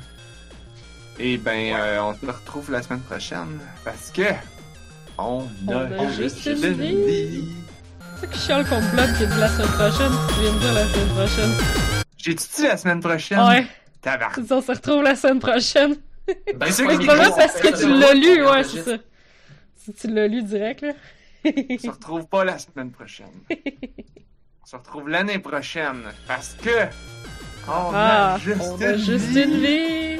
Et 1.20 1.38
ben, 1.38 1.76
euh, 1.76 2.02
on 2.02 2.14
se 2.16 2.26
retrouve 2.26 2.72
la 2.72 2.82
semaine 2.82 3.02
prochaine 3.02 3.60
parce 3.84 4.10
que 4.12 4.24
on, 5.18 5.46
a, 5.70 6.12
juste 6.14 6.46
une 6.48 6.74
vie. 6.74 7.44
C'est 8.20 8.28
que 8.28 8.36
je 8.36 8.40
chiale 8.40 8.66
qu'on 8.68 8.80
Blob 8.80 9.08
qui 9.18 9.28
dit 9.28 9.40
la 9.40 9.50
semaine 9.50 9.68
prochaine. 9.68 10.12
Tu 10.30 10.42
viens 10.42 10.54
de 10.54 10.60
dire 10.60 10.74
la 10.74 10.86
semaine 10.86 11.10
prochaine. 11.10 11.52
J'ai-tu 12.18 12.44
dit 12.56 12.64
la 12.64 12.78
semaine 12.78 13.00
prochaine? 13.02 13.40
Ouais. 13.40 13.68
Tabarnak. 14.02 14.40
On 14.50 14.62
se 14.62 14.72
retrouve 14.72 15.04
la 15.04 15.16
semaine 15.16 15.40
prochaine. 15.40 15.96
Ben, 16.56 16.68
c'est 16.72 16.86
pas 16.86 17.32
parce 17.32 17.60
que 17.60 17.80
tu 17.80 18.00
l'as 18.00 18.14
lu, 18.14 18.46
ouais, 18.46 18.64
c'est 18.64 18.84
ça. 18.84 18.98
Si 19.76 19.94
tu 19.94 20.08
l'as 20.08 20.28
lu 20.28 20.42
direct, 20.44 20.82
là. 20.82 20.94
On 21.46 21.78
se 21.78 21.90
retrouve 21.92 22.28
pas 22.28 22.44
la 22.44 22.58
semaine 22.60 22.92
prochaine. 22.92 23.34
On 23.50 24.66
se 24.66 24.76
retrouve 24.76 25.10
l'année 25.10 25.40
prochaine 25.40 26.04
parce 26.28 26.54
que 26.54 26.88
on 27.68 27.94
a 27.94 28.34
ah, 28.34 28.38
juste, 28.40 28.62
on 28.62 28.82
a 28.82 28.98
juste 28.98 29.36
une 29.36 29.58
vie. 29.58 30.18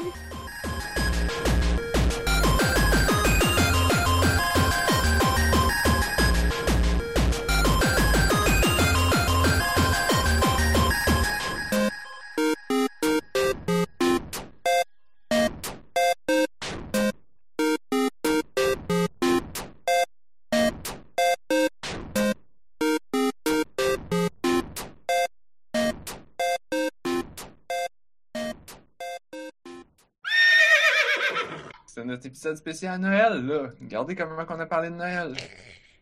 Épisode 32.32 32.56
spécial 32.56 32.98
Noël, 32.98 33.46
là. 33.46 33.68
Regardez 33.78 34.16
comment 34.16 34.42
on 34.48 34.60
a 34.60 34.64
parlé 34.64 34.88
de 34.88 34.94
Noël. 34.94 35.36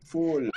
Full. 0.06 0.48